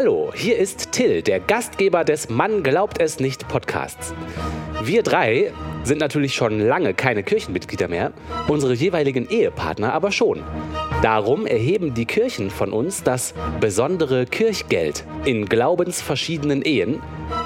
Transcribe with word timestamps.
Hallo, 0.00 0.30
hier 0.32 0.56
ist 0.58 0.92
Till, 0.92 1.22
der 1.22 1.40
Gastgeber 1.40 2.04
des 2.04 2.28
Mann 2.28 2.62
glaubt 2.62 3.00
es 3.00 3.18
nicht 3.18 3.48
Podcasts. 3.48 4.14
Wir 4.80 5.02
drei 5.02 5.52
sind 5.82 5.98
natürlich 5.98 6.36
schon 6.36 6.60
lange 6.60 6.94
keine 6.94 7.24
Kirchenmitglieder 7.24 7.88
mehr, 7.88 8.12
unsere 8.46 8.74
jeweiligen 8.74 9.28
Ehepartner 9.28 9.92
aber 9.92 10.12
schon. 10.12 10.44
Darum 11.02 11.46
erheben 11.46 11.94
die 11.94 12.06
Kirchen 12.06 12.50
von 12.50 12.72
uns 12.72 13.02
das 13.02 13.34
besondere 13.58 14.24
Kirchgeld 14.26 15.02
in 15.24 15.46
glaubensverschiedenen 15.46 16.62
Ehen, 16.62 17.02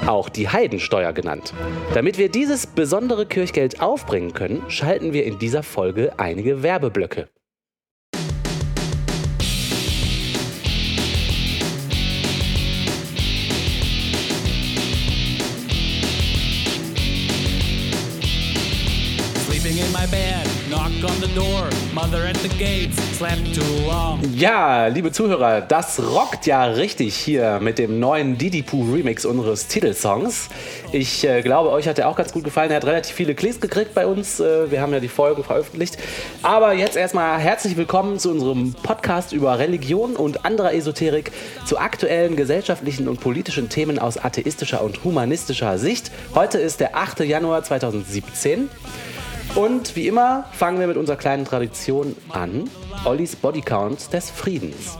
auch 0.07 0.29
die 0.29 0.51
Heidensteuer 0.51 1.15
genannt. 1.15 1.55
Damit 1.95 2.19
wir 2.19 2.29
dieses 2.29 2.67
besondere 2.67 3.25
Kirchgeld 3.25 3.81
aufbringen 3.81 4.35
können, 4.35 4.63
schalten 4.69 5.15
wir 5.15 5.25
in 5.25 5.39
dieser 5.39 5.63
Folge 5.63 6.13
einige 6.19 6.63
Werbeblöcke. 6.63 7.29
Door, 21.35 21.69
mother 21.95 22.27
at 22.27 22.37
the 22.39 22.49
gates, 22.49 22.97
slept 23.17 23.55
too 23.55 23.87
long. 23.87 24.21
Ja, 24.35 24.89
liebe 24.89 25.13
Zuhörer, 25.13 25.63
das 25.63 26.01
rockt 26.01 26.47
ja 26.47 26.65
richtig 26.65 27.15
hier 27.17 27.59
mit 27.61 27.79
dem 27.79 27.99
neuen 27.99 28.37
Didi 28.37 28.63
Poo 28.63 28.93
Remix 28.93 29.25
unseres 29.25 29.67
Titelsongs. 29.67 30.49
Ich 30.93 31.25
äh, 31.25 31.41
glaube, 31.43 31.71
euch 31.71 31.89
hat 31.89 31.99
er 31.99 32.09
auch 32.09 32.17
ganz 32.17 32.33
gut 32.33 32.45
gefallen. 32.45 32.71
Er 32.71 32.77
hat 32.77 32.85
relativ 32.85 33.15
viele 33.15 33.35
Klicks 33.35 33.61
gekriegt 33.61 33.95
bei 33.95 34.07
uns. 34.07 34.41
Äh, 34.41 34.71
wir 34.71 34.81
haben 34.81 34.93
ja 34.93 35.01
die 35.01 35.09
Folgen 35.09 35.43
veröffentlicht. 35.43 35.97
Aber 36.43 36.75
jetzt 36.75 36.97
erstmal 36.97 37.39
herzlich 37.39 37.77
willkommen 37.77 38.19
zu 38.19 38.31
unserem 38.31 38.75
Podcast 38.75 39.33
über 39.33 39.59
Religion 39.59 40.17
und 40.17 40.45
anderer 40.45 40.75
Esoterik, 40.75 41.33
zu 41.65 41.79
aktuellen 41.79 42.37
gesellschaftlichen 42.37 43.09
und 43.09 43.21
politischen 43.21 43.69
Themen 43.69 43.99
aus 43.99 44.19
atheistischer 44.19 44.83
und 44.83 45.03
humanistischer 45.05 45.79
Sicht. 45.79 46.11
Heute 46.35 46.59
ist 46.59 46.81
der 46.81 46.97
8. 46.97 47.21
Januar 47.21 47.63
2017. 47.63 48.69
Und 49.55 49.97
wie 49.97 50.09
immer 50.09 50.45
fangen 50.53 50.81
wir 50.81 50.87
mit 50.87 50.97
unserer 50.97 51.17
kleinen 51.17 51.45
Tradition 51.45 52.17
an. 52.31 52.65
Ollis 53.05 53.37
Bodycount 53.37 54.13
des 54.13 54.31
Friedens. 54.31 54.99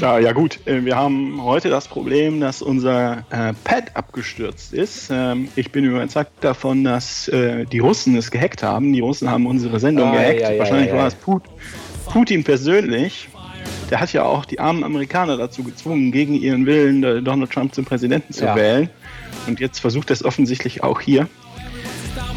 Ja, 0.00 0.18
ja 0.18 0.32
gut, 0.32 0.60
äh, 0.66 0.84
wir 0.84 0.96
haben 0.96 1.42
heute 1.42 1.68
das 1.68 1.88
Problem, 1.88 2.40
dass 2.40 2.62
unser 2.62 3.24
äh, 3.30 3.52
Pad 3.64 3.94
abgestürzt 3.94 4.72
ist. 4.72 5.08
Ähm, 5.10 5.48
ich 5.56 5.72
bin 5.72 5.84
überzeugt 5.84 6.32
davon, 6.42 6.84
dass 6.84 7.28
äh, 7.28 7.64
die 7.64 7.78
Russen 7.80 8.16
es 8.16 8.30
gehackt 8.30 8.62
haben. 8.62 8.92
Die 8.92 9.00
Russen 9.00 9.28
haben 9.30 9.46
unsere 9.46 9.80
Sendung 9.80 10.08
Ah, 10.10 10.12
gehackt. 10.12 10.40
ja, 10.40 10.52
ja, 10.52 10.58
Wahrscheinlich 10.60 10.88
ja, 10.90 10.96
war 10.96 11.06
es 11.08 11.14
Put 11.14 11.42
Putin 12.06 12.44
persönlich. 12.44 13.28
Der 13.90 14.00
hat 14.00 14.12
ja 14.12 14.24
auch 14.24 14.44
die 14.44 14.58
armen 14.58 14.84
Amerikaner 14.84 15.36
dazu 15.36 15.62
gezwungen, 15.62 16.12
gegen 16.12 16.34
ihren 16.34 16.66
Willen 16.66 17.02
äh, 17.04 17.22
Donald 17.22 17.50
Trump 17.50 17.74
zum 17.74 17.84
Präsidenten 17.84 18.32
zu 18.32 18.44
wählen. 18.54 18.88
Und 19.46 19.60
jetzt 19.60 19.80
versucht 19.80 20.10
er 20.10 20.14
es 20.14 20.24
offensichtlich 20.24 20.82
auch 20.82 21.00
hier. 21.00 21.28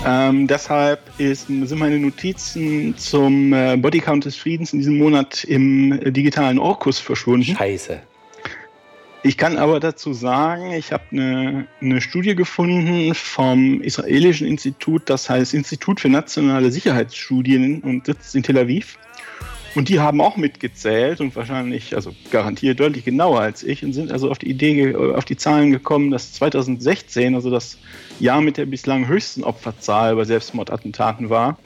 Ähm, 0.05 0.47
deshalb 0.47 0.99
ist, 1.17 1.47
sind 1.47 1.75
meine 1.75 1.97
Notizen 1.97 2.95
zum 2.97 3.53
äh, 3.53 3.75
Bodycount 3.75 4.25
des 4.25 4.35
Friedens 4.35 4.73
in 4.73 4.79
diesem 4.79 4.97
Monat 4.97 5.43
im 5.43 5.93
äh, 5.93 6.11
digitalen 6.11 6.59
Orkus 6.59 6.99
verschwunden. 6.99 7.55
Scheiße. 7.55 8.01
Ich 9.23 9.37
kann 9.37 9.57
aber 9.57 9.79
dazu 9.79 10.13
sagen, 10.13 10.71
ich 10.73 10.91
habe 10.91 11.03
eine, 11.11 11.67
eine 11.81 11.99
Studie 11.99 12.35
gefunden 12.35 13.15
vom 13.15 13.81
israelischen 13.81 14.45
Institut, 14.45 15.09
das 15.09 15.27
heißt 15.27 15.55
Institut 15.55 15.99
für 15.99 16.09
nationale 16.09 16.69
Sicherheitsstudien 16.69 17.81
und 17.81 18.05
sitzt 18.05 18.35
in 18.35 18.43
Tel 18.43 18.59
Aviv. 18.59 18.99
Und 19.75 19.89
die 19.89 19.99
haben 19.99 20.21
auch 20.21 20.37
mitgezählt 20.37 21.19
und 21.19 21.35
wahrscheinlich, 21.35 21.95
also 21.95 22.15
garantiert 22.31 22.79
deutlich 22.79 23.03
genauer 23.03 23.41
als 23.41 23.61
ich 23.61 23.83
und 23.83 23.91
sind 23.91 24.09
also 24.09 24.31
auf 24.31 24.39
die 24.39 24.49
Idee, 24.49 24.91
äh, 24.91 25.13
auf 25.13 25.25
die 25.25 25.35
Zahlen 25.35 25.71
gekommen, 25.71 26.11
dass 26.11 26.31
2016, 26.33 27.35
also 27.35 27.51
das 27.51 27.77
Jahr 28.19 28.39
mit 28.39 28.55
der 28.55 28.65
bislang 28.65 29.07
höchsten 29.07 29.43
Opferzahl 29.43 30.15
bei 30.15 30.23
Selbstmordattentaten 30.23 31.29
war. 31.29 31.57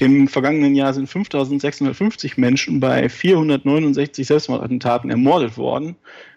Im 0.00 0.26
vergangenen 0.26 0.74
Jahr 0.74 0.92
sind 0.92 1.08
5650 1.08 2.36
Menschen 2.36 2.80
bei 2.80 3.08
469 3.08 4.26
Selbstmordattentaten 4.26 5.08
ermordet 5.08 5.56
worden. 5.56 5.94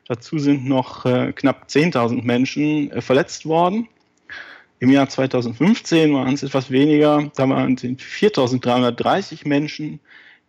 Dazu 0.08 0.38
sind 0.38 0.68
noch 0.68 1.06
äh, 1.06 1.34
knapp 1.34 1.66
10.000 1.68 2.24
Menschen 2.24 2.92
äh, 2.92 3.02
verletzt 3.02 3.48
worden. 3.48 3.88
Im 4.80 4.92
Jahr 4.92 5.10
2015 5.10 6.14
waren 6.14 6.36
es 6.36 6.44
etwas 6.44 6.70
weniger. 6.70 7.32
Da 7.36 7.50
waren 7.50 7.74
es 7.74 7.82
4.330 7.82 9.48
Menschen 9.48 10.00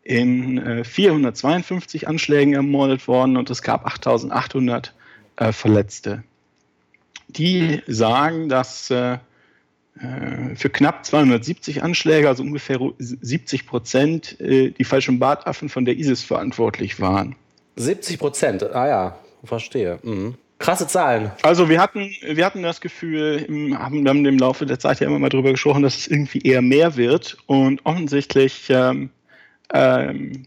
in 0.09 0.57
äh, 0.57 0.85
452 0.85 2.09
Anschlägen 2.09 2.55
ermordet 2.55 3.07
worden 3.09 3.37
und 3.37 3.51
es 3.51 3.61
gab 3.61 3.87
8.800 3.87 4.91
äh, 5.37 5.53
Verletzte. 5.53 6.25
Die 7.29 7.83
sagen, 7.87 8.49
dass 8.49 8.91
äh, 8.91 9.19
äh, 10.01 10.57
für 10.57 10.71
knapp 10.71 11.05
270 11.05 11.83
Anschläge, 11.83 12.27
also 12.27 12.43
ungefähr 12.43 12.79
70 12.99 13.67
Prozent, 13.67 14.41
äh, 14.41 14.71
die 14.71 14.85
falschen 14.85 15.19
Bartaffen 15.19 15.69
von 15.69 15.85
der 15.85 15.99
ISIS 15.99 16.23
verantwortlich 16.23 17.01
waren. 17.01 17.37
70 17.77 18.19
Prozent. 18.19 18.63
Ah 18.63 18.89
ja, 18.89 19.19
verstehe. 19.45 19.99
Mhm. 20.03 20.37
Krasse 20.59 20.87
Zahlen. 20.87 21.33
Also 21.43 21.69
wir 21.69 21.83
hatten, 21.83 22.11
wir 22.23 22.47
hatten 22.47 22.63
das 22.63 22.81
Gefühl, 22.81 23.45
im, 23.47 23.79
haben 23.79 24.07
dann 24.07 24.25
im 24.25 24.39
Laufe 24.39 24.65
der 24.65 24.79
Zeit 24.79 25.01
ja 25.01 25.07
immer 25.07 25.19
mal 25.19 25.29
darüber 25.29 25.51
gesprochen, 25.51 25.83
dass 25.83 25.99
es 25.99 26.07
irgendwie 26.09 26.41
eher 26.41 26.63
mehr 26.63 26.97
wird 26.97 27.37
und 27.47 27.85
offensichtlich 27.85 28.69
ähm, 28.71 29.11
ähm, 29.73 30.45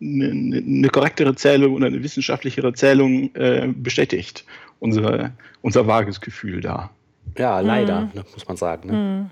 eine, 0.00 0.58
eine 0.58 0.88
korrektere 0.88 1.34
Zählung 1.34 1.74
oder 1.74 1.86
eine 1.86 2.02
wissenschaftlichere 2.02 2.72
Zählung 2.74 3.34
äh, 3.34 3.68
bestätigt 3.74 4.44
unsere, 4.80 5.32
unser 5.60 5.86
vages 5.86 6.20
Gefühl 6.20 6.60
da. 6.60 6.90
Ja, 7.38 7.60
leider, 7.60 8.10
ne, 8.14 8.24
muss 8.34 8.46
man 8.46 8.56
sagen. 8.56 8.88
Ne? 8.88 9.30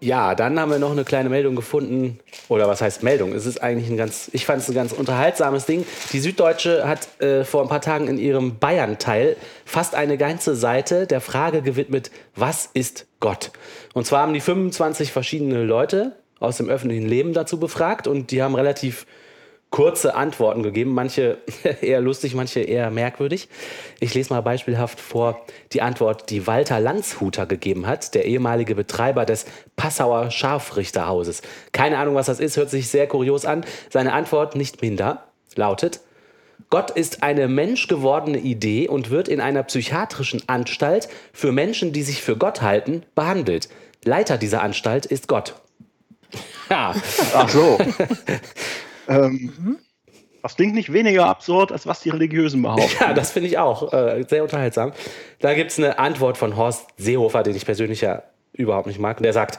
Ja, 0.00 0.34
dann 0.34 0.60
haben 0.60 0.70
wir 0.70 0.78
noch 0.78 0.92
eine 0.92 1.04
kleine 1.04 1.30
Meldung 1.30 1.56
gefunden. 1.56 2.20
Oder 2.48 2.68
was 2.68 2.82
heißt 2.82 3.02
Meldung? 3.02 3.32
Es 3.32 3.46
ist 3.46 3.62
eigentlich 3.62 3.88
ein 3.88 3.96
ganz, 3.96 4.28
ich 4.32 4.44
fand 4.44 4.60
es 4.60 4.68
ein 4.68 4.74
ganz 4.74 4.92
unterhaltsames 4.92 5.64
Ding. 5.64 5.86
Die 6.12 6.20
Süddeutsche 6.20 6.86
hat 6.86 7.20
äh, 7.22 7.44
vor 7.44 7.62
ein 7.62 7.68
paar 7.68 7.80
Tagen 7.80 8.06
in 8.06 8.18
ihrem 8.18 8.58
Bayern-Teil 8.58 9.36
fast 9.64 9.94
eine 9.94 10.18
ganze 10.18 10.56
Seite 10.56 11.06
der 11.06 11.22
Frage 11.22 11.62
gewidmet, 11.62 12.10
was 12.36 12.68
ist 12.74 13.06
Gott? 13.18 13.50
Und 13.94 14.06
zwar 14.06 14.22
haben 14.22 14.34
die 14.34 14.40
25 14.40 15.10
verschiedene 15.10 15.64
Leute 15.64 16.16
aus 16.44 16.56
dem 16.56 16.68
öffentlichen 16.68 17.08
Leben 17.08 17.32
dazu 17.32 17.58
befragt 17.58 18.06
und 18.06 18.30
die 18.30 18.42
haben 18.42 18.54
relativ 18.54 19.06
kurze 19.74 20.14
Antworten 20.14 20.62
gegeben, 20.62 20.94
manche 20.94 21.38
eher 21.80 22.00
lustig, 22.00 22.36
manche 22.36 22.60
eher 22.60 22.90
merkwürdig. 22.90 23.48
Ich 23.98 24.14
lese 24.14 24.32
mal 24.32 24.40
beispielhaft 24.40 25.00
vor 25.00 25.44
die 25.72 25.82
Antwort, 25.82 26.30
die 26.30 26.46
Walter 26.46 26.78
Landshuter 26.78 27.46
gegeben 27.46 27.88
hat, 27.88 28.14
der 28.14 28.24
ehemalige 28.24 28.76
Betreiber 28.76 29.26
des 29.26 29.46
Passauer 29.74 30.30
Scharfrichterhauses. 30.30 31.42
Keine 31.72 31.98
Ahnung, 31.98 32.14
was 32.14 32.26
das 32.26 32.38
ist, 32.38 32.56
hört 32.56 32.70
sich 32.70 32.88
sehr 32.88 33.08
kurios 33.08 33.44
an. 33.44 33.64
Seine 33.90 34.12
Antwort 34.12 34.54
nicht 34.54 34.80
minder 34.80 35.24
lautet, 35.56 36.00
Gott 36.70 36.90
ist 36.90 37.22
eine 37.22 37.48
menschgewordene 37.48 38.38
Idee 38.38 38.88
und 38.88 39.10
wird 39.10 39.28
in 39.28 39.40
einer 39.40 39.62
psychiatrischen 39.64 40.42
Anstalt 40.48 41.08
für 41.32 41.52
Menschen, 41.52 41.92
die 41.92 42.02
sich 42.02 42.22
für 42.22 42.36
Gott 42.36 42.62
halten, 42.62 43.02
behandelt. 43.14 43.68
Leiter 44.04 44.38
dieser 44.38 44.62
Anstalt 44.62 45.06
ist 45.06 45.28
Gott. 45.28 45.54
Ja, 46.70 46.94
Ach 47.34 47.48
so. 47.50 47.78
ähm, 49.08 49.78
das 50.42 50.56
klingt 50.56 50.74
nicht 50.74 50.92
weniger 50.92 51.26
absurd, 51.26 51.72
als 51.72 51.86
was 51.86 52.00
die 52.00 52.08
Religiösen 52.10 52.62
behaupten. 52.62 52.90
Ja, 53.00 53.12
das 53.12 53.32
finde 53.32 53.48
ich 53.48 53.58
auch 53.58 53.92
äh, 53.92 54.24
sehr 54.28 54.42
unterhaltsam. 54.42 54.92
Da 55.40 55.54
gibt 55.54 55.72
es 55.72 55.78
eine 55.78 55.98
Antwort 55.98 56.38
von 56.38 56.56
Horst 56.56 56.86
Seehofer, 56.96 57.42
den 57.42 57.54
ich 57.54 57.66
persönlich 57.66 58.00
ja 58.00 58.22
überhaupt 58.54 58.86
nicht 58.86 58.98
mag. 58.98 59.18
Und 59.18 59.24
der 59.24 59.32
sagt, 59.32 59.58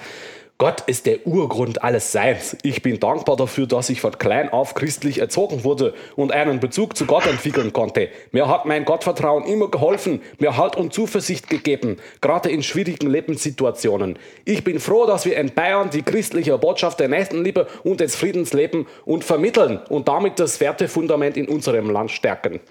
Gott 0.57 0.83
ist 0.87 1.05
der 1.05 1.27
Urgrund 1.27 1.83
alles 1.83 2.13
Seins. 2.13 2.55
Ich 2.63 2.81
bin 2.81 2.97
dankbar 2.97 3.35
dafür, 3.35 3.67
dass 3.67 3.89
ich 3.89 3.99
von 3.99 4.17
klein 4.17 4.47
auf 4.53 4.73
christlich 4.73 5.19
erzogen 5.19 5.65
wurde 5.65 5.93
und 6.15 6.31
einen 6.31 6.61
Bezug 6.61 6.95
zu 6.95 7.05
Gott 7.05 7.25
entwickeln 7.25 7.73
konnte. 7.73 8.07
Mir 8.31 8.47
hat 8.47 8.65
mein 8.65 8.85
Gottvertrauen 8.85 9.43
immer 9.43 9.69
geholfen, 9.69 10.21
mir 10.39 10.55
Halt 10.55 10.77
und 10.77 10.93
Zuversicht 10.93 11.49
gegeben, 11.49 11.97
gerade 12.21 12.49
in 12.49 12.63
schwierigen 12.63 13.09
Lebenssituationen. 13.09 14.17
Ich 14.45 14.63
bin 14.63 14.79
froh, 14.79 15.05
dass 15.05 15.25
wir 15.25 15.35
in 15.35 15.53
Bayern 15.53 15.89
die 15.89 16.03
christliche 16.03 16.57
Botschaft 16.57 17.01
der 17.01 17.09
Nächstenliebe 17.09 17.67
und 17.83 17.99
des 17.99 18.15
Friedens 18.15 18.53
leben 18.53 18.87
und 19.03 19.25
vermitteln 19.25 19.81
und 19.89 20.07
damit 20.07 20.39
das 20.39 20.61
Wertefundament 20.61 21.35
in 21.35 21.49
unserem 21.49 21.89
Land 21.89 22.11
stärken. 22.11 22.61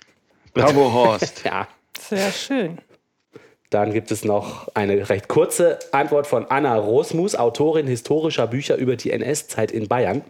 Bravo, 0.54 0.90
Horst. 0.90 1.42
Ja. 1.44 1.68
Sehr 2.00 2.32
schön. 2.32 2.78
Dann 3.74 3.92
gibt 3.92 4.12
es 4.12 4.24
noch 4.24 4.68
eine 4.74 5.08
recht 5.10 5.26
kurze 5.26 5.80
Antwort 5.90 6.28
von 6.28 6.46
Anna 6.48 6.76
Rosmus, 6.76 7.34
Autorin 7.34 7.88
historischer 7.88 8.46
Bücher 8.46 8.76
über 8.76 8.94
die 8.94 9.10
NS-Zeit 9.10 9.72
in 9.72 9.88
Bayern. 9.88 10.22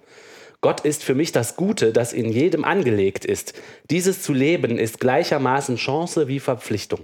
Gott 0.63 0.81
ist 0.81 1.05
für 1.05 1.15
mich 1.15 1.31
das 1.31 1.55
Gute, 1.55 1.93
das 1.93 2.15
in 2.15 2.33
jedem 2.33 2.65
angelegt 2.65 3.27
ist. 3.27 3.53
Dieses 3.91 4.23
zu 4.23 4.33
leben 4.33 4.79
ist 4.79 4.99
gleichermaßen 4.99 5.77
Chance 5.77 6.27
wie 6.27 6.41
Verpflichtung. 6.41 7.01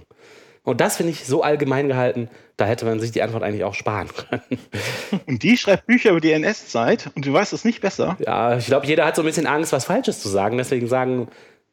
Und 0.63 0.81
das 0.81 0.97
finde 0.97 1.11
ich 1.11 1.27
so 1.27 1.43
allgemein 1.43 1.87
gehalten, 1.87 2.27
da 2.57 2.65
hätte 2.65 2.85
man 2.85 2.99
sich 2.99 3.11
die 3.11 3.21
Antwort 3.21 3.43
eigentlich 3.43 3.63
auch 3.63 3.75
sparen 3.75 4.07
können. 4.07 4.59
Und 5.27 5.43
die 5.43 5.57
schreibt 5.57 5.85
Bücher 5.85 6.09
über 6.09 6.21
die 6.21 6.31
NS-Zeit 6.31 7.11
und 7.13 7.23
du 7.23 7.33
weißt 7.33 7.53
es 7.53 7.65
nicht 7.65 7.81
besser. 7.81 8.17
Ja, 8.19 8.57
ich 8.57 8.65
glaube, 8.65 8.87
jeder 8.87 9.05
hat 9.05 9.15
so 9.15 9.21
ein 9.21 9.25
bisschen 9.25 9.45
Angst, 9.45 9.73
was 9.73 9.85
Falsches 9.85 10.21
zu 10.21 10.29
sagen. 10.29 10.57
Deswegen 10.57 10.87
sagen 10.87 11.27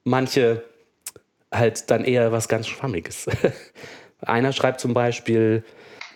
manche 0.04 0.62
halt 1.50 1.90
dann 1.90 2.04
eher 2.04 2.32
was 2.32 2.48
ganz 2.48 2.66
Schwammiges. 2.68 3.28
Einer 4.20 4.52
schreibt 4.52 4.80
zum 4.80 4.94
Beispiel, 4.94 5.64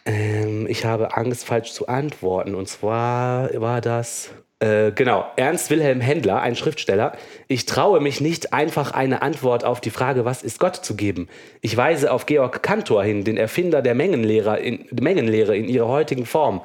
ähm, 0.05 0.67
ich 0.69 0.85
habe 0.85 1.17
Angst, 1.17 1.45
falsch 1.45 1.73
zu 1.73 1.87
antworten. 1.89 2.55
Und 2.55 2.69
zwar 2.69 3.51
war 3.61 3.81
das. 3.81 4.31
Äh, 4.59 4.93
genau, 4.93 5.27
Ernst 5.37 5.71
Wilhelm 5.71 6.01
Händler, 6.01 6.41
ein 6.41 6.55
Schriftsteller. 6.57 7.13
Ich 7.49 7.67
traue 7.67 8.01
mich 8.01 8.21
nicht, 8.21 8.53
einfach 8.53 8.93
eine 8.93 9.23
Antwort 9.23 9.65
auf 9.65 9.81
die 9.81 9.91
Frage, 9.91 10.25
was 10.25 10.43
ist 10.43 10.61
Gott, 10.61 10.77
zu 10.77 10.95
geben. 10.95 11.29
Ich 11.61 11.77
weise 11.77 12.13
auf 12.13 12.27
Georg 12.27 12.63
Cantor 12.63 13.03
hin, 13.03 13.25
den 13.25 13.37
Erfinder 13.37 13.83
der 13.83 13.95
Mengenlehre 13.95 14.59
in, 14.61 14.87
Mengenlehre 14.93 15.57
in 15.57 15.69
ihrer 15.69 15.89
heutigen 15.89 16.27
Form. 16.27 16.63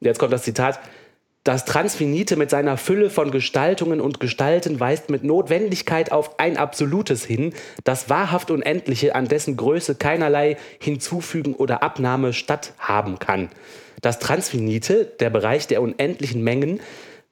Jetzt 0.00 0.18
kommt 0.18 0.32
das 0.32 0.42
Zitat. 0.42 0.78
Das 1.46 1.64
Transfinite 1.64 2.34
mit 2.34 2.50
seiner 2.50 2.76
Fülle 2.76 3.08
von 3.08 3.30
Gestaltungen 3.30 4.00
und 4.00 4.18
Gestalten 4.18 4.80
weist 4.80 5.10
mit 5.10 5.22
Notwendigkeit 5.22 6.10
auf 6.10 6.40
ein 6.40 6.56
Absolutes 6.56 7.24
hin, 7.24 7.54
das 7.84 8.10
wahrhaft 8.10 8.50
Unendliche, 8.50 9.14
an 9.14 9.28
dessen 9.28 9.56
Größe 9.56 9.94
keinerlei 9.94 10.56
Hinzufügen 10.80 11.54
oder 11.54 11.84
Abnahme 11.84 12.32
statthaben 12.32 13.20
kann. 13.20 13.48
Das 14.02 14.18
Transfinite, 14.18 15.04
der 15.20 15.30
Bereich 15.30 15.68
der 15.68 15.82
unendlichen 15.82 16.42
Mengen, 16.42 16.80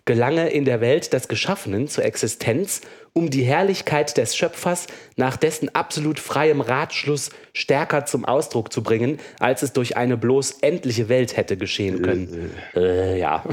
gelange 0.05 0.51
in 0.51 0.65
der 0.65 0.81
Welt 0.81 1.13
des 1.13 1.29
Geschaffenen 1.29 1.89
zur 1.89 2.05
Existenz, 2.05 2.83
um 3.13 3.31
die 3.31 3.43
Herrlichkeit 3.45 4.17
des 4.17 4.37
Schöpfers 4.37 4.87
nach 5.17 5.37
dessen 5.37 5.75
absolut 5.75 6.19
freiem 6.21 6.61
Ratschluss 6.61 7.31
stärker 7.53 8.05
zum 8.05 8.25
Ausdruck 8.25 8.73
zu 8.73 8.83
bringen, 8.83 9.19
als 9.39 9.63
es 9.63 9.73
durch 9.73 9.97
eine 9.97 10.17
bloß 10.17 10.59
endliche 10.61 11.09
Welt 11.09 11.37
hätte 11.37 11.57
geschehen 11.57 12.03
können. 12.03 12.53
Äh, 12.75 13.19
ja. 13.19 13.45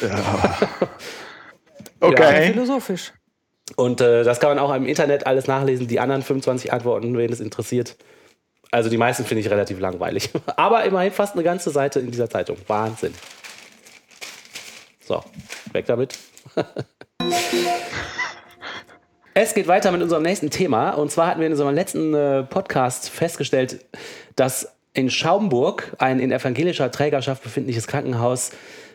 Ja. 0.00 0.08
Sehr 2.00 2.08
Okay. 2.08 2.46
philosophisch. 2.52 3.12
Und 3.76 4.00
äh, 4.00 4.24
das 4.24 4.40
kann 4.40 4.50
man 4.50 4.58
auch 4.58 4.74
im 4.74 4.86
Internet 4.86 5.26
alles 5.26 5.46
nachlesen, 5.46 5.86
die 5.86 6.00
anderen 6.00 6.22
25 6.22 6.72
Antworten, 6.72 7.16
wen 7.16 7.32
es 7.32 7.38
interessiert. 7.40 7.96
Also 8.72 8.90
die 8.90 8.96
meisten 8.96 9.24
finde 9.24 9.42
ich 9.42 9.50
relativ 9.50 9.78
langweilig. 9.78 10.30
Aber 10.56 10.84
immerhin 10.84 11.12
fast 11.12 11.34
eine 11.34 11.44
ganze 11.44 11.70
Seite 11.70 12.00
in 12.00 12.10
dieser 12.10 12.28
Zeitung. 12.28 12.56
Wahnsinn. 12.66 13.14
So, 15.04 15.22
weg 15.72 15.86
damit. 15.86 16.18
Es 19.34 19.54
geht 19.54 19.66
weiter 19.66 19.90
mit 19.92 20.02
unserem 20.02 20.22
nächsten 20.22 20.50
Thema. 20.50 20.90
Und 20.90 21.10
zwar 21.10 21.28
hatten 21.28 21.40
wir 21.40 21.46
in 21.46 21.52
unserem 21.52 21.74
letzten 21.74 22.14
äh, 22.14 22.42
Podcast 22.42 23.08
festgestellt, 23.08 23.84
dass 24.36 24.72
in 24.92 25.10
Schaumburg 25.10 25.96
ein 25.98 26.20
in 26.20 26.30
evangelischer 26.30 26.90
Trägerschaft 26.90 27.42
befindliches 27.42 27.86
Krankenhaus 27.86 28.50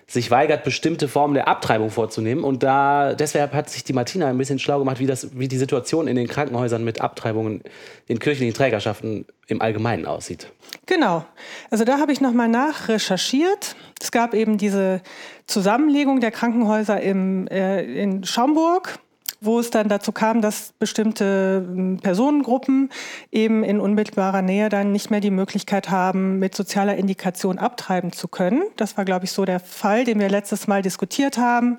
sich 0.09 0.31
weigert, 0.31 0.63
bestimmte 0.63 1.09
Formen 1.09 1.33
der 1.33 1.49
Abtreibung 1.49 1.89
vorzunehmen. 1.89 2.45
Und 2.45 2.63
da 2.63 3.13
deshalb 3.13 3.53
hat 3.53 3.69
sich 3.69 3.83
die 3.83 3.91
Martina 3.91 4.27
ein 4.27 4.37
bisschen 4.37 4.57
schlau 4.57 4.79
gemacht, 4.79 4.99
wie, 4.99 5.05
das, 5.05 5.37
wie 5.37 5.49
die 5.49 5.57
Situation 5.57 6.07
in 6.07 6.15
den 6.15 6.27
Krankenhäusern 6.27 6.83
mit 6.83 7.01
Abtreibungen 7.01 7.61
in 8.07 8.19
kirchlichen 8.19 8.53
Trägerschaften 8.53 9.25
im 9.47 9.61
Allgemeinen 9.61 10.05
aussieht. 10.05 10.51
Genau. 10.85 11.25
Also 11.69 11.83
da 11.83 11.99
habe 11.99 12.13
ich 12.13 12.21
nochmal 12.21 12.47
nachrecherchiert. 12.47 13.75
Es 14.01 14.11
gab 14.11 14.33
eben 14.33 14.57
diese 14.57 15.01
Zusammenlegung 15.45 16.21
der 16.21 16.31
Krankenhäuser 16.31 17.01
im, 17.01 17.47
äh, 17.47 17.83
in 17.83 18.23
Schaumburg, 18.23 18.99
wo 19.39 19.59
es 19.59 19.69
dann 19.69 19.87
dazu 19.87 20.11
kam, 20.11 20.41
dass 20.41 20.73
bestimmte 20.79 21.65
ähm, 21.67 21.99
Personengruppen 22.01 22.89
eben 23.31 23.63
in 23.63 23.79
unmittelbarer 23.79 24.41
Nähe 24.41 24.69
dann 24.69 24.91
nicht 24.91 25.11
mehr 25.11 25.19
die 25.19 25.31
Möglichkeit 25.31 25.89
haben, 25.89 26.39
mit 26.39 26.55
sozialer 26.55 26.95
Indikation 26.95 27.57
abtreiben 27.57 28.11
zu 28.11 28.27
können. 28.27 28.63
Das 28.75 28.97
war, 28.97 29.05
glaube 29.05 29.25
ich, 29.25 29.31
so 29.31 29.45
der 29.45 29.59
Fall, 29.59 30.03
den 30.03 30.19
wir 30.19 30.29
letztes 30.29 30.67
Mal 30.67 30.81
diskutiert 30.81 31.37
haben. 31.37 31.77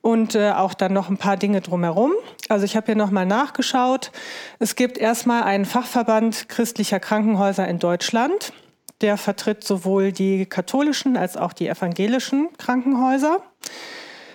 Und 0.00 0.36
äh, 0.36 0.52
auch 0.52 0.74
dann 0.74 0.92
noch 0.92 1.08
ein 1.08 1.16
paar 1.16 1.36
Dinge 1.36 1.60
drumherum. 1.60 2.12
Also 2.48 2.64
ich 2.64 2.76
habe 2.76 2.86
hier 2.86 2.94
nochmal 2.94 3.26
nachgeschaut. 3.26 4.12
Es 4.60 4.76
gibt 4.76 4.98
erstmal 4.98 5.42
einen 5.42 5.64
Fachverband 5.64 6.48
christlicher 6.48 7.00
Krankenhäuser 7.00 7.66
in 7.66 7.80
Deutschland. 7.80 8.52
Der 9.00 9.16
vertritt 9.16 9.64
sowohl 9.64 10.12
die 10.12 10.46
katholischen 10.46 11.16
als 11.16 11.36
auch 11.36 11.52
die 11.52 11.68
evangelischen 11.68 12.48
Krankenhäuser. 12.56 13.42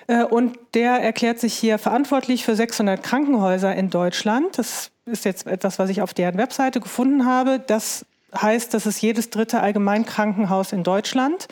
Äh, 0.07 0.23
Und 0.23 0.57
der 0.73 0.93
erklärt 1.01 1.39
sich 1.39 1.53
hier 1.53 1.77
verantwortlich 1.77 2.45
für 2.45 2.55
600 2.55 3.01
Krankenhäuser 3.01 3.75
in 3.75 3.89
Deutschland. 3.89 4.57
Das 4.57 4.91
ist 5.05 5.25
jetzt 5.25 5.47
etwas, 5.47 5.79
was 5.79 5.89
ich 5.89 6.01
auf 6.01 6.13
deren 6.13 6.37
Webseite 6.37 6.79
gefunden 6.79 7.25
habe. 7.25 7.59
Das 7.59 8.05
heißt, 8.39 8.73
das 8.73 8.85
ist 8.85 9.01
jedes 9.01 9.29
dritte 9.29 9.61
Allgemeinkrankenhaus 9.61 10.71
in 10.71 10.83
Deutschland, 10.83 11.47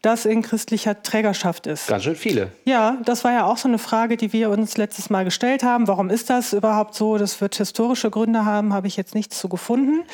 das 0.00 0.24
in 0.24 0.42
christlicher 0.42 1.02
Trägerschaft 1.02 1.66
ist. 1.66 1.88
Ganz 1.88 2.04
schön 2.04 2.16
viele. 2.16 2.52
Ja, 2.64 2.98
das 3.04 3.24
war 3.24 3.32
ja 3.32 3.44
auch 3.44 3.56
so 3.56 3.68
eine 3.68 3.78
Frage, 3.78 4.16
die 4.16 4.32
wir 4.32 4.50
uns 4.50 4.76
letztes 4.76 5.10
Mal 5.10 5.24
gestellt 5.24 5.62
haben. 5.62 5.88
Warum 5.88 6.10
ist 6.10 6.30
das 6.30 6.52
überhaupt 6.52 6.94
so? 6.94 7.18
Das 7.18 7.40
wird 7.40 7.54
historische 7.56 8.10
Gründe 8.10 8.44
haben, 8.44 8.72
habe 8.72 8.86
ich 8.86 8.96
jetzt 8.96 9.14
nichts 9.14 9.38
zu 9.38 9.48
gefunden. 9.48 10.04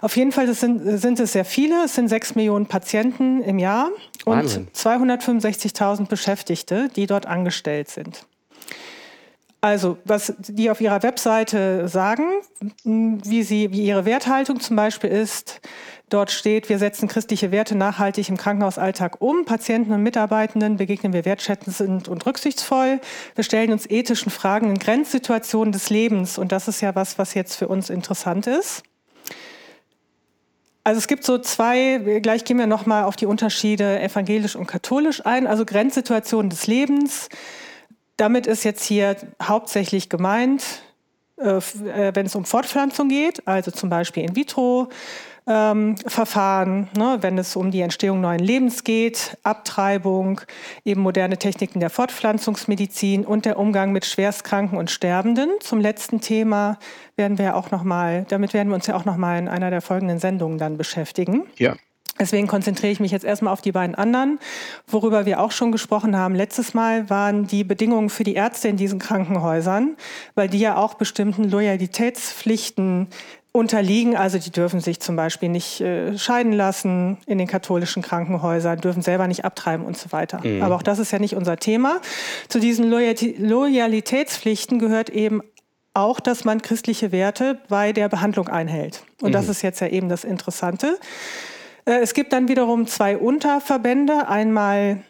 Auf 0.00 0.16
jeden 0.16 0.32
Fall 0.32 0.52
sind, 0.54 0.98
sind 0.98 1.20
es 1.20 1.32
sehr 1.32 1.44
viele. 1.44 1.84
Es 1.84 1.94
sind 1.94 2.08
sechs 2.08 2.34
Millionen 2.34 2.66
Patienten 2.66 3.42
im 3.42 3.58
Jahr 3.58 3.90
und 4.24 4.48
265.000 4.74 6.06
Beschäftigte, 6.06 6.88
die 6.94 7.06
dort 7.06 7.26
angestellt 7.26 7.90
sind. 7.90 8.26
Also, 9.64 9.96
was 10.04 10.34
die 10.36 10.68
auf 10.68 10.82
ihrer 10.82 11.02
Webseite 11.02 11.88
sagen, 11.88 12.24
wie, 12.84 13.42
sie, 13.42 13.72
wie 13.72 13.86
ihre 13.86 14.04
Werthaltung 14.04 14.60
zum 14.60 14.76
Beispiel 14.76 15.08
ist, 15.08 15.62
dort 16.10 16.30
steht, 16.30 16.68
wir 16.68 16.78
setzen 16.78 17.08
christliche 17.08 17.50
Werte 17.50 17.74
nachhaltig 17.74 18.28
im 18.28 18.36
Krankenhausalltag 18.36 19.22
um. 19.22 19.46
Patienten 19.46 19.90
und 19.92 20.02
Mitarbeitenden 20.02 20.76
begegnen 20.76 21.14
wir 21.14 21.24
wertschätzend 21.24 22.08
und 22.08 22.26
rücksichtsvoll. 22.26 23.00
Wir 23.36 23.42
stellen 23.42 23.72
uns 23.72 23.88
ethischen 23.88 24.30
Fragen 24.30 24.68
in 24.68 24.78
Grenzsituationen 24.78 25.72
des 25.72 25.88
Lebens. 25.88 26.36
Und 26.36 26.52
das 26.52 26.68
ist 26.68 26.82
ja 26.82 26.94
was, 26.94 27.16
was 27.16 27.32
jetzt 27.32 27.56
für 27.56 27.68
uns 27.68 27.88
interessant 27.88 28.46
ist. 28.46 28.82
Also 30.86 30.98
es 30.98 31.06
gibt 31.06 31.24
so 31.24 31.38
zwei, 31.38 32.20
gleich 32.20 32.44
gehen 32.44 32.58
wir 32.58 32.66
nochmal 32.66 33.04
auf 33.04 33.16
die 33.16 33.24
Unterschiede 33.24 33.98
evangelisch 34.02 34.56
und 34.56 34.66
katholisch 34.66 35.24
ein. 35.24 35.46
Also 35.46 35.64
Grenzsituationen 35.64 36.50
des 36.50 36.66
Lebens. 36.66 37.30
Damit 38.16 38.46
ist 38.46 38.64
jetzt 38.64 38.84
hier 38.84 39.16
hauptsächlich 39.42 40.08
gemeint, 40.08 40.82
äh, 41.36 41.56
äh, 41.56 42.14
wenn 42.14 42.26
es 42.26 42.36
um 42.36 42.44
Fortpflanzung 42.44 43.08
geht, 43.08 43.46
also 43.46 43.70
zum 43.70 43.90
Beispiel 43.90 44.22
in 44.22 44.36
vitro. 44.36 44.88
Ähm, 45.46 45.96
Verfahren, 46.06 46.88
ne, 46.96 47.18
wenn 47.20 47.36
es 47.36 47.54
um 47.54 47.70
die 47.70 47.82
Entstehung 47.82 48.22
neuen 48.22 48.38
Lebens 48.38 48.82
geht, 48.82 49.36
Abtreibung, 49.42 50.40
eben 50.86 51.02
moderne 51.02 51.36
Techniken 51.36 51.80
der 51.80 51.90
Fortpflanzungsmedizin 51.90 53.26
und 53.26 53.44
der 53.44 53.58
Umgang 53.58 53.92
mit 53.92 54.06
Schwerstkranken 54.06 54.78
und 54.78 54.90
Sterbenden. 54.90 55.50
Zum 55.60 55.80
letzten 55.80 56.22
Thema 56.22 56.78
werden 57.16 57.36
wir 57.36 57.56
auch 57.56 57.70
noch 57.70 57.82
mal, 57.82 58.24
damit 58.30 58.54
werden 58.54 58.70
wir 58.70 58.76
uns 58.76 58.86
ja 58.86 58.96
auch 58.96 59.04
noch 59.04 59.18
mal 59.18 59.38
in 59.38 59.48
einer 59.48 59.68
der 59.68 59.82
folgenden 59.82 60.18
Sendungen 60.18 60.56
dann 60.56 60.78
beschäftigen. 60.78 61.42
Ja. 61.58 61.74
Deswegen 62.18 62.46
konzentriere 62.46 62.92
ich 62.92 63.00
mich 63.00 63.10
jetzt 63.10 63.24
erstmal 63.24 63.52
auf 63.52 63.60
die 63.60 63.72
beiden 63.72 63.94
anderen. 63.94 64.38
Worüber 64.86 65.26
wir 65.26 65.40
auch 65.40 65.50
schon 65.50 65.72
gesprochen 65.72 66.16
haben 66.16 66.34
letztes 66.34 66.74
Mal, 66.74 67.10
waren 67.10 67.46
die 67.46 67.64
Bedingungen 67.64 68.08
für 68.08 68.24
die 68.24 68.34
Ärzte 68.34 68.68
in 68.68 68.76
diesen 68.76 68.98
Krankenhäusern, 68.98 69.96
weil 70.34 70.48
die 70.48 70.58
ja 70.58 70.76
auch 70.76 70.94
bestimmten 70.94 71.44
Loyalitätspflichten 71.50 73.08
unterliegen. 73.50 74.16
Also 74.16 74.38
die 74.38 74.50
dürfen 74.50 74.80
sich 74.80 75.00
zum 75.00 75.16
Beispiel 75.16 75.48
nicht 75.48 75.80
äh, 75.80 76.18
scheiden 76.18 76.52
lassen 76.52 77.18
in 77.26 77.38
den 77.38 77.46
katholischen 77.46 78.02
Krankenhäusern, 78.02 78.80
dürfen 78.80 79.02
selber 79.02 79.28
nicht 79.28 79.44
abtreiben 79.44 79.86
und 79.86 79.96
so 79.96 80.12
weiter. 80.12 80.40
Aber 80.60 80.74
auch 80.74 80.82
das 80.82 80.98
ist 80.98 81.12
ja 81.12 81.18
nicht 81.18 81.36
unser 81.36 81.56
Thema. 81.56 82.00
Zu 82.48 82.58
diesen 82.58 82.90
Loyalitätspflichten 82.90 84.78
gehört 84.78 85.10
eben 85.10 85.40
auch, 85.94 86.18
dass 86.18 86.44
man 86.44 86.62
christliche 86.62 87.12
Werte 87.12 87.60
bei 87.68 87.92
der 87.92 88.08
Behandlung 88.08 88.48
einhält. 88.48 89.04
Und 89.22 89.32
das 89.32 89.48
ist 89.48 89.62
jetzt 89.62 89.80
ja 89.80 89.86
eben 89.86 90.08
das 90.08 90.24
Interessante. 90.24 90.98
Äh, 91.84 92.00
Es 92.00 92.14
gibt 92.14 92.32
dann 92.32 92.48
wiederum 92.48 92.86
zwei 92.86 93.16
Unterverbände. 93.16 94.28
Einmal 94.28 95.02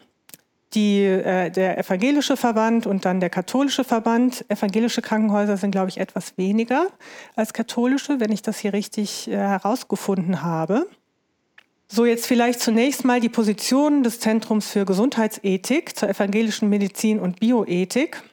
die, 0.73 1.03
äh, 1.03 1.49
der 1.49 1.77
evangelische 1.77 2.37
Verband 2.37 2.85
und 2.85 3.05
dann 3.05 3.19
der 3.19 3.29
katholische 3.29 3.83
Verband. 3.83 4.45
Evangelische 4.49 5.01
Krankenhäuser 5.01 5.57
sind, 5.57 5.71
glaube 5.71 5.89
ich, 5.89 5.99
etwas 5.99 6.37
weniger 6.37 6.87
als 7.35 7.53
katholische, 7.53 8.19
wenn 8.19 8.31
ich 8.31 8.41
das 8.41 8.59
hier 8.59 8.73
richtig 8.73 9.29
äh, 9.29 9.35
herausgefunden 9.35 10.41
habe. 10.41 10.87
So, 11.87 12.05
jetzt 12.05 12.25
vielleicht 12.25 12.61
zunächst 12.61 13.05
mal 13.05 13.19
die 13.19 13.29
Position 13.29 14.03
des 14.03 14.19
Zentrums 14.19 14.67
für 14.67 14.85
Gesundheitsethik 14.85 15.95
zur 15.95 16.09
evangelischen 16.09 16.67
Medizin 16.67 17.19
und 17.19 17.39
Bioethik. 17.39 18.23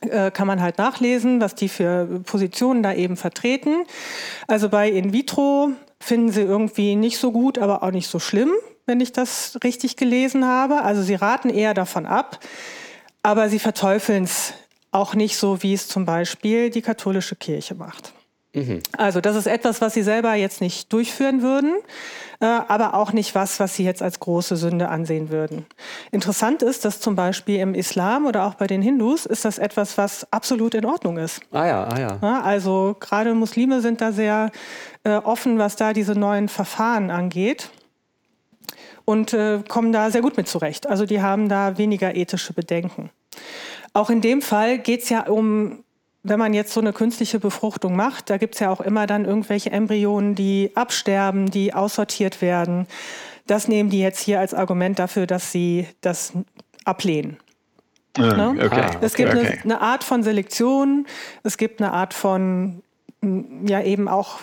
Äh, 0.00 0.30
kann 0.30 0.46
man 0.46 0.60
halt 0.60 0.78
nachlesen, 0.78 1.40
was 1.40 1.54
die 1.54 1.68
für 1.68 2.20
Positionen 2.24 2.82
da 2.82 2.94
eben 2.94 3.16
vertreten. 3.16 3.84
Also 4.46 4.68
bei 4.68 4.88
In 4.88 5.12
vitro 5.12 5.72
finden 6.06 6.30
sie 6.30 6.42
irgendwie 6.42 6.94
nicht 6.94 7.18
so 7.18 7.32
gut, 7.32 7.58
aber 7.58 7.82
auch 7.82 7.90
nicht 7.90 8.08
so 8.08 8.18
schlimm, 8.18 8.50
wenn 8.86 9.00
ich 9.00 9.12
das 9.12 9.58
richtig 9.64 9.96
gelesen 9.96 10.46
habe. 10.46 10.82
Also 10.82 11.02
sie 11.02 11.14
raten 11.16 11.50
eher 11.50 11.74
davon 11.74 12.06
ab, 12.06 12.38
aber 13.22 13.48
sie 13.48 13.58
verteufeln 13.58 14.24
es 14.24 14.54
auch 14.92 15.14
nicht 15.14 15.36
so, 15.36 15.62
wie 15.62 15.74
es 15.74 15.88
zum 15.88 16.04
Beispiel 16.04 16.70
die 16.70 16.82
katholische 16.82 17.34
Kirche 17.36 17.74
macht. 17.74 18.12
Also 18.96 19.20
das 19.20 19.36
ist 19.36 19.46
etwas, 19.46 19.80
was 19.80 19.94
sie 19.94 20.02
selber 20.02 20.34
jetzt 20.34 20.60
nicht 20.60 20.92
durchführen 20.92 21.42
würden, 21.42 21.74
aber 22.44 22.94
auch 22.94 23.12
nicht 23.12 23.34
was, 23.34 23.60
was 23.60 23.74
sie 23.74 23.84
jetzt 23.84 24.02
als 24.02 24.20
große 24.20 24.56
Sünde 24.56 24.88
ansehen 24.88 25.30
würden. 25.30 25.66
Interessant 26.10 26.62
ist, 26.62 26.84
dass 26.84 27.00
zum 27.00 27.16
Beispiel 27.16 27.60
im 27.60 27.74
Islam 27.74 28.26
oder 28.26 28.44
auch 28.44 28.54
bei 28.54 28.66
den 28.66 28.82
Hindus 28.82 29.26
ist 29.26 29.44
das 29.44 29.58
etwas, 29.58 29.96
was 29.96 30.30
absolut 30.32 30.74
in 30.74 30.84
Ordnung 30.84 31.16
ist. 31.16 31.40
Ah 31.52 31.66
ja, 31.66 31.84
ah 31.84 31.98
ja. 31.98 32.18
Ja, 32.20 32.42
also 32.42 32.96
gerade 33.00 33.34
Muslime 33.34 33.80
sind 33.80 34.00
da 34.00 34.12
sehr 34.12 34.50
äh, 35.04 35.16
offen, 35.16 35.58
was 35.58 35.76
da 35.76 35.92
diese 35.92 36.12
neuen 36.12 36.48
Verfahren 36.48 37.10
angeht 37.10 37.70
und 39.04 39.32
äh, 39.32 39.62
kommen 39.66 39.92
da 39.92 40.10
sehr 40.10 40.20
gut 40.20 40.36
mit 40.36 40.48
zurecht. 40.48 40.86
Also 40.86 41.06
die 41.06 41.22
haben 41.22 41.48
da 41.48 41.78
weniger 41.78 42.14
ethische 42.14 42.52
Bedenken. 42.52 43.10
Auch 43.94 44.10
in 44.10 44.20
dem 44.20 44.42
Fall 44.42 44.78
geht 44.78 45.02
es 45.02 45.08
ja 45.08 45.26
um 45.26 45.84
wenn 46.28 46.38
man 46.38 46.54
jetzt 46.54 46.72
so 46.72 46.80
eine 46.80 46.92
künstliche 46.92 47.38
Befruchtung 47.38 47.96
macht, 47.96 48.30
da 48.30 48.36
gibt 48.36 48.54
es 48.54 48.60
ja 48.60 48.70
auch 48.70 48.80
immer 48.80 49.06
dann 49.06 49.24
irgendwelche 49.24 49.70
Embryonen, 49.70 50.34
die 50.34 50.72
absterben, 50.74 51.50
die 51.50 51.74
aussortiert 51.74 52.42
werden. 52.42 52.86
Das 53.46 53.68
nehmen 53.68 53.90
die 53.90 54.00
jetzt 54.00 54.20
hier 54.20 54.40
als 54.40 54.54
Argument 54.54 54.98
dafür, 54.98 55.26
dass 55.26 55.52
sie 55.52 55.86
das 56.00 56.32
ablehnen. 56.84 57.38
Ah, 58.18 58.52
Ne? 58.52 58.64
okay. 58.64 58.96
Es 59.00 59.14
gibt 59.14 59.34
okay. 59.34 59.46
eine, 59.46 59.62
eine 59.62 59.80
Art 59.80 60.02
von 60.02 60.22
Selektion, 60.22 61.06
es 61.42 61.58
gibt 61.58 61.80
eine 61.80 61.92
Art 61.92 62.14
von 62.14 62.82
ja 63.66 63.82
eben 63.82 64.08
auch, 64.08 64.40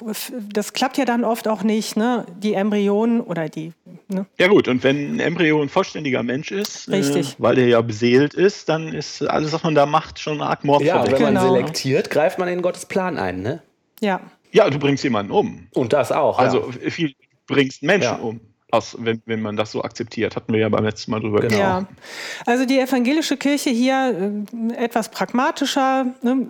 das 0.51 0.73
klappt 0.73 0.97
ja 0.97 1.05
dann 1.05 1.23
oft 1.23 1.47
auch 1.47 1.63
nicht, 1.63 1.95
ne? 1.95 2.25
Die 2.37 2.53
Embryonen 2.53 3.21
oder 3.21 3.47
die, 3.47 3.71
ne? 4.09 4.25
Ja 4.37 4.47
gut, 4.47 4.67
und 4.67 4.83
wenn 4.83 5.15
ein 5.15 5.19
Embryo 5.19 5.61
ein 5.61 5.69
vollständiger 5.69 6.23
Mensch 6.23 6.51
ist, 6.51 6.89
Richtig. 6.89 7.33
Äh, 7.33 7.35
weil 7.37 7.55
der 7.55 7.67
ja 7.67 7.81
beseelt 7.81 8.33
ist, 8.33 8.67
dann 8.69 8.89
ist 8.93 9.21
alles, 9.21 9.53
was 9.53 9.63
man 9.63 9.75
da 9.75 9.85
macht, 9.85 10.19
schon 10.19 10.41
arg 10.41 10.59
Ja, 10.63 10.67
mordverdächtig. 10.67 11.13
wenn 11.25 11.33
man 11.33 11.43
Genau. 11.43 11.53
selektiert, 11.55 12.09
greift 12.09 12.39
man 12.39 12.47
in 12.49 12.61
Gottes 12.61 12.85
Plan 12.85 13.17
ein, 13.17 13.41
ne? 13.41 13.61
Ja. 14.01 14.19
Ja, 14.51 14.69
du 14.69 14.77
bringst 14.79 15.03
jemanden 15.03 15.31
um. 15.31 15.67
Und 15.73 15.93
das 15.93 16.11
auch. 16.11 16.37
Also 16.39 16.71
ja. 16.83 16.89
viel, 16.89 17.13
bringst 17.47 17.83
Menschen 17.83 18.03
Ja. 18.03 18.15
um, 18.15 18.41
aus, 18.73 18.97
wenn, 18.99 19.21
wenn 19.25 19.41
man 19.41 19.55
das 19.55 19.71
so 19.71 19.83
akzeptiert. 19.83 20.35
Hatten 20.35 20.51
wir 20.51 20.59
ja 20.61 20.69
beim 20.69 20.83
letzten 20.83 21.11
Mal 21.11 21.19
drüber 21.21 21.39
Genau. 21.41 21.49
gesprochen. 21.55 21.87
Ja, 21.89 22.43
also 22.45 22.65
die 22.65 22.79
evangelische 22.79 23.37
Kirche 23.37 23.69
hier 23.69 24.43
äh, 24.77 24.83
etwas 24.83 25.09
pragmatischer, 25.09 26.07
ne, 26.21 26.47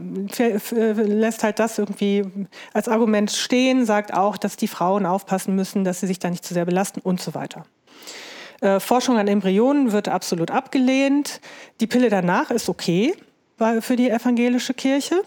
lässt 1.06 1.44
halt 1.44 1.60
das 1.60 1.78
irgendwie 1.78 2.24
als 2.74 2.88
Argument 2.88 3.30
stehen, 3.32 3.86
sagt 3.86 4.14
auch, 4.14 4.38
dass 4.38 4.56
die 4.58 4.68
Frauen 4.68 5.06
aufpassen 5.06 5.56
müssen, 5.56 5.84
dass 5.84 6.00
sie 6.00 6.08
sich 6.08 6.20
da 6.20 6.30
nicht 6.30 6.46
zu 6.46 6.54
sehr 6.54 6.66
belasten 6.66 7.02
und 7.02 7.22
so 7.22 7.34
weiter. 7.36 7.66
Äh, 8.62 8.80
Forschung 8.80 9.18
an 9.18 9.28
Embryonen 9.28 9.92
wird 9.92 10.08
absolut 10.08 10.50
abgelehnt. 10.50 11.42
Die 11.82 11.88
Pille 11.88 12.10
danach 12.10 12.50
ist 12.52 12.70
okay 12.70 13.14
weil- 13.58 13.82
für 13.82 13.96
die 13.96 14.10
evangelische 14.10 14.74
Kirche. 14.74 15.22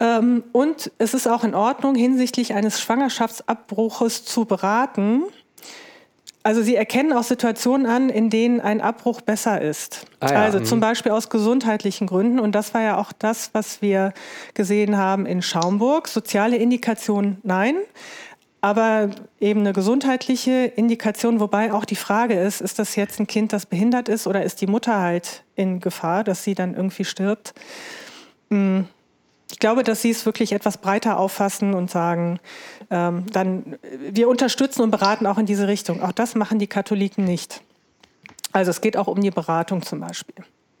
Ähm, 0.00 0.44
und 0.52 0.92
es 0.98 1.14
ist 1.14 1.26
auch 1.26 1.44
in 1.44 1.54
Ordnung, 1.54 1.94
hinsichtlich 1.94 2.54
eines 2.54 2.80
Schwangerschaftsabbruches 2.80 4.24
zu 4.24 4.44
beraten. 4.44 5.24
Also 6.44 6.62
sie 6.62 6.76
erkennen 6.76 7.12
auch 7.12 7.24
Situationen 7.24 7.86
an, 7.86 8.08
in 8.08 8.30
denen 8.30 8.60
ein 8.60 8.80
Abbruch 8.80 9.20
besser 9.20 9.60
ist. 9.60 10.06
Ah 10.20 10.32
ja, 10.32 10.42
also 10.42 10.60
mhm. 10.60 10.64
zum 10.64 10.80
Beispiel 10.80 11.12
aus 11.12 11.28
gesundheitlichen 11.28 12.06
Gründen. 12.06 12.38
Und 12.38 12.54
das 12.54 12.72
war 12.74 12.80
ja 12.80 12.96
auch 12.96 13.12
das, 13.12 13.50
was 13.52 13.82
wir 13.82 14.14
gesehen 14.54 14.96
haben 14.96 15.26
in 15.26 15.42
Schaumburg. 15.42 16.08
Soziale 16.08 16.56
Indikation 16.56 17.38
nein. 17.42 17.74
Aber 18.60 19.10
eben 19.40 19.60
eine 19.60 19.72
gesundheitliche 19.72 20.64
Indikation, 20.64 21.38
wobei 21.38 21.72
auch 21.72 21.84
die 21.84 21.96
Frage 21.96 22.34
ist, 22.34 22.60
ist 22.60 22.78
das 22.78 22.96
jetzt 22.96 23.20
ein 23.20 23.26
Kind, 23.26 23.52
das 23.52 23.66
behindert 23.66 24.08
ist 24.08 24.26
oder 24.26 24.42
ist 24.42 24.60
die 24.60 24.66
Mutter 24.66 24.98
halt 24.98 25.44
in 25.54 25.78
Gefahr, 25.80 26.24
dass 26.24 26.42
sie 26.42 26.54
dann 26.54 26.74
irgendwie 26.74 27.04
stirbt? 27.04 27.54
Hm, 28.50 28.86
Ich 29.50 29.58
glaube, 29.58 29.82
dass 29.82 30.02
sie 30.02 30.10
es 30.10 30.26
wirklich 30.26 30.52
etwas 30.52 30.78
breiter 30.78 31.18
auffassen 31.18 31.74
und 31.74 31.90
sagen, 31.90 32.38
ähm, 32.90 33.24
dann, 33.32 33.78
wir 34.10 34.28
unterstützen 34.28 34.82
und 34.82 34.90
beraten 34.90 35.26
auch 35.26 35.38
in 35.38 35.46
diese 35.46 35.68
Richtung. 35.68 36.02
Auch 36.02 36.12
das 36.12 36.34
machen 36.34 36.58
die 36.58 36.66
Katholiken 36.66 37.24
nicht. 37.24 37.62
Also 38.52 38.70
es 38.70 38.80
geht 38.80 38.96
auch 38.96 39.06
um 39.06 39.20
die 39.20 39.30
Beratung 39.30 39.82
zum 39.82 40.00
Beispiel. 40.00 40.34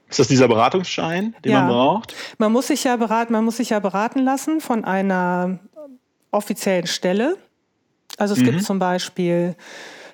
Ist 0.08 0.18
das 0.18 0.28
dieser 0.28 0.48
Beratungsschein, 0.48 1.34
den 1.44 1.52
Ja. 1.52 1.60
man 1.62 1.68
braucht? 1.70 2.14
Man 2.38 2.52
muss 2.52 2.68
sich 2.68 2.84
ja 2.84 2.96
beraten, 2.96 3.32
man 3.32 3.44
muss 3.44 3.58
sich 3.58 3.70
ja 3.70 3.78
beraten 3.78 4.20
lassen 4.20 4.60
von 4.60 4.84
einer 4.84 5.58
offiziellen 6.30 6.86
Stelle. 6.86 7.36
Also 8.16 8.34
es 8.34 8.42
gibt 8.42 8.62
zum 8.62 8.78
Beispiel, 8.78 9.54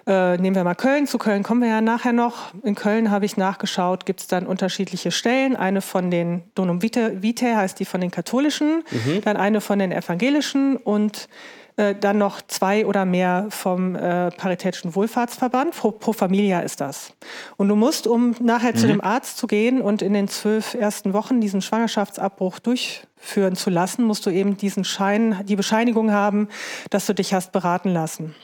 äh, 0.06 0.36
nehmen 0.36 0.54
wir 0.54 0.64
mal 0.64 0.74
Köln, 0.74 1.06
zu 1.06 1.18
Köln 1.18 1.42
kommen 1.42 1.62
wir 1.62 1.68
ja 1.68 1.80
nachher 1.80 2.12
noch. 2.12 2.52
In 2.62 2.74
Köln 2.74 3.10
habe 3.10 3.24
ich 3.24 3.36
nachgeschaut, 3.36 4.04
gibt 4.04 4.20
es 4.20 4.26
dann 4.26 4.46
unterschiedliche 4.46 5.10
Stellen. 5.10 5.56
Eine 5.56 5.80
von 5.80 6.10
den 6.10 6.42
Donum 6.54 6.82
Vitae, 6.82 7.22
Vitae 7.22 7.56
heißt 7.56 7.80
die 7.80 7.84
von 7.84 8.00
den 8.00 8.10
katholischen, 8.10 8.84
dann 9.24 9.36
eine 9.36 9.60
von 9.60 9.78
den 9.78 9.92
evangelischen 9.92 10.76
und 10.76 11.28
äh, 11.76 11.94
dann 11.94 12.18
noch 12.18 12.42
zwei 12.42 12.86
oder 12.86 13.04
mehr 13.04 13.46
vom 13.48 13.96
äh, 13.96 14.30
Paritätischen 14.30 14.94
Wohlfahrtsverband. 14.94 15.74
Pro, 15.74 15.90
Pro 15.90 16.12
Familia 16.12 16.60
ist 16.60 16.80
das. 16.80 17.12
Und 17.56 17.68
du 17.68 17.74
musst, 17.74 18.06
um 18.06 18.36
nachher 18.40 18.74
zu 18.74 18.86
dem 18.86 19.00
Arzt 19.00 19.38
zu 19.38 19.46
gehen 19.46 19.80
und 19.80 20.02
in 20.02 20.12
den 20.12 20.28
zwölf 20.28 20.74
ersten 20.74 21.14
Wochen 21.14 21.40
diesen 21.40 21.62
Schwangerschaftsabbruch 21.62 22.60
durchführen 22.60 23.56
zu 23.56 23.70
lassen, 23.70 24.04
musst 24.04 24.24
du 24.26 24.30
eben 24.30 24.56
diesen 24.56 24.84
Schein, 24.84 25.40
die 25.46 25.56
Bescheinigung 25.56 26.12
haben, 26.12 26.48
dass 26.90 27.06
du 27.06 27.14
dich 27.14 27.34
hast 27.34 27.52
beraten 27.52 27.88
lassen. 27.88 28.34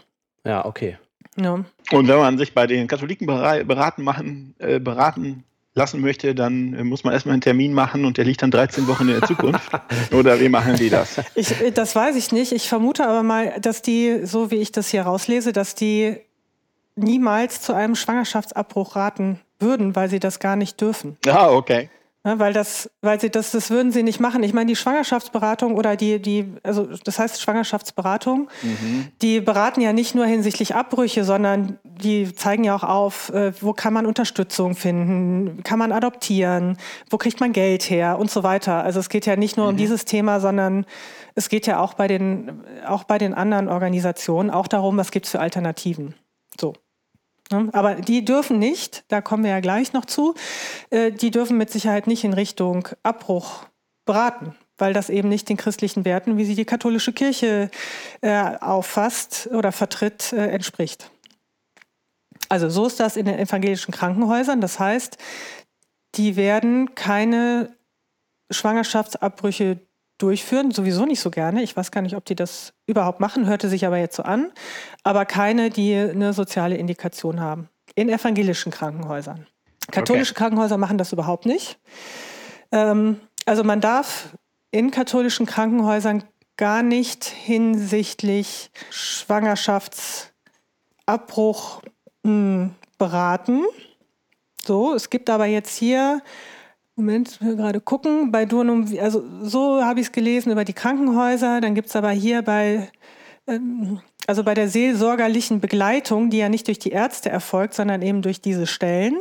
ja, 0.45 0.64
okay. 0.64 0.97
Ja. 1.37 1.54
Und 1.92 2.08
wenn 2.08 2.18
man 2.18 2.38
sich 2.38 2.52
bei 2.54 2.66
den 2.66 2.87
Katholiken 2.87 3.26
bera- 3.26 3.62
beraten, 3.64 4.02
machen, 4.02 4.54
äh, 4.58 4.78
beraten 4.80 5.44
lassen 5.75 6.00
möchte, 6.00 6.34
dann 6.34 6.75
äh, 6.75 6.82
muss 6.84 7.04
man 7.04 7.12
erstmal 7.12 7.34
einen 7.34 7.42
Termin 7.42 7.72
machen 7.72 8.04
und 8.04 8.16
der 8.18 8.25
liegt 8.25 8.42
dann 8.42 8.50
13 8.50 8.88
Wochen 8.88 9.08
in 9.08 9.20
der 9.20 9.22
Zukunft. 9.28 9.70
Oder 10.12 10.40
wie 10.40 10.49
machen 10.49 10.75
die 10.76 10.90
das? 10.90 11.20
Ich, 11.37 11.60
äh, 11.60 11.70
das 11.70 11.94
weiß 11.94 12.16
ich 12.16 12.32
nicht. 12.32 12.52
Ich 12.52 12.68
vermute 12.68 13.06
aber 13.06 13.22
mal, 13.22 13.54
dass 13.60 13.80
die, 13.80 14.20
so 14.26 14.50
wie 14.50 14.56
ich 14.56 14.72
das 14.72 14.88
hier 14.90 15.02
rauslese, 15.02 15.52
dass 15.52 15.75
die 15.76 16.16
niemals 16.96 17.62
zu 17.62 17.72
einem 17.72 17.94
Schwangerschaftsabbruch 17.94 18.96
raten 18.96 19.40
würden, 19.60 19.94
weil 19.94 20.10
sie 20.10 20.18
das 20.18 20.40
gar 20.40 20.56
nicht 20.56 20.80
dürfen. 20.80 21.16
Ah, 21.28 21.50
okay. 21.50 21.88
Ja, 22.22 22.38
weil 22.38 22.52
das, 22.52 22.90
weil 23.00 23.18
sie 23.18 23.30
das, 23.30 23.50
das 23.52 23.70
würden 23.70 23.92
sie 23.92 24.02
nicht 24.02 24.20
machen. 24.20 24.42
Ich 24.42 24.52
meine, 24.52 24.66
die 24.66 24.76
Schwangerschaftsberatung 24.76 25.74
oder 25.74 25.96
die, 25.96 26.20
die, 26.20 26.52
also 26.62 26.86
das 27.02 27.18
heißt 27.18 27.40
Schwangerschaftsberatung, 27.40 28.50
die 29.22 29.40
beraten 29.40 29.80
ja 29.80 29.94
nicht 29.94 30.14
nur 30.14 30.26
hinsichtlich 30.26 30.74
Abbrüche, 30.74 31.24
sondern 31.24 31.78
die 31.82 32.34
zeigen 32.34 32.62
ja 32.64 32.76
auch 32.76 32.84
auf, 32.84 33.30
äh, 33.30 33.54
wo 33.62 33.72
kann 33.72 33.94
man 33.94 34.04
Unterstützung 34.04 34.74
finden, 34.74 35.62
kann 35.62 35.78
man 35.78 35.92
adoptieren, 35.92 36.76
wo 37.08 37.16
kriegt 37.16 37.40
man 37.40 37.54
Geld 37.54 37.88
her 37.88 38.18
und 38.18 38.30
so 38.30 38.42
weiter. 38.42 38.84
Also 38.84 39.00
es 39.00 39.08
geht 39.08 39.24
ja 39.24 39.36
nicht 39.36 39.56
nur 39.56 39.68
um 39.68 39.78
dieses 39.78 40.04
Thema, 40.04 40.40
sondern 40.40 40.84
es 41.34 41.48
geht 41.48 41.66
ja 41.66 41.80
auch 41.80 41.94
bei 41.94 42.06
den, 42.06 42.62
auch 42.86 43.04
bei 43.04 43.16
den 43.16 43.32
anderen 43.32 43.66
Organisationen 43.68 44.50
auch 44.50 44.68
darum, 44.68 44.98
was 44.98 45.10
gibt 45.10 45.24
es 45.24 45.32
für 45.32 45.40
Alternativen. 45.40 46.14
So. 46.60 46.74
Ne? 47.50 47.69
Aber 47.73 47.97
die 47.97 48.25
dürfen 48.25 48.59
nicht, 48.59 49.04
da 49.09 49.21
kommen 49.21 49.45
wir 49.45 49.50
ja 49.50 49.61
gleich 49.61 49.92
noch 49.92 50.04
zu, 50.04 50.35
äh, 50.90 51.12
die 51.12 51.30
dürfen 51.30 51.57
mit 51.59 51.71
Sicherheit 51.71 52.07
nicht 52.07 52.25
in 52.25 52.33
Richtung 52.33 52.88
Abbruch 53.02 53.66
beraten, 54.07 54.54
weil 54.78 54.92
das 54.92 55.11
eben 55.11 55.28
nicht 55.28 55.49
den 55.49 55.57
christlichen 55.57 56.04
Werten, 56.04 56.37
wie 56.37 56.45
sie 56.45 56.54
die 56.54 56.64
katholische 56.64 57.12
Kirche 57.12 57.71
äh, 58.21 58.57
auffasst 58.61 59.49
oder 59.52 59.73
vertritt, 59.73 60.33
äh, 60.33 60.49
entspricht. 60.49 61.11
Also 62.49 62.69
so 62.69 62.87
ist 62.87 62.99
das 62.99 63.16
in 63.16 63.26
den 63.26 63.38
evangelischen 63.38 63.92
Krankenhäusern. 63.92 64.61
Das 64.61 64.78
heißt, 64.78 65.19
die 66.16 66.37
werden 66.37 66.95
keine 66.95 67.76
Schwangerschaftsabbrüche 68.50 69.78
durchführen, 70.22 70.70
sowieso 70.70 71.06
nicht 71.06 71.20
so 71.20 71.30
gerne. 71.30 71.62
Ich 71.62 71.76
weiß 71.76 71.90
gar 71.90 72.02
nicht, 72.02 72.16
ob 72.16 72.24
die 72.24 72.34
das 72.34 72.72
überhaupt 72.86 73.20
machen, 73.20 73.46
hörte 73.46 73.68
sich 73.68 73.86
aber 73.86 73.98
jetzt 73.98 74.16
so 74.16 74.22
an. 74.22 74.52
Aber 75.02 75.24
keine, 75.24 75.70
die 75.70 75.94
eine 75.94 76.32
soziale 76.32 76.76
Indikation 76.76 77.40
haben. 77.40 77.68
In 77.94 78.08
evangelischen 78.08 78.70
Krankenhäusern. 78.70 79.46
Katholische 79.90 80.34
Krankenhäuser 80.34 80.76
machen 80.76 80.98
das 80.98 81.12
überhaupt 81.12 81.46
nicht. 81.46 81.78
Ähm, 82.70 83.20
also 83.46 83.64
man 83.64 83.80
darf 83.80 84.36
in 84.70 84.90
katholischen 84.90 85.46
Krankenhäusern 85.46 86.24
gar 86.56 86.82
nicht 86.82 87.24
hinsichtlich 87.24 88.70
Schwangerschaftsabbruch 88.90 91.82
mh, 92.22 92.70
beraten. 92.98 93.64
So, 94.64 94.94
es 94.94 95.10
gibt 95.10 95.30
aber 95.30 95.46
jetzt 95.46 95.76
hier 95.76 96.22
Moment, 97.00 97.40
wir 97.40 97.57
gerade 97.57 97.80
gucken. 97.80 98.30
Bei 98.30 98.45
Durnum, 98.45 98.87
also 99.00 99.25
so 99.42 99.83
habe 99.85 100.00
ich 100.00 100.07
es 100.07 100.12
gelesen 100.12 100.50
über 100.52 100.64
die 100.64 100.73
Krankenhäuser. 100.73 101.61
Dann 101.61 101.75
gibt 101.75 101.88
es 101.88 101.97
aber 101.97 102.11
hier 102.11 102.42
bei, 102.42 102.88
ähm, 103.47 104.00
also 104.26 104.45
bei 104.45 104.54
der 104.54 104.69
seelsorgerlichen 104.69 105.61
Begleitung, 105.61 106.30
die 106.30 106.38
ja 106.38 106.49
nicht 106.49 106.66
durch 106.66 106.78
die 106.78 106.90
Ärzte 106.90 107.30
erfolgt, 107.30 107.75
sondern 107.75 108.02
eben 108.02 108.23
durch 108.23 108.40
diese 108.40 108.66
Stellen, 108.66 109.16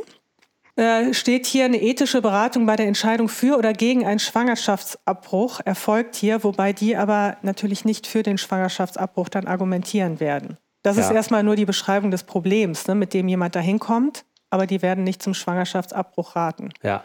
äh, 0.75 1.13
steht 1.13 1.45
hier 1.45 1.65
eine 1.65 1.81
ethische 1.81 2.21
Beratung 2.21 2.65
bei 2.65 2.75
der 2.75 2.87
Entscheidung 2.87 3.27
für 3.27 3.57
oder 3.57 3.73
gegen 3.73 4.05
einen 4.05 4.19
Schwangerschaftsabbruch 4.19 5.59
erfolgt 5.65 6.15
hier, 6.15 6.43
wobei 6.43 6.73
die 6.73 6.95
aber 6.95 7.37
natürlich 7.41 7.85
nicht 7.85 8.07
für 8.07 8.23
den 8.23 8.37
Schwangerschaftsabbruch 8.37 9.29
dann 9.29 9.47
argumentieren 9.47 10.19
werden. 10.19 10.57
Das 10.83 10.97
ist 10.97 11.09
Ja. 11.09 11.15
erstmal 11.15 11.43
nur 11.43 11.57
die 11.57 11.65
Beschreibung 11.65 12.11
des 12.11 12.23
Problems, 12.23 12.87
ne, 12.87 12.95
mit 12.95 13.13
dem 13.13 13.27
jemand 13.27 13.55
dahin 13.55 13.79
kommt, 13.79 14.23
aber 14.49 14.65
die 14.67 14.81
werden 14.81 15.03
nicht 15.03 15.21
zum 15.21 15.33
Schwangerschaftsabbruch 15.33 16.37
raten. 16.37 16.69
Ja. 16.81 17.03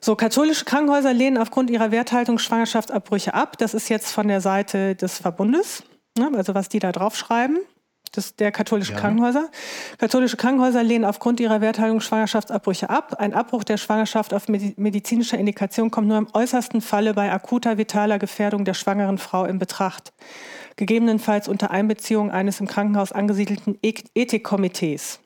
So, 0.00 0.16
katholische 0.16 0.64
Krankenhäuser 0.64 1.12
lehnen 1.12 1.38
aufgrund 1.38 1.70
ihrer 1.70 1.90
Werthaltung 1.90 2.38
Schwangerschaftsabbrüche 2.38 3.34
ab. 3.34 3.58
Das 3.58 3.74
ist 3.74 3.88
jetzt 3.88 4.12
von 4.12 4.28
der 4.28 4.40
Seite 4.40 4.94
des 4.94 5.18
Verbundes, 5.18 5.82
ne, 6.18 6.30
also 6.34 6.54
was 6.54 6.68
die 6.68 6.78
da 6.78 6.92
draufschreiben 6.92 7.58
des, 8.16 8.36
der 8.36 8.52
katholischen 8.52 8.94
ja. 8.94 9.00
Krankenhäuser. 9.00 9.48
Katholische 9.98 10.36
Krankenhäuser 10.36 10.82
lehnen 10.82 11.04
aufgrund 11.04 11.40
ihrer 11.40 11.60
Werthaltung 11.60 12.00
Schwangerschaftsabbrüche 12.00 12.90
ab. 12.90 13.16
Ein 13.18 13.34
Abbruch 13.34 13.64
der 13.64 13.76
Schwangerschaft 13.76 14.34
auf 14.34 14.48
medizinischer 14.48 15.38
Indikation 15.38 15.90
kommt 15.90 16.08
nur 16.08 16.18
im 16.18 16.28
äußersten 16.32 16.80
Falle 16.80 17.14
bei 17.14 17.32
akuter 17.32 17.78
vitaler 17.78 18.18
Gefährdung 18.18 18.64
der 18.64 18.74
schwangeren 18.74 19.18
Frau 19.18 19.44
in 19.44 19.58
Betracht. 19.58 20.12
Gegebenenfalls 20.76 21.48
unter 21.48 21.70
Einbeziehung 21.70 22.30
eines 22.30 22.60
im 22.60 22.68
Krankenhaus 22.68 23.12
angesiedelten 23.12 23.78
Ethikkomitees. 23.82 25.20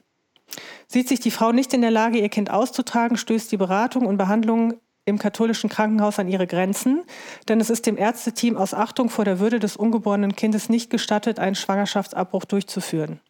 Sieht 0.93 1.09
sich 1.09 1.21
die 1.21 1.31
Frau 1.31 1.53
nicht 1.53 1.73
in 1.73 1.81
der 1.81 1.91
Lage, 1.91 2.19
ihr 2.19 2.29
Kind 2.29 2.51
auszutragen, 2.51 3.17
stößt 3.17 3.51
die 3.51 3.57
Beratung 3.57 4.05
und 4.05 4.19
Behandlung 4.19 4.75
im 5.07 5.19
katholischen 5.19 5.71
Krankenhaus 5.71 6.19
an 6.19 6.29
ihre 6.29 6.47
Grenzen, 6.47 7.05
denn 7.49 7.61
es 7.61 7.71
ist 7.71 7.87
dem 7.87 7.97
Ärzteteam 7.97 8.59
aus 8.59 8.75
Achtung 8.75 9.09
vor 9.09 9.25
der 9.25 9.39
Würde 9.39 9.59
des 9.59 9.75
ungeborenen 9.75 10.37
Kindes 10.37 10.69
nicht 10.69 10.91
gestattet, 10.91 11.39
einen 11.39 11.55
Schwangerschaftsabbruch 11.55 12.45
durchzuführen. 12.45 13.21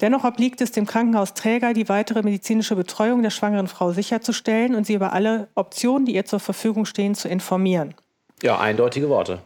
Dennoch 0.00 0.24
obliegt 0.24 0.62
es 0.62 0.72
dem 0.72 0.86
Krankenhausträger, 0.86 1.74
die 1.74 1.90
weitere 1.90 2.22
medizinische 2.22 2.74
Betreuung 2.74 3.22
der 3.22 3.30
schwangeren 3.30 3.68
Frau 3.68 3.92
sicherzustellen 3.92 4.74
und 4.74 4.86
sie 4.86 4.94
über 4.94 5.12
alle 5.12 5.48
Optionen, 5.54 6.06
die 6.06 6.14
ihr 6.14 6.24
zur 6.24 6.40
Verfügung 6.40 6.86
stehen, 6.86 7.14
zu 7.14 7.28
informieren. 7.28 7.94
Ja, 8.42 8.58
eindeutige 8.58 9.10
Worte. 9.10 9.40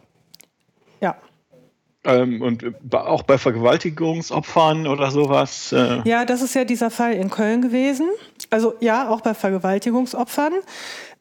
Ähm, 2.05 2.41
und 2.41 2.65
auch 2.93 3.23
bei 3.23 3.37
Vergewaltigungsopfern 3.37 4.87
oder 4.87 5.09
sowas? 5.11 5.71
Äh 5.71 6.01
ja, 6.03 6.25
das 6.25 6.41
ist 6.41 6.53
ja 6.53 6.65
dieser 6.65 6.91
Fall 6.91 7.13
in 7.13 7.29
Köln 7.29 7.61
gewesen. 7.61 8.09
Also 8.49 8.73
ja, 8.81 9.09
auch 9.09 9.21
bei 9.21 9.33
Vergewaltigungsopfern. 9.33 10.53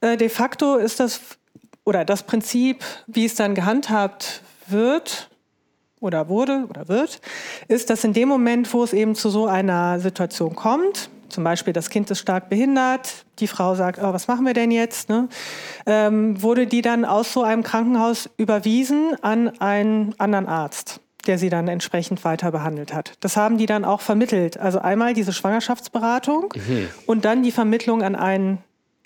Äh, 0.01 0.17
de 0.17 0.29
facto 0.29 0.77
ist 0.77 0.99
das, 0.99 1.21
oder 1.85 2.05
das 2.05 2.25
Prinzip, 2.25 2.85
wie 3.07 3.25
es 3.25 3.37
dann 3.37 3.55
gehandhabt 3.55 4.43
wird, 4.67 5.29
oder 6.03 6.29
wurde 6.29 6.67
oder 6.69 6.89
wird, 6.89 7.21
ist, 7.69 7.89
dass 7.89 8.03
in 8.05 8.12
dem 8.12 8.29
Moment, 8.29 8.73
wo 8.75 8.83
es 8.83 8.93
eben 8.93 9.15
zu 9.15 9.31
so 9.31 9.47
einer 9.47 10.01
Situation 10.01 10.57
kommt, 10.57 11.09
zum 11.33 11.45
Beispiel 11.45 11.73
das 11.73 11.91
Kind 11.91 12.11
ist 12.11 12.19
stark 12.19 12.49
behindert, 12.49 13.25
die 13.39 13.49
Frau 13.49 13.75
sagt, 13.75 13.99
oh, 14.01 14.12
was 14.12 14.29
machen 14.29 14.47
wir 14.47 14.55
denn 14.55 14.71
jetzt, 14.71 15.09
ne? 15.09 15.29
ähm, 15.87 16.41
wurde 16.43 16.67
die 16.67 16.83
dann 16.83 17.05
aus 17.05 17.33
so 17.33 17.43
einem 17.43 17.62
Krankenhaus 17.62 18.31
überwiesen 18.37 19.17
an 19.23 19.49
einen 19.61 20.15
anderen 20.19 20.47
Arzt 20.47 21.01
der 21.27 21.39
sie 21.39 21.51
dann 21.51 21.69
entsprechend 21.69 22.25
weiter 22.25 22.51
behandelt 22.51 22.93
hat. 22.93 23.12
Das 23.21 23.37
haben 23.37 23.57
die 23.57 23.67
dann 23.67 23.85
auch 23.85 24.01
vermittelt. 24.01 24.59
Also 24.59 24.81
einmal 24.81 25.15
diese 25.15 25.33
Schwangerschaftsberatung 25.33 26.53
mhm. 26.55 26.89
und 27.07 27.25
dann 27.25 27.45
die 27.45 27.53
Vermittlung 27.53 28.03
an 28.03 28.17
einen 28.17 28.59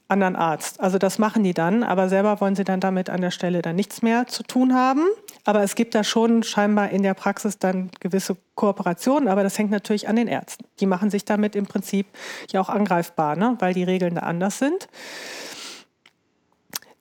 anderen 0.09 0.37
Arzt. 0.37 0.81
Also 0.81 0.99
das 0.99 1.19
machen 1.19 1.43
die 1.43 1.55
dann, 1.55 1.83
aber 1.83 2.09
selber 2.09 2.41
wollen 2.41 2.55
sie 2.55 2.65
dann 2.65 2.81
damit 2.81 3.11
an 3.11 3.21
der 3.21 3.31
Stelle 3.31 3.63
dann 3.63 3.77
nichts 3.77 4.03
mehr 4.03 4.27
zu 4.27 4.43
tun 4.43 4.75
haben. 4.75 5.03
Aber 5.45 5.63
es 5.63 5.75
gibt 5.75 5.95
da 5.95 6.05
schon 6.05 6.43
scheinbar 6.43 6.91
in 6.91 7.03
der 7.03 7.15
Praxis 7.15 7.59
dann 7.59 7.91
gewisse 8.01 8.37
Kooperationen, 8.55 9.29
aber 9.29 9.43
das 9.43 9.59
hängt 9.59 9.71
natürlich 9.71 10.09
an 10.09 10.17
den 10.17 10.29
Ärzten. 10.29 10.65
Die 10.81 10.87
machen 10.87 11.11
sich 11.11 11.25
damit 11.25 11.57
im 11.57 11.67
Prinzip 11.67 12.07
ja 12.51 12.61
auch 12.61 12.69
angreifbar, 12.69 13.37
ne? 13.37 13.57
weil 13.59 13.75
die 13.75 13.85
Regeln 13.85 14.15
da 14.15 14.23
anders 14.23 14.59
sind. 14.59 14.89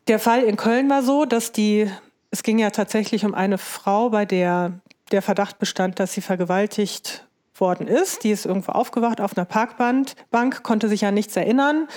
Der 0.08 0.20
Fall 0.20 0.44
in 0.44 0.56
Köln 0.56 0.90
war 0.90 1.04
so, 1.04 1.26
dass 1.26 1.52
die, 1.52 1.90
es 2.32 2.44
ging 2.44 2.60
ja 2.60 2.70
tatsächlich 2.70 3.26
um 3.26 3.34
eine 3.34 3.58
Frau, 3.58 4.10
bei 4.10 4.26
der 4.26 4.80
der 5.12 5.22
Verdacht 5.22 5.60
bestand, 5.60 6.00
dass 6.00 6.14
sie 6.14 6.22
vergewaltigt 6.22 7.28
worden 7.60 7.88
ist. 7.88 8.24
Die 8.24 8.32
ist 8.32 8.46
irgendwo 8.46 8.72
aufgewacht 8.72 9.22
auf 9.22 9.38
einer 9.38 9.46
Parkbank, 9.46 10.64
konnte 10.64 10.90
sich 10.90 11.06
an 11.06 11.14
nichts 11.14 11.36
erinnern. 11.36 11.88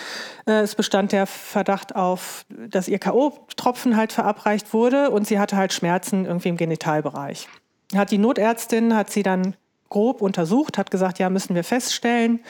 Äh, 0.46 0.60
es 0.60 0.74
bestand 0.74 1.12
der 1.12 1.26
Verdacht 1.26 1.96
auf, 1.96 2.44
dass 2.48 2.88
ihr 2.88 2.98
K.O.-Tropfen 2.98 3.96
halt 3.96 4.12
verabreicht 4.12 4.72
wurde 4.72 5.10
und 5.10 5.26
sie 5.26 5.38
hatte 5.38 5.56
halt 5.56 5.72
Schmerzen 5.72 6.24
irgendwie 6.26 6.48
im 6.48 6.56
Genitalbereich. 6.56 7.48
Hat 7.94 8.10
die 8.10 8.18
Notärztin, 8.18 8.94
hat 8.94 9.10
sie 9.10 9.22
dann 9.22 9.56
grob 9.88 10.20
untersucht, 10.20 10.76
hat 10.76 10.90
gesagt, 10.90 11.18
ja, 11.18 11.30
müssen 11.30 11.54
wir 11.54 11.64
feststellen. 11.64 12.40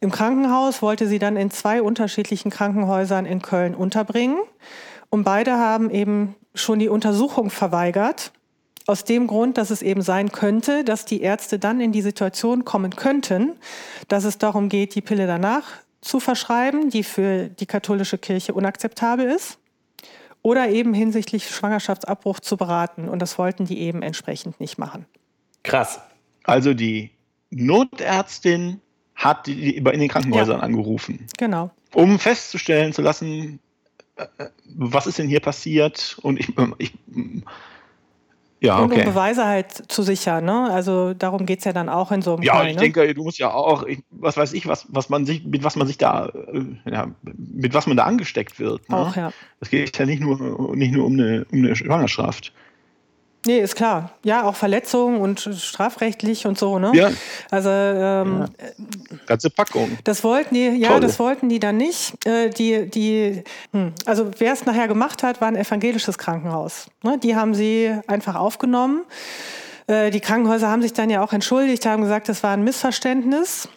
Im 0.00 0.10
Krankenhaus 0.10 0.80
wollte 0.82 1.08
sie 1.08 1.18
dann 1.18 1.36
in 1.36 1.50
zwei 1.50 1.82
unterschiedlichen 1.82 2.50
Krankenhäusern 2.50 3.26
in 3.26 3.42
Köln 3.42 3.74
unterbringen. 3.74 4.38
Und 5.10 5.24
beide 5.24 5.58
haben 5.58 5.90
eben 5.90 6.36
schon 6.54 6.78
die 6.78 6.88
Untersuchung 6.88 7.50
verweigert 7.50 8.32
aus 8.86 9.04
dem 9.04 9.26
Grund, 9.26 9.56
dass 9.56 9.70
es 9.70 9.82
eben 9.82 10.02
sein 10.02 10.30
könnte, 10.32 10.84
dass 10.84 11.04
die 11.04 11.22
Ärzte 11.22 11.58
dann 11.58 11.80
in 11.80 11.92
die 11.92 12.02
Situation 12.02 12.64
kommen 12.64 12.96
könnten, 12.96 13.56
dass 14.08 14.24
es 14.24 14.38
darum 14.38 14.68
geht, 14.68 14.94
die 14.94 15.00
Pille 15.00 15.26
danach 15.26 15.64
zu 16.00 16.20
verschreiben, 16.20 16.90
die 16.90 17.02
für 17.02 17.48
die 17.48 17.66
katholische 17.66 18.18
Kirche 18.18 18.52
unakzeptabel 18.52 19.30
ist, 19.30 19.58
oder 20.42 20.68
eben 20.68 20.92
hinsichtlich 20.92 21.48
Schwangerschaftsabbruch 21.48 22.38
zu 22.38 22.58
beraten. 22.58 23.08
Und 23.08 23.20
das 23.20 23.38
wollten 23.38 23.64
die 23.64 23.80
eben 23.80 24.02
entsprechend 24.02 24.60
nicht 24.60 24.76
machen. 24.76 25.06
Krass. 25.62 26.00
Also 26.42 26.74
die 26.74 27.10
Notärztin 27.50 28.80
hat 29.14 29.46
die 29.46 29.78
in 29.78 29.84
den 29.84 30.08
Krankenhäusern 30.08 30.58
ja. 30.58 30.62
angerufen. 30.62 31.26
Genau. 31.38 31.70
Um 31.94 32.18
festzustellen 32.18 32.92
zu 32.92 33.00
lassen, 33.00 33.58
äh, 34.16 34.26
äh, 34.36 34.48
was 34.66 35.06
ist 35.06 35.18
denn 35.18 35.28
hier 35.28 35.40
passiert? 35.40 36.18
Und 36.20 36.38
ich, 36.38 36.52
ich 36.78 36.92
ja, 38.64 38.82
okay. 38.82 38.94
Und 38.94 38.98
um 39.00 39.04
Beweise 39.04 39.44
halt 39.44 39.72
zu 39.72 40.02
sichern. 40.02 40.44
Ne? 40.44 40.70
Also 40.70 41.12
darum 41.14 41.44
geht 41.44 41.58
es 41.58 41.64
ja 41.64 41.72
dann 41.72 41.88
auch 41.88 42.10
in 42.12 42.22
so 42.22 42.34
einem 42.34 42.42
Ja, 42.42 42.56
Fall, 42.56 42.68
ich 42.68 42.76
ne? 42.76 42.80
denke, 42.82 43.12
du 43.14 43.22
musst 43.22 43.38
ja 43.38 43.52
auch, 43.52 43.84
ich, 43.84 44.02
was 44.10 44.36
weiß 44.36 44.54
ich, 44.54 44.66
was, 44.66 44.86
was 44.88 45.08
man 45.08 45.26
sich, 45.26 45.44
mit 45.44 45.64
was 45.64 45.76
man 45.76 45.86
sich 45.86 45.98
da, 45.98 46.26
äh, 46.28 46.90
ja, 46.90 47.08
mit 47.22 47.74
was 47.74 47.86
man 47.86 47.96
da 47.96 48.04
angesteckt 48.04 48.58
wird. 48.58 48.88
Ne? 48.88 48.96
Auch, 48.96 49.16
ja. 49.16 49.32
Es 49.60 49.70
geht 49.70 49.98
ja 49.98 50.06
nicht 50.06 50.20
nur, 50.20 50.74
nicht 50.74 50.92
nur 50.92 51.04
um 51.04 51.12
eine, 51.12 51.46
um 51.52 51.58
eine 51.58 51.76
Schwangerschaft. 51.76 52.52
Nee, 53.46 53.58
ist 53.58 53.76
klar. 53.76 54.10
Ja, 54.24 54.44
auch 54.44 54.56
Verletzungen 54.56 55.20
und 55.20 55.40
strafrechtlich 55.40 56.46
und 56.46 56.58
so, 56.58 56.78
ne? 56.78 56.92
Ja. 56.94 57.10
Also 57.50 57.68
ähm, 57.68 58.46
ja. 58.58 59.16
ganze 59.26 59.50
Packung. 59.50 59.98
Das 60.04 60.24
wollten 60.24 60.54
die, 60.54 60.68
ja, 60.68 60.88
Toll. 60.88 61.00
das 61.00 61.18
wollten 61.18 61.50
die 61.50 61.60
dann 61.60 61.76
nicht. 61.76 62.26
Äh, 62.26 62.48
die, 62.48 62.88
die, 62.88 63.44
hm. 63.72 63.92
also 64.06 64.30
wer 64.38 64.52
es 64.52 64.64
nachher 64.64 64.88
gemacht 64.88 65.22
hat, 65.22 65.42
war 65.42 65.48
ein 65.48 65.56
evangelisches 65.56 66.16
Krankenhaus. 66.16 66.86
Ne? 67.02 67.18
Die 67.18 67.36
haben 67.36 67.54
sie 67.54 67.94
einfach 68.06 68.34
aufgenommen. 68.34 69.02
Äh, 69.88 70.10
die 70.10 70.20
Krankenhäuser 70.20 70.70
haben 70.70 70.80
sich 70.80 70.94
dann 70.94 71.10
ja 71.10 71.22
auch 71.22 71.34
entschuldigt, 71.34 71.84
haben 71.84 72.02
gesagt, 72.02 72.30
das 72.30 72.42
war 72.42 72.52
ein 72.52 72.64
Missverständnis. 72.64 73.68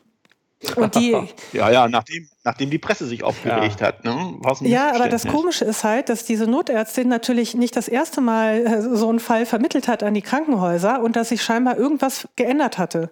Und 0.76 0.96
die, 0.96 1.16
ja, 1.54 1.70
ja, 1.70 1.88
nachdem, 1.88 2.28
nachdem 2.44 2.70
die 2.70 2.80
Presse 2.80 3.06
sich 3.06 3.24
aufgeregt 3.24 3.80
ja. 3.80 3.88
hat. 3.88 4.04
Ne? 4.04 4.40
Ja, 4.62 4.94
aber 4.94 5.08
das 5.08 5.28
Komische 5.28 5.66
ist 5.66 5.84
halt, 5.84 6.10
dass 6.10 6.26
diese 6.26 6.48
Notärztin 6.48 7.08
natürlich 7.08 7.54
nicht 7.54 7.76
das 7.76 7.88
erste 7.88 8.22
Mal 8.22 8.66
äh, 8.66 8.82
so 8.96 9.10
einen 9.10 9.20
Fall 9.20 9.46
vermittelt 9.46 9.88
hat 9.88 10.02
an 10.02 10.14
die 10.14 10.22
Krankenhäuser 10.22 11.02
und 11.02 11.16
dass 11.16 11.30
sich 11.30 11.44
scheinbar 11.44 11.78
irgendwas 11.78 12.28
geändert 12.36 12.78
hatte. 12.78 13.12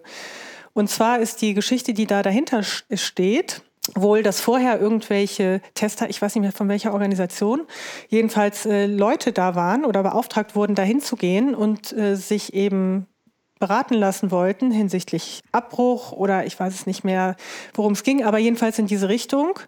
Und 0.72 0.90
zwar 0.90 1.20
ist 1.20 1.40
die 1.40 1.54
Geschichte, 1.54 1.94
die 1.94 2.06
da 2.06 2.22
dahinter 2.22 2.62
steht, 2.62 3.62
wohl, 3.94 4.22
dass 4.22 4.40
vorher 4.40 4.80
irgendwelche 4.80 5.60
Tester, 5.74 6.10
ich 6.10 6.20
weiß 6.20 6.34
nicht 6.34 6.42
mehr 6.42 6.52
von 6.52 6.68
welcher 6.68 6.92
Organisation, 6.92 7.62
jedenfalls 8.08 8.66
äh, 8.66 8.86
Leute 8.86 9.32
da 9.32 9.54
waren 9.54 9.84
oder 9.84 10.02
beauftragt 10.02 10.56
wurden, 10.56 10.74
dahin 10.74 11.00
zu 11.00 11.16
gehen 11.16 11.54
und 11.54 11.92
äh, 11.92 12.16
sich 12.16 12.54
eben 12.54 13.06
beraten 13.58 13.94
lassen 13.94 14.30
wollten 14.30 14.70
hinsichtlich 14.70 15.42
Abbruch 15.52 16.12
oder 16.12 16.44
ich 16.44 16.58
weiß 16.58 16.74
es 16.74 16.86
nicht 16.86 17.04
mehr, 17.04 17.36
worum 17.74 17.92
es 17.92 18.02
ging, 18.02 18.22
aber 18.22 18.38
jedenfalls 18.38 18.78
in 18.78 18.86
diese 18.86 19.08
Richtung 19.08 19.58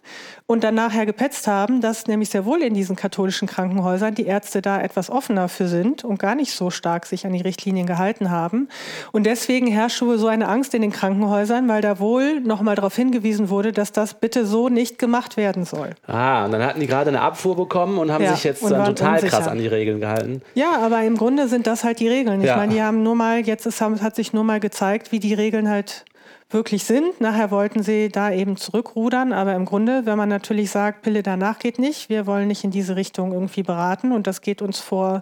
und 0.45 0.63
dann 0.63 0.75
nachher 0.75 1.05
gepetzt 1.05 1.47
haben, 1.47 1.81
dass 1.81 2.07
nämlich 2.07 2.29
sehr 2.29 2.45
wohl 2.45 2.61
in 2.61 2.73
diesen 2.73 2.95
katholischen 2.95 3.47
Krankenhäusern 3.47 4.13
die 4.13 4.25
Ärzte 4.25 4.61
da 4.61 4.79
etwas 4.81 5.09
offener 5.09 5.49
für 5.49 5.67
sind 5.67 6.03
und 6.03 6.19
gar 6.19 6.35
nicht 6.35 6.53
so 6.53 6.69
stark 6.69 7.05
sich 7.05 7.25
an 7.25 7.33
die 7.33 7.41
Richtlinien 7.41 7.87
gehalten 7.87 8.29
haben. 8.29 8.69
Und 9.11 9.25
deswegen 9.25 9.67
herrscht 9.67 10.01
wohl 10.01 10.17
so 10.19 10.27
eine 10.27 10.47
Angst 10.47 10.73
in 10.73 10.81
den 10.81 10.91
Krankenhäusern, 10.91 11.67
weil 11.67 11.81
da 11.81 11.99
wohl 11.99 12.41
nochmal 12.41 12.75
darauf 12.75 12.95
hingewiesen 12.95 13.49
wurde, 13.49 13.71
dass 13.71 13.91
das 13.91 14.13
bitte 14.13 14.45
so 14.45 14.69
nicht 14.69 14.99
gemacht 14.99 15.37
werden 15.37 15.65
soll. 15.65 15.91
Ah, 16.05 16.45
und 16.45 16.51
dann 16.51 16.63
hatten 16.63 16.79
die 16.79 16.87
gerade 16.87 17.09
eine 17.09 17.21
Abfuhr 17.21 17.55
bekommen 17.55 17.97
und 17.97 18.11
haben 18.11 18.23
ja, 18.23 18.33
sich 18.33 18.43
jetzt 18.43 18.63
dann 18.63 18.85
total 18.85 19.15
unsicher. 19.15 19.37
krass 19.37 19.47
an 19.47 19.57
die 19.57 19.67
Regeln 19.67 19.99
gehalten. 19.99 20.41
Ja, 20.53 20.77
aber 20.79 21.03
im 21.03 21.17
Grunde 21.17 21.47
sind 21.47 21.67
das 21.67 21.83
halt 21.83 21.99
die 21.99 22.07
Regeln. 22.07 22.41
Ich 22.41 22.47
ja. 22.47 22.57
meine, 22.57 22.73
die 22.73 22.81
haben 22.81 23.03
nur 23.03 23.15
mal, 23.15 23.39
jetzt 23.41 23.65
ist 23.65 23.78
es 23.81 24.01
hat 24.01 24.15
sich 24.15 24.33
nur 24.33 24.43
mal 24.43 24.59
gezeigt, 24.59 25.11
wie 25.11 25.19
die 25.19 25.33
Regeln 25.33 25.69
halt 25.69 26.05
wirklich 26.49 26.83
sind. 26.83 27.21
Nachher 27.21 27.51
wollten 27.51 27.83
sie 27.83 28.09
da 28.09 28.31
eben 28.31 28.57
zurückrudern, 28.57 29.33
aber 29.33 29.53
im 29.55 29.65
Grunde, 29.65 30.05
wenn 30.05 30.17
man 30.17 30.29
natürlich 30.29 30.71
sagt, 30.71 31.03
Pille 31.03 31.23
danach 31.23 31.59
geht 31.59 31.79
nicht, 31.79 32.09
wir 32.09 32.25
wollen 32.25 32.47
nicht 32.47 32.63
in 32.63 32.71
diese 32.71 32.95
Richtung 32.95 33.31
irgendwie 33.31 33.63
beraten 33.63 34.11
und 34.11 34.27
das 34.27 34.41
geht 34.41 34.61
uns 34.61 34.79
vor 34.79 35.21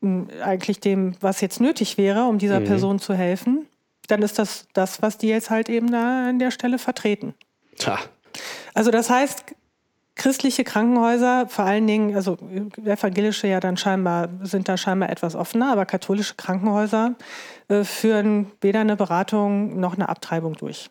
hm, 0.00 0.28
eigentlich 0.42 0.80
dem, 0.80 1.14
was 1.20 1.40
jetzt 1.40 1.60
nötig 1.60 1.96
wäre, 1.96 2.24
um 2.24 2.38
dieser 2.38 2.60
mhm. 2.60 2.64
Person 2.64 2.98
zu 2.98 3.14
helfen, 3.14 3.66
dann 4.08 4.22
ist 4.22 4.38
das 4.38 4.66
das, 4.72 5.02
was 5.02 5.18
die 5.18 5.28
jetzt 5.28 5.50
halt 5.50 5.68
eben 5.68 5.90
da 5.90 6.28
an 6.28 6.38
der 6.38 6.50
Stelle 6.50 6.78
vertreten. 6.78 7.34
Tja. 7.78 7.98
Also 8.74 8.90
das 8.90 9.08
heißt, 9.08 9.55
Christliche 10.16 10.64
Krankenhäuser, 10.64 11.46
vor 11.48 11.66
allen 11.66 11.86
Dingen, 11.86 12.16
also 12.16 12.38
evangelische 12.84 13.46
ja 13.46 13.60
dann 13.60 13.76
scheinbar, 13.76 14.30
sind 14.42 14.68
da 14.68 14.76
scheinbar 14.76 15.10
etwas 15.10 15.34
offener, 15.34 15.70
aber 15.70 15.84
katholische 15.84 16.34
Krankenhäuser 16.36 17.14
äh, 17.68 17.84
führen 17.84 18.50
weder 18.62 18.80
eine 18.80 18.96
Beratung 18.96 19.78
noch 19.78 19.94
eine 19.94 20.08
Abtreibung 20.08 20.54
durch. 20.54 20.88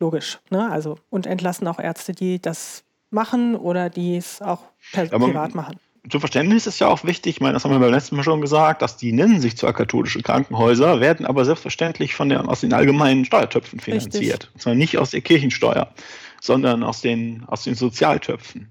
Logisch. 0.00 0.40
Ne? 0.50 0.70
Also, 0.70 0.98
und 1.08 1.26
entlassen 1.26 1.68
auch 1.68 1.78
Ärzte, 1.78 2.12
die 2.12 2.42
das 2.42 2.82
machen 3.10 3.54
oder 3.54 3.90
die 3.90 4.16
es 4.16 4.42
auch 4.42 4.60
privat 4.92 5.54
machen. 5.54 5.78
Zum 6.10 6.20
Verständnis 6.20 6.66
ist 6.66 6.80
ja 6.80 6.88
auch 6.88 7.04
wichtig, 7.04 7.36
ich 7.36 7.40
meine, 7.40 7.54
das 7.54 7.64
haben 7.64 7.70
wir 7.70 7.78
beim 7.78 7.92
letzten 7.92 8.16
Mal 8.16 8.24
schon 8.24 8.42
gesagt, 8.42 8.82
dass 8.82 8.98
die 8.98 9.12
nennen 9.12 9.40
sich 9.40 9.56
zwar 9.56 9.72
katholische 9.72 10.20
Krankenhäuser, 10.20 11.00
werden 11.00 11.24
aber 11.24 11.46
selbstverständlich 11.46 12.14
von 12.14 12.28
der, 12.28 12.46
aus 12.46 12.60
den 12.60 12.74
allgemeinen 12.74 13.24
Steuertöpfen 13.24 13.80
finanziert. 13.80 14.14
Richtig. 14.14 14.54
Und 14.54 14.60
zwar 14.60 14.74
nicht 14.74 14.98
aus 14.98 15.12
der 15.12 15.22
Kirchensteuer, 15.22 15.88
sondern 16.44 16.82
aus 16.82 17.00
den, 17.00 17.42
aus 17.46 17.64
den 17.64 17.74
Sozialtöpfen. 17.74 18.70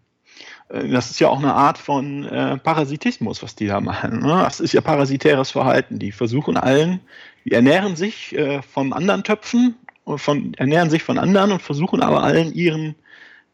Äh, 0.70 0.88
das 0.90 1.10
ist 1.10 1.20
ja 1.20 1.30
auch 1.30 1.40
eine 1.40 1.56
Art 1.56 1.80
von 1.80 2.24
äh, 2.26 2.58
Parasitismus, 2.60 3.42
was 3.42 3.56
die 3.56 3.66
da 3.66 3.82
machen. 3.82 4.20
Ne? 4.20 4.42
Das 4.44 4.60
ist 4.60 4.74
ja 4.74 4.82
parasitäres 4.82 5.50
Verhalten. 5.50 5.98
Die 5.98 6.12
versuchen 6.12 6.56
allen, 6.56 7.00
die 7.46 7.52
ernähren 7.52 7.96
sich 7.96 8.38
äh, 8.38 8.62
von 8.62 8.94
anderen 8.94 9.24
Töpfen, 9.24 9.76
von, 10.18 10.54
ernähren 10.56 10.92
sich 10.92 11.02
von 11.02 11.18
anderen 11.18 11.52
und 11.52 11.64
versuchen 11.64 12.04
aber 12.04 12.24
allen 12.24 12.54
ihren 12.54 12.94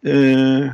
äh, 0.04 0.70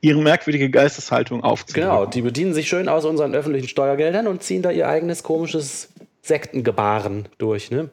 ihre 0.00 0.22
merkwürdige 0.22 0.70
Geisteshaltung 0.70 1.42
aufzunehmen. 1.42 1.90
Genau, 1.90 2.06
die 2.06 2.22
bedienen 2.22 2.54
sich 2.54 2.68
schön 2.68 2.88
aus 2.88 3.04
unseren 3.04 3.34
öffentlichen 3.34 3.68
Steuergeldern 3.68 4.28
und 4.28 4.44
ziehen 4.44 4.62
da 4.62 4.70
ihr 4.70 4.88
eigenes 4.88 5.24
komisches 5.24 5.88
Sektengebaren 6.28 7.28
durch. 7.38 7.70
Ne? 7.70 7.90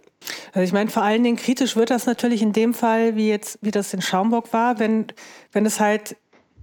Also 0.53 0.63
ich 0.63 0.73
meine, 0.73 0.89
vor 0.89 1.03
allen 1.03 1.23
Dingen 1.23 1.37
kritisch 1.37 1.75
wird 1.75 1.89
das 1.89 2.05
natürlich 2.05 2.41
in 2.41 2.53
dem 2.53 2.73
Fall, 2.73 3.15
wie 3.15 3.29
jetzt, 3.29 3.59
wie 3.61 3.71
das 3.71 3.93
in 3.93 4.01
Schaumburg 4.01 4.53
war, 4.53 4.79
wenn, 4.79 5.07
wenn 5.51 5.65
es 5.65 5.79
halt 5.79 6.15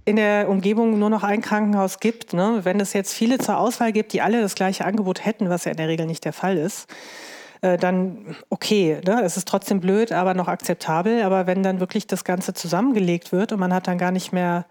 in 0.05 0.17
der 0.17 0.49
Umgebung 0.49 0.99
nur 0.99 1.09
noch 1.09 1.23
ein 1.23 1.41
Krankenhaus 1.41 1.99
gibt, 1.99 2.33
ne? 2.33 2.59
wenn 2.63 2.79
es 2.79 2.93
jetzt 2.93 3.13
viele 3.13 3.37
zur 3.37 3.57
Auswahl 3.57 3.91
gibt, 3.91 4.13
die 4.13 4.21
alle 4.21 4.41
das 4.41 4.55
gleiche 4.55 4.85
Angebot 4.85 5.25
hätten, 5.25 5.49
was 5.49 5.65
ja 5.65 5.71
in 5.71 5.77
der 5.77 5.87
Regel 5.87 6.05
nicht 6.05 6.25
der 6.25 6.33
Fall 6.33 6.57
ist, 6.57 6.87
äh, 7.61 7.77
dann 7.77 8.35
okay, 8.49 8.99
ne? 9.05 9.21
es 9.23 9.37
ist 9.37 9.47
trotzdem 9.47 9.79
blöd, 9.79 10.11
aber 10.11 10.33
noch 10.33 10.49
akzeptabel. 10.49 11.23
Aber 11.23 11.47
wenn 11.47 11.63
dann 11.63 11.79
wirklich 11.79 12.05
das 12.05 12.25
Ganze 12.25 12.53
zusammengelegt 12.53 13.31
wird 13.31 13.53
und 13.53 13.59
man 13.59 13.73
hat 13.73 13.87
dann 13.87 13.97
gar 13.97 14.11
nicht 14.11 14.33
mehr 14.33 14.65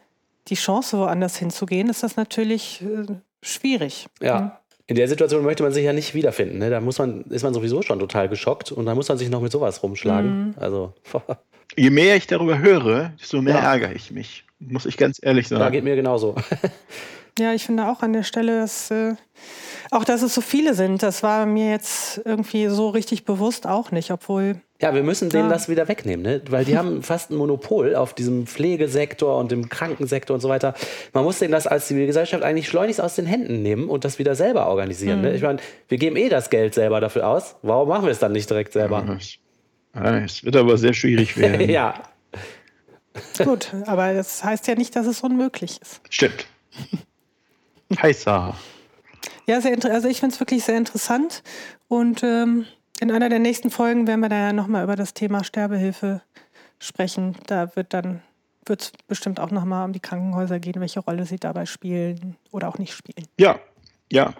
die 0.49 0.55
Chance, 0.55 0.99
woanders 0.99 1.37
hinzugehen, 1.37 1.89
ist 1.89 2.03
das 2.03 2.17
natürlich 2.17 2.83
äh, 2.83 3.07
schwierig. 3.41 4.09
Ja. 4.21 4.41
Mhm. 4.41 4.51
In 4.87 4.97
der 4.97 5.09
Situation 5.09 5.45
möchte 5.45 5.63
man 5.63 5.73
sich 5.73 5.85
ja 5.85 5.93
nicht 5.93 6.15
wiederfinden. 6.15 6.59
Ne? 6.59 6.71
Da 6.71 6.81
muss 6.81 6.99
man, 6.99 7.23
ist 7.25 7.43
man 7.43 7.55
sowieso 7.55 7.83
schon 7.83 7.99
total 7.99 8.29
geschockt 8.29 8.73
und 8.73 8.87
da 8.87 8.95
muss 8.95 9.09
man 9.09 9.19
sich 9.19 9.31
noch 9.31 9.41
mit 9.41 9.53
sowas 9.53 9.83
rumschlagen. 9.83 10.49
Mhm. 10.49 10.55
Also. 10.59 10.93
Je 11.77 11.91
mehr 11.91 12.17
ich 12.17 12.27
darüber 12.27 12.59
höre, 12.59 13.13
desto 13.21 13.41
mehr 13.41 13.55
ja. 13.55 13.73
ärgere 13.73 13.95
ich 13.95 14.11
mich. 14.11 14.45
Muss 14.59 14.85
ich 14.85 14.97
ganz 14.97 15.19
ehrlich 15.23 15.49
sagen. 15.49 15.61
Da 15.61 15.71
geht 15.71 15.85
mir 15.85 15.97
genauso. 15.97 16.35
ja, 17.39 17.55
ich 17.55 17.65
finde 17.65 17.89
auch 17.89 18.03
an 18.03 18.13
der 18.13 18.25
Stelle, 18.25 18.61
dass 18.61 18.91
äh, 18.91 19.15
auch 19.91 20.05
dass 20.05 20.23
es 20.23 20.35
so 20.35 20.41
viele 20.41 20.75
sind, 20.75 21.03
das 21.03 21.23
war 21.23 21.47
mir 21.47 21.71
jetzt 21.71 22.21
irgendwie 22.25 22.67
so 22.69 22.89
richtig 22.89 23.25
bewusst 23.25 23.67
auch 23.67 23.91
nicht, 23.91 24.11
obwohl 24.11 24.61
ja, 24.83 24.93
wir 24.95 25.05
müssen 25.05 25.31
denen 25.31 25.45
ja. 25.45 25.49
das 25.49 25.69
wieder 25.69 25.87
wegnehmen, 25.87 26.23
ne? 26.23 26.43
weil 26.51 26.65
die 26.65 26.77
haben 26.77 27.03
fast 27.05 27.31
ein 27.31 27.37
Monopol 27.37 27.95
auf 27.95 28.15
diesem 28.15 28.49
Pflegesektor 28.49 29.39
und 29.39 29.53
dem 29.53 29.69
Krankensektor 29.69 30.35
und 30.35 30.41
so 30.41 30.49
weiter. 30.49 30.75
Man 31.13 31.23
muss 31.23 31.39
denen 31.39 31.53
das 31.53 31.69
als 31.69 31.87
Zivilgesellschaft 31.87 32.43
eigentlich 32.43 32.69
schleunigst 32.69 33.01
aus 33.01 33.15
den 33.15 33.25
Händen 33.25 33.63
nehmen 33.63 33.89
und 33.89 34.05
das 34.05 34.19
wieder 34.19 34.35
selber 34.35 34.67
organisieren. 34.67 35.21
Ne? 35.21 35.29
Mhm. 35.29 35.33
Ne? 35.33 35.37
Ich 35.37 35.43
meine, 35.43 35.59
wir 35.89 35.99
geben 35.99 36.17
eh 36.17 36.29
das 36.29 36.51
Geld 36.51 36.75
selber 36.75 37.01
dafür 37.01 37.29
aus. 37.29 37.55
Warum 37.63 37.89
machen 37.89 38.05
wir 38.05 38.11
es 38.11 38.19
dann 38.19 38.33
nicht 38.33 38.51
direkt 38.51 38.73
selber? 38.73 39.19
Es 39.95 40.45
wird 40.45 40.57
aber 40.57 40.77
sehr 40.77 40.95
schwierig 40.95 41.37
werden. 41.39 41.71
ja. 41.71 41.95
Gut, 43.45 43.73
aber 43.87 44.15
das 44.15 44.43
heißt 44.43 44.67
ja 44.67 44.75
nicht, 44.75 44.97
dass 44.97 45.07
es 45.07 45.21
unmöglich 45.21 45.81
ist. 45.81 46.01
Stimmt. 46.09 46.47
Heißer. 48.01 48.57
Ja, 49.47 49.61
sehr 49.61 49.77
also 49.85 50.09
ich 50.09 50.19
finde 50.19 50.35
es 50.35 50.41
wirklich 50.41 50.65
sehr 50.65 50.79
interessant 50.79 51.43
und 51.89 52.23
ähm, 52.23 52.65
in 53.03 53.11
einer 53.11 53.29
der 53.29 53.41
nächsten 53.41 53.71
Folgen 53.71 54.07
werden 54.07 54.21
wir 54.21 54.29
da 54.29 54.37
ja 54.37 54.53
nochmal 54.53 54.85
über 54.85 54.95
das 54.95 55.13
Thema 55.13 55.43
Sterbehilfe 55.43 56.23
sprechen. 56.79 57.37
Da 57.49 57.75
wird 57.75 57.93
dann 57.93 58.23
wird 58.65 58.83
es 58.83 58.93
bestimmt 59.09 59.41
auch 59.41 59.51
nochmal 59.51 59.85
um 59.85 59.93
die 59.93 59.99
Krankenhäuser 59.99 60.61
gehen, 60.61 60.81
welche 60.81 61.01
Rolle 61.01 61.27
sie 61.27 61.39
dabei 61.39 61.67
spielen 61.67 62.37
oder 62.53 62.69
auch 62.69 62.79
nicht 62.79 62.95
spielen. 62.95 63.27
Ja, 63.41 63.59
ja. 64.09 64.35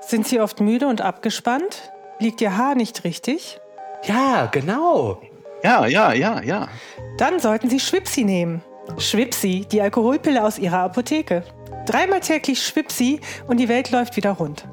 Sind 0.00 0.28
Sie 0.28 0.40
oft 0.40 0.60
müde 0.60 0.86
und 0.88 1.00
abgespannt? 1.00 1.90
Liegt 2.18 2.42
Ihr 2.42 2.58
Haar 2.58 2.74
nicht 2.74 3.04
richtig? 3.04 3.58
Ja, 4.04 4.44
genau. 4.52 5.22
Ja, 5.64 5.86
ja, 5.86 6.12
ja, 6.12 6.42
ja. 6.42 6.68
Dann 7.16 7.40
sollten 7.40 7.70
Sie 7.70 7.80
Schwipsi 7.80 8.24
nehmen. 8.24 8.62
Schwipsi, 8.98 9.66
die 9.72 9.80
Alkoholpille 9.80 10.44
aus 10.44 10.58
Ihrer 10.58 10.80
Apotheke. 10.80 11.44
Dreimal 11.86 12.20
täglich 12.20 12.62
Schwipsi 12.62 13.20
und 13.48 13.58
die 13.58 13.68
Welt 13.70 13.90
läuft 13.90 14.16
wieder 14.16 14.32
rund. 14.32 14.68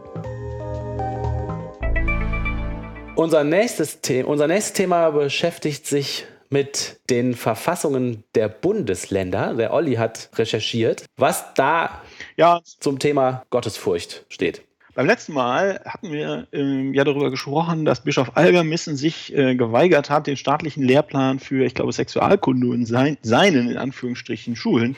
Unser 3.20 3.44
nächstes, 3.44 4.00
The 4.06 4.24
unser 4.24 4.48
nächstes 4.48 4.72
Thema 4.72 5.10
beschäftigt 5.10 5.86
sich 5.86 6.26
mit 6.50 7.02
den 7.10 7.36
Verfassungen 7.36 8.24
der 8.34 8.48
Bundesländer. 8.48 9.56
Der 9.56 9.74
Olli 9.74 9.96
hat 9.96 10.30
recherchiert, 10.36 11.04
was 11.18 11.54
da 11.54 12.02
ja. 12.38 12.62
zum 12.64 12.98
Thema 12.98 13.44
Gottesfurcht 13.50 14.24
steht. 14.30 14.62
Beim 14.96 15.06
letzten 15.06 15.34
Mal 15.34 15.82
hatten 15.84 16.14
wir 16.14 16.48
äh, 16.54 16.92
ja 16.94 17.04
darüber 17.04 17.30
gesprochen, 17.30 17.84
dass 17.84 18.06
Bischof 18.06 18.38
Algermissen 18.38 18.96
sich 18.96 19.36
äh, 19.36 19.54
geweigert 19.56 20.10
hat, 20.10 20.26
den 20.26 20.38
staatlichen 20.38 20.84
Lehrplan 20.84 21.40
für, 21.40 21.66
ich 21.66 21.76
glaube, 21.76 21.92
Sexualkunde 21.92 22.74
in 22.74 22.86
sein, 22.86 23.18
seinen, 23.22 23.70
in 23.70 23.78
Anführungsstrichen, 23.78 24.56
Schulen 24.56 24.96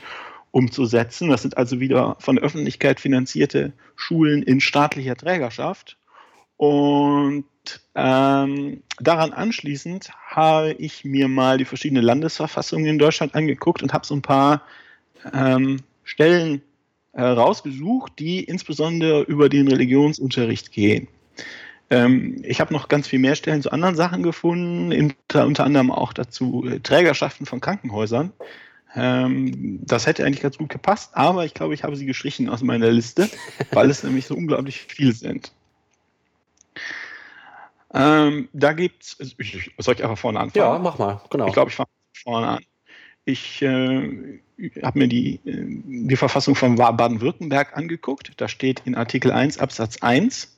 umzusetzen. 0.52 1.28
Das 1.30 1.42
sind 1.42 1.58
also 1.58 1.80
wieder 1.80 2.18
von 2.20 2.36
der 2.36 2.46
Öffentlichkeit 2.46 3.00
finanzierte 3.00 3.74
Schulen 3.96 4.44
in 4.44 4.62
staatlicher 4.62 5.16
Trägerschaft. 5.16 5.98
Und 6.62 7.46
ähm, 7.96 8.84
daran 9.00 9.34
anschließend 9.34 10.12
habe 10.28 10.74
ich 10.74 11.04
mir 11.04 11.28
mal 11.28 11.58
die 11.58 11.66
verschiedenen 11.66 12.04
Landesverfassungen 12.04 12.86
in 12.86 13.00
Deutschland 13.00 13.34
angeguckt 13.34 13.82
und 13.82 13.94
habe 13.94 14.06
so 14.06 14.14
ein 14.14 14.22
paar 14.22 14.62
ähm, 15.34 15.78
Stellen 16.04 16.62
herausgesucht, 17.14 18.14
die 18.20 18.44
insbesondere 18.44 19.24
über 19.24 19.50
den 19.50 19.70
Religionsunterricht 19.70 20.72
gehen. 20.72 21.08
Ähm, 21.90 22.44
ich 22.44 22.62
habe 22.62 22.76
noch 22.76 22.90
ganz 22.90 23.08
viel 23.08 23.18
mehr 23.18 23.34
Stellen 23.34 23.64
zu 23.64 23.72
anderen 23.72 23.96
Sachen 23.96 24.22
gefunden, 24.22 24.94
unter, 24.94 25.48
unter 25.48 25.64
anderem 25.64 25.90
auch 25.90 26.14
dazu 26.14 26.64
äh, 26.68 26.80
Trägerschaften 26.80 27.48
von 27.48 27.60
Krankenhäusern. 27.60 28.34
Ähm, 28.96 29.80
das 29.84 30.06
hätte 30.06 30.28
eigentlich 30.28 30.44
ganz 30.44 30.60
gut 30.60 30.70
gepasst, 30.70 31.10
aber 31.16 31.44
ich 31.44 31.56
glaube, 31.56 31.74
ich 31.74 31.84
habe 31.84 31.96
sie 31.96 32.06
gestrichen 32.06 32.50
aus 32.50 32.62
meiner 32.62 32.92
Liste, 32.92 33.32
weil 33.72 33.90
es 33.90 34.04
nämlich 34.04 34.28
so 34.28 34.36
unglaublich 34.36 34.82
viel 34.82 35.16
sind. 35.16 35.54
Ähm, 37.94 38.50
da 38.54 38.74
gibt 38.74 39.04
es, 39.04 39.36
ich, 39.38 39.72
soll 39.78 39.96
ich 39.96 40.04
einfach 40.04 40.18
vorne 40.18 40.40
anfangen? 40.40 40.74
Ja, 40.74 40.80
mach 40.80 40.98
mal, 40.98 41.22
genau. 41.30 41.48
Ich 41.48 41.54
glaube, 41.54 41.70
ich 41.70 41.76
fange 41.76 41.90
vorne 42.24 42.48
an. 42.48 42.66
Ich 43.26 43.62
äh, 43.62 44.40
habe 44.82 45.00
mir 45.00 45.08
die, 45.08 45.40
äh, 45.46 45.66
die 46.08 46.16
Verfassung 46.16 46.56
von 46.56 46.76
Baden-Württemberg 46.76 47.76
angeguckt. 47.76 48.32
Da 48.38 48.48
steht 48.48 48.82
in 48.86 48.96
Artikel 48.96 49.32
1 49.32 49.58
Absatz 49.58 49.98
1, 50.02 50.58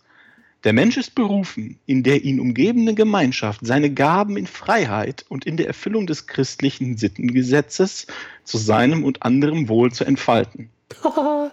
der 0.63 0.71
Mensch 0.71 0.95
ist 0.95 1.13
berufen, 1.13 1.77
in 1.85 2.03
der 2.03 2.23
ihn 2.23 2.39
umgebende 2.39 2.93
Gemeinschaft 2.93 3.61
seine 3.63 3.91
Gaben 3.91 4.37
in 4.37 4.47
Freiheit 4.47 5.25
und 5.27 5.45
in 5.45 5.57
der 5.57 5.67
Erfüllung 5.67 6.07
des 6.07 6.25
christlichen 6.25 6.95
Sittengesetzes 6.97 8.07
zu 8.45 8.57
seinem 8.57 9.03
und 9.03 9.23
anderem 9.23 9.67
Wohl 9.67 9.91
zu 9.91 10.05
entfalten. 10.05 10.69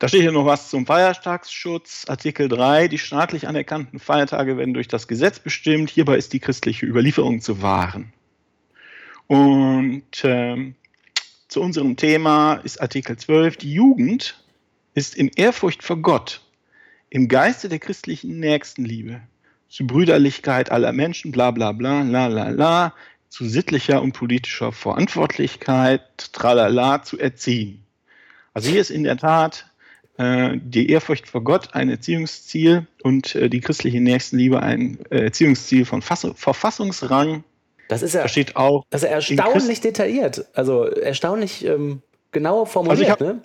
Da 0.00 0.08
steht 0.08 0.22
hier 0.22 0.32
noch 0.32 0.46
was 0.46 0.70
zum 0.70 0.86
Feiertagsschutz, 0.86 2.06
Artikel 2.08 2.48
3. 2.48 2.88
Die 2.88 2.96
staatlich 2.96 3.46
anerkannten 3.46 3.98
Feiertage 3.98 4.56
werden 4.56 4.72
durch 4.72 4.88
das 4.88 5.06
Gesetz 5.06 5.38
bestimmt. 5.38 5.90
Hierbei 5.90 6.16
ist 6.16 6.32
die 6.32 6.40
christliche 6.40 6.86
Überlieferung 6.86 7.42
zu 7.42 7.60
wahren. 7.60 8.14
Und 9.26 10.06
ähm, 10.24 10.74
zu 11.48 11.60
unserem 11.60 11.98
Thema 11.98 12.54
ist 12.54 12.80
Artikel 12.80 13.18
12. 13.18 13.58
Die 13.58 13.74
Jugend 13.74 14.42
ist 14.94 15.14
in 15.14 15.28
Ehrfurcht 15.36 15.82
vor 15.82 15.98
Gott, 15.98 16.40
im 17.10 17.28
Geiste 17.28 17.68
der 17.68 17.78
christlichen 17.78 18.40
Nächstenliebe, 18.40 19.20
zu 19.68 19.86
Brüderlichkeit 19.86 20.72
aller 20.72 20.92
Menschen, 20.92 21.30
bla 21.30 21.50
bla 21.50 21.72
bla, 21.72 22.00
la 22.00 22.26
la 22.28 22.48
la, 22.48 22.94
zu 23.28 23.46
sittlicher 23.46 24.00
und 24.00 24.12
politischer 24.12 24.72
Verantwortlichkeit, 24.72 26.32
tralala, 26.32 27.02
zu 27.02 27.18
erziehen. 27.18 27.84
Also 28.54 28.70
hier 28.70 28.80
ist 28.80 28.90
in 28.90 29.04
der 29.04 29.18
Tat 29.18 29.66
äh, 29.66 29.69
die 30.18 30.90
Ehrfurcht 30.90 31.28
vor 31.28 31.42
Gott 31.42 31.74
ein 31.74 31.88
Erziehungsziel 31.88 32.86
und 33.02 33.34
äh, 33.34 33.48
die 33.48 33.60
christliche 33.60 34.00
Nächstenliebe 34.00 34.62
ein 34.62 34.98
äh, 35.10 35.24
Erziehungsziel 35.24 35.84
von 35.84 36.02
Verfassungsrang. 36.02 37.44
Das 37.88 38.02
ist 38.02 38.14
ja, 38.14 38.28
steht 38.28 38.56
auch 38.56 38.84
das 38.90 39.02
ist 39.02 39.08
erstaunlich 39.08 39.80
detailliert, 39.80 40.46
also 40.54 40.84
erstaunlich 40.84 41.64
ähm, 41.64 42.02
genau 42.32 42.64
formuliert. 42.64 43.00
Also 43.00 43.02
ich 43.02 43.10
habe 43.10 43.24
ne? 43.24 43.42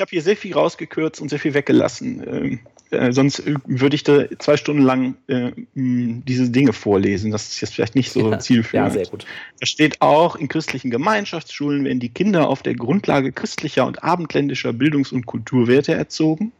hab 0.00 0.10
hier 0.10 0.22
sehr 0.22 0.36
viel 0.36 0.54
rausgekürzt 0.54 1.20
und 1.20 1.28
sehr 1.28 1.38
viel 1.38 1.54
weggelassen. 1.54 2.24
Ähm, 2.26 2.60
äh, 2.90 3.12
sonst 3.12 3.42
würde 3.66 3.96
ich 3.96 4.04
da 4.04 4.24
zwei 4.38 4.56
Stunden 4.56 4.82
lang 4.82 5.16
äh, 5.26 5.52
diese 5.74 6.50
Dinge 6.50 6.72
vorlesen. 6.72 7.30
Das 7.30 7.48
ist 7.48 7.60
jetzt 7.60 7.74
vielleicht 7.74 7.94
nicht 7.94 8.12
so 8.12 8.30
ja, 8.30 8.38
zielführend. 8.38 8.94
Ja, 8.94 9.04
sehr 9.04 9.10
gut. 9.10 9.26
Da 9.60 9.66
steht 9.66 10.00
auch, 10.00 10.36
in 10.36 10.48
christlichen 10.48 10.90
Gemeinschaftsschulen 10.90 11.84
werden 11.84 12.00
die 12.00 12.08
Kinder 12.08 12.48
auf 12.48 12.62
der 12.62 12.74
Grundlage 12.74 13.32
christlicher 13.32 13.86
und 13.86 14.04
abendländischer 14.04 14.72
Bildungs- 14.72 15.12
und 15.12 15.26
Kulturwerte 15.26 15.94
erzogen. 15.94 16.52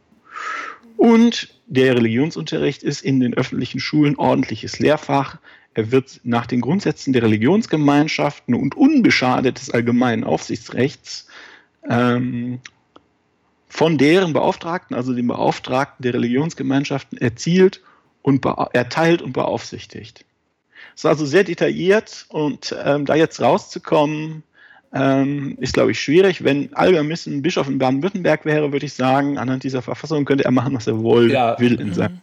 Und 0.97 1.49
der 1.67 1.95
Religionsunterricht 1.95 2.83
ist 2.83 3.01
in 3.01 3.19
den 3.19 3.33
öffentlichen 3.33 3.79
Schulen 3.79 4.15
ordentliches 4.15 4.79
Lehrfach. 4.79 5.37
er 5.73 5.91
wird 5.91 6.21
nach 6.23 6.47
den 6.47 6.61
Grundsätzen 6.61 7.13
der 7.13 7.21
Religionsgemeinschaften 7.23 8.55
und 8.55 8.75
unbeschadet 8.75 9.59
des 9.59 9.69
allgemeinen 9.69 10.23
Aufsichtsrechts 10.23 11.27
ähm, 11.87 12.59
von 13.67 13.97
deren 13.97 14.33
Beauftragten, 14.33 14.95
also 14.95 15.13
den 15.13 15.27
Beauftragten 15.27 16.03
der 16.03 16.13
Religionsgemeinschaften, 16.13 17.17
erzielt 17.17 17.81
und 18.21 18.45
erteilt 18.73 19.21
und 19.21 19.33
beaufsichtigt. 19.33 20.25
Das 20.93 21.01
ist 21.01 21.05
also 21.05 21.25
sehr 21.25 21.43
detailliert 21.43 22.25
und 22.29 22.75
ähm, 22.83 23.05
da 23.05 23.15
jetzt 23.15 23.39
rauszukommen, 23.41 24.43
ähm, 24.93 25.57
ist, 25.59 25.73
glaube 25.73 25.91
ich, 25.91 25.99
schwierig. 25.99 26.43
Wenn 26.43 26.73
Algermiss 26.73 27.25
ein 27.27 27.41
Bischof 27.41 27.67
in 27.67 27.77
Baden-Württemberg 27.77 28.45
wäre, 28.45 28.71
würde 28.71 28.85
ich 28.85 28.93
sagen, 28.93 29.37
anhand 29.37 29.63
dieser 29.63 29.81
Verfassung 29.81 30.25
könnte 30.25 30.45
er 30.45 30.51
machen, 30.51 30.73
was 30.73 30.87
er 30.87 30.99
wohl 30.99 31.31
ja. 31.31 31.59
will 31.59 31.79
in 31.79 31.93
seinem. 31.93 32.21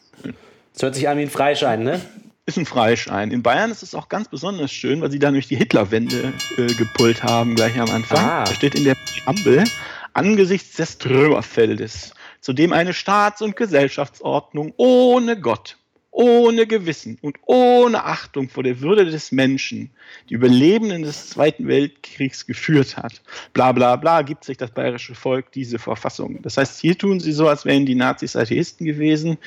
Das 0.73 0.83
hört 0.83 0.95
sich 0.95 1.09
an 1.09 1.19
wie 1.19 1.23
ein 1.23 1.31
Freischein, 1.31 1.85
ne? 1.85 2.01
Ist 2.47 2.59
ein 2.59 2.67
Freischein. 2.67 3.31
In 3.31 3.43
Bayern 3.43 3.71
ist 3.71 3.83
es 3.83 3.95
auch 3.95 4.09
ganz 4.09 4.29
besonders 4.29 4.71
schön, 4.73 5.01
weil 5.01 5.11
sie 5.11 5.19
da 5.19 5.29
nämlich 5.29 5.49
die 5.49 5.57
Hitlerwende 5.57 6.33
äh, 6.59 6.67
gepult 6.75 7.23
haben, 7.23 7.55
gleich 7.55 7.79
am 7.81 7.89
Anfang. 7.89 8.19
Ah. 8.19 8.45
Da 8.45 8.53
steht 8.53 8.75
in 8.75 8.85
der 8.85 8.97
Präambel, 8.97 9.65
angesichts 10.15 10.77
des 10.77 10.99
Trümmerfeldes, 10.99 12.15
zu 12.41 12.53
dem 12.53 12.73
eine 12.73 12.95
Staats- 12.95 13.43
und 13.43 13.57
Gesellschaftsordnung 13.57 14.73
ohne 14.77 15.39
Gott 15.41 15.77
ohne 16.15 16.69
Gewissen 16.69 17.19
und 17.23 17.37
ohne 17.45 18.05
Achtung 18.05 18.49
vor 18.49 18.63
der 18.63 18.81
Würde 18.81 19.05
des 19.05 19.33
Menschen 19.33 19.91
die 20.31 20.35
Überlebenden 20.35 21.03
des 21.03 21.31
Zweiten 21.31 21.67
Weltkriegs 21.67 22.47
geführt 22.47 22.97
hat. 22.97 23.21
Bla 23.53 23.73
bla 23.73 23.97
bla 23.97 24.23
gibt 24.23 24.45
sich 24.45 24.57
das 24.57 24.71
bayerische 24.71 25.17
Volk 25.17 25.51
diese 25.51 25.81
Verfassung. 25.81 26.41
Das 26.43 26.57
heißt, 26.57 26.81
hier 26.81 26.97
tun 26.97 27.19
sie 27.19 27.33
so, 27.33 27.49
als 27.49 27.65
wären 27.65 27.85
die 27.85 27.97
Nazis 27.97 28.37
Atheisten 28.37 28.87
gewesen. 28.87 29.39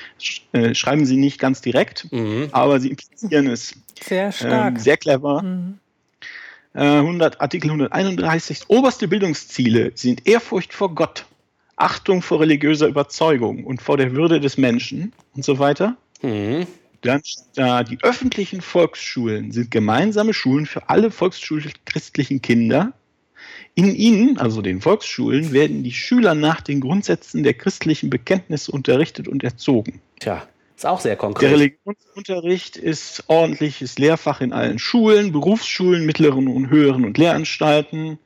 Äh, 0.52 0.76
schreiben 0.76 1.06
sie 1.06 1.16
nicht 1.16 1.40
ganz 1.40 1.62
direkt, 1.62 2.12
mhm. 2.12 2.50
aber 2.52 2.82
sie 2.82 2.90
implizieren 2.90 3.48
es. 3.48 3.74
Sehr 4.04 4.34
stark. 4.34 4.76
Ähm, 4.76 4.80
sehr 4.80 4.98
clever. 4.98 5.42
Mhm. 5.44 5.80
100, 6.78 7.36
äh, 7.36 7.38
Artikel 7.40 7.72
131. 7.72 8.66
Oberste 8.68 9.08
Bildungsziele 9.08 9.92
sind 9.96 10.28
Ehrfurcht 10.28 10.74
vor 10.74 10.94
Gott, 10.94 11.26
Achtung 11.76 12.22
vor 12.22 12.40
religiöser 12.40 12.88
Überzeugung 12.88 13.64
und 13.64 13.82
vor 13.82 13.98
der 13.98 14.16
Würde 14.16 14.40
des 14.40 14.58
Menschen 14.58 15.12
und 15.36 15.44
so 15.44 15.60
weiter. 15.60 15.98
Mhm. 16.22 16.68
Dann 17.02 17.22
da 17.56 17.84
die 17.84 18.00
öffentlichen 18.04 18.62
Volksschulen 18.62 19.52
sind 19.52 19.72
gemeinsame 19.72 20.34
Schulen 20.34 20.66
für 20.66 20.90
alle 20.90 21.12
volksschulchristlichen 21.12 22.42
Kinder. 22.42 22.94
In 23.76 23.94
ihnen, 23.94 24.38
also 24.40 24.62
den 24.62 24.82
Volksschulen, 24.82 25.54
werden 25.54 25.84
die 25.84 25.94
Schüler 25.94 26.34
nach 26.34 26.62
den 26.62 26.82
Grundsätzen 26.82 27.44
der 27.44 27.54
christlichen 27.54 28.10
Bekenntnisse 28.10 28.72
unterrichtet 28.72 29.28
und 29.28 29.44
erzogen. 29.44 30.02
Tja, 30.20 30.48
ist 30.78 30.86
auch 30.86 31.00
sehr 31.00 31.16
konkret. 31.16 31.50
Der 31.50 31.58
Religionsunterricht 31.58 32.78
ist 32.78 33.24
ordentliches 33.28 33.98
Lehrfach 33.98 34.42
in 34.42 34.54
allen 34.54 34.78
Schulen, 34.78 35.32
Berufsschulen, 35.32 36.06
mittleren 36.06 36.48
und 36.48 36.70
höheren 36.70 37.04
und 37.04 37.18
Lehranstalten. 37.18 38.20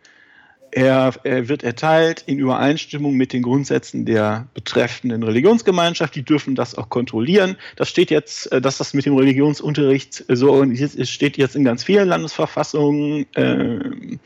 Er, 0.73 1.13
er, 1.23 1.49
wird 1.49 1.63
erteilt 1.63 2.23
in 2.27 2.39
Übereinstimmung 2.39 3.15
mit 3.15 3.33
den 3.33 3.41
Grundsätzen 3.41 4.05
der 4.05 4.47
betreffenden 4.53 5.23
Religionsgemeinschaft. 5.23 6.15
Die 6.15 6.23
dürfen 6.23 6.55
das 6.55 6.75
auch 6.75 6.89
kontrollieren. 6.89 7.57
Das 7.75 7.89
steht 7.89 8.09
jetzt, 8.09 8.49
äh, 8.51 8.61
dass 8.61 8.77
das 8.77 8.93
mit 8.93 9.05
dem 9.05 9.17
Religionsunterricht 9.17 10.25
so 10.29 10.51
organisiert 10.51 10.95
ist, 10.95 11.09
steht 11.09 11.37
jetzt 11.37 11.57
in 11.57 11.65
ganz 11.65 11.83
vielen 11.83 12.07
Landesverfassungen. 12.07 13.25
Ähm, 13.35 14.19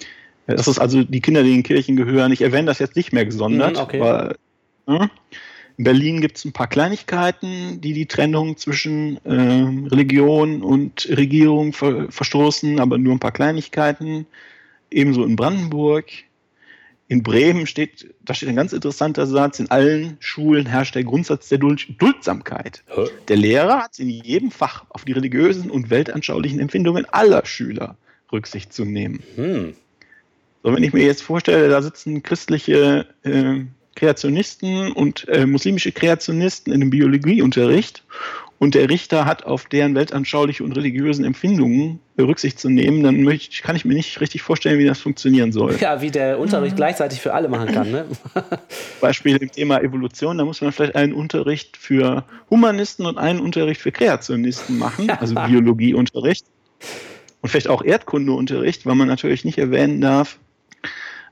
das 0.45 0.67
ist 0.67 0.77
also 0.77 1.03
die 1.03 1.21
Kinder, 1.21 1.41
die 1.41 1.55
in 1.55 1.63
Kirchen 1.63 1.95
gehören. 1.95 2.31
Ich 2.31 2.41
erwähne 2.41 2.67
das 2.67 2.77
jetzt 2.77 2.95
nicht 2.95 3.11
mehr 3.11 3.25
gesondert. 3.25 3.73
Mhm, 3.73 3.81
okay. 3.81 3.99
Weil, 3.99 4.35
ne? 4.85 5.09
In 5.77 5.83
Berlin 5.83 6.21
gibt 6.21 6.37
es 6.37 6.45
ein 6.45 6.53
paar 6.53 6.67
Kleinigkeiten, 6.67 7.81
die 7.81 7.93
die 7.93 8.05
Trennung 8.05 8.55
zwischen 8.55 9.17
äh, 9.25 9.89
Religion 9.89 10.61
und 10.61 11.07
Regierung 11.09 11.73
ver 11.73 12.09
verstoßen, 12.09 12.79
aber 12.79 12.97
nur 12.97 13.13
ein 13.13 13.19
paar 13.19 13.33
Kleinigkeiten. 13.33 14.25
Ebenso 14.89 15.23
in 15.25 15.35
Brandenburg. 15.35 16.05
In 17.07 17.21
Bremen 17.21 17.67
steht, 17.67 18.15
da 18.23 18.33
steht 18.33 18.49
ein 18.49 18.55
ganz 18.55 18.73
interessanter 18.73 19.27
Satz, 19.27 19.59
in 19.59 19.69
allen 19.69 20.17
Schulen 20.19 20.65
herrscht 20.65 20.95
der 20.95 21.03
Grundsatz 21.03 21.49
der 21.49 21.59
Duldsamkeit. 21.59 22.83
Der 23.27 23.35
Lehrer 23.35 23.83
hat 23.83 23.99
in 23.99 24.09
jedem 24.09 24.49
Fach 24.49 24.85
auf 24.89 25.05
die 25.05 25.11
religiösen 25.11 25.69
und 25.69 25.91
weltanschaulichen 25.91 26.59
Empfindungen 26.59 27.05
aller 27.05 27.45
Schüler 27.45 27.95
Rücksicht 28.31 28.73
zu 28.73 28.85
nehmen. 28.85 29.21
Hm. 29.35 29.75
So, 30.63 30.73
wenn 30.73 30.81
ich 30.81 30.93
mir 30.93 31.05
jetzt 31.05 31.21
vorstelle, 31.21 31.69
da 31.69 31.79
sitzen 31.83 32.23
christliche 32.23 33.05
äh, 33.21 33.65
Kreationisten 33.95 34.91
und 34.91 35.27
äh, 35.29 35.45
muslimische 35.45 35.91
Kreationisten 35.91 36.73
in 36.73 36.81
einem 36.81 36.89
Biologieunterricht 36.89 38.03
und 38.57 38.73
der 38.73 38.89
Richter 38.89 39.25
hat 39.25 39.45
auf 39.45 39.65
deren 39.65 39.95
weltanschauliche 39.95 40.63
und 40.63 40.71
religiösen 40.73 41.25
Empfindungen 41.25 41.99
Rücksicht 42.17 42.57
zu 42.57 42.69
nehmen, 42.69 43.03
dann 43.03 43.23
möchte, 43.23 43.61
kann 43.61 43.75
ich 43.75 43.83
mir 43.83 43.93
nicht 43.93 44.21
richtig 44.21 44.41
vorstellen, 44.41 44.79
wie 44.79 44.85
das 44.85 44.99
funktionieren 44.99 45.51
soll. 45.51 45.75
Ja, 45.81 46.01
wie 46.01 46.09
der 46.09 46.39
Unterricht 46.39 46.73
mhm. 46.73 46.77
gleichzeitig 46.77 47.19
für 47.19 47.33
alle 47.33 47.49
machen 47.49 47.73
kann. 47.73 47.91
Ne? 47.91 48.05
Beispiel 49.01 49.35
im 49.35 49.51
Thema 49.51 49.81
Evolution, 49.81 50.37
da 50.37 50.45
muss 50.45 50.61
man 50.61 50.71
vielleicht 50.71 50.95
einen 50.95 51.11
Unterricht 51.11 51.75
für 51.75 52.23
Humanisten 52.49 53.05
und 53.05 53.17
einen 53.17 53.41
Unterricht 53.41 53.81
für 53.81 53.91
Kreationisten 53.91 54.77
machen, 54.77 55.09
also 55.19 55.35
Biologieunterricht. 55.35 56.45
Und 57.41 57.49
vielleicht 57.49 57.67
auch 57.67 57.83
Erdkundeunterricht, 57.83 58.85
weil 58.85 58.95
man 58.95 59.09
natürlich 59.09 59.43
nicht 59.43 59.57
erwähnen 59.57 59.99
darf, 59.99 60.39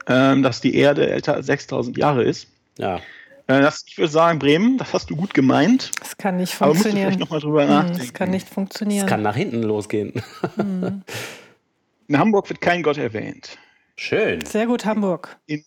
ähm, 0.08 0.44
dass 0.44 0.60
die 0.60 0.76
Erde 0.76 1.10
älter 1.10 1.36
als 1.36 1.46
6000 1.46 1.98
Jahre 1.98 2.24
ist. 2.24 2.50
Ja. 2.78 2.98
Äh, 3.48 3.62
das, 3.62 3.84
ich 3.88 3.98
würde 3.98 4.12
sagen, 4.12 4.40
Bremen, 4.40 4.78
das 4.78 4.94
hast 4.94 5.10
du 5.10 5.16
gut 5.16 5.34
gemeint. 5.34 5.92
Das 6.00 6.18
kann 6.18 6.38
nicht 6.38 6.54
funktionieren. 6.54 6.62
Aber 6.62 6.74
musst 6.74 6.86
du 6.86 6.92
vielleicht 6.92 7.20
nochmal 7.20 7.40
drüber 7.40 7.66
nachdenken. 7.66 8.00
Das 8.00 8.14
kann 8.14 8.30
nicht 8.30 8.50
funktionieren. 8.50 9.02
Das 9.02 9.10
kann 9.10 9.22
nach 9.22 9.36
hinten 9.36 9.64
losgehen. 9.64 10.24
Mhm. 10.58 11.04
In 12.08 12.20
Hamburg 12.20 12.50
wird 12.50 12.62
kein 12.62 12.84
Gott 12.84 12.98
erwähnt. 12.98 13.58
Schön. 13.96 14.46
Sehr 14.46 14.68
gut, 14.68 14.86
Hamburg. 14.86 15.38
In, 15.46 15.64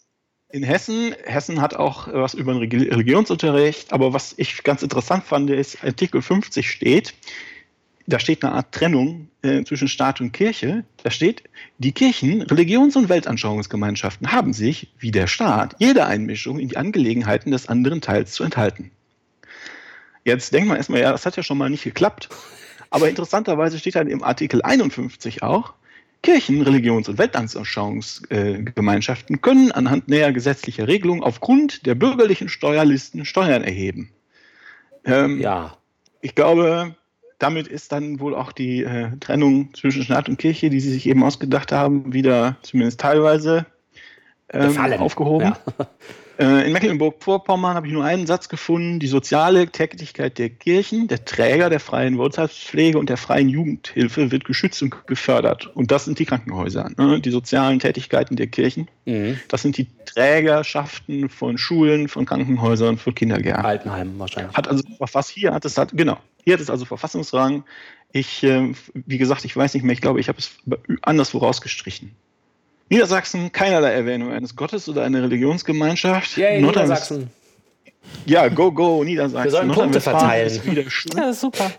in 0.51 0.63
Hessen, 0.63 1.15
Hessen 1.25 1.61
hat 1.61 1.75
auch 1.75 2.09
was 2.13 2.35
über 2.35 2.53
den 2.55 2.63
Religionsunterricht, 2.63 3.93
aber 3.93 4.13
was 4.13 4.35
ich 4.37 4.63
ganz 4.63 4.83
interessant 4.83 5.25
fand, 5.25 5.51
ist, 5.51 5.83
Artikel 5.83 6.23
50 6.23 6.71
steht, 6.71 7.15
da 8.07 8.21
steht 8.21 8.45
eine 8.45 8.53
Art 8.53 8.73
Trennung 8.73 9.29
äh, 9.43 9.65
zwischen 9.65 9.89
Staat 9.89 10.21
und 10.21 10.33
Kirche. 10.33 10.85
Da 11.03 11.11
steht, 11.11 11.43
die 11.79 11.93
Kirchen, 11.93 12.43
Religions- 12.43 12.97
und 12.97 13.09
Weltanschauungsgemeinschaften 13.09 14.33
haben 14.33 14.53
sich, 14.53 14.93
wie 14.99 15.11
der 15.11 15.27
Staat, 15.27 15.77
jede 15.79 16.07
Einmischung 16.07 16.59
in 16.59 16.69
die 16.69 16.77
Angelegenheiten 16.77 17.51
des 17.51 17.69
anderen 17.69 18.01
Teils 18.01 18.33
zu 18.33 18.45
enthalten. 18.45 18.91
Jetzt 20.25 20.53
denkt 20.53 20.69
man 20.69 20.77
erstmal, 20.77 21.01
ja, 21.01 21.13
das 21.13 21.27
hat 21.27 21.37
ja 21.37 21.43
schon 21.43 21.59
mal 21.59 21.71
nicht 21.71 21.85
geklappt. 21.85 22.29
Aber 22.91 23.09
interessanterweise 23.09 23.79
steht 23.79 23.97
dann 23.97 24.09
im 24.09 24.23
Artikel 24.23 24.63
51 24.63 25.43
auch, 25.43 25.75
Kirchen, 26.23 26.63
Religions- 26.63 27.09
und 27.09 27.19
Weltanschauungsgemeinschaften 27.19 29.41
können 29.43 29.71
anhand 29.71 30.09
näher 30.09 30.33
gesetzlicher 30.33 30.89
Regelungen 30.89 31.23
aufgrund 31.23 31.87
der 31.87 31.95
bürgerlichen 31.95 32.49
Steuerlisten 32.49 33.25
Steuern 33.25 33.63
erheben. 33.63 34.11
Ähm, 35.05 35.41
ja. 35.41 35.77
Ich 36.23 36.35
glaube, 36.35 36.97
damit 37.39 37.69
ist 37.69 37.93
dann 37.93 38.21
wohl 38.21 38.35
auch 38.35 38.53
die 38.53 38.83
äh, 38.83 39.17
Trennung 39.21 39.75
zwischen 39.75 40.03
Staat 40.03 40.29
und 40.29 40.39
Kirche, 40.39 40.71
die 40.71 40.81
sie 40.81 40.91
sich 40.91 41.07
eben 41.07 41.23
ausgedacht 41.23 41.73
haben, 41.73 42.13
wieder 42.13 42.57
zumindest 42.63 43.01
teilweise 43.01 43.67
ähm, 44.51 44.79
aufgehoben. 44.99 45.49
Ja. 45.49 45.59
Äh, 46.39 46.67
in 46.67 46.73
Mecklenburg-Vorpommern 46.73 47.75
habe 47.75 47.87
ich 47.87 47.93
nur 47.93 48.05
einen 48.05 48.27
Satz 48.27 48.49
gefunden. 48.49 48.99
Die 48.99 49.07
soziale 49.07 49.69
Tätigkeit 49.69 50.39
der 50.39 50.51
Kirchen, 50.51 51.09
der 51.09 51.25
Träger 51.25 51.71
der 51.71 51.81
freien 51.81 52.19
Wirtschaftspflege 52.19 52.99
und 52.99 53.09
der 53.09 53.17
freien 53.17 53.49
Jugendhilfe 53.49 54.31
wird 54.31 54.45
geschützt 54.45 54.83
und 54.83 55.07
gefördert. 55.07 55.71
Und 55.75 55.91
das 55.91 56.05
sind 56.05 56.19
die 56.19 56.27
Krankenhäuser, 56.27 56.91
ne? 56.97 57.21
die 57.21 57.31
sozialen 57.31 57.79
Tätigkeiten 57.79 58.37
der 58.37 58.49
Kirchen. 58.49 58.89
Mhm. 59.07 59.41
Das 59.49 59.63
sind 59.63 59.79
die 59.79 59.87
Trägerschaften 60.05 61.29
von 61.29 61.57
Schulen, 61.59 62.09
von 62.09 62.27
Krankenhäusern, 62.27 62.99
von 62.99 63.15
Kindergärten. 63.15 63.65
Altenheimen 63.65 64.19
wahrscheinlich. 64.19 64.57
Hat 64.57 64.69
also 64.69 64.83
was 64.99 65.29
hier 65.29 65.55
hat 65.55 65.65
es 65.65 65.79
hat, 65.79 65.93
genau. 65.93 66.19
Hier 66.45 66.55
hat 66.55 66.61
es 66.61 66.71
also 66.71 66.85
Verfassungsrang. 66.85 67.65
Ich, 68.13 68.43
äh, 68.45 68.73
wie 68.95 69.19
gesagt, 69.19 69.45
ich 69.45 69.57
weiß 69.57 69.75
nicht 69.75 69.83
mehr, 69.83 69.93
ich 69.93 70.01
glaube, 70.01 70.21
ich 70.21 70.29
habe 70.29 70.39
es 70.39 70.57
anderswo 71.03 71.39
rausgestrichen. 71.39 72.13
Niedersachsen 72.89 73.51
keinerlei 73.53 73.93
Erwähnung 73.93 74.33
eines 74.33 74.55
Gottes 74.55 74.89
oder 74.89 75.03
einer 75.03 75.23
Religionsgemeinschaft. 75.23 76.37
Yay, 76.37 76.63
Niedersachsen. 76.63 77.31
Ja, 78.25 78.49
go, 78.49 78.71
go, 78.71 79.03
Niedersachsen. 79.03 79.45
Wir 79.45 79.51
sollen 79.51 79.73
Punkte 79.73 80.01
verteilen. 80.01 80.47
Ist 80.47 80.65
wieder 80.65 80.85
Ja, 81.17 81.33
super. 81.33 81.73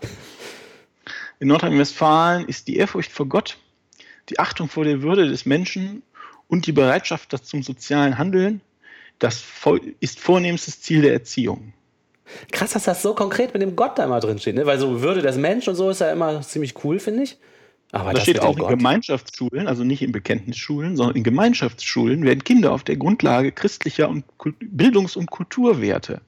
In 1.40 1.48
Nordrhein-Westfalen 1.48 2.46
ist 2.46 2.68
die 2.68 2.76
Ehrfurcht 2.76 3.12
vor 3.12 3.26
Gott, 3.26 3.56
die 4.28 4.38
Achtung 4.38 4.68
vor 4.68 4.84
der 4.84 5.02
Würde 5.02 5.28
des 5.28 5.46
Menschen 5.46 6.02
und 6.48 6.66
die 6.66 6.72
Bereitschaft 6.72 7.34
zum 7.44 7.62
sozialen 7.62 8.18
Handeln, 8.18 8.60
das 9.18 9.44
ist 10.00 10.20
vornehmstes 10.20 10.80
Ziel 10.80 11.02
der 11.02 11.12
Erziehung. 11.12 11.72
Krass, 12.52 12.72
dass 12.72 12.84
das 12.84 13.02
so 13.02 13.14
konkret 13.14 13.54
mit 13.54 13.62
dem 13.62 13.74
Gott 13.74 13.98
da 13.98 14.04
immer 14.04 14.20
drin 14.20 14.38
steht, 14.38 14.56
ne? 14.56 14.66
weil 14.66 14.78
so 14.78 15.00
Würde 15.00 15.22
des 15.22 15.36
Menschen 15.36 15.70
und 15.70 15.76
so 15.76 15.90
ist 15.90 16.00
ja 16.00 16.12
immer 16.12 16.42
ziemlich 16.42 16.84
cool, 16.84 16.98
finde 16.98 17.22
ich. 17.22 17.38
Aber 17.92 18.12
das, 18.12 18.22
steht 18.22 18.40
auch 18.40 18.52
in 18.56 18.58
Gott. 18.60 18.68
Gemeinschaftsschulen, 18.70 19.66
also 19.66 19.82
nicht 19.84 20.02
in 20.02 20.12
Bekenntnisschulen, 20.12 20.96
sondern 20.96 21.16
in 21.16 21.24
Gemeinschaftsschulen 21.24 22.22
werden 22.24 22.44
Kinder 22.44 22.72
auf 22.72 22.84
der 22.84 22.96
Grundlage 22.96 23.50
christlicher 23.52 24.08
und 24.08 24.24
Bildungs- 24.60 25.16
und 25.16 25.30
Kulturwerte 25.30 26.20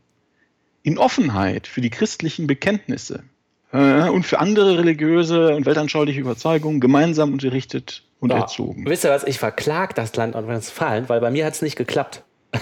in 0.82 0.96
Offenheit 0.96 1.66
für 1.66 1.82
die 1.82 1.90
christlichen 1.90 2.46
Bekenntnisse, 2.46 3.24
äh, 3.72 4.08
und 4.08 4.24
für 4.24 4.40
andere 4.40 4.78
religiöse 4.78 5.54
und 5.54 5.66
weltanschauliche 5.66 6.20
Überzeugungen 6.20 6.80
gemeinsam 6.80 7.32
unterrichtet 7.34 8.04
und 8.20 8.30
Ja. 8.30 8.38
erzogen. 8.40 8.84
Wisst 8.88 9.04
ihr 9.04 9.10
was? 9.10 9.24
Ich 9.24 9.38
verklag 9.38 9.94
das 9.94 10.16
Land 10.16 10.34
Nordrhein-Westfalen, 10.34 11.08
weil 11.10 11.20
bei 11.20 11.30
mir 11.30 11.44
hat 11.44 11.52
es 11.54 11.62
nicht 11.62 11.76
geklappt. 11.76 12.24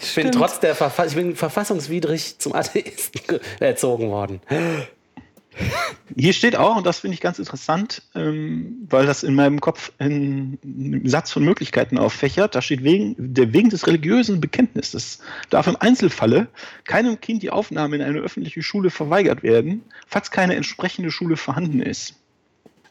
ich 0.00 0.14
bin 0.14 0.32
trotz 0.32 0.60
der 0.60 0.74
Verfa 0.74 1.04
ich 1.04 1.14
bin 1.14 1.36
verfassungswidrig 1.36 2.38
zum 2.38 2.54
Atheisten 2.54 3.20
ge- 3.26 3.40
erzogen 3.60 4.08
worden. 4.08 4.40
Hier 6.16 6.32
steht 6.32 6.56
auch, 6.56 6.76
und 6.76 6.86
das 6.86 7.00
finde 7.00 7.14
ich 7.14 7.20
ganz 7.20 7.38
interessant, 7.38 8.02
ähm, 8.14 8.86
weil 8.88 9.06
das 9.06 9.22
in 9.22 9.34
meinem 9.34 9.60
Kopf 9.60 9.92
einen, 9.98 10.58
Satz 11.04 11.30
von 11.32 11.44
Möglichkeiten 11.44 11.98
auffächert. 11.98 12.54
Da 12.54 12.62
steht 12.62 12.84
wegen, 12.84 13.14
der, 13.18 13.52
wegen 13.52 13.70
des 13.70 13.86
religiösen 13.86 14.40
Bekenntnisses 14.40 15.20
darf 15.50 15.66
im 15.66 15.76
Einzelfalle 15.76 16.48
keinem 16.84 17.20
Kind 17.20 17.42
die 17.42 17.50
Aufnahme 17.50 17.96
in 17.96 18.02
eine 18.02 18.20
öffentliche 18.20 18.62
Schule 18.62 18.90
verweigert 18.90 19.42
werden, 19.42 19.82
falls 20.06 20.30
keine 20.30 20.56
entsprechende 20.56 21.10
Schule 21.10 21.36
vorhanden 21.36 21.80
ist. 21.80 22.14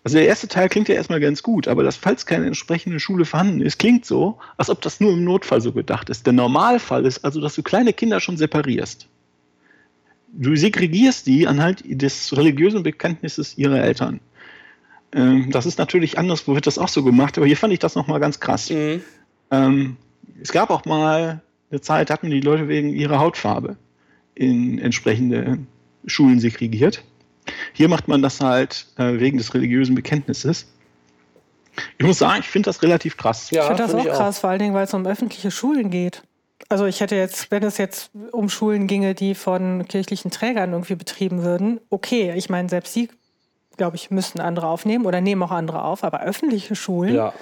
Also 0.03 0.17
der 0.17 0.27
erste 0.27 0.47
Teil 0.47 0.69
klingt 0.69 0.87
ja 0.87 0.95
erstmal 0.95 1.19
ganz 1.19 1.43
gut, 1.43 1.67
aber 1.67 1.83
das, 1.83 1.97
falls 1.97 2.25
keine 2.25 2.45
entsprechende 2.45 2.99
Schule 2.99 3.25
vorhanden 3.25 3.61
ist, 3.61 3.77
klingt 3.77 4.05
so, 4.05 4.37
als 4.55 4.69
ob 4.69 4.81
das 4.81 5.01
nur 5.01 5.11
im 5.11 5.23
Notfall 5.23 5.59
so 5.59 5.73
gedacht 5.73 6.09
ist. 6.09 6.25
Der 6.25 6.33
Normalfall 6.33 7.05
ist 7.05 7.25
also, 7.25 7.41
dass 7.41 7.55
du 7.55 7.63
kleine 7.63 7.91
Kinder 7.91 8.19
schon 8.19 8.37
separierst. 8.37 9.09
Du 10.27 10.55
segregierst 10.55 11.25
die 11.27 11.47
anhand 11.47 11.83
des 11.85 12.35
religiösen 12.35 12.83
Bekenntnisses 12.83 13.57
ihrer 13.57 13.81
Eltern. 13.81 14.19
Ähm, 15.13 15.51
das 15.51 15.65
ist 15.65 15.79
natürlich 15.79 16.17
anderswo 16.17 16.53
wird 16.53 16.67
das 16.67 16.77
auch 16.77 16.89
so 16.89 17.03
gemacht, 17.03 17.37
aber 17.37 17.47
hier 17.47 17.57
fand 17.57 17.73
ich 17.73 17.79
das 17.79 17.95
nochmal 17.95 18.19
ganz 18.19 18.39
krass. 18.39 18.69
Mhm. 18.69 19.01
Ähm, 19.51 19.97
es 20.41 20.51
gab 20.51 20.69
auch 20.69 20.85
mal 20.85 21.41
eine 21.71 21.81
Zeit, 21.81 22.09
hatten 22.09 22.29
die 22.29 22.41
Leute 22.41 22.67
wegen 22.67 22.89
ihrer 22.89 23.19
Hautfarbe 23.19 23.77
in 24.35 24.79
entsprechende 24.79 25.59
Schulen 26.05 26.39
segregiert. 26.39 27.03
Hier 27.73 27.87
macht 27.87 28.07
man 28.07 28.21
das 28.21 28.41
halt 28.41 28.87
äh, 28.97 29.19
wegen 29.19 29.37
des 29.37 29.53
religiösen 29.53 29.95
Bekenntnisses. 29.95 30.67
Ich 31.97 32.05
muss 32.05 32.17
sagen, 32.17 32.39
ich 32.41 32.47
finde 32.47 32.67
das 32.67 32.81
relativ 32.81 33.17
krass. 33.17 33.51
Ja, 33.51 33.61
Ich 33.61 33.67
finde 33.67 33.83
das 33.83 33.91
find 33.91 34.09
auch 34.09 34.15
krass, 34.15 34.39
vor 34.39 34.49
allen 34.49 34.59
Dingen, 34.59 34.73
weil 34.73 34.85
es 34.85 34.93
um 34.93 35.05
öffentliche 35.05 35.51
Schulen 35.51 35.89
geht. 35.89 36.23
Also 36.69 36.85
ich 36.85 36.99
hätte 36.99 37.15
jetzt, 37.15 37.49
wenn 37.49 37.63
es 37.63 37.77
jetzt 37.77 38.11
um 38.31 38.49
Schulen 38.49 38.87
ginge, 38.87 39.15
die 39.15 39.35
von 39.35 39.87
kirchlichen 39.87 40.31
Trägern 40.31 40.73
irgendwie 40.73 40.95
betrieben 40.95 41.43
würden, 41.43 41.79
okay, 41.89 42.33
ich 42.35 42.49
meine, 42.49 42.67
selbst 42.67 42.93
sie, 42.93 43.09
glaube 43.77 43.95
ich, 43.95 44.11
müssten 44.11 44.41
andere 44.41 44.67
aufnehmen 44.67 45.05
oder 45.05 45.21
nehmen 45.21 45.43
auch 45.43 45.51
andere 45.51 45.83
auf, 45.83 46.03
aber 46.03 46.21
öffentliche 46.23 46.75
Schulen, 46.75 47.15
Ja, 47.15 47.33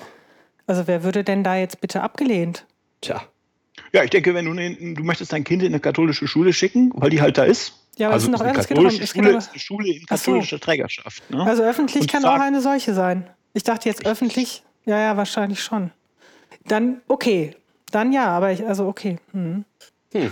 also 0.67 0.85
wer 0.87 1.03
würde 1.03 1.23
denn 1.23 1.43
da 1.43 1.55
jetzt 1.55 1.81
bitte 1.81 2.01
abgelehnt? 2.01 2.65
tja. 3.01 3.21
Ja, 3.91 4.03
ich 4.03 4.09
denke, 4.09 4.33
wenn 4.33 4.45
du, 4.45 4.53
ne, 4.53 4.73
du 4.93 5.03
möchtest 5.03 5.31
dein 5.33 5.43
Kind 5.43 5.61
in 5.61 5.69
eine 5.69 5.79
katholische 5.79 6.27
Schule 6.27 6.53
schicken, 6.53 6.91
weil 6.95 7.09
die 7.09 7.21
halt 7.21 7.37
da 7.37 7.43
ist. 7.43 7.73
Ja, 7.97 8.07
aber 8.07 8.17
es 8.17 8.23
also 8.23 8.33
es 8.33 8.39
geht 8.39 8.47
darum- 8.47 8.55
katholische 8.67 9.03
es 9.03 9.13
geht 9.13 9.21
Schule 9.23 9.29
aber- 9.29 9.37
ist 9.37 9.49
eine 9.51 9.59
Schule 9.59 9.87
in 9.89 10.05
Ach 10.09 10.17
so. 10.17 10.31
katholischer 10.31 10.59
Trägerschaft. 10.59 11.29
Ne? 11.29 11.43
Also 11.45 11.63
öffentlich 11.63 12.01
Und 12.03 12.11
kann 12.11 12.21
sag- 12.21 12.37
auch 12.37 12.41
eine 12.41 12.61
solche 12.61 12.93
sein. 12.93 13.29
Ich 13.53 13.63
dachte 13.63 13.87
jetzt 13.89 14.05
öffentlich, 14.05 14.63
ja, 14.85 14.99
ja, 14.99 15.17
wahrscheinlich 15.17 15.61
schon. 15.61 15.91
Dann, 16.67 17.01
okay, 17.07 17.55
dann 17.95 18.11
ja, 18.11 18.27
aber 18.27 18.51
ich, 18.51 18.65
also 18.65 18.87
okay. 18.87 19.17
Hm. 19.31 19.65
Ich 20.11 20.31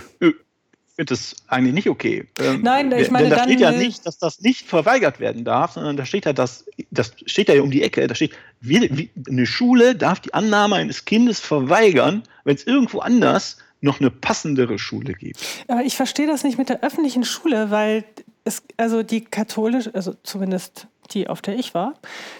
finde 0.96 1.10
das 1.10 1.34
eigentlich 1.48 1.74
nicht 1.74 1.88
okay. 1.88 2.28
Ähm, 2.38 2.62
Nein, 2.62 2.92
ich 2.92 3.04
denn 3.04 3.12
meine, 3.12 3.28
da 3.28 3.36
dann, 3.36 3.48
steht 3.48 3.60
ja 3.60 3.72
äh, 3.72 3.78
nicht, 3.78 4.06
dass 4.06 4.18
das 4.18 4.40
nicht 4.40 4.68
verweigert 4.68 5.18
werden 5.18 5.44
darf, 5.44 5.72
sondern 5.72 5.96
da 5.96 6.04
steht 6.04 6.24
ja, 6.26 6.32
dass, 6.32 6.66
das 6.90 7.12
steht 7.26 7.48
ja 7.48 7.60
um 7.60 7.70
die 7.70 7.82
Ecke, 7.82 8.06
da 8.06 8.14
steht, 8.14 8.32
wie, 8.60 8.80
wie, 8.96 9.10
eine 9.28 9.46
Schule 9.46 9.96
darf 9.96 10.20
die 10.20 10.32
Annahme 10.34 10.76
eines 10.76 11.04
Kindes 11.04 11.40
verweigern, 11.40 12.22
wenn 12.44 12.54
es 12.54 12.64
irgendwo 12.64 13.00
anders 13.00 13.58
noch 13.80 14.00
eine 14.00 14.10
passendere 14.10 14.78
Schule 14.78 15.14
gibt. 15.14 15.38
Aber 15.68 15.82
ich 15.82 15.96
verstehe 15.96 16.26
das 16.26 16.44
nicht 16.44 16.58
mit 16.58 16.68
der 16.68 16.82
öffentlichen 16.82 17.24
Schule, 17.24 17.70
weil 17.70 18.04
es, 18.44 18.62
also 18.76 19.02
die 19.02 19.22
katholische, 19.24 19.94
also 19.94 20.14
zumindest 20.22 20.86
die, 21.10 21.28
auf 21.28 21.42
der 21.42 21.58
ich 21.58 21.74
war, 21.74 21.94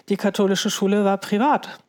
die 0.09 0.17
katholische 0.17 0.71
Schule 0.71 1.05
war 1.05 1.19
privat. 1.19 1.81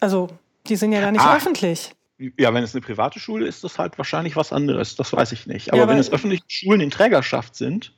Also 0.00 0.28
die 0.66 0.76
sind 0.76 0.92
ja 0.92 1.00
da 1.00 1.10
nicht 1.10 1.24
Ah. 1.24 1.36
öffentlich. 1.36 1.94
Ja, 2.38 2.52
wenn 2.54 2.62
es 2.62 2.74
eine 2.74 2.82
private 2.82 3.18
Schule 3.18 3.46
ist, 3.46 3.56
ist 3.56 3.64
das 3.64 3.78
halt 3.78 3.98
wahrscheinlich 3.98 4.36
was 4.36 4.52
anderes. 4.52 4.96
Das 4.96 5.12
weiß 5.12 5.32
ich 5.32 5.46
nicht. 5.46 5.72
Aber 5.72 5.82
Ja, 5.82 5.88
wenn 5.88 5.98
es 5.98 6.10
öffentliche 6.12 6.44
Schulen 6.48 6.80
in 6.80 6.90
Trägerschaft 6.90 7.56
sind, 7.56 7.92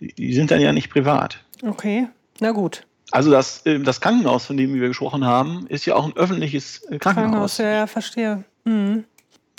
die, 0.00 0.12
die 0.14 0.32
sind 0.34 0.50
dann 0.50 0.60
ja 0.60 0.72
nicht 0.72 0.90
privat. 0.90 1.44
Okay, 1.62 2.08
na 2.40 2.52
gut. 2.52 2.86
Also 3.10 3.30
das, 3.30 3.64
äh, 3.66 3.78
das 3.78 4.00
Krankenhaus, 4.00 4.46
von 4.46 4.56
dem 4.56 4.74
wir 4.74 4.88
gesprochen 4.88 5.24
haben, 5.24 5.66
ist 5.68 5.84
ja 5.86 5.94
auch 5.94 6.06
ein 6.06 6.16
öffentliches 6.16 6.82
äh, 6.84 6.98
Krankenhaus, 6.98 7.56
Krankenhaus. 7.56 7.58
ja, 7.58 7.70
ja, 7.70 7.86
verstehe. 7.86 8.44
Mhm. 8.64 9.04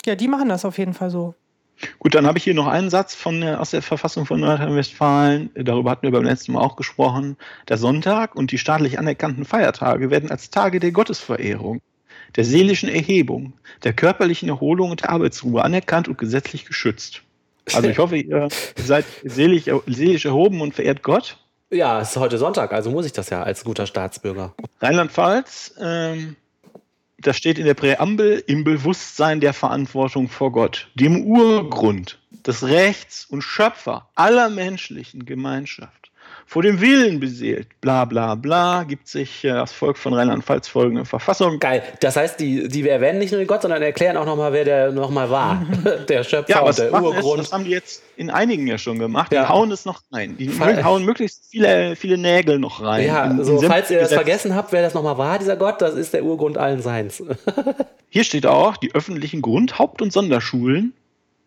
Ja, 0.04 0.16
die 0.16 0.28
machen 0.28 0.48
das 0.48 0.64
auf 0.64 0.76
jeden 0.78 0.92
Fall 0.94 1.10
so. 1.10 1.34
Gut, 1.98 2.14
dann 2.14 2.26
habe 2.26 2.38
ich 2.38 2.44
hier 2.44 2.54
noch 2.54 2.66
einen 2.68 2.88
Satz 2.88 3.14
von 3.14 3.40
der, 3.40 3.60
aus 3.60 3.70
der 3.70 3.82
Verfassung 3.82 4.26
von 4.26 4.40
Nordrhein-Westfalen. 4.40 5.50
Darüber 5.54 5.90
hatten 5.90 6.02
wir 6.02 6.12
beim 6.12 6.24
letzten 6.24 6.52
Mal 6.52 6.60
auch 6.60 6.76
gesprochen. 6.76 7.36
Der 7.68 7.78
Sonntag 7.78 8.36
und 8.36 8.52
die 8.52 8.58
staatlich 8.58 8.98
anerkannten 8.98 9.44
Feiertage 9.44 10.10
werden 10.10 10.30
als 10.30 10.50
Tage 10.50 10.78
der 10.78 10.92
Gottesverehrung, 10.92 11.80
der 12.36 12.44
seelischen 12.44 12.88
Erhebung, 12.88 13.52
der 13.82 13.92
körperlichen 13.92 14.48
Erholung 14.48 14.90
und 14.90 15.02
der 15.02 15.10
Arbeitsruhe 15.10 15.62
anerkannt 15.62 16.08
und 16.08 16.18
gesetzlich 16.18 16.64
geschützt. 16.64 17.22
Also 17.72 17.88
ich 17.88 17.98
hoffe, 17.98 18.16
ihr 18.16 18.48
seid 18.76 19.04
seelisch, 19.24 19.64
seelisch 19.86 20.24
erhoben 20.24 20.60
und 20.60 20.74
verehrt 20.74 21.02
Gott. 21.02 21.38
Ja, 21.70 22.00
es 22.00 22.10
ist 22.10 22.16
heute 22.16 22.38
Sonntag, 22.38 22.72
also 22.72 22.90
muss 22.90 23.06
ich 23.06 23.12
das 23.12 23.30
ja 23.30 23.42
als 23.42 23.64
guter 23.64 23.86
Staatsbürger. 23.86 24.54
Rheinland-Pfalz, 24.80 25.74
ähm, 25.80 26.36
das 27.18 27.36
steht 27.36 27.58
in 27.58 27.64
der 27.64 27.74
Präambel 27.74 28.44
im 28.46 28.64
Bewusstsein 28.64 29.40
der 29.40 29.54
Verantwortung 29.54 30.28
vor 30.28 30.52
Gott, 30.52 30.88
dem 30.94 31.24
Urgrund 31.24 32.18
des 32.46 32.62
Rechts 32.64 33.24
und 33.24 33.42
Schöpfer 33.42 34.08
aller 34.14 34.50
menschlichen 34.50 35.24
Gemeinschaft. 35.24 36.03
Vor 36.46 36.62
dem 36.62 36.80
Willen 36.80 37.20
beseelt, 37.20 37.68
bla 37.80 38.04
bla 38.04 38.34
bla, 38.34 38.84
gibt 38.84 39.08
sich 39.08 39.44
äh, 39.44 39.48
das 39.48 39.72
Volk 39.72 39.96
von 39.96 40.12
Rheinland-Pfalz 40.14 40.68
folgende 40.68 41.04
Verfassung. 41.04 41.58
Geil. 41.58 41.82
Das 42.00 42.16
heißt, 42.16 42.38
die, 42.38 42.68
die 42.68 42.86
erwähnen 42.88 43.18
nicht 43.18 43.32
nur 43.32 43.42
Gott, 43.46 43.62
sondern 43.62 43.82
erklären 43.82 44.16
auch 44.18 44.26
nochmal, 44.26 44.52
wer 44.52 44.64
der 44.64 44.92
nochmal 44.92 45.30
war. 45.30 45.64
der 46.08 46.22
Schöpfer 46.22 46.50
Ja, 46.50 46.60
und 46.60 46.68
was 46.68 46.76
der 46.76 46.90
machen 46.90 47.06
ist, 47.06 47.14
Urgrund. 47.24 47.40
das 47.40 47.52
haben 47.52 47.64
die 47.64 47.70
jetzt 47.70 48.02
in 48.16 48.30
einigen 48.30 48.66
ja 48.66 48.76
schon 48.78 48.98
gemacht. 48.98 49.32
Die 49.32 49.36
Ja. 49.36 49.48
hauen 49.48 49.72
es 49.72 49.84
noch 49.86 50.02
rein. 50.12 50.36
Die 50.36 50.48
Fall- 50.50 50.84
hauen 50.84 51.04
möglichst 51.04 51.46
viele, 51.50 51.96
viele 51.96 52.18
Nägel 52.18 52.58
noch 52.58 52.82
rein. 52.82 53.06
Ja, 53.06 53.24
In- 53.24 53.38
in 53.38 53.44
so, 53.44 53.60
falls 53.62 53.90
ihr 53.90 53.98
das 54.00 54.12
vergessen 54.12 54.54
habt, 54.54 54.70
wer 54.72 54.82
das 54.82 54.94
nochmal 54.94 55.18
war, 55.18 55.38
dieser 55.38 55.56
Gott, 55.56 55.80
das 55.80 55.94
ist 55.94 56.12
der 56.12 56.24
Urgrund 56.24 56.58
allen 56.58 56.82
Seins. 56.82 57.22
Hier 58.10 58.22
steht 58.22 58.46
auch, 58.46 58.76
die 58.76 58.94
öffentlichen 58.94 59.42
Grund-, 59.42 59.78
Haupt- 59.78 60.00
und 60.02 60.12
Sonderschulen 60.12 60.92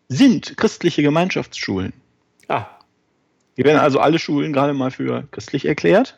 sind 0.08 0.56
christliche 0.56 1.02
Gemeinschaftsschulen. 1.02 1.92
ah, 2.48 2.66
Hier 3.58 3.64
werden 3.64 3.80
also 3.80 3.98
alle 3.98 4.20
Schulen 4.20 4.52
gerade 4.52 4.72
mal 4.72 4.92
für 4.92 5.26
christlich 5.32 5.64
erklärt. 5.64 6.16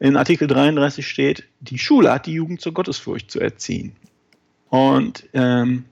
In 0.00 0.18
Artikel 0.18 0.46
33 0.46 1.08
steht, 1.08 1.44
die 1.60 1.78
Schule 1.78 2.12
hat 2.12 2.26
die 2.26 2.34
Jugend 2.34 2.60
zur 2.60 2.74
Gottesfurcht 2.74 3.30
zu 3.30 3.40
erziehen. 3.40 3.96
Und 4.68 5.26
ähm, 5.32 5.86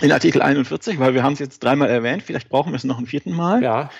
in 0.00 0.12
Artikel 0.12 0.40
41, 0.40 1.00
weil 1.00 1.14
wir 1.14 1.24
haben 1.24 1.32
es 1.32 1.40
jetzt 1.40 1.64
dreimal 1.64 1.90
erwähnt, 1.90 2.22
vielleicht 2.22 2.48
brauchen 2.48 2.70
wir 2.70 2.76
es 2.76 2.84
noch 2.84 3.00
ein 3.00 3.06
vierten 3.06 3.32
Mal. 3.32 3.60
ja. 3.60 3.90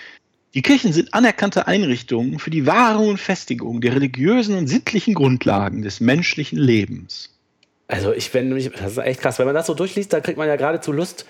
Die 0.54 0.62
Kirchen 0.62 0.92
sind 0.92 1.14
anerkannte 1.14 1.66
Einrichtungen 1.66 2.38
für 2.38 2.50
die 2.50 2.64
Wahrung 2.64 3.08
und 3.08 3.18
Festigung 3.18 3.80
der 3.80 3.96
religiösen 3.96 4.56
und 4.56 4.68
sittlichen 4.68 5.14
Grundlagen 5.14 5.82
des 5.82 6.00
menschlichen 6.00 6.58
Lebens. 6.58 7.36
Also 7.88 8.12
ich 8.12 8.32
wenn 8.34 8.50
mich, 8.50 8.70
das 8.70 8.92
ist 8.92 8.98
echt 8.98 9.20
krass. 9.20 9.40
Wenn 9.40 9.46
man 9.46 9.54
das 9.56 9.66
so 9.66 9.74
durchliest, 9.74 10.12
dann 10.12 10.22
kriegt 10.22 10.38
man 10.38 10.46
ja 10.46 10.54
geradezu 10.54 10.92
Lust, 10.92 11.26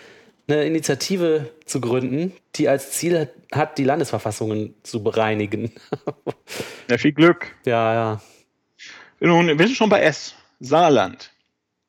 eine 0.49 0.65
Initiative 0.65 1.51
zu 1.67 1.81
gründen, 1.81 2.33
die 2.57 2.69
als 2.69 2.93
Ziel 2.93 3.31
hat, 3.53 3.79
die 3.79 3.85
Landesverfassungen 3.85 4.75
zu 4.83 5.03
bereinigen. 5.03 5.73
Ja, 6.91 6.97
viel 6.97 7.13
Glück. 7.13 7.55
ja, 7.67 7.93
ja. 7.93 8.23
Nun, 9.21 9.59
wir 9.59 9.67
sind 9.67 9.77
schon 9.77 9.91
bei 9.91 10.01
S. 10.01 10.35
Saarland. 10.59 11.31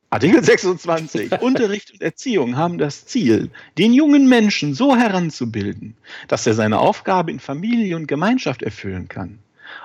Artikel 0.09 0.43
26. 0.43 1.31
Unterricht 1.41 1.93
und 1.93 2.01
Erziehung 2.01 2.57
haben 2.57 2.77
das 2.77 3.05
Ziel, 3.05 3.49
den 3.77 3.93
jungen 3.93 4.27
Menschen 4.27 4.73
so 4.73 4.97
heranzubilden, 4.97 5.95
dass 6.27 6.45
er 6.47 6.53
seine 6.53 6.79
Aufgabe 6.79 7.31
in 7.31 7.39
Familie 7.39 7.95
und 7.95 8.07
Gemeinschaft 8.07 8.61
erfüllen 8.61 9.07
kann. 9.07 9.39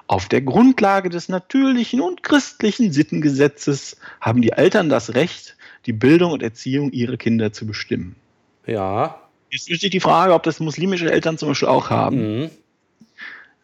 Auf 0.08 0.28
der 0.28 0.40
Grundlage 0.40 1.10
des 1.10 1.28
natürlichen 1.28 2.00
und 2.00 2.24
christlichen 2.24 2.92
Sittengesetzes 2.92 3.98
haben 4.20 4.42
die 4.42 4.50
Eltern 4.50 4.88
das 4.88 5.14
Recht, 5.14 5.56
die 5.86 5.92
Bildung 5.92 6.32
und 6.32 6.42
Erziehung 6.42 6.90
ihrer 6.90 7.18
Kinder 7.18 7.52
zu 7.52 7.66
bestimmen. 7.66 8.16
Ja. 8.66 9.20
Jetzt 9.50 9.72
steht 9.72 9.92
die 9.92 10.00
Frage, 10.00 10.34
ob 10.34 10.42
das 10.42 10.58
muslimische 10.60 11.10
Eltern 11.10 11.38
zum 11.38 11.48
Beispiel 11.50 11.68
auch 11.68 11.90
haben. 11.90 12.40
Mhm. 12.40 12.50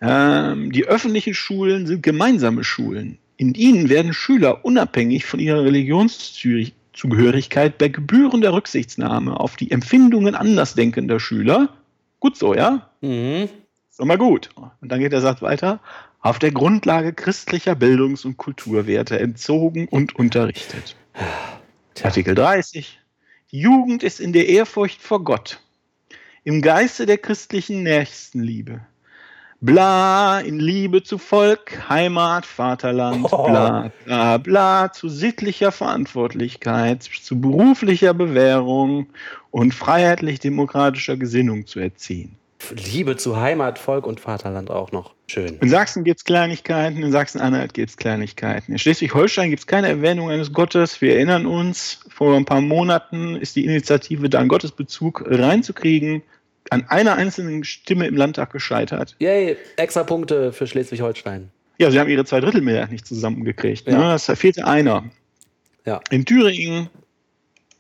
Ähm, 0.03 0.73
die 0.73 0.87
öffentlichen 0.87 1.35
Schulen 1.35 1.87
sind 1.87 2.03
gemeinsame 2.03 2.65
Schulen. 2.65 3.19
In 3.37 3.55
ihnen 3.55 3.89
werden 3.89 4.13
Schüler 4.15 4.65
unabhängig 4.65 5.25
von 5.27 5.39
ihrer 5.41 5.65
Religionszugehörigkeit 5.65 7.79
bei 7.79 7.89
gebührender 7.89 8.53
Rücksichtnahme 8.53 9.39
auf 9.39 9.57
die 9.57 9.71
Empfindungen 9.71 10.35
andersdenkender 10.35 11.21
Schüler, 11.21 11.69
gut 12.21 12.37
so, 12.37 12.55
ja, 12.55 12.91
Mhm. 13.01 13.49
ist 13.91 13.99
doch 13.99 14.05
mal 14.05 14.19
gut. 14.19 14.51
Und 14.81 14.93
dann 14.93 15.01
geht 15.01 15.13
der 15.13 15.23
Satz 15.23 15.41
weiter, 15.43 15.81
auf 16.21 16.39
der 16.39 16.53
Grundlage 16.53 17.13
christlicher 17.15 17.75
Bildungs- 17.75 18.25
und 18.27 18.37
Kulturwerte 18.37 19.19
entzogen 19.19 19.89
und 19.89 20.15
unterrichtet. 20.17 20.95
Artikel 22.03 22.35
30. 22.35 23.00
Jugend 23.53 24.03
ist 24.05 24.21
in 24.21 24.33
der 24.33 24.49
Ehrfurcht 24.49 25.03
vor 25.03 25.25
Gott, 25.25 25.61
im 26.45 26.63
Geiste 26.63 27.05
der 27.05 27.19
christlichen 27.19 27.83
Nächstenliebe, 27.83 28.81
Bla, 29.63 30.41
in 30.41 30.59
Liebe 30.59 31.03
zu 31.03 31.19
Volk, 31.19 31.89
Heimat, 31.91 32.47
Vaterland, 32.47 33.27
Oh. 33.31 33.45
bla, 33.45 33.93
bla, 34.07 34.39
bla, 34.39 34.93
zu 34.93 35.09
sittlicher 35.11 35.71
Verantwortlichkeit, 35.71 37.03
zu 37.03 37.39
beruflicher 37.41 38.15
Bewährung 38.15 39.09
und 39.51 39.75
freiheitlich-demokratischer 39.75 41.19
Gesinnung 41.19 41.67
zu 41.67 41.79
erziehen. 41.81 42.40
Liebe 42.71 43.17
zu 43.17 43.41
Heimat, 43.41 43.79
Volk 43.79 44.07
und 44.07 44.21
Vaterland 44.21 44.71
auch 44.71 44.93
noch. 44.93 45.15
Schön. 45.27 45.59
In 45.61 45.69
Sachsen 45.69 46.05
gibt 46.05 46.19
es 46.19 46.25
Kleinigkeiten, 46.25 47.03
in 47.03 47.13
Sachsen-Anhalt 47.13 47.75
gibt 47.75 47.91
es 47.91 47.97
Kleinigkeiten. 47.97 48.73
In 48.73 48.79
Schleswig-Holstein 48.79 49.51
gibt 49.51 49.61
es 49.61 49.67
keine 49.67 49.89
Erwähnung 49.89 50.31
eines 50.31 50.53
Gottes. 50.53 51.01
Wir 51.01 51.15
erinnern 51.15 51.47
uns, 51.47 52.01
vor 52.09 52.37
ein 52.37 52.45
paar 52.45 52.61
Monaten 52.61 53.37
ist 53.37 53.57
die 53.57 53.65
Initiative, 53.65 54.29
da 54.29 54.41
einen 54.41 54.49
Gottesbezug 54.49 55.25
reinzukriegen, 55.27 56.23
an 56.71 56.85
einer 56.89 57.15
einzelnen 57.15 57.65
Stimme 57.65 58.07
im 58.07 58.17
Landtag 58.17 58.53
gescheitert. 58.53 59.17
Yay, 59.19 59.57
extra 59.77 60.05
Punkte 60.05 60.53
für 60.53 60.67
Schleswig-Holstein. 60.67 61.51
Ja, 61.79 61.91
sie 61.91 61.99
haben 61.99 62.11
ihre 62.11 62.25
Zweidrittelmehrheit 62.25 62.93
nicht 62.93 63.07
zusammengekriegt. 63.07 63.87
Ja. 63.87 63.97
Ne? 63.97 64.05
Das 64.05 64.27
da 64.27 64.35
fehlte 64.37 64.67
einer. 64.67 65.05
Ja. 65.87 66.01
In 66.11 66.27
Thüringen 66.27 66.91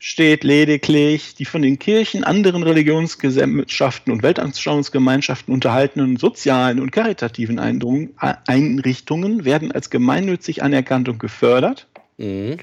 steht 0.02 0.44
lediglich 0.44 1.34
die 1.34 1.44
von 1.44 1.60
den 1.60 1.78
Kirchen, 1.78 2.24
anderen 2.24 2.62
Religionsgesellschaften 2.62 4.10
und 4.10 4.22
Weltanschauungsgemeinschaften 4.22 5.52
unterhaltenen 5.52 6.16
sozialen 6.16 6.80
und 6.80 6.90
karitativen 6.90 7.58
Einrichtungen 7.58 9.44
werden 9.44 9.70
als 9.70 9.90
gemeinnützig 9.90 10.62
anerkannt 10.62 11.10
und 11.10 11.18
gefördert. 11.18 11.86
Mhm. 12.16 12.56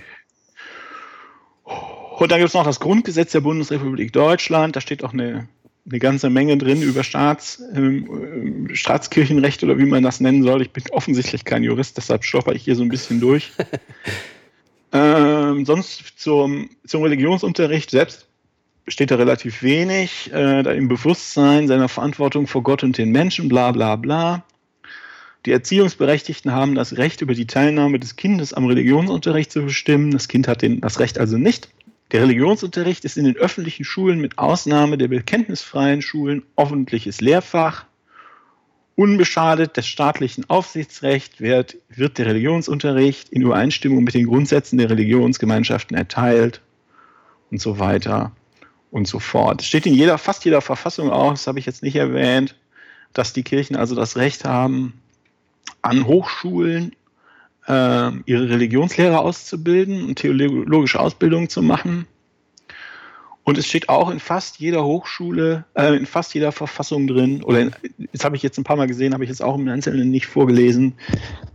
Und 2.18 2.32
dann 2.32 2.40
gibt 2.40 2.48
es 2.48 2.56
noch 2.56 2.66
das 2.66 2.80
Grundgesetz 2.80 3.34
der 3.34 3.42
Bundesrepublik 3.42 4.12
Deutschland. 4.12 4.76
Da 4.76 4.82
steht 4.82 5.04
auch 5.04 5.14
eine, 5.14 5.48
eine 5.88 6.00
ganze 6.00 6.32
Menge 6.32 6.58
drin 6.58 6.82
über 6.82 7.04
Staats, 7.04 7.62
ähm, 7.76 8.68
Staatskirchenrecht 8.74 9.64
oder 9.64 9.78
wie 9.78 9.86
man 9.86 10.02
das 10.02 10.20
nennen 10.20 10.42
soll. 10.42 10.64
Ich 10.64 10.72
bin 10.72 10.86
offensichtlich 10.90 11.46
kein 11.46 11.62
Jurist, 11.62 11.98
deshalb 11.98 12.24
stolper 12.24 12.54
ich 12.54 12.64
hier 12.64 12.76
so 12.76 12.82
ein 12.82 12.90
bisschen 12.90 13.20
durch. 13.20 13.52
ähm, 14.92 15.66
sonst 15.66 16.20
zum, 16.20 16.70
zum 16.86 17.04
Religionsunterricht 17.04 17.92
selbst 17.92 18.28
steht 18.88 19.12
da 19.12 19.16
relativ 19.16 19.64
wenig. 19.64 20.32
Äh, 20.32 20.64
da 20.64 20.72
im 20.72 20.88
Bewusstsein 20.88 21.68
seiner 21.68 21.90
Verantwortung 21.90 22.48
vor 22.48 22.64
Gott 22.64 22.84
und 22.84 22.98
den 22.98 23.12
Menschen, 23.12 23.50
bla 23.50 23.72
bla 23.72 23.96
bla. 23.96 24.44
Die 25.46 25.52
Erziehungsberechtigten 25.52 26.52
haben 26.52 26.76
das 26.76 26.98
Recht, 26.98 27.22
über 27.22 27.34
die 27.34 27.48
Teilnahme 27.48 28.00
des 28.00 28.16
Kindes 28.16 28.54
am 28.54 28.66
Religionsunterricht 28.66 29.52
zu 29.52 29.64
bestimmen. 29.64 30.12
Das 30.12 30.28
Kind 30.28 30.48
hat 30.48 30.62
den, 30.62 30.82
das 30.82 31.00
Recht 31.00 31.20
also 31.20 31.38
nicht. 31.38 31.70
Der 32.12 32.22
Religionsunterricht 32.22 33.04
ist 33.06 33.18
in 33.18 33.26
den 33.26 33.36
öffentlichen 33.36 33.84
Schulen 33.84 34.20
mit 34.20 34.38
Ausnahme 34.38 34.98
der 34.98 35.10
bekenntnisfreien 35.10 36.02
Schulen 36.02 36.44
öffentliches 36.56 37.22
Lehrfach. 37.22 37.86
Unbeschadet 38.98 39.78
des 39.78 39.86
staatlichen 39.86 40.50
Aufsichtsrechts 40.50 41.40
wird, 41.40 41.78
wird 41.88 42.18
der 42.18 42.26
Religionsunterricht 42.26 43.30
in 43.30 43.44
Übereinstimmung 43.44 44.04
mit 44.04 44.16
den 44.16 44.26
Grundsätzen 44.26 44.80
der 44.80 44.90
Religionsgemeinschaften 44.90 45.96
erteilt 45.96 46.62
und 47.52 47.62
so 47.62 47.78
weiter 47.78 48.32
und 48.90 49.08
so 49.08 49.20
fort. 49.20 49.62
Es 49.62 49.68
steht 49.68 49.86
in 49.86 49.94
jeder, 49.94 50.18
fast 50.18 50.46
jeder 50.46 50.62
Verfassung 50.62 51.12
auch, 51.12 51.30
das 51.30 51.46
habe 51.46 51.60
ich 51.60 51.68
jetzt 51.68 51.84
nicht 51.84 51.96
erwähnt, 51.96 52.56
dass 53.14 53.34
die 53.34 53.44
Kirchen 53.44 53.76
also 53.76 53.94
das 53.94 54.18
Recht 54.18 54.46
haben, 54.46 55.00
an 55.84 56.08
Hochschulen 56.08 56.96
äh, 57.68 58.12
ihre 58.26 58.50
Religionslehrer 58.50 59.20
auszubilden 59.20 60.06
und 60.06 60.16
theologische 60.16 61.00
Ausbildungen 61.00 61.50
zu 61.50 61.62
machen. 61.62 62.08
Und 63.48 63.58
es 63.58 63.66
steht 63.66 63.88
auch 63.88 64.10
in 64.10 64.20
fast 64.20 64.60
jeder 64.60 64.84
Hochschule, 64.84 65.64
äh, 65.74 65.96
in 65.96 66.06
fast 66.06 66.34
jeder 66.34 66.52
Verfassung 66.52 67.08
drin, 67.08 67.42
oder 67.44 67.62
in, 67.62 67.72
das 68.12 68.26
habe 68.26 68.36
ich 68.36 68.44
jetzt 68.44 68.58
ein 68.58 68.66
paar 68.66 68.76
Mal 68.76 68.88
gesehen, 68.88 69.14
habe 69.14 69.24
ich 69.24 69.30
jetzt 69.30 69.42
auch 69.42 69.56
im 69.56 69.70
Einzelnen 69.70 70.12
nicht 70.12 70.28
vorgelesen, 70.28 70.96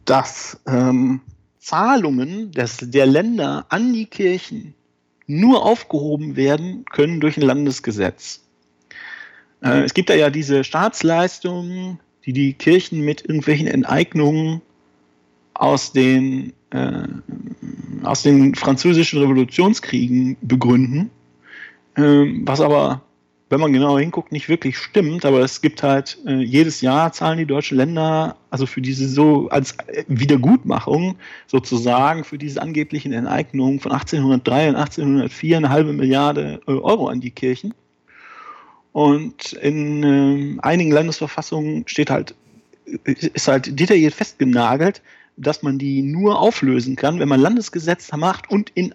dass 0.07 0.59
ähm, 0.67 1.21
Zahlungen 1.59 2.51
des, 2.51 2.79
der 2.81 3.05
Länder 3.05 3.67
an 3.69 3.93
die 3.93 4.07
Kirchen 4.07 4.73
nur 5.27 5.67
aufgehoben 5.67 6.35
werden 6.35 6.87
können 6.91 7.21
durch 7.21 7.37
ein 7.37 7.43
Landesgesetz. 7.43 8.41
Äh, 9.61 9.83
es 9.83 9.93
gibt 9.93 10.09
da 10.09 10.15
ja 10.15 10.31
diese 10.31 10.65
Staatsleistungen, 10.65 12.01
die 12.25 12.33
die 12.33 12.55
Kirchen 12.55 13.03
mit 13.03 13.21
irgendwelchen 13.21 13.67
Enteignungen 13.67 14.63
aus 15.53 15.93
den, 15.93 16.55
äh, 16.71 17.07
aus 18.03 18.23
den 18.23 18.55
französischen 18.55 19.21
Revolutionskriegen 19.21 20.39
begründen, 20.41 21.11
ähm, 21.97 22.43
was 22.45 22.61
aber, 22.61 23.03
wenn 23.49 23.61
man 23.61 23.73
genauer 23.73 24.01
hinguckt, 24.01 24.33
nicht 24.33 24.49
wirklich 24.49 24.79
stimmt. 24.79 25.25
Aber 25.25 25.41
es 25.41 25.61
gibt 25.61 25.83
halt 25.83 26.19
äh, 26.27 26.37
jedes 26.37 26.81
Jahr 26.81 27.13
zahlen 27.13 27.39
die 27.39 27.47
deutschen 27.47 27.77
Länder, 27.77 28.37
also 28.51 28.67
für 28.67 28.81
diese 28.81 29.09
so 29.09 29.49
als 29.49 29.77
Wiedergutmachung 30.09 31.17
sozusagen 31.47 32.25
für 32.25 32.39
diese 32.39 32.63
angeblichen 32.63 33.13
Enteignungen 33.13 33.81
von 33.81 33.93
1803 33.93 34.71
und 34.71 34.77
1804 34.77 35.57
eine 35.57 35.69
halbe 35.69 35.93
Milliarde 35.93 36.61
äh, 36.67 36.73
Euro 36.73 37.09
an 37.09 37.21
die 37.21 37.31
Kirchen. 37.31 37.75
Und 38.93 39.55
in 39.55 40.03
äh, 40.03 40.61
einigen 40.61 40.91
Landesverfassungen 40.91 41.85
steht 41.87 42.11
halt, 42.11 42.35
ist 43.05 43.49
halt 43.49 43.79
detailliert 43.79 44.15
festgenagelt, 44.15 45.03
dass 45.37 45.63
man 45.63 45.79
die 45.79 46.03
nur 46.03 46.39
auflösen 46.39 46.97
kann, 46.97 47.19
wenn 47.19 47.29
man 47.29 47.41
Landesgesetze 47.41 48.17
macht 48.17 48.51
und 48.51 48.71
in, 48.75 48.95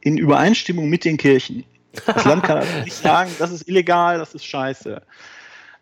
in 0.00 0.18
Übereinstimmung 0.18 0.88
mit 0.88 1.04
den 1.04 1.16
Kirchen. 1.16 1.64
Das 2.06 2.24
Land 2.24 2.42
kann 2.42 2.58
also 2.58 2.80
nicht 2.84 2.94
sagen, 2.94 3.30
das 3.38 3.50
ist 3.50 3.68
illegal, 3.68 4.18
das 4.18 4.34
ist 4.34 4.44
scheiße. 4.44 5.02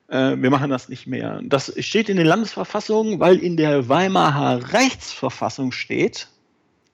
Äh, 0.08 0.36
wir 0.36 0.50
machen 0.50 0.70
das 0.70 0.88
nicht 0.88 1.06
mehr. 1.06 1.40
Das 1.44 1.72
steht 1.84 2.08
in 2.08 2.16
den 2.16 2.26
Landesverfassungen, 2.26 3.20
weil 3.20 3.38
in 3.38 3.56
der 3.56 3.88
Weimarer 3.88 4.72
Rechtsverfassung 4.72 5.72
steht, 5.72 6.28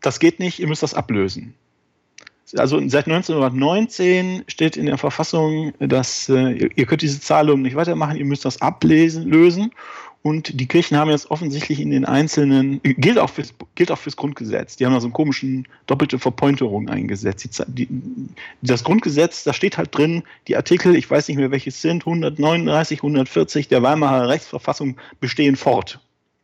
das 0.00 0.18
geht 0.18 0.40
nicht, 0.40 0.58
ihr 0.58 0.66
müsst 0.66 0.82
das 0.82 0.94
ablösen. 0.94 1.54
Also 2.56 2.76
seit 2.88 3.06
1919 3.06 4.44
steht 4.46 4.76
in 4.76 4.86
der 4.86 4.98
Verfassung, 4.98 5.72
dass 5.78 6.28
äh, 6.28 6.68
ihr 6.74 6.86
könnt 6.86 7.00
diese 7.00 7.20
Zahlungen 7.20 7.62
nicht 7.62 7.76
weitermachen, 7.76 8.16
ihr 8.16 8.26
müsst 8.26 8.44
das 8.44 8.60
ablesen, 8.60 9.26
lösen. 9.28 9.72
Und 10.22 10.60
die 10.60 10.68
Kirchen 10.68 10.96
haben 10.96 11.10
jetzt 11.10 11.32
offensichtlich 11.32 11.80
in 11.80 11.90
den 11.90 12.04
einzelnen, 12.04 12.80
gilt 12.82 13.18
auch 13.18 13.30
fürs, 13.30 13.52
gilt 13.74 13.90
auch 13.90 13.98
fürs 13.98 14.14
Grundgesetz, 14.14 14.76
die 14.76 14.86
haben 14.86 14.92
da 14.92 15.00
so 15.00 15.06
einen 15.06 15.12
komischen 15.12 15.66
doppelte 15.86 16.20
Verpointerung 16.20 16.88
eingesetzt. 16.88 17.64
Die, 17.66 17.86
die, 17.86 18.28
das 18.62 18.84
Grundgesetz, 18.84 19.42
da 19.42 19.52
steht 19.52 19.78
halt 19.78 19.96
drin, 19.96 20.22
die 20.46 20.56
Artikel, 20.56 20.94
ich 20.94 21.10
weiß 21.10 21.26
nicht 21.26 21.38
mehr 21.38 21.50
welches 21.50 21.82
sind, 21.82 22.06
139, 22.06 23.00
140 23.00 23.66
der 23.66 23.82
Weimarer 23.82 24.28
Rechtsverfassung 24.28 24.96
bestehen 25.20 25.56
fort. 25.56 25.98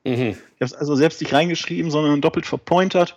Mhm. 0.05 0.31
Ich 0.31 0.61
habe 0.61 0.65
es 0.65 0.75
also 0.75 0.97
selbst 0.97 1.21
nicht 1.21 1.33
reingeschrieben, 1.33 1.93
sondern 1.93 2.21
doppelt 2.21 2.47
verpointert. 2.47 3.17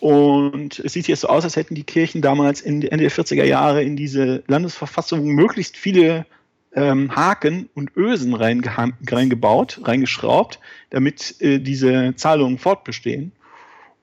Und 0.00 0.80
es 0.80 0.94
sieht 0.94 1.06
jetzt 1.06 1.20
so 1.20 1.28
aus, 1.28 1.44
als 1.44 1.54
hätten 1.54 1.76
die 1.76 1.84
Kirchen 1.84 2.22
damals 2.22 2.60
in 2.60 2.82
Ende 2.82 3.04
der 3.04 3.12
40er 3.12 3.44
Jahre 3.44 3.84
in 3.84 3.94
diese 3.94 4.42
Landesverfassung 4.48 5.26
möglichst 5.26 5.76
viele 5.76 6.26
ähm, 6.74 7.14
Haken 7.14 7.68
und 7.74 7.96
Ösen 7.96 8.34
reingeha- 8.34 8.92
reingebaut, 9.10 9.80
reingeschraubt, 9.84 10.58
damit 10.90 11.40
äh, 11.40 11.58
diese 11.58 12.14
Zahlungen 12.16 12.58
fortbestehen. 12.58 13.32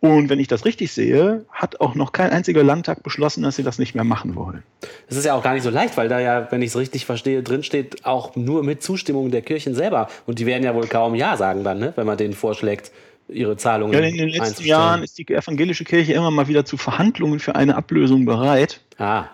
Und 0.02 0.30
wenn 0.30 0.40
ich 0.40 0.48
das 0.48 0.64
richtig 0.64 0.94
sehe, 0.94 1.46
hat 1.52 1.82
auch 1.82 1.94
noch 1.94 2.14
kein 2.14 2.30
einziger 2.30 2.64
Landtag 2.64 3.04
beschlossen, 3.04 3.44
dass 3.44 3.58
sie 3.58 3.64
das 3.64 3.80
nicht 3.80 3.96
mehr 3.96 4.06
machen 4.06 4.34
wollen. 4.36 4.64
Das 5.10 5.18
ist 5.18 5.26
ja 5.26 5.34
auch 5.34 5.44
gar 5.44 5.54
nicht 5.54 5.64
so 5.64 5.70
leicht, 5.70 5.98
weil 5.98 6.08
da 6.08 6.22
ja, 6.22 6.50
wenn 6.52 6.62
ich 6.62 6.70
es 6.70 6.78
richtig 6.78 7.06
verstehe, 7.06 7.44
drinsteht, 7.44 8.06
auch 8.06 8.38
nur 8.38 8.64
mit 8.64 8.82
Zustimmung 8.82 9.30
der 9.30 9.42
Kirchen 9.42 9.76
selber. 9.76 10.08
Und 10.26 10.40
die 10.40 10.46
werden 10.46 10.64
ja 10.64 10.74
wohl 10.74 10.88
kaum 10.88 11.16
Ja 11.16 11.36
sagen 11.36 11.66
dann, 11.66 11.80
ne? 11.80 11.92
wenn 11.98 12.08
man 12.08 12.18
denen 12.18 12.34
vorschlägt, 12.34 12.92
ihre 13.28 13.58
Zahlungen 13.58 13.94
Ja, 13.94 14.00
in 14.00 14.16
den 14.18 14.30
letzten. 14.30 14.64
Jahren 14.64 15.04
ist 15.04 15.18
die 15.18 15.28
evangelische 15.28 15.84
Kirche 15.84 16.14
immer 16.14 16.32
mal 16.32 16.48
wieder 16.48 16.64
zu 16.64 16.78
Verhandlungen 16.78 17.40
für 17.40 17.56
eine 17.56 17.76
Ablösung 17.76 18.24
bereit. 18.24 18.80
Ah, 18.98 19.26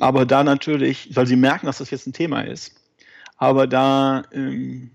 Aber 0.00 0.26
da 0.26 0.44
natürlich, 0.44 1.14
weil 1.14 1.26
sie 1.26 1.36
merken, 1.36 1.66
dass 1.66 1.78
das 1.78 1.90
jetzt 1.90 2.06
ein 2.06 2.12
Thema 2.12 2.42
ist, 2.42 2.74
aber 3.36 3.66
da 3.66 4.24
ähm, 4.32 4.90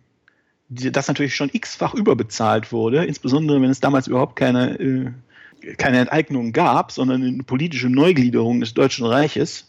das 0.69 1.07
natürlich 1.07 1.35
schon 1.35 1.49
x-fach 1.51 1.93
überbezahlt 1.93 2.71
wurde, 2.71 3.05
insbesondere 3.05 3.61
wenn 3.61 3.69
es 3.69 3.79
damals 3.79 4.07
überhaupt 4.07 4.35
keine, 4.35 4.79
äh, 4.79 5.11
keine 5.77 5.99
Enteignung 5.99 6.53
gab, 6.53 6.91
sondern 6.91 7.23
eine 7.23 7.43
politische 7.43 7.89
Neugliederung 7.89 8.61
des 8.61 8.73
Deutschen 8.73 9.05
Reiches. 9.05 9.67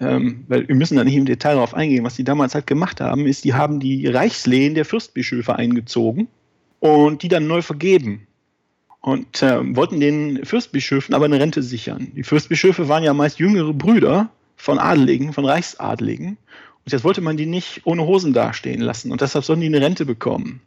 Ähm, 0.00 0.44
weil 0.48 0.66
wir 0.66 0.74
müssen 0.76 0.96
da 0.96 1.04
nicht 1.04 1.16
im 1.16 1.26
Detail 1.26 1.54
darauf 1.54 1.74
eingehen, 1.74 2.04
was 2.04 2.16
die 2.16 2.24
damals 2.24 2.54
halt 2.54 2.66
gemacht 2.66 3.02
haben, 3.02 3.26
ist, 3.26 3.44
die 3.44 3.52
haben 3.52 3.80
die 3.80 4.06
Reichslehen 4.06 4.74
der 4.74 4.86
Fürstbischöfe 4.86 5.54
eingezogen 5.56 6.28
und 6.78 7.22
die 7.22 7.28
dann 7.28 7.46
neu 7.46 7.60
vergeben 7.60 8.26
und 9.00 9.42
äh, 9.42 9.76
wollten 9.76 10.00
den 10.00 10.44
Fürstbischöfen 10.44 11.14
aber 11.14 11.24
eine 11.24 11.40
Rente 11.40 11.62
sichern. 11.62 12.12
Die 12.14 12.22
Fürstbischöfe 12.22 12.88
waren 12.88 13.02
ja 13.02 13.14
meist 13.14 13.38
jüngere 13.38 13.72
Brüder 13.72 14.30
von 14.56 14.78
Adeligen, 14.78 15.32
von 15.32 15.46
Reichsadeligen. 15.46 16.36
Und 16.84 16.92
jetzt 16.92 17.04
wollte 17.04 17.20
man 17.20 17.36
die 17.36 17.46
nicht 17.46 17.82
ohne 17.84 18.04
Hosen 18.04 18.32
dastehen 18.32 18.80
lassen. 18.80 19.10
Und 19.12 19.20
deshalb 19.20 19.44
sollen 19.44 19.60
die 19.60 19.66
eine 19.66 19.80
Rente 19.80 20.04
bekommen. 20.04 20.60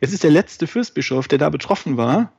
Jetzt 0.00 0.12
ist 0.12 0.24
der 0.24 0.30
letzte 0.30 0.66
Fürstbischof, 0.66 1.28
der 1.28 1.38
da 1.38 1.50
betroffen 1.50 1.96
war, 1.96 2.32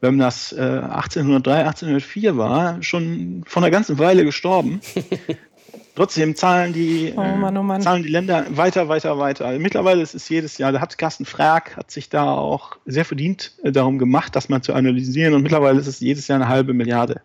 wenn 0.00 0.18
das 0.18 0.52
äh, 0.52 0.60
1803, 0.60 1.60
1804 1.60 2.36
war, 2.36 2.82
schon 2.82 3.44
von 3.46 3.64
einer 3.64 3.70
ganzen 3.70 3.98
Weile 3.98 4.24
gestorben. 4.24 4.80
Trotzdem 5.94 6.36
zahlen 6.36 6.72
die, 6.72 7.12
Oh 7.16 7.22
Mann, 7.22 7.56
oh 7.56 7.62
Mann. 7.62 7.80
Äh, 7.80 7.84
zahlen 7.84 8.02
die 8.02 8.08
Länder 8.08 8.46
weiter, 8.50 8.88
weiter, 8.88 9.18
weiter. 9.18 9.58
Mittlerweile 9.58 10.02
ist 10.02 10.14
es 10.14 10.28
jedes 10.28 10.58
Jahr, 10.58 10.72
da 10.72 10.80
hat 10.80 10.98
Carsten 10.98 11.24
Frag, 11.24 11.76
hat 11.76 11.90
sich 11.90 12.08
da 12.08 12.32
auch 12.34 12.76
sehr 12.84 13.04
verdient 13.04 13.52
äh, 13.62 13.72
darum 13.72 13.98
gemacht, 13.98 14.36
das 14.36 14.48
mal 14.48 14.62
zu 14.62 14.74
analysieren. 14.74 15.34
Und 15.34 15.42
mittlerweile 15.42 15.78
ist 15.80 15.86
es 15.86 16.00
jedes 16.00 16.28
Jahr 16.28 16.40
eine 16.40 16.48
halbe 16.48 16.74
Milliarde. 16.74 17.20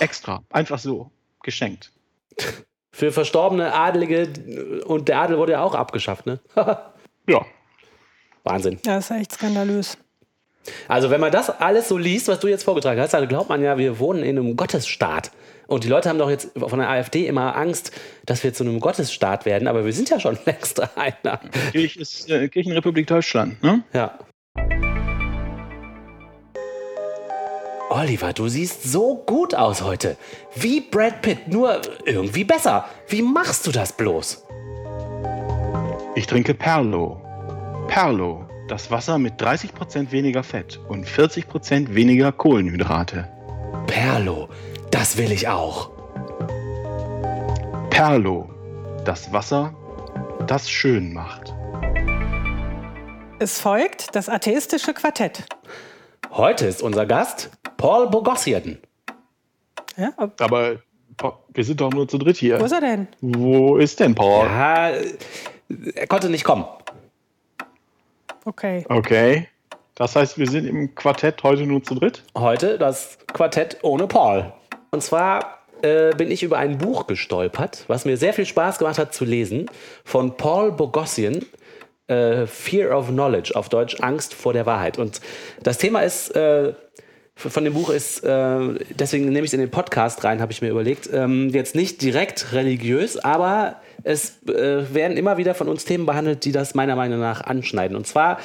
Extra. 0.00 0.42
Einfach 0.50 0.78
so. 0.78 1.10
Geschenkt. 1.42 1.92
Für 2.92 3.10
verstorbene 3.10 3.74
Adelige 3.74 4.28
und 4.86 5.08
der 5.08 5.20
Adel 5.20 5.36
wurde 5.36 5.52
ja 5.52 5.62
auch 5.62 5.74
abgeschafft, 5.74 6.26
ne? 6.26 6.38
Ja. 7.26 7.44
Wahnsinn. 8.44 8.78
Ja, 8.84 8.98
ist 8.98 9.10
echt 9.10 9.32
skandalös. 9.32 9.96
Also, 10.88 11.10
wenn 11.10 11.20
man 11.20 11.32
das 11.32 11.50
alles 11.50 11.88
so 11.88 11.98
liest, 11.98 12.28
was 12.28 12.40
du 12.40 12.48
jetzt 12.48 12.64
vorgetragen 12.64 13.00
hast, 13.00 13.14
dann 13.14 13.26
glaubt 13.28 13.48
man 13.48 13.62
ja, 13.62 13.78
wir 13.78 13.98
wohnen 13.98 14.22
in 14.22 14.38
einem 14.38 14.56
Gottesstaat. 14.56 15.30
Und 15.66 15.84
die 15.84 15.88
Leute 15.88 16.08
haben 16.08 16.18
doch 16.18 16.30
jetzt 16.30 16.50
von 16.56 16.78
der 16.78 16.88
AfD 16.88 17.26
immer 17.26 17.56
Angst, 17.56 17.92
dass 18.26 18.44
wir 18.44 18.52
zu 18.52 18.64
einem 18.64 18.80
Gottesstaat 18.80 19.46
werden, 19.46 19.68
aber 19.68 19.84
wir 19.84 19.92
sind 19.92 20.10
ja 20.10 20.20
schon 20.20 20.38
längst 20.46 20.80
einer. 20.96 21.40
Kirch 21.72 21.96
ist 21.96 22.30
äh, 22.30 22.48
Kirchenrepublik 22.48 23.06
Deutschland, 23.06 23.62
ne? 23.62 23.82
Ja. 23.92 24.18
Oliver, 27.90 28.32
du 28.32 28.48
siehst 28.48 28.82
so 28.82 29.22
gut 29.24 29.54
aus 29.54 29.82
heute. 29.82 30.16
Wie 30.56 30.80
Brad 30.80 31.22
Pitt, 31.22 31.48
nur 31.48 31.80
irgendwie 32.04 32.42
besser. 32.42 32.88
Wie 33.08 33.22
machst 33.22 33.66
du 33.66 33.70
das 33.70 33.92
bloß? 33.92 34.44
Ich 36.16 36.26
trinke 36.26 36.54
Perlo. 36.54 37.20
Perlo, 37.86 38.46
das 38.68 38.90
Wasser 38.90 39.18
mit 39.18 39.40
30% 39.40 40.10
weniger 40.10 40.42
Fett 40.42 40.80
und 40.88 41.06
40% 41.06 41.94
weniger 41.94 42.32
Kohlenhydrate. 42.32 43.28
Perlo, 43.86 44.48
das 44.94 45.16
will 45.18 45.32
ich 45.32 45.48
auch. 45.48 45.90
Perlo, 47.90 48.48
das 49.04 49.32
Wasser, 49.32 49.74
das 50.46 50.70
schön 50.70 51.12
macht. 51.12 51.52
Es 53.40 53.60
folgt 53.60 54.14
das 54.14 54.28
atheistische 54.28 54.94
Quartett. 54.94 55.46
Heute 56.30 56.66
ist 56.66 56.80
unser 56.80 57.06
Gast 57.06 57.50
Paul 57.76 58.08
Bogossian. 58.08 58.78
Ja, 59.96 60.12
ob- 60.16 60.40
Aber 60.40 60.76
wir 61.52 61.64
sind 61.64 61.80
doch 61.80 61.90
nur 61.92 62.06
zu 62.06 62.18
dritt 62.18 62.36
hier. 62.36 62.60
wo 62.60 62.64
ist 62.64 62.72
er 62.72 62.80
denn? 62.80 63.08
Wo 63.20 63.76
ist 63.76 63.98
denn 63.98 64.14
Paul? 64.14 64.46
Ja, 64.46 64.90
er 65.96 66.06
konnte 66.06 66.28
nicht 66.30 66.44
kommen. 66.44 66.64
Okay. 68.44 68.84
Okay. 68.88 69.48
Das 69.96 70.14
heißt, 70.14 70.38
wir 70.38 70.48
sind 70.48 70.66
im 70.66 70.94
Quartett 70.94 71.42
heute 71.42 71.66
nur 71.66 71.82
zu 71.82 71.96
dritt? 71.96 72.22
Heute 72.36 72.78
das 72.78 73.18
Quartett 73.32 73.78
ohne 73.82 74.06
Paul. 74.06 74.52
Und 74.94 75.02
zwar 75.02 75.58
äh, 75.82 76.14
bin 76.14 76.30
ich 76.30 76.42
über 76.42 76.56
ein 76.56 76.78
Buch 76.78 77.06
gestolpert, 77.06 77.84
was 77.88 78.04
mir 78.04 78.16
sehr 78.16 78.32
viel 78.32 78.46
Spaß 78.46 78.78
gemacht 78.78 78.98
hat 78.98 79.12
zu 79.12 79.24
lesen, 79.24 79.70
von 80.04 80.36
Paul 80.36 80.72
Bogossian. 80.72 81.44
Äh, 82.06 82.46
Fear 82.46 82.96
of 82.96 83.08
Knowledge, 83.08 83.56
auf 83.56 83.70
Deutsch 83.70 83.96
Angst 84.00 84.34
vor 84.34 84.52
der 84.52 84.66
Wahrheit. 84.66 84.98
Und 84.98 85.22
das 85.62 85.78
Thema 85.78 86.00
ist, 86.00 86.36
äh, 86.36 86.74
von 87.34 87.64
dem 87.64 87.72
Buch 87.72 87.88
ist, 87.88 88.22
äh, 88.24 88.58
deswegen 88.90 89.24
nehme 89.24 89.40
ich 89.40 89.46
es 89.46 89.54
in 89.54 89.60
den 89.60 89.70
Podcast 89.70 90.22
rein, 90.22 90.42
habe 90.42 90.52
ich 90.52 90.60
mir 90.60 90.68
überlegt, 90.68 91.08
ähm, 91.12 91.48
jetzt 91.48 91.74
nicht 91.74 92.02
direkt 92.02 92.52
religiös, 92.52 93.16
aber 93.16 93.76
es 94.02 94.42
äh, 94.46 94.94
werden 94.94 95.16
immer 95.16 95.38
wieder 95.38 95.54
von 95.54 95.66
uns 95.68 95.86
Themen 95.86 96.04
behandelt, 96.04 96.44
die 96.44 96.52
das 96.52 96.74
meiner 96.74 96.94
Meinung 96.94 97.20
nach 97.20 97.40
anschneiden. 97.40 97.96
Und 97.96 98.06
zwar 98.06 98.38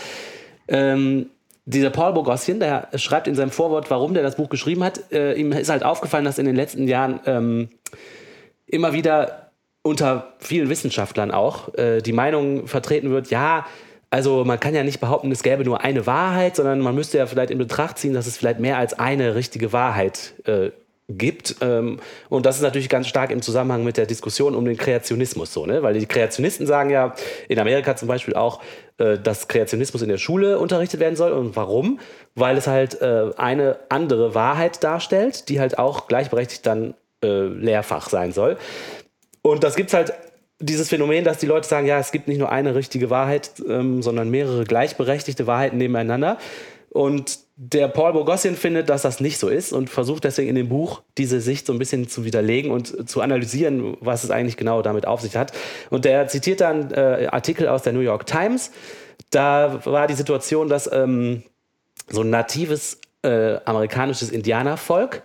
ähm, 0.70 1.30
dieser 1.70 1.92
Paul 1.92 2.14
Bogossian, 2.14 2.60
der 2.60 2.88
schreibt 2.96 3.28
in 3.28 3.36
seinem 3.36 3.52
Vorwort, 3.52 3.92
warum 3.92 4.14
der 4.14 4.24
das 4.24 4.38
Buch 4.38 4.50
geschrieben 4.50 4.84
hat. 4.84 5.12
Äh, 5.12 5.34
ihm 5.34 5.52
ist 5.52 5.70
halt 5.70 5.84
aufgefallen, 5.84 6.26
dass 6.26 6.40
in 6.40 6.46
den 6.46 6.56
letzten 6.56 6.88
Jahren 6.88 7.20
ähm, 7.26 7.70
immer 8.66 8.94
wieder 8.94 9.52
unter 9.84 10.34
vielen 10.40 10.70
Wissenschaftlern 10.70 11.32
auch 11.32 11.74
äh, 11.76 12.02
die 12.02 12.12
Meinung 12.12 12.68
vertreten 12.68 13.12
wird, 13.12 13.30
ja, 13.30 13.66
also 14.12 14.44
man 14.44 14.60
kann 14.60 14.74
ja 14.74 14.84
nicht 14.84 15.00
behaupten, 15.00 15.32
es 15.32 15.44
gäbe 15.44 15.64
nur 15.64 15.82
eine 15.82 16.08
Wahrheit, 16.08 16.56
sondern 16.56 16.80
man 16.80 16.96
müsste 16.96 17.20
ja 17.20 17.28
vielleicht 17.28 17.52
in 17.52 17.60
Betracht 17.60 18.00
ziehen, 18.00 18.14
dass 18.14 18.26
es 18.26 18.38
vielleicht 18.38 18.60
mehr 18.60 18.78
als 18.78 18.98
eine 18.98 19.36
richtige 19.36 19.72
Wahrheit 19.72 20.34
äh, 20.46 20.72
gibt. 21.10 21.58
Ähm, 21.62 22.00
und 22.30 22.46
das 22.46 22.58
ist 22.58 22.62
natürlich 22.62 22.90
ganz 22.90 23.08
stark 23.08 23.32
im 23.32 23.42
Zusammenhang 23.42 23.84
mit 23.84 23.98
der 23.98 24.06
Diskussion 24.06 24.56
um 24.56 24.66
den 24.66 24.78
Kreationismus 24.78 25.52
so, 25.52 25.66
ne? 25.66 25.84
Weil 25.84 25.96
die 25.96 26.06
Kreationisten 26.06 26.68
sagen 26.68 26.90
ja 26.90 27.16
in 27.48 27.60
Amerika 27.60 27.96
zum 27.96 28.08
Beispiel 28.08 28.36
auch, 28.36 28.62
äh, 28.98 29.18
dass 29.18 29.48
Kreationismus 29.48 30.02
in 30.02 30.10
der 30.10 30.18
Schule 30.18 30.60
unterrichtet 30.60 31.00
werden 31.00 31.16
soll. 31.16 31.32
Und 31.32 31.56
warum? 31.56 32.00
Weil 32.36 32.58
es 32.58 32.68
halt 32.68 33.02
äh, 33.02 33.32
eine 33.38 33.80
andere 33.90 34.36
Wahrheit 34.36 34.84
darstellt, 34.84 35.50
die 35.50 35.60
halt 35.60 35.80
auch 35.80 36.08
gleichberechtigt 36.08 36.66
dann 36.66 36.94
äh, 37.24 37.48
Lehrfach 37.48 38.10
sein 38.10 38.32
soll. 38.32 38.58
Und 39.42 39.64
das 39.64 39.76
gibt 39.76 39.94
halt 39.94 40.14
dieses 40.62 40.90
Phänomen, 40.90 41.24
dass 41.24 41.38
die 41.38 41.46
Leute 41.46 41.68
sagen, 41.68 41.88
ja, 41.88 42.00
es 42.00 42.12
gibt 42.12 42.28
nicht 42.28 42.38
nur 42.38 42.52
eine 42.52 42.76
richtige 42.76 43.10
Wahrheit, 43.10 43.52
ähm, 43.68 44.02
sondern 44.02 44.30
mehrere 44.30 44.66
gleichberechtigte 44.66 45.48
Wahrheiten 45.48 45.78
nebeneinander. 45.78 46.38
Und 46.92 47.40
der 47.56 47.88
Paul 47.88 48.14
Bogossian 48.14 48.56
findet, 48.56 48.90
dass 48.90 49.02
das 49.02 49.20
nicht 49.20 49.38
so 49.38 49.50
ist 49.50 49.74
und 49.74 49.90
versucht 49.90 50.24
deswegen 50.24 50.50
in 50.50 50.56
dem 50.56 50.70
Buch 50.70 51.02
diese 51.18 51.42
Sicht 51.42 51.66
so 51.66 51.74
ein 51.74 51.80
bisschen 51.80 52.08
zu 52.08 52.26
widerlegen 52.26 52.72
und 52.72 53.10
zu 53.10 53.22
analysieren, 53.22 53.98
was 54.00 54.24
es 54.24 54.32
eigentlich 54.32 54.58
genau 54.58 54.82
damit 54.82 55.06
auf 55.06 55.22
sich 55.22 55.36
hat. 55.36 55.52
Und 55.90 56.06
der 56.06 56.28
zitiert 56.28 56.62
dann 56.62 56.92
äh, 56.92 57.28
Artikel 57.32 57.68
aus 57.68 57.84
der 57.84 57.94
New 57.94 58.00
York 58.00 58.26
Times. 58.26 58.72
Da 59.30 59.82
war 59.86 60.08
die 60.08 60.14
Situation, 60.16 60.70
dass 60.70 60.90
ähm, 60.92 61.44
so 62.08 62.22
ein 62.22 62.30
natives 62.30 63.00
äh, 63.24 63.58
amerikanisches 63.66 64.32
Indianervolk 64.32 65.22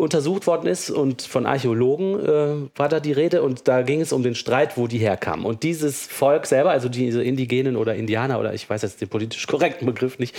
untersucht 0.00 0.46
worden 0.46 0.66
ist 0.66 0.90
und 0.90 1.22
von 1.22 1.46
Archäologen 1.46 2.18
äh, 2.18 2.78
war 2.78 2.88
da 2.88 3.00
die 3.00 3.12
Rede 3.12 3.42
und 3.42 3.68
da 3.68 3.82
ging 3.82 4.00
es 4.00 4.12
um 4.12 4.22
den 4.22 4.34
Streit, 4.34 4.76
wo 4.76 4.86
die 4.86 4.98
herkamen. 4.98 5.44
Und 5.44 5.62
dieses 5.62 6.06
Volk 6.06 6.46
selber, 6.46 6.70
also 6.70 6.88
diese 6.88 7.22
Indigenen 7.22 7.76
oder 7.76 7.94
Indianer 7.94 8.40
oder 8.40 8.54
ich 8.54 8.68
weiß 8.68 8.82
jetzt 8.82 9.00
den 9.00 9.08
politisch 9.08 9.46
korrekten 9.46 9.86
Begriff 9.86 10.18
nicht, 10.18 10.34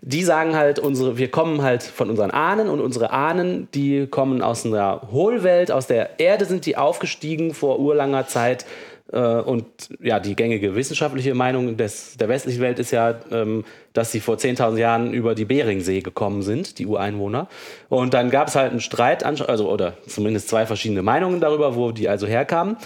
die 0.00 0.24
sagen 0.24 0.56
halt, 0.56 0.78
unsere, 0.78 1.18
wir 1.18 1.30
kommen 1.30 1.62
halt 1.62 1.82
von 1.82 2.10
unseren 2.10 2.30
Ahnen 2.30 2.68
und 2.68 2.80
unsere 2.80 3.10
Ahnen, 3.10 3.68
die 3.74 4.06
kommen 4.06 4.42
aus 4.42 4.64
einer 4.66 5.08
Hohlwelt, 5.12 5.70
aus 5.70 5.86
der 5.86 6.18
Erde 6.18 6.46
sind 6.46 6.66
die 6.66 6.76
aufgestiegen 6.76 7.54
vor 7.54 7.78
urlanger 7.78 8.26
Zeit 8.26 8.64
und 9.18 9.66
ja, 10.00 10.20
die 10.20 10.34
gängige 10.34 10.74
wissenschaftliche 10.74 11.34
Meinung 11.34 11.76
des, 11.76 12.16
der 12.16 12.28
westlichen 12.28 12.60
Welt 12.60 12.78
ist 12.78 12.92
ja, 12.92 13.14
ähm, 13.30 13.64
dass 13.92 14.10
sie 14.10 14.20
vor 14.20 14.36
10.000 14.36 14.78
Jahren 14.78 15.12
über 15.12 15.34
die 15.34 15.44
Beringsee 15.44 16.00
gekommen 16.00 16.42
sind, 16.42 16.78
die 16.78 16.86
Ureinwohner. 16.86 17.48
Und 17.88 18.14
dann 18.14 18.30
gab 18.30 18.48
es 18.48 18.56
halt 18.56 18.70
einen 18.70 18.80
Streit, 18.80 19.24
also 19.24 19.70
oder 19.70 19.98
zumindest 20.06 20.48
zwei 20.48 20.64
verschiedene 20.66 21.02
Meinungen 21.02 21.40
darüber, 21.40 21.76
wo 21.76 21.92
die 21.92 22.08
also 22.08 22.26
herkamen. 22.26 22.76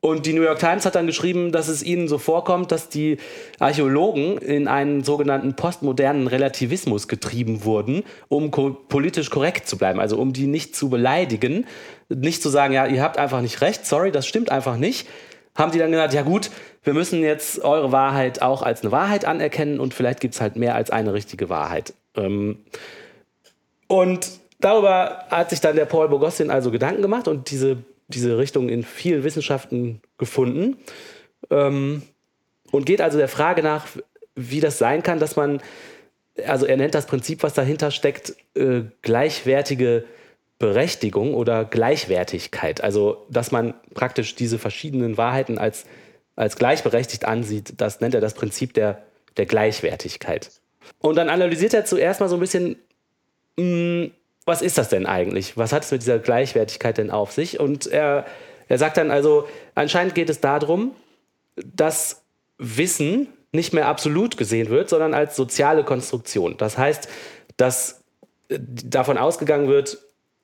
Und 0.00 0.26
die 0.26 0.32
New 0.32 0.42
York 0.42 0.60
Times 0.60 0.86
hat 0.86 0.94
dann 0.94 1.08
geschrieben, 1.08 1.50
dass 1.50 1.66
es 1.66 1.82
ihnen 1.82 2.06
so 2.06 2.18
vorkommt, 2.18 2.70
dass 2.70 2.88
die 2.88 3.16
Archäologen 3.58 4.38
in 4.38 4.68
einen 4.68 5.02
sogenannten 5.02 5.54
postmodernen 5.54 6.28
Relativismus 6.28 7.08
getrieben 7.08 7.64
wurden, 7.64 8.04
um 8.28 8.52
ko 8.52 8.70
politisch 8.70 9.28
korrekt 9.28 9.66
zu 9.66 9.76
bleiben, 9.76 9.98
also 9.98 10.16
um 10.16 10.32
die 10.32 10.46
nicht 10.46 10.76
zu 10.76 10.88
beleidigen, 10.88 11.66
nicht 12.08 12.42
zu 12.42 12.48
sagen, 12.48 12.74
ja, 12.74 12.86
ihr 12.86 13.02
habt 13.02 13.18
einfach 13.18 13.40
nicht 13.40 13.60
recht, 13.60 13.86
sorry, 13.86 14.12
das 14.12 14.26
stimmt 14.26 14.52
einfach 14.52 14.76
nicht. 14.76 15.08
Haben 15.56 15.72
die 15.72 15.78
dann 15.78 15.90
gesagt, 15.90 16.14
ja 16.14 16.22
gut, 16.22 16.50
wir 16.84 16.94
müssen 16.94 17.22
jetzt 17.22 17.64
eure 17.64 17.90
Wahrheit 17.90 18.40
auch 18.40 18.62
als 18.62 18.82
eine 18.82 18.92
Wahrheit 18.92 19.24
anerkennen 19.24 19.80
und 19.80 19.94
vielleicht 19.94 20.20
gibt 20.20 20.34
es 20.34 20.40
halt 20.40 20.54
mehr 20.54 20.76
als 20.76 20.90
eine 20.90 21.12
richtige 21.12 21.48
Wahrheit. 21.48 21.92
Ähm, 22.14 22.58
und 23.88 24.30
darüber 24.60 25.24
hat 25.28 25.50
sich 25.50 25.60
dann 25.60 25.74
der 25.74 25.86
Paul 25.86 26.08
Bogossian 26.08 26.50
also 26.50 26.70
Gedanken 26.70 27.02
gemacht 27.02 27.26
und 27.26 27.50
diese, 27.50 27.78
diese 28.08 28.38
Richtung 28.38 28.68
in 28.68 28.82
vielen 28.82 29.24
Wissenschaften 29.24 30.00
gefunden. 30.16 30.78
Ähm, 31.50 32.02
und 32.70 32.84
geht 32.84 33.00
also 33.00 33.18
der 33.18 33.28
Frage 33.28 33.62
nach, 33.62 33.86
wie 34.34 34.60
das 34.60 34.78
sein 34.78 35.02
kann, 35.02 35.18
dass 35.20 35.36
man, 35.36 35.60
also 36.46 36.66
er 36.66 36.76
nennt 36.76 36.94
das 36.94 37.06
Prinzip, 37.06 37.42
was 37.42 37.54
dahinter 37.54 37.90
steckt, 37.90 38.34
äh, 38.54 38.82
gleichwertige 39.02 40.04
Berechtigung 40.58 41.34
oder 41.34 41.64
Gleichwertigkeit. 41.64 42.82
Also, 42.82 43.26
dass 43.30 43.52
man 43.52 43.74
praktisch 43.94 44.34
diese 44.34 44.58
verschiedenen 44.58 45.16
Wahrheiten 45.16 45.58
als, 45.58 45.84
als 46.34 46.56
gleichberechtigt 46.56 47.24
ansieht, 47.24 47.74
das 47.80 48.00
nennt 48.00 48.14
er 48.14 48.20
das 48.20 48.34
Prinzip 48.34 48.74
der, 48.74 49.04
der 49.36 49.46
Gleichwertigkeit. 49.46 50.50
Und 50.98 51.16
dann 51.16 51.28
analysiert 51.28 51.74
er 51.74 51.84
zuerst 51.84 52.20
mal 52.20 52.28
so 52.28 52.36
ein 52.36 52.40
bisschen, 52.40 52.76
mh, 53.56 54.10
was 54.48 54.62
ist 54.62 54.78
das 54.78 54.88
denn 54.88 55.06
eigentlich? 55.06 55.56
Was 55.56 55.72
hat 55.72 55.84
es 55.84 55.92
mit 55.92 56.02
dieser 56.02 56.18
Gleichwertigkeit 56.18 56.98
denn 56.98 57.10
auf 57.10 57.32
sich? 57.32 57.60
Und 57.60 57.86
er, 57.86 58.26
er 58.66 58.78
sagt 58.78 58.96
dann 58.96 59.10
also, 59.10 59.46
anscheinend 59.74 60.14
geht 60.14 60.30
es 60.30 60.40
darum, 60.40 60.92
dass 61.56 62.22
Wissen 62.56 63.28
nicht 63.52 63.72
mehr 63.72 63.86
absolut 63.86 64.36
gesehen 64.36 64.70
wird, 64.70 64.88
sondern 64.88 65.14
als 65.14 65.36
soziale 65.36 65.84
Konstruktion. 65.84 66.56
Das 66.56 66.76
heißt, 66.76 67.08
dass 67.56 68.02
äh, 68.48 68.58
davon 68.60 69.18
ausgegangen 69.18 69.68
wird, 69.68 69.98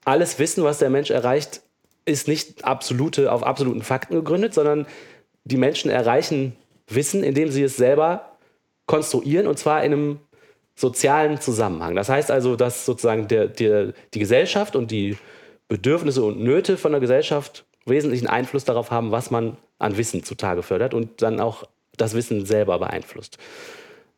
alles 0.05 0.39
Wissen, 0.39 0.65
was 0.65 0.79
der 0.79 0.91
Mensch 0.91 1.11
erreicht, 1.11 1.63
ist 2.05 2.29
nicht 2.29 2.65
absolute, 2.65 3.33
auf 3.33 3.43
absoluten 3.43 3.83
Fakten 3.83 4.15
gegründet, 4.15 4.53
sondern 4.53 4.87
die 5.45 5.57
Menschen 5.57 5.91
erreichen 5.91 6.57
Wissen, 6.87 7.25
indem 7.25 7.51
sie 7.51 7.63
es 7.63 7.79
selber 7.79 8.37
konstruieren 8.87 9.47
und 9.47 9.59
zwar 9.59 9.83
in 9.83 9.93
einem 9.93 10.21
sozialen 10.75 11.41
Zusammenhang. 11.41 11.95
Das 11.95 12.09
heißt 12.09 12.31
also, 12.31 12.57
dass 12.57 12.85
sozusagen 12.85 13.29
der, 13.29 13.47
der, 13.47 13.93
die 14.13 14.19
Gesellschaft 14.19 14.77
und 14.77 14.91
die 14.91 15.17
Bedürfnisse 15.69 16.23
und 16.23 16.41
Nöte 16.41 16.77
von 16.77 16.93
der 16.93 17.01
Gesellschaft 17.01 17.65
wesentlichen 17.87 18.27
Einfluss 18.27 18.65
darauf 18.65 18.91
haben, 18.91 19.11
was 19.11 19.31
man 19.31 19.57
an 19.79 19.97
Wissen 19.97 20.25
zutage 20.25 20.63
fördert 20.63 20.95
und 20.95 21.23
dann 21.23 21.41
auch 21.41 21.65
das 21.97 22.15
Wissen 22.15 22.45
selber 22.47 22.79
beeinflusst. 22.79 23.39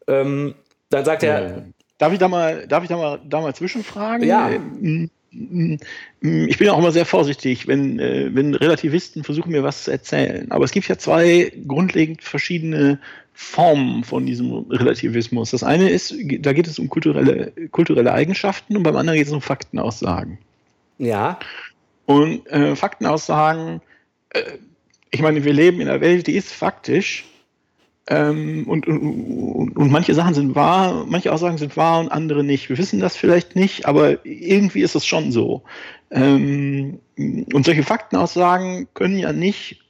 Ähm, 0.07 0.55
dann 0.91 1.05
sagt 1.05 1.23
er. 1.23 1.65
Darf 1.99 2.13
ich 2.13 2.19
da 2.19 2.29
mal, 2.29 2.67
darf 2.67 2.83
ich 2.83 2.89
da 2.89 2.97
mal, 2.97 3.21
da 3.25 3.41
mal 3.41 3.55
zwischenfragen? 3.55 4.27
Ja. 4.27 4.51
Ähm, 5.37 5.79
ich 6.21 6.59
bin 6.59 6.69
auch 6.69 6.79
immer 6.79 6.93
sehr 6.93 7.07
vorsichtig, 7.07 7.67
wenn, 7.67 7.99
äh, 7.99 8.31
wenn 8.35 8.55
Relativisten 8.55 9.25
versuchen, 9.25 9.53
mir 9.53 9.63
was 9.63 9.85
zu 9.85 9.91
erzählen. 9.91 10.51
Aber 10.51 10.65
es 10.65 10.73
gibt 10.73 10.89
ja 10.89 10.99
zwei 10.99 11.53
grundlegend 11.67 12.23
verschiedene 12.23 12.99
Formen 13.33 14.03
von 14.03 14.25
diesem 14.25 14.53
Relativismus. 14.71 15.51
Das 15.51 15.63
eine 15.63 15.91
ist, 15.91 16.15
da 16.41 16.53
geht 16.53 16.67
es 16.67 16.79
um 16.79 16.89
kulturelle, 16.89 17.53
kulturelle 17.71 18.13
Eigenschaften 18.13 18.77
und 18.77 18.83
beim 18.83 18.97
anderen 18.97 19.19
geht 19.19 19.27
es 19.27 19.33
um 19.33 19.43
Faktenaussagen. 19.43 20.39
Ja. 20.99 21.39
Und 22.07 22.47
äh, 22.47 22.75
Faktenaussagen, 22.75 23.83
äh, 24.31 24.43
ich 25.11 25.21
meine, 25.21 25.45
wir 25.45 25.53
leben 25.53 25.81
in 25.81 25.89
einer 25.89 26.01
Welt, 26.01 26.27
die 26.27 26.35
ist 26.35 26.53
faktisch. 26.53 27.27
Ähm, 28.09 28.65
und, 28.69 28.87
und, 28.87 29.77
und, 29.77 29.91
manche 29.91 30.15
Sachen 30.15 30.35
sind 30.35 30.55
wahr, 30.55 31.07
manche 31.09 31.33
Aussagen 31.33 31.59
sind 31.59 31.77
wahr 31.77 31.99
und 32.01 32.09
andere 32.09 32.45
nicht. 32.45 32.69
Wir 32.69 32.79
wissen 32.79 33.01
das 33.01 33.17
vielleicht 33.17 33.57
nicht, 33.57 33.87
aber 33.87 34.25
irgendwie 34.25 34.83
ist 34.83 34.95
es 34.95 35.05
schon 35.05 35.33
so. 35.33 35.63
Ähm, 36.13 37.01
und 37.17 37.65
solche 37.65 37.83
Faktenaussagen 37.83 38.87
können 38.95 39.19
ja 39.19 39.33
nicht 39.33 39.83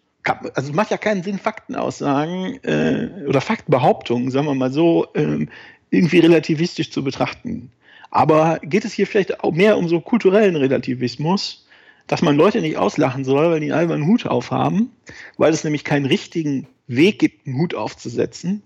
also 0.55 0.71
es 0.71 0.73
macht 0.73 0.91
ja 0.91 0.97
keinen 0.97 1.23
Sinn, 1.23 1.39
Faktenaussagen 1.39 2.63
äh, 2.65 3.27
oder 3.29 3.41
Faktenbehauptungen, 3.41 4.31
sagen 4.31 4.47
wir 4.47 4.55
mal 4.55 4.73
so, 4.73 5.07
ähm, 5.15 5.49
irgendwie 5.91 6.19
relativistisch 6.19 6.91
zu 6.91 7.05
betrachten. 7.05 7.71
Aber 8.11 8.59
geht 8.63 8.85
es 8.85 8.93
hier 8.93 9.07
vielleicht 9.07 9.41
auch 9.45 9.53
mehr 9.53 9.79
um 9.79 9.89
so 9.89 10.01
kulturellen 10.01 10.57
Relativismus, 10.57 11.67
dass 12.07 12.23
man 12.23 12.37
Leute 12.37 12.61
nicht 12.61 12.77
auslachen 12.77 13.25
soll, 13.25 13.51
weil 13.51 13.61
die 13.61 13.71
einen 13.71 13.79
albernen 13.79 14.07
Hut 14.07 14.27
aufhaben, 14.27 14.91
weil 15.37 15.53
es 15.53 15.65
nämlich 15.65 15.85
keinen 15.85 16.07
richtigen 16.07 16.67
Weg 16.87 17.19
gibt, 17.19 17.47
einen 17.47 17.59
Hut 17.59 17.75
aufzusetzen. 17.75 18.63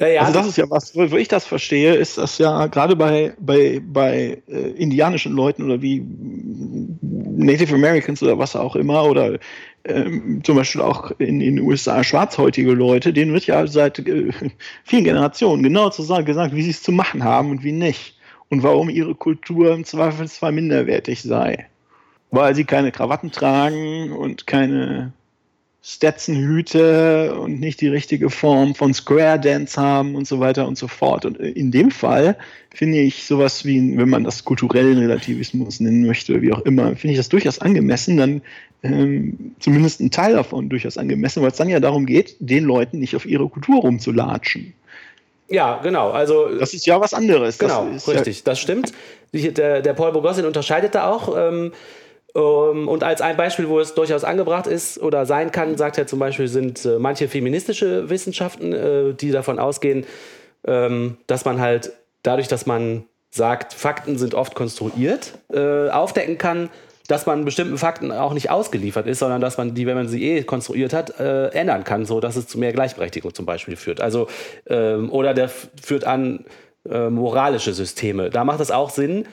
Ja, 0.00 0.08
ja. 0.08 0.20
Also 0.22 0.34
das 0.34 0.48
ist 0.48 0.58
ja 0.58 0.68
was, 0.68 0.96
wo 0.96 1.16
ich 1.16 1.28
das 1.28 1.46
verstehe, 1.46 1.94
ist 1.94 2.18
das 2.18 2.38
ja 2.38 2.66
gerade 2.66 2.96
bei, 2.96 3.32
bei, 3.38 3.80
bei 3.80 4.42
äh, 4.48 4.70
indianischen 4.72 5.32
Leuten 5.32 5.62
oder 5.64 5.80
wie 5.80 6.04
Native 7.00 7.74
Americans 7.74 8.22
oder 8.22 8.38
was 8.38 8.56
auch 8.56 8.74
immer 8.74 9.04
oder 9.04 9.38
ähm, 9.84 10.42
zum 10.42 10.56
Beispiel 10.56 10.80
auch 10.80 11.12
in 11.18 11.38
den 11.38 11.60
USA 11.60 12.02
schwarzhäutige 12.02 12.72
Leute, 12.72 13.12
denen 13.12 13.32
wird 13.32 13.46
ja 13.46 13.66
seit 13.66 14.00
äh, 14.00 14.32
vielen 14.84 15.04
Generationen 15.04 15.62
genau 15.62 15.90
zu 15.90 16.02
sagen, 16.02 16.24
gesagt, 16.24 16.54
wie 16.54 16.62
sie 16.62 16.70
es 16.70 16.82
zu 16.82 16.90
machen 16.90 17.22
haben 17.22 17.50
und 17.50 17.62
wie 17.62 17.72
nicht. 17.72 18.18
Und 18.50 18.62
warum 18.62 18.90
ihre 18.90 19.14
Kultur 19.14 19.72
im 19.72 19.84
Zweifelsfall 19.84 20.52
minderwertig 20.52 21.22
sei. 21.22 21.66
Weil 22.30 22.54
sie 22.54 22.64
keine 22.64 22.92
Krawatten 22.92 23.30
tragen 23.30 24.12
und 24.12 24.46
keine 24.46 25.12
Stetson-Hüte 25.86 27.34
und 27.38 27.60
nicht 27.60 27.82
die 27.82 27.88
richtige 27.88 28.30
Form 28.30 28.74
von 28.74 28.94
Square 28.94 29.38
Dance 29.38 29.78
haben 29.78 30.14
und 30.14 30.26
so 30.26 30.40
weiter 30.40 30.66
und 30.66 30.78
so 30.78 30.88
fort. 30.88 31.26
Und 31.26 31.36
in 31.36 31.70
dem 31.70 31.90
Fall 31.90 32.38
finde 32.74 33.00
ich 33.00 33.26
sowas 33.26 33.66
wie, 33.66 33.94
wenn 33.98 34.08
man 34.08 34.24
das 34.24 34.46
kulturellen 34.46 34.96
Relativismus 34.96 35.80
nennen 35.80 36.06
möchte, 36.06 36.40
wie 36.40 36.54
auch 36.54 36.60
immer, 36.60 36.96
finde 36.96 37.12
ich 37.12 37.18
das 37.18 37.28
durchaus 37.28 37.58
angemessen, 37.58 38.16
dann 38.16 38.40
ähm, 38.82 39.54
zumindest 39.60 40.00
ein 40.00 40.10
Teil 40.10 40.32
davon 40.32 40.70
durchaus 40.70 40.96
angemessen, 40.96 41.42
weil 41.42 41.50
es 41.50 41.58
dann 41.58 41.68
ja 41.68 41.80
darum 41.80 42.06
geht, 42.06 42.36
den 42.38 42.64
Leuten 42.64 42.98
nicht 42.98 43.14
auf 43.14 43.26
ihre 43.26 43.46
Kultur 43.50 43.82
rumzulatschen. 43.82 44.72
Ja, 45.50 45.80
genau. 45.82 46.12
Also, 46.12 46.48
das 46.58 46.72
ist 46.72 46.86
ja 46.86 46.98
was 46.98 47.12
anderes. 47.12 47.58
Genau, 47.58 47.86
das 47.92 48.08
richtig, 48.08 48.38
ja 48.38 48.42
das 48.46 48.58
stimmt. 48.58 48.92
Der, 49.34 49.82
der 49.82 49.92
Paul 49.92 50.12
Bogossin 50.12 50.46
unterscheidet 50.46 50.94
da 50.94 51.10
auch. 51.10 51.36
Ähm, 51.36 51.72
und 52.40 53.04
als 53.04 53.20
ein 53.20 53.36
Beispiel, 53.36 53.68
wo 53.68 53.78
es 53.78 53.94
durchaus 53.94 54.24
angebracht 54.24 54.66
ist 54.66 55.00
oder 55.00 55.24
sein 55.24 55.52
kann, 55.52 55.76
sagt 55.76 55.98
er 55.98 56.06
zum 56.06 56.18
Beispiel, 56.18 56.48
sind 56.48 56.84
äh, 56.84 56.98
manche 56.98 57.28
feministische 57.28 58.10
Wissenschaften, 58.10 58.72
äh, 58.72 59.14
die 59.14 59.30
davon 59.30 59.60
ausgehen, 59.60 60.04
ähm, 60.66 61.16
dass 61.28 61.44
man 61.44 61.60
halt 61.60 61.92
dadurch, 62.24 62.48
dass 62.48 62.66
man 62.66 63.04
sagt, 63.30 63.72
Fakten 63.72 64.18
sind 64.18 64.34
oft 64.34 64.54
konstruiert, 64.56 65.34
äh, 65.52 65.88
aufdecken 65.90 66.36
kann, 66.36 66.70
dass 67.06 67.26
man 67.26 67.44
bestimmten 67.44 67.78
Fakten 67.78 68.10
auch 68.10 68.32
nicht 68.32 68.50
ausgeliefert 68.50 69.06
ist, 69.06 69.18
sondern 69.18 69.40
dass 69.40 69.58
man 69.58 69.74
die, 69.74 69.86
wenn 69.86 69.96
man 69.96 70.08
sie 70.08 70.24
eh 70.24 70.42
konstruiert 70.42 70.92
hat, 70.92 71.20
äh, 71.20 71.48
ändern 71.48 71.84
kann, 71.84 72.04
so 72.04 72.18
dass 72.18 72.34
es 72.34 72.48
zu 72.48 72.58
mehr 72.58 72.72
Gleichberechtigung 72.72 73.34
zum 73.34 73.46
Beispiel 73.46 73.76
führt. 73.76 74.00
Also 74.00 74.26
ähm, 74.66 75.10
oder 75.12 75.34
der 75.34 75.48
führt 75.48 76.04
an 76.04 76.46
äh, 76.88 77.10
moralische 77.10 77.74
Systeme. 77.74 78.30
Da 78.30 78.44
macht 78.44 78.60
es 78.60 78.70
auch 78.70 78.90
Sinn, 78.90 79.26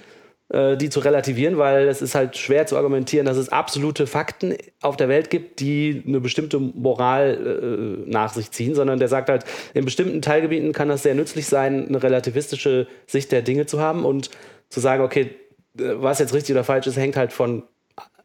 die 0.52 0.90
zu 0.90 1.00
relativieren, 1.00 1.58
weil 1.58 1.88
es 1.88 2.02
ist 2.02 2.14
halt 2.14 2.36
schwer 2.36 2.68
zu 2.68 2.76
argumentieren, 2.76 3.26
dass 3.26 3.38
es 3.38 3.50
absolute 3.50 4.06
Fakten 4.06 4.56
auf 4.82 4.98
der 4.98 5.08
Welt 5.08 5.30
gibt, 5.30 5.62
die 5.62 6.04
eine 6.06 6.20
bestimmte 6.20 6.60
Moral 6.60 8.04
äh, 8.06 8.10
nach 8.10 8.34
sich 8.34 8.52
ziehen, 8.52 8.76
sondern 8.76 9.00
der 9.00 9.08
sagt 9.08 9.30
halt, 9.30 9.46
in 9.74 9.86
bestimmten 9.86 10.22
Teilgebieten 10.22 10.74
kann 10.74 10.90
das 10.90 11.04
sehr 11.04 11.16
nützlich 11.16 11.46
sein, 11.46 11.88
eine 11.88 12.04
relativistische 12.04 12.88
Sicht 13.08 13.32
der 13.32 13.44
Dinge 13.44 13.66
zu 13.66 13.80
haben 13.80 14.04
und 14.04 14.30
zu 14.68 14.82
sagen, 14.82 15.04
okay, 15.04 15.36
äh, 15.80 15.84
was 15.96 16.20
jetzt 16.20 16.34
richtig 16.34 16.54
oder 16.54 16.66
falsch 16.66 16.88
ist, 16.88 16.98
hängt 16.98 17.16
halt 17.16 17.32
von 17.32 17.64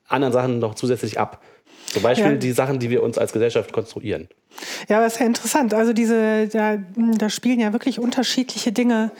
anderen 0.08 0.32
Sachen 0.32 0.58
noch 0.58 0.74
zusätzlich 0.74 1.20
ab. 1.20 1.42
Zum 1.86 2.02
Beispiel 2.02 2.32
ja. 2.32 2.36
die 2.36 2.52
Sachen, 2.52 2.78
die 2.80 2.90
wir 2.90 3.02
uns 3.02 3.18
als 3.18 3.32
Gesellschaft 3.32 3.72
konstruieren. 3.72 4.28
Ja, 4.88 5.00
das 5.00 5.14
ist 5.14 5.20
ja 5.20 5.26
interessant. 5.26 5.74
Also 5.74 5.92
diese, 5.92 6.48
da, 6.48 6.78
da 7.18 7.30
spielen 7.30 7.60
ja 7.60 7.72
wirklich 7.72 8.00
unterschiedliche 8.00 8.72
Dinge 8.72 9.12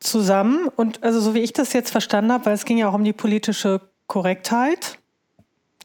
zusammen. 0.00 0.68
Und 0.74 1.02
also 1.04 1.20
so 1.20 1.34
wie 1.34 1.40
ich 1.40 1.52
das 1.52 1.72
jetzt 1.72 1.90
verstanden 1.90 2.32
habe, 2.32 2.46
weil 2.46 2.54
es 2.54 2.64
ging 2.64 2.78
ja 2.78 2.88
auch 2.88 2.94
um 2.94 3.04
die 3.04 3.12
politische 3.12 3.80
Korrektheit, 4.06 4.98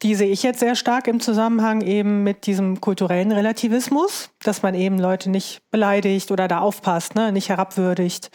die 0.02 0.16
sehe 0.16 0.30
ich 0.30 0.44
jetzt 0.44 0.60
sehr 0.60 0.76
stark 0.76 1.08
im 1.08 1.20
Zusammenhang 1.20 1.82
eben 1.82 2.24
mit 2.24 2.48
diesem 2.48 2.82
kulturellen 2.82 3.32
Relativismus, 3.32 4.30
dass 4.44 4.62
man 4.62 4.76
eben 4.76 5.00
Leute 5.00 5.30
nicht 5.30 5.62
beleidigt 5.72 6.32
oder 6.32 6.48
da 6.48 6.60
aufpasst, 6.60 7.16
ne, 7.16 7.32
nicht 7.32 7.50
herabwürdigt 7.50 8.30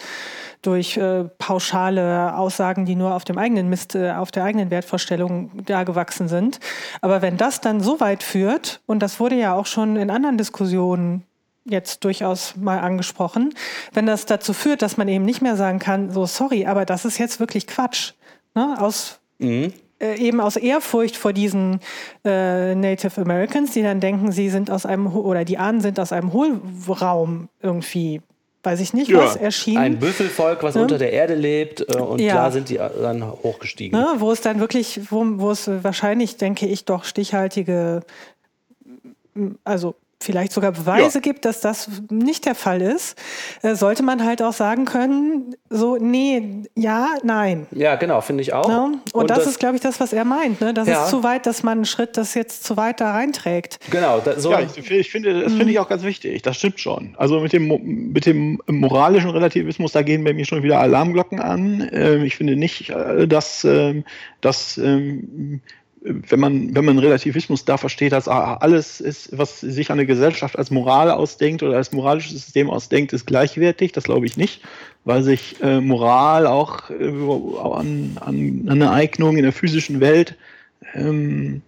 durch 0.63 0.97
äh, 0.97 1.25
pauschale 1.39 2.37
Aussagen, 2.37 2.85
die 2.85 2.97
nur 2.97 3.15
auf 3.15 3.25
dem 3.25 3.39
eigenen 3.39 3.69
Mist, 3.69 3.95
äh, 3.95 4.13
auf 4.13 4.31
der 4.31 4.45
eigenen 4.45 4.71
Wertvorstellung 4.71 5.51
da 5.65 5.85
gewachsen 5.85 6.29
sind. 6.29 6.61
Aber 7.01 7.23
wenn 7.23 7.37
das 7.37 7.61
dann 7.61 7.81
so 7.81 8.01
weit 8.01 8.23
führt, 8.23 8.81
und 8.87 9.01
das 9.01 9.21
wurde 9.21 9.37
ja 9.37 9.55
auch 9.55 9.67
schon 9.67 9.97
in 9.97 10.11
anderen 10.11 10.39
Diskussionen 10.39 11.25
jetzt 11.65 12.05
durchaus 12.05 12.57
mal 12.57 12.79
angesprochen, 12.79 13.55
wenn 13.93 14.07
das 14.07 14.27
dazu 14.27 14.53
führt, 14.53 14.83
dass 14.83 14.97
man 14.97 15.09
eben 15.09 15.25
nicht 15.25 15.43
mehr 15.43 15.57
sagen 15.57 15.79
kann, 15.79 16.11
so 16.11 16.27
sorry, 16.27 16.67
aber 16.67 16.85
das 16.85 17.05
ist 17.05 17.19
jetzt 17.19 17.41
wirklich 17.41 17.67
Quatsch. 17.67 18.13
Ne? 18.55 18.77
Aus 18.79 19.21
mhm. 19.39 19.73
äh, 20.01 20.17
eben 20.17 20.41
aus 20.41 20.57
Ehrfurcht 20.57 21.17
vor 21.17 21.33
diesen 21.33 21.81
äh, 22.25 22.75
Native 22.75 23.21
Americans, 23.21 23.73
die 23.73 23.83
dann 23.83 24.01
denken, 24.01 24.33
sie 24.33 24.49
sind 24.49 24.71
aus 24.71 24.87
einem 24.87 25.07
oder 25.15 25.45
die 25.45 25.59
Ahnen 25.59 25.81
sind 25.81 26.01
aus 26.01 26.13
einem 26.13 26.33
Hohlraum 26.33 27.49
irgendwie 27.61 28.21
weiß 28.63 28.81
ich 28.81 28.93
nicht, 28.93 29.09
ja. 29.09 29.19
was 29.19 29.37
erschienen. 29.37 29.79
Ein 29.79 29.99
Büffelvolk, 29.99 30.63
was 30.63 30.75
ne? 30.75 30.83
unter 30.83 30.99
der 30.99 31.13
Erde 31.13 31.35
lebt 31.35 31.81
äh, 31.81 31.99
und 31.99 32.21
ja. 32.21 32.35
da 32.35 32.51
sind 32.51 32.69
die 32.69 32.77
dann 32.77 33.25
hochgestiegen. 33.25 33.99
Ne? 33.99 34.07
Wo 34.19 34.31
es 34.33 34.43
dann 34.43 34.61
wirklich, 34.61 35.01
wo, 35.11 35.25
wo 35.37 35.51
es 35.51 35.71
wahrscheinlich, 35.83 36.37
denke 36.37 36.67
ich, 36.67 36.85
doch 36.85 37.05
stichhaltige, 37.05 38.03
also 39.65 39.95
vielleicht 40.23 40.53
sogar 40.53 40.73
Beweise 40.73 41.19
ja. 41.19 41.21
gibt, 41.21 41.45
dass 41.45 41.61
das 41.61 41.89
nicht 42.11 42.45
der 42.45 42.55
Fall 42.55 42.83
ist, 42.83 43.17
äh, 43.63 43.75
sollte 43.75 44.03
man 44.03 44.25
halt 44.25 44.43
auch 44.43 44.53
sagen 44.53 44.85
können, 44.85 45.55
so, 45.71 45.97
nee, 45.97 46.65
ja, 46.75 47.09
nein. 47.23 47.67
Ja, 47.71 47.97
genau, 47.97 48.21
finde 48.21 48.43
ich 48.43 48.53
auch. 48.53 48.69
Ja? 48.69 48.85
Und, 48.85 49.15
Und, 49.15 49.31
das, 49.31 49.39
das 49.39 49.47
ist, 49.49 49.61
glaube 49.61 49.77
ich, 49.77 49.81
das, 49.81 49.99
was 49.99 50.13
er 50.13 50.25
meint. 50.25 50.61
Ne? 50.61 50.75
Das 50.75 50.87
ja. 50.89 51.05
ist 51.05 51.11
zu 51.11 51.23
weit, 51.23 51.47
dass 51.47 51.63
man 51.63 51.79
einen 51.79 51.85
Schritt 51.87 52.17
das 52.17 52.35
jetzt 52.35 52.65
zu 52.65 52.77
weit 52.77 53.01
da 53.01 53.13
reinträgt. 53.13 53.79
Genau. 53.91 54.21
Da, 54.21 54.39
so 54.39 54.51
ja, 54.53 54.61
ich, 54.61 54.91
ich, 54.91 55.11
finde, 55.11 55.43
das 55.43 55.53
finde 55.53 55.71
ich 55.71 55.79
auch 55.79 55.89
ganz 55.89 56.03
wichtig. 56.03 56.43
Das 56.43 56.59
stimmt 56.59 56.81
schon. 56.81 57.15
Also 57.17 57.41
mit 57.41 57.53
dem, 57.53 58.13
mit 58.13 58.27
dem 58.27 58.61
moralischen 58.67 59.31
Relativismus, 59.31 59.93
da 59.93 60.03
gehen 60.03 60.25
bei 60.25 60.35
mir 60.35 60.45
schon 60.45 60.63
wieder 60.63 60.81
Alarmglocken 60.81 61.41
an. 61.41 61.89
Ähm, 61.93 62.25
ich 62.25 62.37
finde 62.37 62.57
nicht, 62.57 62.91
äh, 62.91 63.27
dass, 63.27 63.65
ähm, 63.65 64.05
dass 64.41 64.77
ähm, 64.77 65.61
wenn 66.03 66.41
man, 66.41 66.75
wenn 66.75 66.85
man 66.85 66.99
Relativismus 66.99 67.67
da 67.67 67.77
versteht, 67.77 68.13
dass 68.13 68.27
alles 68.27 69.01
ist, 69.01 69.37
was 69.37 69.61
sich 69.61 69.91
eine 69.91 70.07
Gesellschaft 70.07 70.59
als 70.59 70.71
Moral 70.71 71.11
ausdenkt 71.11 71.63
oder 71.63 71.77
als 71.77 71.93
moralisches 71.93 72.33
System 72.33 72.71
ausdenkt, 72.71 73.13
ist 73.13 73.27
gleichwertig. 73.27 73.93
Das 73.93 74.05
glaube 74.05 74.25
ich 74.25 74.37
nicht, 74.39 74.63
weil 75.05 75.23
sich 75.23 75.63
äh, 75.63 75.81
Moral 75.81 76.47
auch 76.47 76.89
äh, 76.89 77.05
an, 77.05 78.17
an, 78.21 78.67
eine 78.69 78.91
Eignung 78.91 79.37
in 79.37 79.43
der 79.43 79.53
physischen 79.53 80.01
Welt 80.01 80.37
ähm, 80.95 81.61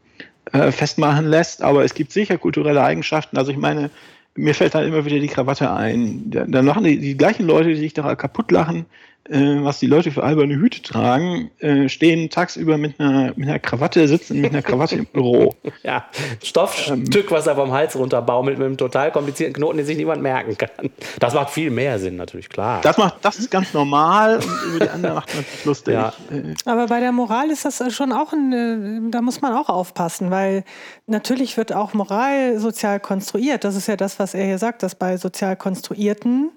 äh, 0.52 0.72
festmachen 0.72 1.26
lässt. 1.26 1.62
Aber 1.62 1.84
es 1.84 1.92
gibt 1.92 2.12
sicher 2.12 2.38
kulturelle 2.38 2.82
Eigenschaften. 2.82 3.36
Also 3.36 3.52
ich 3.52 3.58
meine, 3.58 3.90
mir 4.34 4.54
fällt 4.54 4.74
dann 4.74 4.86
immer 4.86 5.04
wieder 5.04 5.18
die 5.18 5.28
Krawatte 5.28 5.70
ein. 5.70 6.30
Dann 6.30 6.64
machen 6.64 6.84
die, 6.84 6.98
die 6.98 7.18
gleichen 7.18 7.46
Leute, 7.46 7.68
die 7.68 7.76
sich 7.76 7.92
da 7.92 8.14
kaputt 8.14 8.50
lachen, 8.50 8.86
was 9.32 9.78
die 9.78 9.86
Leute 9.86 10.10
für 10.10 10.22
alberne 10.22 10.54
Hüte 10.56 10.82
tragen, 10.82 11.50
äh, 11.58 11.88
stehen 11.88 12.28
tagsüber 12.28 12.76
mit 12.76 13.00
einer, 13.00 13.32
mit 13.34 13.48
einer 13.48 13.58
Krawatte, 13.58 14.06
sitzen 14.06 14.40
mit 14.40 14.52
einer 14.52 14.62
Krawatte 14.62 14.96
im 14.96 15.06
Büro. 15.06 15.54
Ja, 15.82 16.04
Stoffstück, 16.42 17.30
was 17.30 17.46
er 17.46 17.56
vom 17.56 17.72
Hals 17.72 17.96
runterbaumelt 17.96 18.58
mit 18.58 18.66
einem 18.66 18.76
total 18.76 19.10
komplizierten 19.10 19.54
Knoten, 19.54 19.78
den 19.78 19.86
sich 19.86 19.96
niemand 19.96 20.22
merken 20.22 20.56
kann. 20.56 20.90
Das 21.18 21.34
macht 21.34 21.50
viel 21.50 21.70
mehr 21.70 21.98
Sinn, 21.98 22.16
natürlich, 22.16 22.48
klar. 22.48 22.80
Das, 22.82 22.98
macht, 22.98 23.16
das 23.22 23.38
ist 23.38 23.50
ganz 23.50 23.72
normal 23.72 24.36
und 24.36 24.44
über 24.68 24.84
die 24.84 24.90
andere 24.90 25.14
macht 25.14 25.34
man 25.34 25.44
sich 25.44 25.64
lustig. 25.64 25.94
Ja. 25.94 26.12
Äh, 26.30 26.54
Aber 26.66 26.86
bei 26.86 27.00
der 27.00 27.10
Moral 27.10 27.50
ist 27.50 27.64
das 27.64 27.82
schon 27.92 28.12
auch, 28.12 28.32
ein, 28.32 28.52
äh, 28.52 29.10
da 29.10 29.22
muss 29.22 29.40
man 29.40 29.54
auch 29.54 29.68
aufpassen, 29.68 30.30
weil 30.30 30.62
natürlich 31.06 31.56
wird 31.56 31.72
auch 31.72 31.94
Moral 31.94 32.58
sozial 32.58 33.00
konstruiert. 33.00 33.64
Das 33.64 33.74
ist 33.74 33.88
ja 33.88 33.96
das, 33.96 34.18
was 34.18 34.34
er 34.34 34.44
hier 34.44 34.58
sagt, 34.58 34.82
dass 34.82 34.94
bei 34.94 35.16
sozial 35.16 35.56
konstruierten 35.56 36.50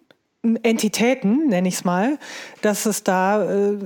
Entitäten, 0.63 1.47
nenne 1.47 1.67
ich 1.67 1.75
es 1.75 1.83
mal, 1.83 2.17
dass 2.61 2.85
es 2.85 3.03
da 3.03 3.43
äh, 3.43 3.77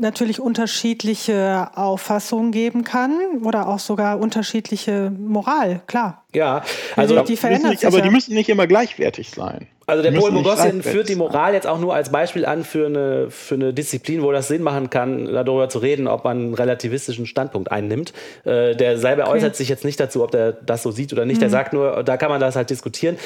natürlich 0.00 0.40
unterschiedliche 0.40 1.70
Auffassungen 1.74 2.52
geben 2.52 2.84
kann 2.84 3.12
oder 3.44 3.68
auch 3.68 3.78
sogar 3.78 4.18
unterschiedliche 4.18 5.10
Moral, 5.10 5.80
klar. 5.86 6.24
Ja, 6.34 6.64
also 6.96 7.20
die, 7.20 7.24
die 7.24 7.36
verändert 7.36 7.70
nicht, 7.70 7.80
sich 7.80 7.86
aber 7.86 7.98
ja. 7.98 8.04
die 8.04 8.10
müssen 8.10 8.34
nicht 8.34 8.48
immer 8.48 8.66
gleichwertig 8.66 9.30
sein. 9.30 9.68
Also 9.86 10.02
der 10.02 10.12
Paul 10.12 10.42
gleichwertig 10.42 10.82
führt 10.82 11.08
die. 11.08 11.16
Moral 11.16 11.54
jetzt 11.54 11.66
auch 11.66 11.78
nur 11.78 11.94
als 11.94 12.10
Beispiel 12.10 12.44
an 12.44 12.64
für 12.64 12.86
eine, 12.86 13.30
für 13.30 13.54
eine 13.54 13.72
Disziplin, 13.72 14.22
wo 14.22 14.32
das 14.32 14.48
Sinn 14.48 14.62
machen 14.62 14.90
kann, 14.90 15.26
darüber 15.26 15.68
zu 15.68 15.78
reden, 15.78 16.08
ob 16.08 16.24
man 16.24 16.38
einen 16.38 16.54
relativistischen 16.54 17.26
Standpunkt 17.26 17.70
einnimmt. 17.70 18.12
Äh, 18.44 18.74
der 18.74 18.98
selber 18.98 19.28
äußert 19.28 19.54
sich 19.56 19.68
jetzt 19.68 19.84
nicht 19.84 20.00
dazu, 20.00 20.24
ob 20.24 20.30
der 20.30 20.52
das 20.52 20.82
so 20.82 20.90
sieht 20.90 21.12
oder 21.12 21.24
nicht. 21.24 21.40
Der 21.40 21.50
sagt 21.50 21.72
nur, 21.72 22.02
da 22.02 22.16
kann 22.16 22.30
man 22.30 22.40
das 22.40 22.56
halt 22.56 22.70
diskutieren. 22.70 23.16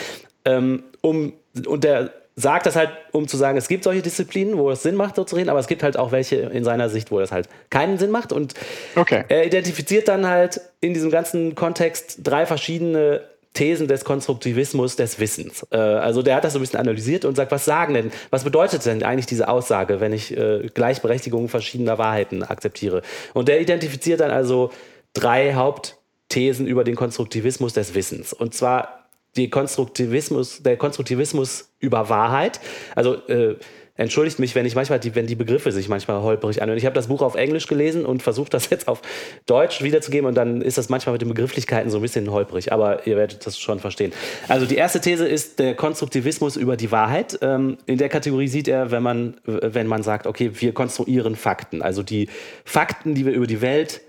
Ähm, 0.44 0.82
um, 1.00 1.32
und 1.66 1.84
der 1.84 2.10
sagt 2.38 2.66
das 2.66 2.76
halt, 2.76 2.90
um 3.10 3.26
zu 3.26 3.36
sagen, 3.36 3.58
es 3.58 3.66
gibt 3.66 3.82
solche 3.82 4.00
Disziplinen, 4.00 4.56
wo 4.58 4.70
es 4.70 4.82
Sinn 4.82 4.94
macht, 4.94 5.16
so 5.16 5.24
zu 5.24 5.34
reden, 5.34 5.48
aber 5.48 5.58
es 5.58 5.66
gibt 5.66 5.82
halt 5.82 5.96
auch 5.96 6.12
welche 6.12 6.36
in 6.36 6.62
seiner 6.62 6.88
Sicht, 6.88 7.10
wo 7.10 7.18
das 7.18 7.32
halt 7.32 7.48
keinen 7.68 7.98
Sinn 7.98 8.10
macht. 8.12 8.32
Und 8.32 8.54
Okay. 8.94 9.24
er 9.28 9.44
identifiziert 9.44 10.06
dann 10.06 10.26
halt 10.26 10.60
in 10.80 10.94
diesem 10.94 11.10
ganzen 11.10 11.56
Kontext 11.56 12.18
drei 12.22 12.46
verschiedene 12.46 13.22
Thesen 13.54 13.88
des 13.88 14.04
Konstruktivismus 14.04 14.94
des 14.94 15.18
Wissens. 15.18 15.66
Äh, 15.72 15.78
also 15.78 16.22
der 16.22 16.36
hat 16.36 16.44
das 16.44 16.52
so 16.52 16.60
ein 16.60 16.62
bisschen 16.62 16.78
analysiert 16.78 17.24
und 17.24 17.34
sagt, 17.34 17.50
was 17.50 17.64
sagen 17.64 17.94
denn, 17.94 18.12
was 18.30 18.44
bedeutet 18.44 18.86
denn 18.86 19.02
eigentlich 19.02 19.26
diese 19.26 19.48
Aussage, 19.48 19.98
wenn 20.00 20.12
ich 20.12 20.36
äh, 20.36 20.68
Gleichberechtigung 20.72 21.48
verschiedener 21.48 21.98
Wahrheiten 21.98 22.44
akzeptiere? 22.44 23.02
Und 23.34 23.48
der 23.48 23.60
identifiziert 23.60 24.20
dann 24.20 24.30
also 24.30 24.70
drei 25.12 25.54
Hauptthesen 25.54 26.68
über 26.68 26.84
den 26.84 26.94
Konstruktivismus 26.94 27.72
des 27.72 27.94
Wissens. 27.96 28.32
Und 28.32 28.54
zwar 28.54 28.97
die 29.36 29.50
Konstruktivismus, 29.50 30.62
der 30.62 30.76
Konstruktivismus 30.76 31.70
über 31.78 32.08
Wahrheit. 32.08 32.60
Also 32.94 33.14
äh, 33.28 33.56
entschuldigt 33.98 34.38
mich, 34.38 34.54
wenn 34.54 34.64
ich 34.64 34.74
manchmal 34.74 34.98
die, 35.00 35.14
wenn 35.14 35.26
die 35.26 35.34
Begriffe 35.34 35.72
sich 35.72 35.88
manchmal 35.88 36.22
holperig 36.22 36.62
anhören. 36.62 36.78
Ich 36.78 36.86
habe 36.86 36.94
das 36.94 37.08
Buch 37.08 37.20
auf 37.20 37.34
Englisch 37.34 37.66
gelesen 37.66 38.06
und 38.06 38.22
versuche 38.22 38.48
das 38.48 38.70
jetzt 38.70 38.88
auf 38.88 39.02
Deutsch 39.44 39.82
wiederzugeben 39.82 40.26
und 40.26 40.34
dann 40.34 40.62
ist 40.62 40.78
das 40.78 40.88
manchmal 40.88 41.14
mit 41.14 41.22
den 41.22 41.28
Begrifflichkeiten 41.28 41.90
so 41.90 41.98
ein 41.98 42.02
bisschen 42.02 42.30
holperig, 42.30 42.72
aber 42.72 43.06
ihr 43.06 43.16
werdet 43.16 43.44
das 43.44 43.58
schon 43.58 43.80
verstehen. 43.80 44.12
Also 44.46 44.66
die 44.66 44.76
erste 44.76 45.00
These 45.00 45.26
ist 45.26 45.58
der 45.58 45.74
Konstruktivismus 45.74 46.56
über 46.56 46.76
die 46.76 46.90
Wahrheit. 46.90 47.38
Ähm, 47.42 47.76
in 47.86 47.98
der 47.98 48.08
Kategorie 48.08 48.48
sieht 48.48 48.68
er, 48.68 48.90
wenn 48.90 49.02
man, 49.02 49.36
wenn 49.44 49.88
man 49.88 50.02
sagt, 50.02 50.26
okay, 50.26 50.52
wir 50.54 50.72
konstruieren 50.72 51.34
Fakten. 51.34 51.82
Also 51.82 52.02
die 52.02 52.28
Fakten, 52.64 53.14
die 53.14 53.26
wir 53.26 53.32
über 53.32 53.48
die 53.48 53.60
Welt 53.60 54.00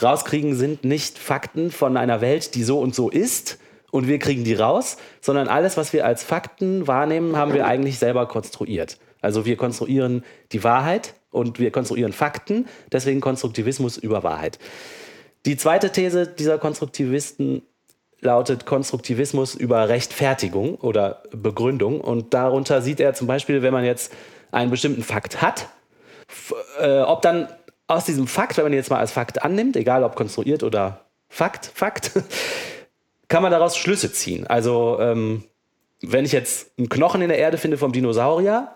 rauskriegen, 0.00 0.54
sind 0.54 0.84
nicht 0.84 1.18
Fakten 1.18 1.70
von 1.70 1.96
einer 1.96 2.20
Welt, 2.20 2.54
die 2.54 2.62
so 2.62 2.78
und 2.78 2.94
so 2.94 3.08
ist 3.08 3.58
und 3.90 4.06
wir 4.06 4.18
kriegen 4.18 4.44
die 4.44 4.54
raus, 4.54 4.96
sondern 5.20 5.48
alles, 5.48 5.76
was 5.76 5.92
wir 5.92 6.04
als 6.04 6.22
Fakten 6.22 6.86
wahrnehmen, 6.86 7.36
haben 7.36 7.54
wir 7.54 7.66
eigentlich 7.66 7.98
selber 7.98 8.26
konstruiert. 8.26 8.98
Also 9.20 9.44
wir 9.44 9.56
konstruieren 9.56 10.24
die 10.52 10.62
Wahrheit 10.62 11.14
und 11.30 11.58
wir 11.58 11.70
konstruieren 11.70 12.12
Fakten, 12.12 12.66
deswegen 12.92 13.20
Konstruktivismus 13.20 13.96
über 13.96 14.22
Wahrheit. 14.22 14.58
Die 15.46 15.56
zweite 15.56 15.90
These 15.90 16.26
dieser 16.26 16.58
Konstruktivisten 16.58 17.62
lautet 18.20 18.66
Konstruktivismus 18.66 19.54
über 19.54 19.88
Rechtfertigung 19.88 20.76
oder 20.76 21.22
Begründung. 21.30 22.00
Und 22.00 22.34
darunter 22.34 22.82
sieht 22.82 23.00
er 23.00 23.14
zum 23.14 23.26
Beispiel, 23.26 23.62
wenn 23.62 23.72
man 23.72 23.84
jetzt 23.84 24.12
einen 24.50 24.70
bestimmten 24.70 25.02
Fakt 25.02 25.40
hat, 25.40 25.68
äh, 26.80 27.00
ob 27.00 27.22
dann 27.22 27.48
aus 27.86 28.04
diesem 28.04 28.26
Fakt, 28.26 28.56
wenn 28.56 28.64
man 28.64 28.72
ihn 28.72 28.78
jetzt 28.78 28.90
mal 28.90 28.98
als 28.98 29.12
Fakt 29.12 29.42
annimmt, 29.42 29.76
egal 29.76 30.04
ob 30.04 30.16
konstruiert 30.16 30.62
oder 30.62 31.04
Fakt, 31.28 31.70
Fakt, 31.74 32.12
kann 33.28 33.42
man 33.42 33.52
daraus 33.52 33.76
Schlüsse 33.76 34.12
ziehen. 34.12 34.46
Also 34.46 34.98
ähm, 35.00 35.44
wenn 36.00 36.24
ich 36.24 36.32
jetzt 36.32 36.72
einen 36.78 36.88
Knochen 36.88 37.22
in 37.22 37.28
der 37.28 37.38
Erde 37.38 37.58
finde 37.58 37.78
vom 37.78 37.92
Dinosaurier, 37.92 38.72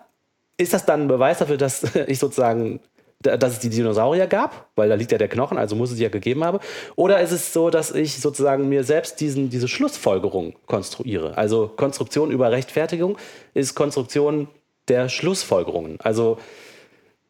ist 0.57 0.73
das 0.73 0.85
dann 0.85 1.03
ein 1.03 1.07
Beweis 1.07 1.39
dafür, 1.39 1.57
dass 1.57 1.95
ich 2.07 2.19
sozusagen, 2.19 2.79
dass 3.19 3.53
es 3.53 3.59
die 3.59 3.69
Dinosaurier 3.69 4.27
gab? 4.27 4.69
Weil 4.75 4.89
da 4.89 4.95
liegt 4.95 5.11
ja 5.11 5.17
der 5.17 5.27
Knochen, 5.27 5.57
also 5.57 5.75
muss 5.75 5.91
es 5.91 5.97
sie 5.97 6.03
ja 6.03 6.09
gegeben 6.09 6.43
haben. 6.43 6.59
Oder 6.95 7.21
ist 7.21 7.31
es 7.31 7.53
so, 7.53 7.69
dass 7.69 7.91
ich 7.91 8.19
sozusagen 8.19 8.69
mir 8.69 8.83
selbst 8.83 9.19
diesen, 9.19 9.49
diese 9.49 9.67
Schlussfolgerung 9.67 10.55
konstruiere? 10.67 11.37
Also 11.37 11.67
Konstruktion 11.75 12.31
über 12.31 12.51
Rechtfertigung 12.51 13.17
ist 13.53 13.75
Konstruktion 13.75 14.47
der 14.87 15.09
Schlussfolgerungen. 15.09 15.99
Also 16.01 16.37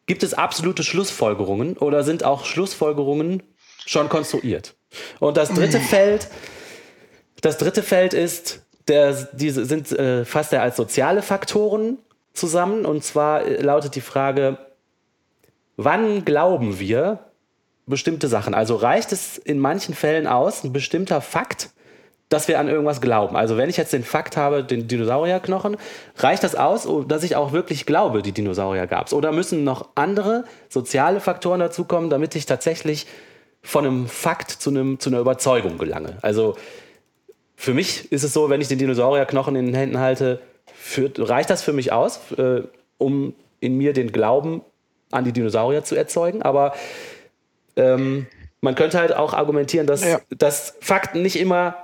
gibt 0.06 0.22
es 0.22 0.34
absolute 0.34 0.82
Schlussfolgerungen 0.82 1.76
oder 1.76 2.02
sind 2.02 2.24
auch 2.24 2.44
Schlussfolgerungen 2.44 3.42
schon 3.86 4.08
konstruiert? 4.08 4.74
Und 5.20 5.36
das 5.36 5.50
dritte 5.50 5.78
Feld, 5.80 6.28
das 7.40 7.58
dritte 7.58 7.82
Feld 7.82 8.14
ist, 8.14 8.62
der, 8.88 9.14
diese 9.32 9.64
sind, 9.64 9.90
äh, 9.92 10.24
fasst 10.24 10.52
er 10.52 10.62
als 10.62 10.76
soziale 10.76 11.22
Faktoren 11.22 11.98
zusammen. 12.32 12.84
Und 12.84 13.04
zwar 13.04 13.42
äh, 13.42 13.62
lautet 13.62 13.94
die 13.94 14.00
Frage, 14.00 14.58
wann 15.76 16.24
glauben 16.24 16.78
wir 16.78 17.20
bestimmte 17.86 18.28
Sachen? 18.28 18.54
Also 18.54 18.76
reicht 18.76 19.12
es 19.12 19.38
in 19.38 19.58
manchen 19.58 19.94
Fällen 19.94 20.26
aus, 20.26 20.64
ein 20.64 20.72
bestimmter 20.72 21.20
Fakt, 21.20 21.70
dass 22.28 22.48
wir 22.48 22.58
an 22.58 22.68
irgendwas 22.68 23.00
glauben? 23.00 23.36
Also 23.36 23.56
wenn 23.56 23.70
ich 23.70 23.76
jetzt 23.76 23.92
den 23.92 24.04
Fakt 24.04 24.36
habe, 24.36 24.64
den 24.64 24.88
Dinosaurierknochen, 24.88 25.76
reicht 26.16 26.42
das 26.44 26.54
aus, 26.54 26.86
oh, 26.86 27.02
dass 27.02 27.22
ich 27.22 27.36
auch 27.36 27.52
wirklich 27.52 27.86
glaube, 27.86 28.22
die 28.22 28.32
Dinosaurier 28.32 28.86
gab 28.86 29.06
es? 29.06 29.12
Oder 29.12 29.32
müssen 29.32 29.64
noch 29.64 29.88
andere 29.94 30.44
soziale 30.68 31.20
Faktoren 31.20 31.60
dazukommen, 31.60 32.10
damit 32.10 32.34
ich 32.34 32.46
tatsächlich 32.46 33.06
von 33.62 33.86
einem 33.86 34.08
Fakt 34.08 34.50
zu, 34.50 34.70
einem, 34.70 34.98
zu 34.98 35.10
einer 35.10 35.20
Überzeugung 35.20 35.78
gelange? 35.78 36.18
Also 36.22 36.56
für 37.56 37.74
mich 37.74 38.10
ist 38.12 38.24
es 38.24 38.32
so, 38.32 38.50
wenn 38.50 38.60
ich 38.60 38.68
den 38.68 38.78
Dinosaurierknochen 38.78 39.56
in 39.56 39.66
den 39.66 39.74
Händen 39.74 39.98
halte, 39.98 40.40
führt, 40.74 41.18
reicht 41.28 41.50
das 41.50 41.62
für 41.62 41.72
mich 41.72 41.92
aus, 41.92 42.32
äh, 42.32 42.62
um 42.98 43.34
in 43.60 43.76
mir 43.76 43.92
den 43.92 44.12
Glauben 44.12 44.62
an 45.10 45.24
die 45.24 45.32
Dinosaurier 45.32 45.84
zu 45.84 45.94
erzeugen. 45.94 46.42
Aber 46.42 46.74
ähm, 47.76 48.26
man 48.60 48.74
könnte 48.74 48.98
halt 48.98 49.14
auch 49.14 49.32
argumentieren, 49.32 49.86
dass, 49.86 50.04
Ja. 50.04 50.20
dass 50.30 50.76
Fakten 50.80 51.22
nicht 51.22 51.36
immer 51.36 51.76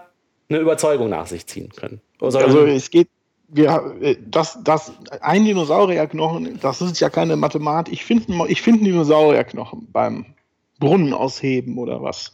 eine 0.48 0.58
Überzeugung 0.58 1.08
nach 1.08 1.26
sich 1.26 1.46
ziehen 1.46 1.70
können. 1.70 2.00
Sondern, 2.18 2.44
Also 2.44 2.66
es 2.66 2.90
geht, 2.90 3.08
wir, 3.48 3.96
äh, 4.00 4.16
das, 4.26 4.58
das, 4.62 4.92
ein 5.20 5.44
Dinosaurierknochen, 5.44 6.58
das 6.60 6.80
ist 6.80 7.00
ja 7.00 7.08
keine 7.10 7.36
Mathematik. 7.36 7.94
Ich 7.94 8.04
finde 8.04 8.32
ich 8.48 8.62
find 8.62 8.78
einen 8.78 8.86
Dinosaurierknochen 8.86 9.88
beim 9.92 10.26
Brunnen 10.78 11.12
ausheben 11.12 11.78
oder 11.78 12.02
was. 12.02 12.32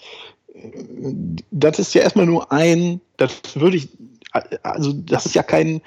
Das 1.51 1.79
ist 1.79 1.95
ja 1.95 2.03
erstmal 2.03 2.27
nur 2.27 2.51
ein, 2.53 3.01
das 3.17 3.41
würde 3.55 3.77
ich, 3.77 3.89
also 4.63 4.93
das 4.93 5.27
ist 5.27 5.35
ja 5.35 5.43
kein 5.43 5.81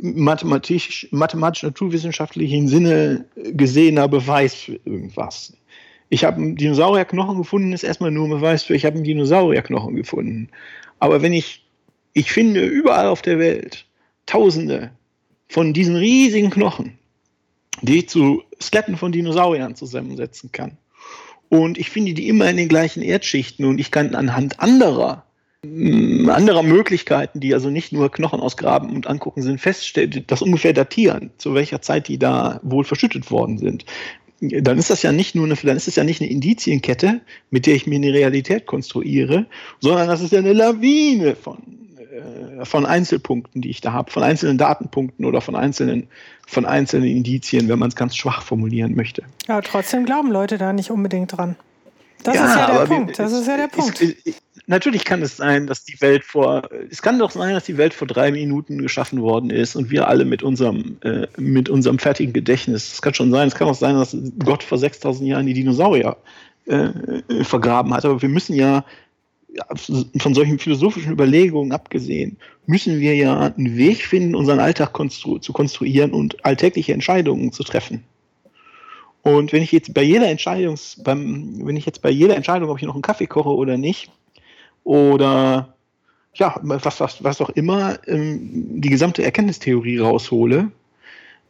mathematisch, 0.00 1.08
mathematisch-naturwissenschaftlichen 1.10 2.68
Sinne 2.68 3.26
gesehener 3.36 4.08
Beweis 4.08 4.54
für 4.54 4.80
irgendwas. 4.84 5.52
Ich 6.10 6.24
habe 6.24 6.36
einen 6.38 6.56
Dinosaurierknochen 6.56 7.38
gefunden, 7.38 7.72
ist 7.72 7.84
erstmal 7.84 8.10
nur 8.10 8.26
ein 8.26 8.30
Beweis 8.30 8.62
für, 8.64 8.74
ich 8.74 8.84
habe 8.84 8.96
einen 8.96 9.04
Dinosaurierknochen 9.04 9.94
gefunden. 9.94 10.48
Aber 10.98 11.22
wenn 11.22 11.32
ich, 11.32 11.64
ich 12.12 12.32
finde 12.32 12.64
überall 12.64 13.06
auf 13.06 13.22
der 13.22 13.38
Welt 13.38 13.84
Tausende 14.26 14.90
von 15.48 15.72
diesen 15.72 15.96
riesigen 15.96 16.50
Knochen, 16.50 16.98
die 17.80 17.98
ich 17.98 18.08
zu 18.08 18.42
Skeletten 18.60 18.96
von 18.96 19.12
Dinosauriern 19.12 19.74
zusammensetzen 19.74 20.52
kann. 20.52 20.76
Und 21.48 21.78
ich 21.78 21.90
finde 21.90 22.14
die 22.14 22.28
immer 22.28 22.48
in 22.50 22.56
den 22.56 22.68
gleichen 22.68 23.02
Erdschichten 23.02 23.64
und 23.64 23.78
ich 23.78 23.90
kann 23.90 24.14
anhand 24.14 24.60
anderer 24.60 25.24
mh, 25.62 26.32
anderer 26.32 26.62
Möglichkeiten, 26.62 27.40
die 27.40 27.54
also 27.54 27.70
nicht 27.70 27.92
nur 27.92 28.10
Knochen 28.10 28.40
ausgraben 28.40 28.90
und 28.94 29.06
angucken 29.06 29.42
sind, 29.42 29.60
feststellen, 29.60 30.24
das 30.26 30.42
ungefähr 30.42 30.72
datieren, 30.72 31.30
zu 31.38 31.54
welcher 31.54 31.82
Zeit 31.82 32.08
die 32.08 32.18
da 32.18 32.60
wohl 32.62 32.84
verschüttet 32.84 33.30
worden 33.30 33.58
sind. 33.58 33.84
Dann 34.40 34.78
ist 34.78 34.90
das 34.90 35.02
ja 35.02 35.10
nicht 35.10 35.34
nur 35.34 35.46
eine, 35.46 35.56
dann 35.56 35.76
ist 35.76 35.88
es 35.88 35.96
ja 35.96 36.04
nicht 36.04 36.20
eine 36.20 36.30
Indizienkette, 36.30 37.20
mit 37.50 37.66
der 37.66 37.74
ich 37.74 37.88
mir 37.88 37.96
eine 37.96 38.12
Realität 38.12 38.66
konstruiere, 38.66 39.46
sondern 39.80 40.06
das 40.06 40.20
ist 40.20 40.32
ja 40.32 40.38
eine 40.38 40.52
Lawine 40.52 41.34
von, 41.34 41.58
äh, 42.18 42.64
von 42.64 42.86
Einzelpunkten, 42.86 43.62
die 43.62 43.70
ich 43.70 43.80
da 43.80 43.92
habe, 43.92 44.10
von 44.10 44.22
einzelnen 44.22 44.58
Datenpunkten 44.58 45.24
oder 45.24 45.40
von 45.40 45.56
einzelnen, 45.56 46.08
von 46.46 46.64
einzelnen 46.66 47.08
Indizien, 47.08 47.68
wenn 47.68 47.78
man 47.78 47.88
es 47.88 47.96
ganz 47.96 48.16
schwach 48.16 48.42
formulieren 48.42 48.94
möchte. 48.94 49.22
Ja, 49.46 49.60
trotzdem 49.60 50.04
glauben 50.04 50.30
Leute 50.30 50.58
da 50.58 50.72
nicht 50.72 50.90
unbedingt 50.90 51.36
dran. 51.36 51.56
Das 52.24 52.34
ist 52.34 52.40
ja 52.42 52.66
der 52.80 52.86
Punkt. 52.86 53.16
wir- 53.18 53.24
Das 53.24 53.32
ist 53.32 53.46
ja 53.46 53.56
der 53.56 53.68
Punkt. 53.68 54.00
es- 54.02 54.16
natürlich 54.66 55.04
kann 55.04 55.22
es 55.22 55.36
sein, 55.36 55.68
dass 55.68 55.84
die 55.84 56.00
Welt 56.00 56.24
vor, 56.24 56.68
es 56.90 57.00
kann 57.00 57.18
doch 57.20 57.30
sein, 57.30 57.54
dass 57.54 57.64
die 57.64 57.76
Welt 57.78 57.94
vor 57.94 58.08
drei 58.08 58.32
Minuten 58.32 58.78
geschaffen 58.82 59.22
worden 59.22 59.50
ist 59.50 59.76
und 59.76 59.90
wir 59.90 60.08
alle 60.08 60.24
mit 60.24 60.42
unserem, 60.42 60.98
äh, 61.04 61.28
mit 61.36 61.68
unserem 61.68 62.00
fertigen 62.00 62.32
Gedächtnis. 62.32 62.92
Es 62.94 63.02
kann 63.02 63.14
schon 63.14 63.30
sein, 63.30 63.46
es 63.46 63.54
kann 63.54 63.68
auch 63.68 63.74
sein, 63.74 63.94
dass 63.94 64.16
Gott 64.44 64.64
vor 64.64 64.78
6000 64.78 65.28
Jahren 65.28 65.46
die 65.46 65.54
Dinosaurier 65.54 66.16
äh, 66.66 66.88
äh, 67.28 67.44
vergraben 67.44 67.94
hat. 67.94 68.04
Aber 68.04 68.20
wir 68.20 68.28
müssen 68.28 68.54
ja, 68.54 68.84
von 70.18 70.34
solchen 70.34 70.58
philosophischen 70.58 71.12
Überlegungen 71.12 71.72
abgesehen, 71.72 72.36
müssen 72.66 73.00
wir 73.00 73.14
ja 73.14 73.38
einen 73.38 73.76
Weg 73.76 74.04
finden, 74.04 74.34
unseren 74.34 74.60
Alltag 74.60 74.92
konstru 74.92 75.38
zu 75.38 75.52
konstruieren 75.52 76.12
und 76.12 76.44
alltägliche 76.44 76.92
Entscheidungen 76.92 77.52
zu 77.52 77.64
treffen. 77.64 78.04
Und 79.22 79.52
wenn 79.52 79.62
ich 79.62 79.72
jetzt 79.72 79.92
bei 79.94 80.02
jeder 80.02 80.28
Entscheidung, 80.28 80.76
beim, 81.04 81.66
wenn 81.66 81.76
ich 81.76 81.86
jetzt 81.86 82.02
bei 82.02 82.10
jeder 82.10 82.36
Entscheidung, 82.36 82.70
ob 82.70 82.78
ich 82.78 82.84
noch 82.84 82.94
einen 82.94 83.02
Kaffee 83.02 83.26
koche 83.26 83.50
oder 83.50 83.76
nicht, 83.76 84.10
oder 84.84 85.74
ja, 86.34 86.58
was, 86.62 87.00
was, 87.00 87.22
was 87.22 87.40
auch 87.40 87.50
immer, 87.50 87.98
ähm, 88.06 88.80
die 88.80 88.90
gesamte 88.90 89.24
Erkenntnistheorie 89.24 89.98
raushole, 89.98 90.70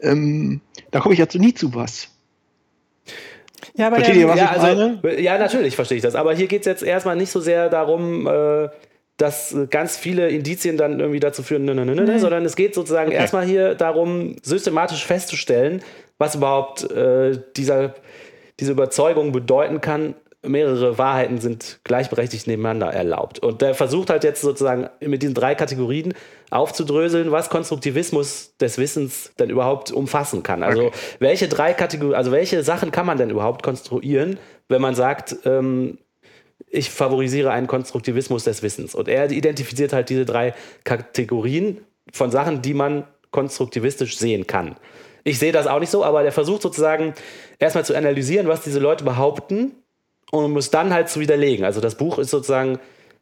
ähm, 0.01 0.61
da 0.91 1.01
komme 1.01 1.13
ich 1.13 1.21
ja 1.21 1.29
zu 1.29 1.39
nie 1.39 1.55
zu 1.55 1.75
was. 1.75 2.09
Ja, 3.77 3.89
aber 3.89 3.97
Versteht 3.97 4.17
ihr, 4.17 4.29
was 4.29 4.39
ja, 4.39 4.55
ich 4.57 4.63
also, 4.63 4.89
meine? 5.03 5.21
Ja, 5.21 5.39
natürlich 5.39 5.75
verstehe 5.77 5.97
ich 5.97 6.03
das. 6.03 6.15
Aber 6.15 6.35
hier 6.35 6.47
geht 6.47 6.61
es 6.61 6.67
jetzt 6.67 6.83
erstmal 6.83 7.17
nicht 7.17 7.31
so 7.31 7.41
sehr 7.41 7.69
darum, 7.69 8.27
äh, 8.27 8.69
dass 9.17 9.57
ganz 9.71 9.97
viele 9.97 10.29
Indizien 10.29 10.77
dann 10.77 11.01
irgendwie 11.01 11.21
dazu 11.21 11.43
führen, 11.43 11.65
ne, 11.65 11.75
ne, 11.75 11.85
ne, 11.85 11.95
ne, 11.95 12.21
sondern 12.21 12.45
es 12.45 12.55
geht 12.55 12.75
sozusagen 12.75 13.09
okay. 13.09 13.19
erstmal 13.19 13.45
hier 13.45 13.75
darum, 13.75 14.37
systematisch 14.43 15.05
festzustellen, 15.05 15.83
was 16.19 16.37
überhaupt 16.37 16.89
äh, 16.93 17.37
dieser, 17.57 17.95
diese 18.61 18.73
Überzeugung 18.73 19.33
bedeuten 19.33 19.81
kann, 19.81 20.15
mehrere 20.49 20.99
Wahrheiten 20.99 21.41
sind 21.41 21.81
gleichberechtigt 21.85 22.47
nebeneinander 22.47 22.89
erlaubt. 22.89 23.39
Und 23.39 23.63
der 23.63 23.75
versucht 23.75 24.11
halt 24.11 24.25
jetzt 24.25 24.41
sozusagen 24.41 24.89
mit 25.01 25.23
diesen 25.23 25.35
drei 25.35 25.55
Kategorien 25.55 26.15
aufzudröseln, 26.51 27.31
was 27.31 27.51
Konstruktivismus 27.51 28.57
des 28.59 28.79
Wissens 28.79 29.33
denn 29.39 29.51
überhaupt 29.51 29.93
umfassen 29.93 30.43
kann. 30.43 30.63
Also 30.63 30.87
okay. 30.87 30.97
welche 31.19 31.49
drei 31.49 31.75
Kategorien, 31.75 32.17
also 32.17 32.33
welche 32.33 32.63
Sachen 32.63 32.91
kann 32.91 33.07
man 33.07 33.19
denn 33.19 33.31
überhaupt 33.31 33.63
konstruieren, 33.63 34.39
wenn 34.69 34.81
man 34.81 34.95
sagt, 34.95 35.37
ähm, 35.45 35.99
ich 36.71 36.91
favorisiere 36.91 37.51
einen 37.51 37.67
Konstruktivismus 37.67 38.45
des 38.45 38.63
Wissens. 38.63 38.95
Und 38.95 39.09
er 39.09 39.31
identifiziert 39.31 39.93
halt 39.93 40.09
diese 40.09 40.25
drei 40.25 40.55
Kategorien 40.85 41.79
von 42.13 42.31
Sachen, 42.31 42.63
die 42.63 42.75
man 42.75 43.05
konstruktivistisch 43.31 44.19
sehen 44.19 44.47
kann. 44.47 44.77
Ich 45.25 45.39
sehe 45.39 45.53
das 45.53 45.67
auch 45.67 45.81
nicht 45.81 45.91
so, 45.91 46.05
aber 46.05 46.23
der 46.23 46.33
versucht 46.33 46.63
sozusagen 46.63 47.15
erstmal 47.59 47.85
zu 47.85 47.95
analysieren, 47.95 48.49
was 48.49 48.63
diese 48.63 48.79
Leute 48.79 49.05
behaupten 49.05 49.73
und 50.31 50.53
muss 50.53 50.71
dann 50.71 50.93
halt 50.93 51.09
zu 51.09 51.21
widerlegen. 51.21 51.65
Also 51.65 51.81
das 51.81 51.97
Buch 51.97 52.19
ist 52.19 52.31
sozusagen 52.31 52.79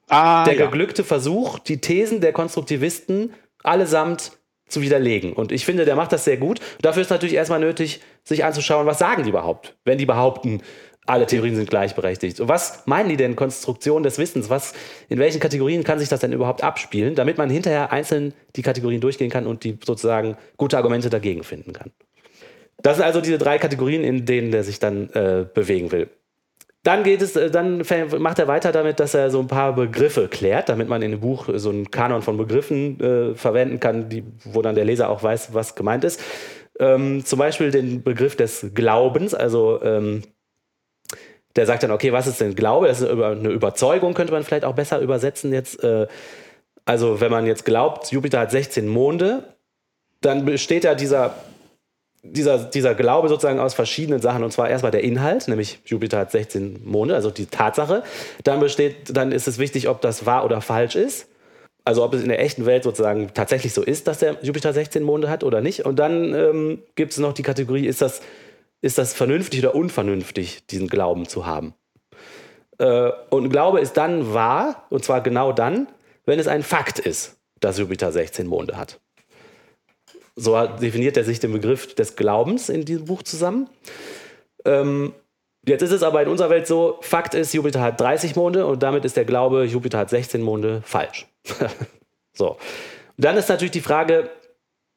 ah, 0.08 0.44
der 0.44 0.54
ja. 0.54 0.66
geglückte 0.66 1.04
Versuch, 1.04 1.58
die 1.58 1.80
Thesen 1.80 2.20
der 2.20 2.32
Konstruktivisten 2.32 3.34
allesamt 3.62 4.32
zu 4.68 4.80
widerlegen. 4.82 5.32
Und 5.32 5.52
ich 5.52 5.64
finde, 5.64 5.84
der 5.84 5.96
macht 5.96 6.12
das 6.12 6.24
sehr 6.24 6.36
gut. 6.36 6.60
Dafür 6.82 7.02
ist 7.02 7.10
natürlich 7.10 7.36
erstmal 7.36 7.60
nötig, 7.60 8.00
sich 8.24 8.44
anzuschauen, 8.44 8.86
was 8.86 8.98
sagen 8.98 9.22
die 9.22 9.30
überhaupt, 9.30 9.76
wenn 9.84 9.98
die 9.98 10.06
behaupten, 10.06 10.60
alle 11.06 11.26
Theorien 11.26 11.54
sind 11.54 11.70
gleichberechtigt. 11.70 12.40
Und 12.40 12.48
was 12.48 12.84
meinen 12.86 13.08
die 13.08 13.16
denn 13.16 13.36
Konstruktion 13.36 14.02
des 14.02 14.18
Wissens? 14.18 14.50
Was, 14.50 14.74
in 15.08 15.20
welchen 15.20 15.38
Kategorien 15.38 15.84
kann 15.84 16.00
sich 16.00 16.08
das 16.08 16.18
denn 16.18 16.32
überhaupt 16.32 16.64
abspielen, 16.64 17.14
damit 17.14 17.38
man 17.38 17.48
hinterher 17.48 17.92
einzeln 17.92 18.34
die 18.56 18.62
Kategorien 18.62 19.00
durchgehen 19.00 19.30
kann 19.30 19.46
und 19.46 19.62
die 19.62 19.78
sozusagen 19.84 20.36
gute 20.56 20.76
Argumente 20.76 21.08
dagegen 21.08 21.44
finden 21.44 21.72
kann? 21.72 21.92
Das 22.82 22.96
sind 22.96 23.06
also 23.06 23.20
diese 23.20 23.38
drei 23.38 23.58
Kategorien, 23.58 24.02
in 24.02 24.26
denen 24.26 24.50
der 24.50 24.64
sich 24.64 24.80
dann 24.80 25.08
äh, 25.10 25.46
bewegen 25.52 25.92
will. 25.92 26.10
Dann 26.86 27.02
geht 27.02 27.20
es, 27.20 27.34
äh, 27.34 27.50
dann 27.50 27.82
macht 28.18 28.38
er 28.38 28.46
weiter 28.46 28.70
damit, 28.70 29.00
dass 29.00 29.12
er 29.12 29.28
so 29.28 29.40
ein 29.40 29.48
paar 29.48 29.74
Begriffe 29.74 30.28
klärt, 30.28 30.68
damit 30.68 30.88
man 30.88 31.02
in 31.02 31.10
dem 31.10 31.20
Buch 31.20 31.48
so 31.54 31.70
einen 31.70 31.90
Kanon 31.90 32.22
von 32.22 32.36
Begriffen 32.36 33.00
äh, 33.00 33.34
verwenden 33.34 33.80
kann, 33.80 34.08
die, 34.08 34.22
wo 34.44 34.62
dann 34.62 34.76
der 34.76 34.84
Leser 34.84 35.10
auch 35.10 35.20
weiß, 35.20 35.52
was 35.52 35.74
gemeint 35.74 36.04
ist. 36.04 36.22
Ähm, 36.78 37.24
zum 37.24 37.40
Beispiel 37.40 37.72
den 37.72 38.04
Begriff 38.04 38.36
des 38.36 38.68
Glaubens, 38.72 39.34
also 39.34 39.82
ähm, 39.82 40.22
der 41.56 41.66
sagt 41.66 41.82
dann, 41.82 41.90
okay, 41.90 42.12
was 42.12 42.28
ist 42.28 42.40
denn 42.40 42.54
Glaube? 42.54 42.86
Das 42.86 43.00
ist 43.00 43.10
eine 43.10 43.48
Überzeugung, 43.48 44.14
könnte 44.14 44.32
man 44.32 44.44
vielleicht 44.44 44.64
auch 44.64 44.76
besser 44.76 45.00
übersetzen 45.00 45.52
jetzt. 45.52 45.82
Äh, 45.82 46.06
also 46.84 47.20
wenn 47.20 47.32
man 47.32 47.46
jetzt 47.46 47.64
glaubt, 47.64 48.12
Jupiter 48.12 48.38
hat 48.38 48.52
16 48.52 48.86
Monde, 48.86 49.42
dann 50.20 50.44
besteht 50.44 50.84
ja 50.84 50.94
dieser 50.94 51.34
dieser, 52.32 52.58
dieser 52.58 52.94
Glaube 52.94 53.28
sozusagen 53.28 53.60
aus 53.60 53.74
verschiedenen 53.74 54.20
Sachen. 54.20 54.44
Und 54.44 54.52
zwar 54.52 54.68
erstmal 54.68 54.92
der 54.92 55.02
Inhalt, 55.02 55.48
nämlich 55.48 55.80
Jupiter 55.84 56.18
hat 56.18 56.30
16 56.30 56.80
Monde, 56.84 57.14
also 57.14 57.30
die 57.30 57.46
Tatsache. 57.46 58.02
Dann 58.44 58.60
besteht, 58.60 59.16
dann 59.16 59.32
ist 59.32 59.48
es 59.48 59.58
wichtig, 59.58 59.88
ob 59.88 60.00
das 60.00 60.26
wahr 60.26 60.44
oder 60.44 60.60
falsch 60.60 60.96
ist. 60.96 61.28
Also 61.84 62.02
ob 62.02 62.14
es 62.14 62.22
in 62.22 62.28
der 62.28 62.40
echten 62.40 62.66
Welt 62.66 62.82
sozusagen 62.82 63.30
tatsächlich 63.32 63.72
so 63.72 63.82
ist, 63.82 64.08
dass 64.08 64.18
der 64.18 64.36
Jupiter 64.42 64.72
16 64.72 65.04
Monde 65.04 65.30
hat 65.30 65.44
oder 65.44 65.60
nicht. 65.60 65.86
Und 65.86 65.98
dann 65.98 66.34
ähm, 66.34 66.82
gibt 66.96 67.12
es 67.12 67.18
noch 67.18 67.32
die 67.32 67.44
Kategorie, 67.44 67.86
ist 67.86 68.02
das, 68.02 68.22
ist 68.80 68.98
das 68.98 69.14
vernünftig 69.14 69.60
oder 69.60 69.74
unvernünftig, 69.74 70.66
diesen 70.66 70.88
Glauben 70.88 71.28
zu 71.28 71.46
haben. 71.46 71.74
Äh, 72.78 73.12
und 73.30 73.50
Glaube 73.50 73.80
ist 73.80 73.96
dann 73.96 74.34
wahr, 74.34 74.86
und 74.90 75.04
zwar 75.04 75.20
genau 75.20 75.52
dann, 75.52 75.86
wenn 76.24 76.40
es 76.40 76.48
ein 76.48 76.64
Fakt 76.64 76.98
ist, 76.98 77.36
dass 77.60 77.78
Jupiter 77.78 78.10
16 78.10 78.48
Monde 78.48 78.76
hat. 78.76 78.98
So 80.36 80.66
definiert 80.66 81.16
er 81.16 81.24
sich 81.24 81.40
den 81.40 81.52
Begriff 81.52 81.94
des 81.94 82.14
Glaubens 82.14 82.68
in 82.68 82.84
diesem 82.84 83.06
Buch 83.06 83.22
zusammen. 83.22 83.70
Ähm, 84.66 85.14
jetzt 85.66 85.82
ist 85.82 85.92
es 85.92 86.02
aber 86.02 86.22
in 86.22 86.28
unserer 86.28 86.50
Welt 86.50 86.66
so, 86.66 86.98
Fakt 87.00 87.34
ist, 87.34 87.54
Jupiter 87.54 87.80
hat 87.80 87.98
30 87.98 88.36
Monde 88.36 88.66
und 88.66 88.82
damit 88.82 89.06
ist 89.06 89.16
der 89.16 89.24
Glaube, 89.24 89.64
Jupiter 89.64 89.98
hat 89.98 90.10
16 90.10 90.42
Monde 90.42 90.82
falsch. 90.84 91.26
so. 92.34 92.50
Und 92.50 93.24
dann 93.24 93.36
ist 93.38 93.48
natürlich 93.48 93.72
die 93.72 93.80
Frage, 93.80 94.30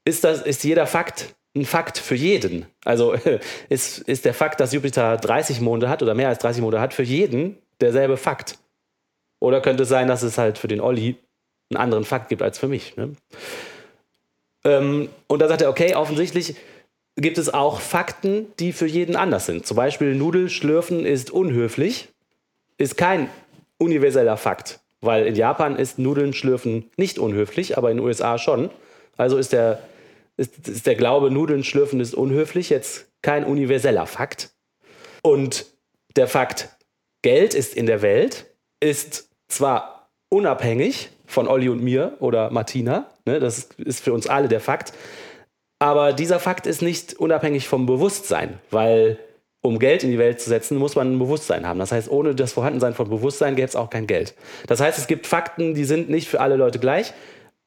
ist, 0.05 0.25
das, 0.25 0.41
ist 0.41 0.63
jeder 0.63 0.87
Fakt 0.87 1.33
ein 1.55 1.65
Fakt 1.65 1.97
für 1.97 2.15
jeden? 2.15 2.65
Also 2.83 3.15
ist, 3.69 3.99
ist 3.99 4.25
der 4.25 4.33
Fakt, 4.33 4.59
dass 4.59 4.73
Jupiter 4.73 5.17
30 5.17 5.61
Monde 5.61 5.89
hat 5.89 6.03
oder 6.03 6.15
mehr 6.15 6.27
als 6.27 6.39
30 6.39 6.61
Monde 6.61 6.81
hat, 6.81 6.93
für 6.93 7.03
jeden 7.03 7.57
derselbe 7.79 8.17
Fakt? 8.17 8.57
Oder 9.39 9.61
könnte 9.61 9.83
es 9.83 9.89
sein, 9.89 10.07
dass 10.07 10.21
es 10.21 10.37
halt 10.37 10.57
für 10.57 10.67
den 10.67 10.81
Olli 10.81 11.15
einen 11.71 11.81
anderen 11.81 12.03
Fakt 12.03 12.27
gibt 12.27 12.41
als 12.41 12.59
für 12.59 12.67
mich? 12.67 12.97
Ne? 12.97 13.15
Ähm, 14.69 15.09
und 15.27 15.41
da 15.41 15.47
sagt 15.47 15.61
er, 15.61 15.69
okay, 15.69 15.95
offensichtlich 15.95 16.55
gibt 17.15 17.37
es 17.37 17.53
auch 17.53 17.81
Fakten, 17.81 18.47
die 18.59 18.71
für 18.71 18.85
jeden 18.85 19.15
anders 19.15 19.45
sind. 19.45 19.65
Zum 19.65 19.75
Beispiel 19.75 20.15
Nudelschlürfen 20.15 21.05
ist 21.05 21.31
unhöflich, 21.31 22.09
ist 22.77 22.97
kein 22.97 23.29
universeller 23.77 24.37
Fakt, 24.37 24.79
weil 25.01 25.25
in 25.25 25.35
Japan 25.35 25.75
ist 25.75 25.99
Nudeln 25.99 26.33
schlürfen 26.33 26.89
nicht 26.97 27.19
unhöflich, 27.19 27.77
aber 27.77 27.91
in 27.91 27.97
den 27.97 28.05
USA 28.05 28.37
schon. 28.37 28.69
Also 29.17 29.37
ist 29.37 29.53
der, 29.53 29.81
ist, 30.37 30.67
ist 30.67 30.85
der 30.85 30.95
Glaube, 30.95 31.31
Nudeln 31.31 31.63
schlürfen 31.63 31.99
ist 31.99 32.13
unhöflich 32.13 32.69
jetzt 32.69 33.07
kein 33.21 33.43
universeller 33.43 34.05
Fakt. 34.05 34.51
Und 35.21 35.65
der 36.15 36.27
Fakt, 36.27 36.69
Geld 37.21 37.53
ist 37.53 37.75
in 37.75 37.85
der 37.85 38.01
Welt, 38.01 38.45
ist 38.79 39.29
zwar 39.49 40.09
unabhängig 40.29 41.09
von 41.25 41.47
Olli 41.47 41.69
und 41.69 41.83
mir 41.83 42.15
oder 42.19 42.49
Martina. 42.49 43.09
Ne? 43.29 43.39
Das 43.39 43.69
ist 43.77 44.03
für 44.03 44.13
uns 44.13 44.27
alle 44.27 44.47
der 44.47 44.59
Fakt. 44.59 44.93
Aber 45.79 46.11
dieser 46.13 46.39
Fakt 46.39 46.67
ist 46.67 46.81
nicht 46.81 47.13
unabhängig 47.13 47.67
vom 47.67 47.85
Bewusstsein, 47.85 48.59
weil 48.69 49.17
um 49.61 49.79
Geld 49.79 50.03
in 50.03 50.11
die 50.11 50.17
Welt 50.17 50.39
zu 50.41 50.49
setzen, 50.49 50.77
muss 50.77 50.95
man 50.95 51.13
ein 51.13 51.19
Bewusstsein 51.19 51.67
haben. 51.67 51.79
Das 51.79 51.91
heißt, 51.91 52.09
ohne 52.09 52.33
das 52.33 52.53
Vorhandensein 52.53 52.93
von 52.93 53.09
Bewusstsein 53.09 53.55
gäbe 53.55 53.67
es 53.67 53.75
auch 53.75 53.89
kein 53.89 54.07
Geld. 54.07 54.33
Das 54.67 54.79
heißt, 54.79 54.97
es 54.97 55.07
gibt 55.07 55.27
Fakten, 55.27 55.73
die 55.73 55.85
sind 55.85 56.09
nicht 56.09 56.27
für 56.27 56.39
alle 56.41 56.55
Leute 56.55 56.79
gleich. 56.79 57.13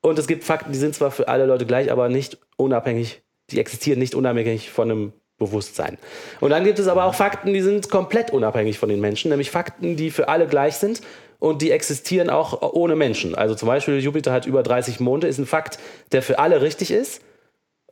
Und 0.01 0.19
es 0.19 0.27
gibt 0.27 0.45
Fakten, 0.45 0.73
die 0.73 0.79
sind 0.79 0.95
zwar 0.95 1.11
für 1.11 1.29
alle 1.29 1.47
Leute 1.47 1.65
gleich, 1.65 1.93
aber 1.93 2.09
nicht 2.09 2.39
unabhängig, 2.57 3.23
die 3.51 3.61
existieren 3.61 3.99
nicht 3.99 4.15
unabhängig 4.15 4.71
von 4.71 4.91
einem 4.91 5.13
Bewusstsein. 5.39 5.99
Und 6.41 6.51
dann 6.51 6.65
gibt 6.65 6.79
es 6.79 6.89
aber 6.89 7.05
auch 7.05 7.15
Fakten, 7.15 7.53
die 7.53 7.61
sind 7.61 7.91
komplett 7.91 8.31
unabhängig 8.31 8.79
von 8.79 8.89
den 8.89 9.01
Menschen, 9.01 9.31
nämlich 9.31 9.51
Fakten, 9.51 9.97
die 9.97 10.11
für 10.11 10.29
alle 10.29 10.47
gleich 10.47 10.77
sind 10.77 11.03
und 11.43 11.61
die 11.61 11.73
existieren 11.73 12.31
auch 12.31 12.63
ohne 12.73 12.95
Menschen. 12.95 13.35
Also 13.35 13.57
zum 13.57 13.67
Beispiel 13.67 13.99
Jupiter 13.99 14.33
hat 14.33 14.47
über 14.47 14.63
30 14.63 15.01
Monde, 15.01 15.27
ist 15.27 15.39
ein 15.39 15.47
Fakt, 15.47 15.81
der 16.13 16.23
für 16.23 16.39
alle 16.39 16.63
richtig 16.63 16.93
ist. 16.93 17.21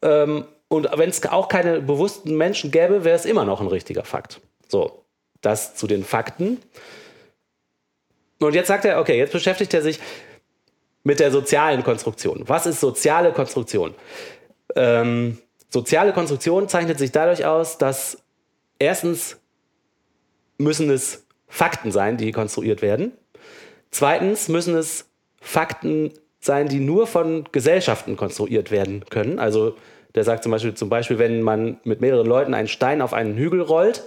Ähm, 0.02 0.44
und 0.68 0.88
wenn 0.94 1.10
es 1.10 1.26
auch 1.26 1.48
keine 1.48 1.80
bewussten 1.80 2.36
Menschen 2.36 2.70
gäbe, 2.70 3.02
wäre 3.02 3.16
es 3.16 3.24
immer 3.24 3.44
noch 3.44 3.60
ein 3.60 3.66
richtiger 3.66 4.04
Fakt. 4.04 4.40
So, 4.68 5.04
das 5.40 5.74
zu 5.74 5.88
den 5.88 6.04
Fakten. 6.04 6.58
Und 8.38 8.54
jetzt 8.54 8.68
sagt 8.68 8.84
er, 8.84 9.00
okay, 9.00 9.18
jetzt 9.18 9.32
beschäftigt 9.32 9.74
er 9.74 9.82
sich 9.82 9.98
mit 11.02 11.18
der 11.18 11.32
sozialen 11.32 11.82
Konstruktion. 11.82 12.44
Was 12.46 12.66
ist 12.66 12.78
soziale 12.78 13.32
Konstruktion? 13.32 13.96
Ähm, 14.76 15.38
soziale 15.70 16.12
Konstruktion 16.12 16.68
zeichnet 16.68 17.00
sich 17.00 17.10
dadurch 17.10 17.44
aus, 17.44 17.78
dass 17.78 18.22
erstens 18.78 19.38
müssen 20.56 20.88
es 20.88 21.26
Fakten 21.48 21.90
sein, 21.90 22.16
die 22.16 22.30
konstruiert 22.30 22.80
werden. 22.80 23.10
Zweitens 23.90 24.48
müssen 24.48 24.76
es 24.76 25.06
Fakten 25.40 26.12
sein, 26.40 26.68
die 26.68 26.80
nur 26.80 27.06
von 27.06 27.44
Gesellschaften 27.52 28.16
konstruiert 28.16 28.70
werden 28.70 29.04
können. 29.10 29.38
Also 29.38 29.76
der 30.14 30.24
sagt 30.24 30.42
zum 30.42 30.52
Beispiel, 30.52 30.74
zum 30.74 30.88
Beispiel, 30.88 31.18
wenn 31.18 31.42
man 31.42 31.78
mit 31.84 32.00
mehreren 32.00 32.26
Leuten 32.26 32.54
einen 32.54 32.68
Stein 32.68 33.02
auf 33.02 33.12
einen 33.12 33.36
Hügel 33.36 33.60
rollt, 33.60 34.04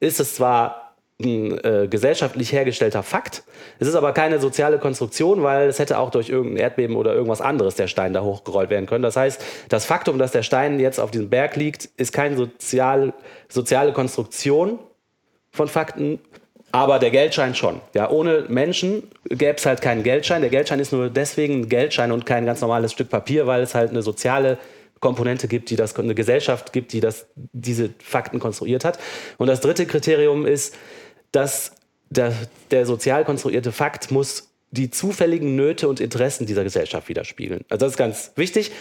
ist 0.00 0.20
es 0.20 0.34
zwar 0.34 0.86
ein 1.22 1.58
äh, 1.64 1.88
gesellschaftlich 1.88 2.52
hergestellter 2.52 3.02
Fakt. 3.02 3.42
Es 3.78 3.88
ist 3.88 3.94
aber 3.94 4.12
keine 4.12 4.38
soziale 4.38 4.78
Konstruktion, 4.78 5.42
weil 5.42 5.68
es 5.68 5.78
hätte 5.78 5.98
auch 5.98 6.10
durch 6.10 6.28
irgendein 6.28 6.58
Erdbeben 6.58 6.94
oder 6.94 7.14
irgendwas 7.14 7.40
anderes 7.40 7.74
der 7.74 7.86
Stein 7.86 8.12
da 8.12 8.22
hochgerollt 8.22 8.68
werden 8.68 8.86
können. 8.86 9.02
Das 9.02 9.16
heißt, 9.16 9.42
das 9.70 9.86
Faktum, 9.86 10.18
dass 10.18 10.32
der 10.32 10.42
Stein 10.42 10.78
jetzt 10.78 11.00
auf 11.00 11.10
diesem 11.10 11.30
Berg 11.30 11.56
liegt, 11.56 11.86
ist 11.96 12.12
keine 12.12 12.36
sozial, 12.36 13.14
soziale 13.48 13.94
Konstruktion 13.94 14.78
von 15.50 15.68
Fakten, 15.68 16.20
aber 16.76 16.98
der 16.98 17.10
Geldschein 17.10 17.54
schon. 17.54 17.80
Ja, 17.94 18.10
ohne 18.10 18.44
Menschen 18.48 19.04
gäbe 19.24 19.56
es 19.56 19.64
halt 19.64 19.80
keinen 19.80 20.02
Geldschein. 20.02 20.42
Der 20.42 20.50
Geldschein 20.50 20.78
ist 20.78 20.92
nur 20.92 21.08
deswegen 21.08 21.60
ein 21.60 21.68
Geldschein 21.70 22.12
und 22.12 22.26
kein 22.26 22.44
ganz 22.44 22.60
normales 22.60 22.92
Stück 22.92 23.08
Papier, 23.08 23.46
weil 23.46 23.62
es 23.62 23.74
halt 23.74 23.90
eine 23.90 24.02
soziale 24.02 24.58
Komponente 25.00 25.48
gibt, 25.48 25.70
die 25.70 25.76
das, 25.76 25.96
eine 25.96 26.14
Gesellschaft 26.14 26.74
gibt, 26.74 26.92
die 26.92 27.00
das, 27.00 27.26
diese 27.34 27.90
Fakten 27.98 28.40
konstruiert 28.40 28.84
hat. 28.84 28.98
Und 29.38 29.46
das 29.46 29.60
dritte 29.60 29.86
Kriterium 29.86 30.44
ist, 30.44 30.74
dass 31.32 31.72
der, 32.10 32.34
der 32.70 32.84
sozial 32.84 33.24
konstruierte 33.24 33.72
Fakt 33.72 34.10
muss 34.10 34.50
die 34.70 34.90
zufälligen 34.90 35.56
Nöte 35.56 35.88
und 35.88 36.00
Interessen 36.00 36.44
dieser 36.44 36.64
Gesellschaft 36.64 37.08
widerspiegeln. 37.08 37.64
Also 37.70 37.86
das 37.86 37.92
ist 37.92 37.98
ganz 37.98 38.32
wichtig. 38.36 38.72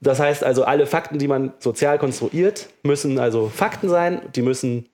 Das 0.00 0.20
heißt 0.20 0.44
also, 0.44 0.62
alle 0.62 0.86
Fakten, 0.86 1.18
die 1.18 1.26
man 1.26 1.54
sozial 1.58 1.98
konstruiert, 1.98 2.68
müssen 2.84 3.18
also 3.18 3.48
Fakten 3.48 3.88
sein, 3.88 4.20
die 4.36 4.42
müssen 4.42 4.88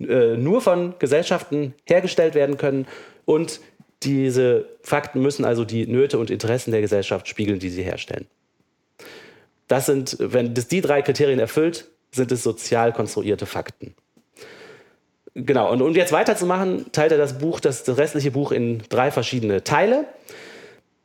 äh, 0.00 0.36
nur 0.36 0.60
von 0.60 0.94
Gesellschaften 0.98 1.74
hergestellt 1.84 2.34
werden 2.34 2.56
können 2.56 2.86
und 3.24 3.60
diese 4.02 4.66
Fakten 4.82 5.20
müssen 5.20 5.44
also 5.44 5.64
die 5.64 5.86
Nöte 5.86 6.18
und 6.18 6.30
Interessen 6.30 6.70
der 6.70 6.80
Gesellschaft 6.80 7.26
spiegeln, 7.26 7.58
die 7.58 7.70
sie 7.70 7.82
herstellen. 7.82 8.26
Das 9.66 9.86
sind, 9.86 10.16
wenn 10.20 10.54
das 10.54 10.68
die 10.68 10.80
drei 10.80 11.02
Kriterien 11.02 11.40
erfüllt, 11.40 11.88
sind 12.10 12.32
es 12.32 12.42
sozial 12.42 12.92
konstruierte 12.92 13.44
Fakten. 13.44 13.94
Genau, 15.34 15.70
und 15.70 15.82
um 15.82 15.94
jetzt 15.94 16.12
weiterzumachen, 16.12 16.90
teilt 16.90 17.12
er 17.12 17.18
das 17.18 17.38
Buch, 17.38 17.60
das, 17.60 17.84
das 17.84 17.98
restliche 17.98 18.30
Buch 18.30 18.50
in 18.50 18.82
drei 18.88 19.10
verschiedene 19.10 19.62
Teile. 19.62 20.06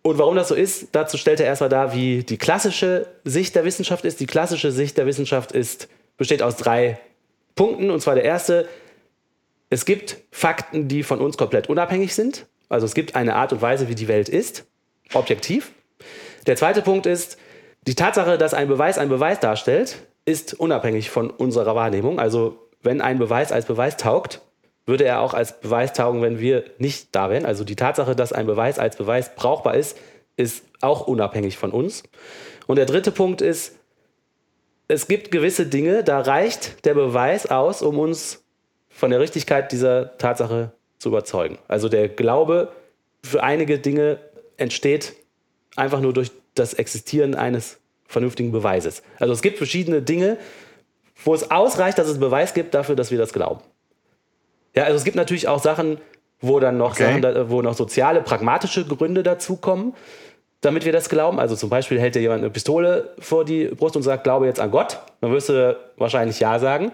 Und 0.01 0.17
warum 0.17 0.35
das 0.35 0.47
so 0.47 0.55
ist, 0.55 0.89
dazu 0.93 1.17
stellt 1.17 1.39
er 1.39 1.45
erstmal 1.45 1.69
dar, 1.69 1.93
wie 1.93 2.23
die 2.23 2.37
klassische 2.37 3.07
Sicht 3.23 3.55
der 3.55 3.63
Wissenschaft 3.63 4.05
ist. 4.05 4.19
Die 4.19 4.25
klassische 4.25 4.71
Sicht 4.71 4.97
der 4.97 5.05
Wissenschaft 5.05 5.51
ist, 5.51 5.87
besteht 6.17 6.41
aus 6.41 6.57
drei 6.57 6.99
Punkten. 7.55 7.89
Und 7.89 8.01
zwar 8.01 8.15
der 8.15 8.23
erste, 8.23 8.67
es 9.73 9.85
gibt 9.85 10.17
Fakten, 10.29 10.87
die 10.87 11.01
von 11.01 11.19
uns 11.19 11.35
komplett 11.35 11.67
unabhängig 11.67 12.13
sind. 12.13 12.45
Also 12.69 12.85
es 12.85 12.93
gibt 12.93 13.15
eine 13.15 13.35
Art 13.35 13.53
und 13.53 13.61
Weise, 13.63 13.89
wie 13.89 13.95
die 13.95 14.07
Welt 14.07 14.29
ist, 14.29 14.65
objektiv. 15.15 15.71
Der 16.45 16.55
zweite 16.55 16.83
Punkt 16.83 17.07
ist, 17.07 17.37
die 17.87 17.95
Tatsache, 17.95 18.37
dass 18.37 18.53
ein 18.53 18.67
Beweis 18.67 18.99
einen 18.99 19.09
Beweis 19.09 19.39
darstellt, 19.39 19.97
ist 20.25 20.53
unabhängig 20.53 21.09
von 21.09 21.31
unserer 21.31 21.73
Wahrnehmung. 21.73 22.19
Also 22.19 22.69
wenn 22.83 23.01
ein 23.01 23.17
Beweis 23.17 23.51
als 23.51 23.65
Beweis 23.65 23.97
taugt, 23.97 24.41
würde 24.85 25.05
er 25.05 25.21
auch 25.21 25.33
als 25.33 25.59
Beweis 25.59 25.91
taugen, 25.93 26.21
wenn 26.21 26.39
wir 26.39 26.65
nicht 26.77 27.07
da 27.15 27.31
wären. 27.31 27.47
Also 27.47 27.63
die 27.63 27.75
Tatsache, 27.75 28.15
dass 28.15 28.31
ein 28.31 28.45
Beweis 28.45 28.77
als 28.77 28.97
Beweis 28.97 29.33
brauchbar 29.33 29.73
ist, 29.73 29.97
ist 30.37 30.65
auch 30.81 31.07
unabhängig 31.07 31.57
von 31.57 31.71
uns. 31.71 32.03
Und 32.67 32.75
der 32.75 32.85
dritte 32.85 33.11
Punkt 33.11 33.41
ist, 33.41 33.75
es 34.87 35.07
gibt 35.07 35.31
gewisse 35.31 35.65
Dinge, 35.65 36.03
da 36.03 36.19
reicht 36.19 36.85
der 36.85 36.93
Beweis 36.93 37.47
aus, 37.47 37.81
um 37.81 37.97
uns 37.97 38.42
von 39.03 39.09
der 39.09 39.19
Richtigkeit 39.19 39.73
dieser 39.73 40.17
Tatsache 40.17 40.71
zu 40.97 41.09
überzeugen. 41.09 41.57
Also 41.67 41.89
der 41.89 42.07
Glaube 42.07 42.69
für 43.21 43.43
einige 43.43 43.77
Dinge 43.77 44.17
entsteht 44.55 45.11
einfach 45.75 45.99
nur 45.99 46.13
durch 46.13 46.31
das 46.55 46.73
Existieren 46.73 47.35
eines 47.35 47.79
vernünftigen 48.07 48.53
Beweises. 48.53 49.03
Also 49.19 49.33
es 49.33 49.41
gibt 49.41 49.57
verschiedene 49.57 50.01
Dinge, 50.01 50.37
wo 51.25 51.33
es 51.33 51.51
ausreicht, 51.51 51.97
dass 51.97 52.07
es 52.07 52.17
Beweis 52.17 52.53
gibt 52.53 52.73
dafür, 52.73 52.95
dass 52.95 53.11
wir 53.11 53.17
das 53.17 53.33
glauben. 53.33 53.59
Ja, 54.73 54.83
also 54.83 54.95
es 54.95 55.03
gibt 55.03 55.17
natürlich 55.17 55.49
auch 55.49 55.61
Sachen, 55.61 55.97
wo 56.39 56.61
dann 56.61 56.77
noch 56.77 56.91
okay. 56.91 57.21
Sachen, 57.21 57.49
wo 57.49 57.61
noch 57.61 57.73
soziale, 57.73 58.21
pragmatische 58.21 58.85
Gründe 58.85 59.21
dazukommen, 59.21 59.95
damit 60.61 60.85
wir 60.85 60.93
das 60.93 61.09
glauben. 61.09 61.41
Also 61.41 61.57
zum 61.57 61.69
Beispiel 61.69 61.99
hält 61.99 62.15
dir 62.15 62.21
jemand 62.21 62.39
eine 62.39 62.51
Pistole 62.51 63.09
vor 63.19 63.43
die 63.43 63.65
Brust 63.65 63.97
und 63.97 64.03
sagt, 64.03 64.23
glaube 64.23 64.45
jetzt 64.45 64.61
an 64.61 64.71
Gott. 64.71 64.99
Dann 65.19 65.33
wirst 65.33 65.49
du 65.49 65.77
wahrscheinlich 65.97 66.39
Ja 66.39 66.57
sagen. 66.57 66.93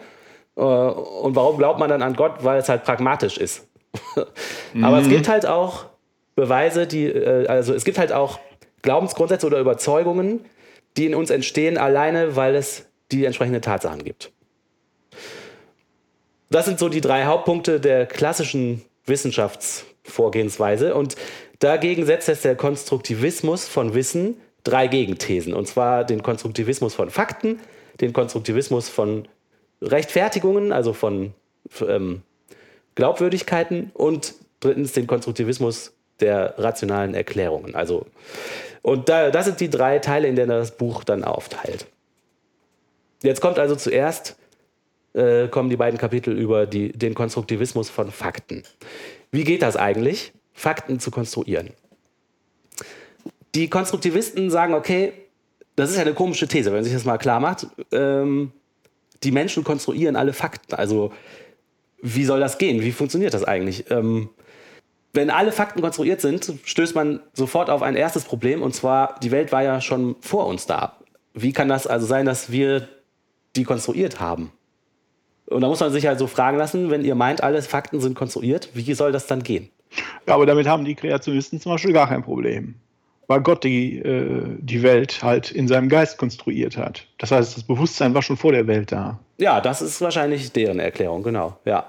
Äh, 0.60 0.62
und 0.62 1.36
warum 1.36 1.58
glaubt 1.58 1.80
man 1.80 1.90
dann 1.90 2.02
an 2.02 2.16
Gott? 2.16 2.44
Weil 2.44 2.60
es 2.60 2.70
halt 2.70 2.84
pragmatisch 2.84 3.38
ist. 3.38 3.68
Aber 4.82 4.98
mhm. 4.98 5.04
es 5.04 5.10
gibt 5.10 5.30
halt 5.30 5.46
auch 5.46 5.86
Beweise, 6.36 6.86
die, 6.86 7.06
äh, 7.06 7.48
also 7.48 7.74
es 7.74 7.86
gibt 7.86 7.98
halt 7.98 8.12
auch 8.12 8.40
Glaubensgrundsätze 8.82 9.48
oder 9.48 9.60
Überzeugungen, 9.60 10.46
die 10.98 11.06
in 11.06 11.16
uns 11.16 11.30
entstehen, 11.30 11.78
alleine 11.78 12.36
weil 12.36 12.56
es 12.56 12.88
die 13.12 13.26
entsprechenden 13.26 13.62
Tatsachen 13.62 14.04
gibt. 14.04 14.32
Das 16.50 16.66
sind 16.66 16.80
so 16.80 16.90
die 16.90 17.02
drei 17.02 17.26
Hauptpunkte 17.26 17.80
der 17.80 18.06
klassischen 18.06 18.84
Wissenschaftsvorgehensweise. 19.06 20.96
Und 20.96 21.16
dagegen 21.60 22.06
setzt 22.06 22.28
jetzt 22.28 22.46
der 22.46 22.56
Konstruktivismus 22.56 23.68
von 23.68 23.94
Wissen 23.94 24.38
drei 24.64 24.88
Gegenthesen. 24.88 25.54
Und 25.54 25.68
zwar 25.68 26.04
den 26.04 26.24
Konstruktivismus 26.24 26.96
von 26.96 27.10
Fakten, 27.10 27.60
den 28.02 28.14
Konstruktivismus 28.14 28.90
von 28.90 29.28
Rechtfertigungen, 29.82 30.72
also 30.72 30.94
von 30.94 31.34
ähm, 31.82 32.22
Glaubwürdigkeiten 32.96 33.92
und 33.94 34.34
drittens 34.60 34.94
den 34.94 35.08
Konstruktivismus 35.08 35.94
der 36.20 36.56
rationalen 36.58 37.14
Erklärungen. 37.14 37.76
Also, 37.76 38.06
und 38.82 39.10
da, 39.10 39.32
das 39.32 39.46
sind 39.46 39.60
die 39.60 39.70
drei 39.70 40.00
Teile, 40.00 40.28
in 40.28 40.36
denen 40.36 40.50
das 40.50 40.78
Buch 40.78 41.04
dann 41.04 41.24
aufteilt. 41.24 41.86
Jetzt 43.24 43.42
kommt 43.42 43.60
also 43.60 43.76
zuerst 43.76 44.38
äh, 45.14 45.48
kommen 45.48 45.70
die 45.70 45.78
beiden 45.78 46.00
Kapitel 46.00 46.38
über 46.38 46.66
die, 46.66 46.92
den 46.92 47.16
Konstruktivismus 47.16 47.90
von 47.90 48.12
Fakten. 48.12 48.64
Wie 49.32 49.44
geht 49.44 49.62
das 49.62 49.76
eigentlich, 49.76 50.34
Fakten 50.54 51.00
zu 51.00 51.12
konstruieren? 51.12 51.72
Die 53.56 53.70
Konstruktivisten 53.70 54.50
sagen, 54.50 54.74
okay, 54.74 55.14
das 55.76 55.90
ist 55.90 55.96
ja 55.96 56.04
eine 56.04 56.14
komische 56.14 56.48
These, 56.48 56.68
wenn 56.68 56.78
man 56.78 56.84
sich 56.84 56.94
das 56.94 57.06
mal 57.06 57.18
klar 57.18 57.40
macht. 57.40 57.68
Ähm, 57.92 58.52
die 59.24 59.32
Menschen 59.32 59.64
konstruieren 59.64 60.16
alle 60.16 60.34
Fakten. 60.34 60.76
Also 60.76 61.12
wie 62.02 62.26
soll 62.26 62.40
das 62.40 62.58
gehen? 62.58 62.82
Wie 62.82 62.92
funktioniert 62.92 63.34
das 63.34 63.44
eigentlich? 63.44 63.90
Ähm, 63.92 64.30
wenn 65.14 65.30
alle 65.30 65.52
Fakten 65.52 65.82
konstruiert 65.82 66.22
sind, 66.22 66.54
stößt 66.64 66.96
man 66.96 67.20
sofort 67.34 67.70
auf 67.70 67.82
ein 67.82 67.96
erstes 67.96 68.26
Problem, 68.26 68.62
und 68.62 68.76
zwar, 68.76 69.20
die 69.22 69.32
Welt 69.32 69.52
war 69.52 69.64
ja 69.64 69.82
schon 69.82 70.16
vor 70.22 70.46
uns 70.46 70.66
da. 70.68 70.98
Wie 71.34 71.52
kann 71.52 71.68
das 71.68 71.88
also 71.88 72.06
sein, 72.06 72.26
dass 72.26 72.52
wir 72.52 72.88
die 73.56 73.64
konstruiert 73.64 74.20
haben? 74.20 74.52
Und 75.48 75.62
da 75.62 75.68
muss 75.68 75.80
man 75.80 75.92
sich 75.92 76.06
halt 76.06 76.20
so 76.20 76.28
fragen 76.28 76.58
lassen, 76.58 76.92
wenn 76.92 77.04
ihr 77.04 77.16
meint, 77.16 77.42
alle 77.42 77.62
Fakten 77.64 78.00
sind 78.00 78.14
konstruiert, 78.14 78.70
wie 78.74 78.94
soll 78.94 79.12
das 79.12 79.26
dann 79.26 79.42
gehen? 79.42 79.70
Ja, 80.28 80.36
aber 80.36 80.46
damit 80.46 80.68
haben 80.68 80.86
die 80.86 80.94
Kreationisten 80.94 81.60
zum 81.60 81.72
Beispiel 81.72 81.94
gar 81.94 82.08
kein 82.08 82.22
Problem. 82.22 82.76
Weil 83.30 83.42
Gott 83.42 83.64
die, 83.64 84.00
äh, 84.00 84.42
die 84.58 84.82
Welt 84.82 85.22
halt 85.22 85.52
in 85.52 85.68
seinem 85.68 85.88
Geist 85.88 86.18
konstruiert 86.18 86.78
hat. 86.78 87.06
Das 87.20 87.30
heißt, 87.30 87.58
das 87.58 87.64
Bewusstsein 87.64 88.16
war 88.16 88.24
schon 88.24 88.38
vor 88.38 88.54
der 88.54 88.66
Welt 88.66 88.92
da. 88.92 89.20
Ja, 89.38 89.62
das 89.62 89.84
ist 89.84 90.02
wahrscheinlich 90.02 90.52
deren 90.52 90.80
Erklärung, 90.80 91.22
genau. 91.22 91.56
Ja. 91.64 91.88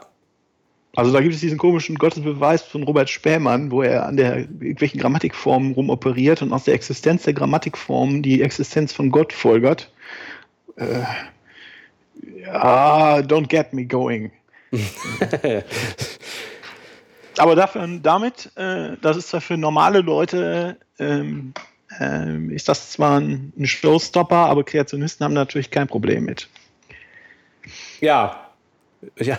Also 0.97 1.12
da 1.12 1.22
gibt 1.22 1.34
es 1.34 1.41
diesen 1.41 1.57
komischen 1.57 1.97
Gottesbeweis 1.97 2.61
von 2.61 2.82
Robert 2.82 3.09
Spähmann, 3.09 3.70
wo 3.70 3.80
er 3.80 4.05
an 4.05 4.18
der 4.18 4.41
irgendwelchen 4.41 5.01
Grammatikformen 5.01 5.72
rumoperiert 5.72 6.43
und 6.43 6.53
aus 6.53 6.64
der 6.64 6.74
Existenz 6.74 7.22
der 7.22 7.32
Grammatikformen 7.32 8.22
die 8.22 8.43
Existenz 8.43 8.93
von 8.93 9.11
Gott 9.11 9.32
folgert. 9.32 9.91
Äh, 10.76 11.05
ja, 12.45 13.16
don't 13.20 13.47
get 13.47 13.72
me 13.72 13.86
going. 13.86 14.30
Aber 17.41 17.55
dafür, 17.55 17.88
damit, 18.03 18.51
äh, 18.57 18.99
das 19.01 19.16
ist 19.16 19.30
zwar 19.30 19.41
für 19.41 19.57
normale 19.57 20.01
Leute, 20.01 20.76
ähm, 20.99 21.55
äh, 21.99 22.55
ist 22.55 22.68
das 22.68 22.91
zwar 22.91 23.18
ein, 23.18 23.55
ein 23.59 23.66
Showstopper, 23.66 24.36
aber 24.36 24.62
Kreationisten 24.62 25.24
haben 25.24 25.32
natürlich 25.32 25.70
kein 25.70 25.86
Problem 25.86 26.26
mit. 26.26 26.49
Ja, 28.03 28.51
ja. 29.16 29.38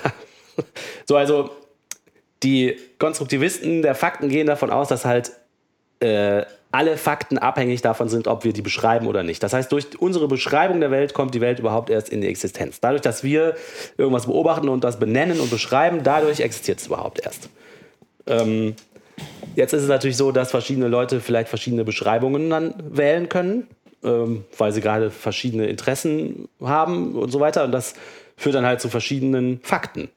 So, 1.08 1.16
also 1.16 1.52
die 2.42 2.76
Konstruktivisten 2.98 3.84
der 3.84 3.94
Fakten 3.94 4.30
gehen 4.30 4.48
davon 4.48 4.72
aus, 4.72 4.88
dass 4.88 5.06
halt 5.06 5.34
äh, 6.00 6.44
alle 6.72 6.98
Fakten 6.98 7.38
abhängig 7.38 7.84
davon 7.84 8.10
sind, 8.10 8.28
ob 8.28 8.44
wir 8.44 8.54
die 8.54 8.64
beschreiben 8.64 9.06
oder 9.06 9.22
nicht. 9.22 9.44
Das 9.44 9.54
heißt, 9.54 9.72
durch 9.72 10.00
unsere 10.00 10.28
Beschreibung 10.28 10.80
der 10.80 10.90
Welt 10.90 11.14
kommt 11.14 11.36
die 11.36 11.42
Welt 11.42 11.60
überhaupt 11.60 11.92
erst 11.92 12.10
in 12.10 12.22
die 12.22 12.28
Existenz. 12.28 12.80
Dadurch, 12.80 13.04
dass 13.04 13.24
wir 13.24 13.56
irgendwas 13.96 14.26
beobachten 14.26 14.70
und 14.70 14.84
das 14.84 14.98
benennen 14.98 15.40
und 15.40 15.52
beschreiben, 15.52 16.02
dadurch 16.02 16.40
existiert 16.40 16.80
es 16.80 16.88
überhaupt 16.88 17.24
erst. 17.24 17.50
Ähm, 18.28 18.76
jetzt 19.56 19.74
ist 19.74 19.84
es 19.84 19.90
natürlich 19.90 20.18
so, 20.18 20.32
dass 20.32 20.52
verschiedene 20.52 20.88
Leute 20.88 21.20
vielleicht 21.22 21.50
verschiedene 21.50 21.84
Beschreibungen 21.84 22.50
dann 22.50 22.74
wählen 22.90 23.30
können, 23.30 23.68
ähm, 24.04 24.46
weil 24.58 24.72
sie 24.72 24.82
gerade 24.82 25.12
verschiedene 25.12 25.68
Interessen 25.68 26.48
haben 26.62 27.16
und 27.16 27.32
so 27.32 27.40
weiter. 27.40 27.64
Und 27.64 27.72
das 27.72 27.94
führt 28.38 28.56
dann 28.56 28.66
halt 28.66 28.82
zu 28.82 28.90
verschiedenen 28.90 29.60
Fakten, 29.62 30.10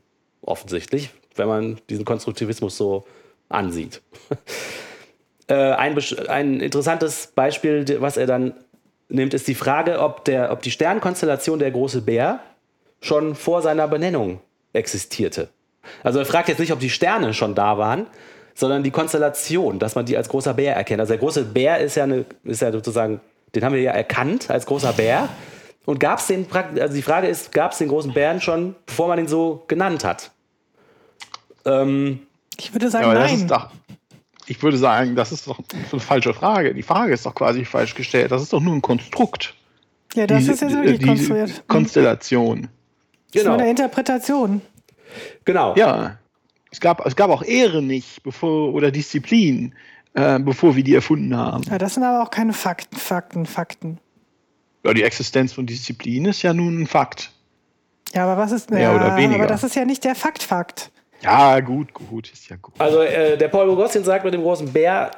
offensichtlich, 0.42 1.10
wenn 1.36 1.48
man 1.48 1.78
diesen 1.90 2.04
Konstruktivismus 2.04 2.76
so 2.76 3.04
ansieht. 3.48 4.00
Äh, 5.46 5.72
ein, 5.72 5.94
ein 6.28 6.60
interessantes 6.60 7.26
Beispiel, 7.34 7.84
was 8.00 8.16
er 8.16 8.26
dann 8.26 8.54
nimmt, 9.10 9.34
ist 9.34 9.46
die 9.46 9.54
Frage, 9.54 10.00
ob, 10.00 10.24
der, 10.24 10.50
ob 10.50 10.62
die 10.62 10.70
Sternkonstellation 10.70 11.58
der 11.58 11.70
große 11.70 12.00
Bär 12.00 12.40
schon 13.02 13.34
vor 13.34 13.60
seiner 13.60 13.86
Benennung 13.86 14.40
existierte. 14.72 15.48
Also 16.02 16.18
er 16.18 16.26
fragt 16.26 16.48
jetzt 16.48 16.58
nicht, 16.58 16.72
ob 16.72 16.80
die 16.80 16.90
Sterne 16.90 17.34
schon 17.34 17.54
da 17.54 17.78
waren, 17.78 18.06
sondern 18.54 18.82
die 18.82 18.90
Konstellation, 18.90 19.78
dass 19.78 19.94
man 19.94 20.06
die 20.06 20.16
als 20.16 20.28
großer 20.28 20.54
Bär 20.54 20.74
erkennt. 20.76 21.00
Also 21.00 21.12
der 21.12 21.18
große 21.18 21.44
Bär 21.44 21.78
ist 21.78 21.96
ja, 21.96 22.04
eine, 22.04 22.24
ist 22.44 22.62
ja 22.62 22.70
sozusagen, 22.72 23.20
den 23.54 23.64
haben 23.64 23.74
wir 23.74 23.80
ja 23.82 23.92
erkannt 23.92 24.50
als 24.50 24.66
großer 24.66 24.92
Bär. 24.92 25.28
Und 25.86 26.00
gab 26.00 26.18
es 26.18 26.26
den, 26.28 26.46
also 26.80 26.94
die 26.94 27.02
Frage 27.02 27.26
ist, 27.26 27.52
gab 27.52 27.72
es 27.72 27.78
den 27.78 27.88
großen 27.88 28.12
Bären 28.14 28.40
schon, 28.40 28.74
bevor 28.86 29.08
man 29.08 29.18
ihn 29.18 29.28
so 29.28 29.64
genannt 29.68 30.04
hat? 30.04 30.30
Ähm, 31.64 32.20
Ich 32.56 32.72
würde 32.72 32.90
sagen, 32.90 33.10
das 33.14 33.30
nein. 33.30 33.40
ist 33.40 33.50
doch, 33.50 33.70
ich 34.46 34.62
würde 34.62 34.76
sagen, 34.76 35.16
das 35.16 35.32
ist 35.32 35.46
doch 35.46 35.58
eine 35.90 36.00
falsche 36.00 36.34
Frage. 36.34 36.74
Die 36.74 36.82
Frage 36.82 37.12
ist 37.12 37.26
doch 37.26 37.34
quasi 37.34 37.64
falsch 37.64 37.94
gestellt. 37.94 38.30
Das 38.32 38.42
ist 38.42 38.52
doch 38.52 38.60
nur 38.60 38.74
ein 38.74 38.82
Konstrukt. 38.82 39.54
ja, 40.14 40.26
das 40.26 40.44
Die- 40.44 40.50
ist 40.52 40.60
jetzt 40.62 40.74
wirklich 40.74 40.98
die 40.98 41.06
konstruiert. 41.06 41.64
Konstellation. 41.68 42.62
Das 42.62 42.70
ist 43.36 43.42
genau, 43.42 43.52
nur 43.54 43.60
eine 43.62 43.70
Interpretation. 43.70 44.60
Genau. 45.44 45.74
Ja. 45.76 46.18
Es 46.70 46.80
gab, 46.80 47.04
es 47.06 47.14
gab 47.14 47.30
auch 47.30 47.42
Ehre 47.42 47.82
nicht, 47.82 48.22
bevor, 48.24 48.74
oder 48.74 48.90
Disziplin, 48.90 49.74
äh, 50.14 50.40
bevor 50.40 50.74
wir 50.74 50.82
die 50.82 50.94
erfunden 50.94 51.36
haben. 51.36 51.62
Ja, 51.70 51.78
das 51.78 51.94
sind 51.94 52.02
aber 52.02 52.22
auch 52.22 52.30
keine 52.30 52.52
Fakten, 52.52 52.96
Fakten, 52.96 53.46
Fakten. 53.46 53.98
Ja, 54.84 54.92
die 54.92 55.02
Existenz 55.02 55.52
von 55.52 55.66
Disziplin 55.66 56.26
ist 56.26 56.42
ja 56.42 56.52
nun 56.52 56.82
ein 56.82 56.86
Fakt. 56.86 57.30
Ja, 58.12 58.24
aber 58.24 58.40
was 58.40 58.52
ist. 58.52 58.70
Mehr 58.70 58.80
ja, 58.80 58.94
oder 58.94 59.16
weniger. 59.16 59.40
Aber 59.40 59.48
das 59.48 59.64
ist 59.64 59.74
ja 59.74 59.84
nicht 59.84 60.04
der 60.04 60.14
Fakt-Fakt. 60.14 60.90
Ja, 61.22 61.60
gut, 61.60 61.94
gut, 61.94 62.30
ist 62.30 62.50
ja 62.50 62.56
gut. 62.56 62.74
Also 62.78 63.00
äh, 63.00 63.38
der 63.38 63.48
Paul 63.48 63.66
Boghossian 63.66 64.04
sagt 64.04 64.24
mit 64.24 64.34
dem 64.34 64.42
großen 64.42 64.72
Bär, 64.72 65.10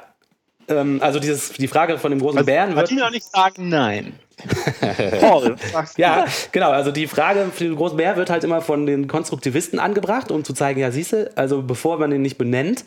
ähm, 0.67 0.99
also 1.01 1.19
dieses, 1.19 1.53
die 1.53 1.67
Frage 1.67 1.97
von 1.97 2.11
dem 2.11 2.19
großen 2.19 2.45
Bären 2.45 2.69
wird... 2.69 2.91
Martina 2.91 3.09
nicht 3.09 3.25
sagen 3.25 3.69
nein. 3.69 4.19
Du? 4.79 5.55
Ja, 5.97 6.25
genau. 6.51 6.69
Also 6.69 6.91
die 6.91 7.07
Frage 7.07 7.47
für 7.53 7.63
den 7.63 7.75
großen 7.75 7.97
Bär 7.97 8.15
wird 8.17 8.29
halt 8.29 8.43
immer 8.43 8.61
von 8.61 8.85
den 8.85 9.07
Konstruktivisten 9.07 9.79
angebracht, 9.79 10.31
um 10.31 10.43
zu 10.43 10.53
zeigen, 10.53 10.79
ja, 10.79 10.91
siehste, 10.91 11.31
also 11.35 11.63
bevor 11.63 11.97
man 11.97 12.11
den 12.11 12.21
nicht 12.21 12.37
benennt, 12.37 12.85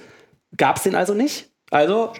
gab 0.56 0.76
es 0.76 0.84
den 0.84 0.94
also 0.94 1.14
nicht. 1.14 1.50
Also 1.70 2.12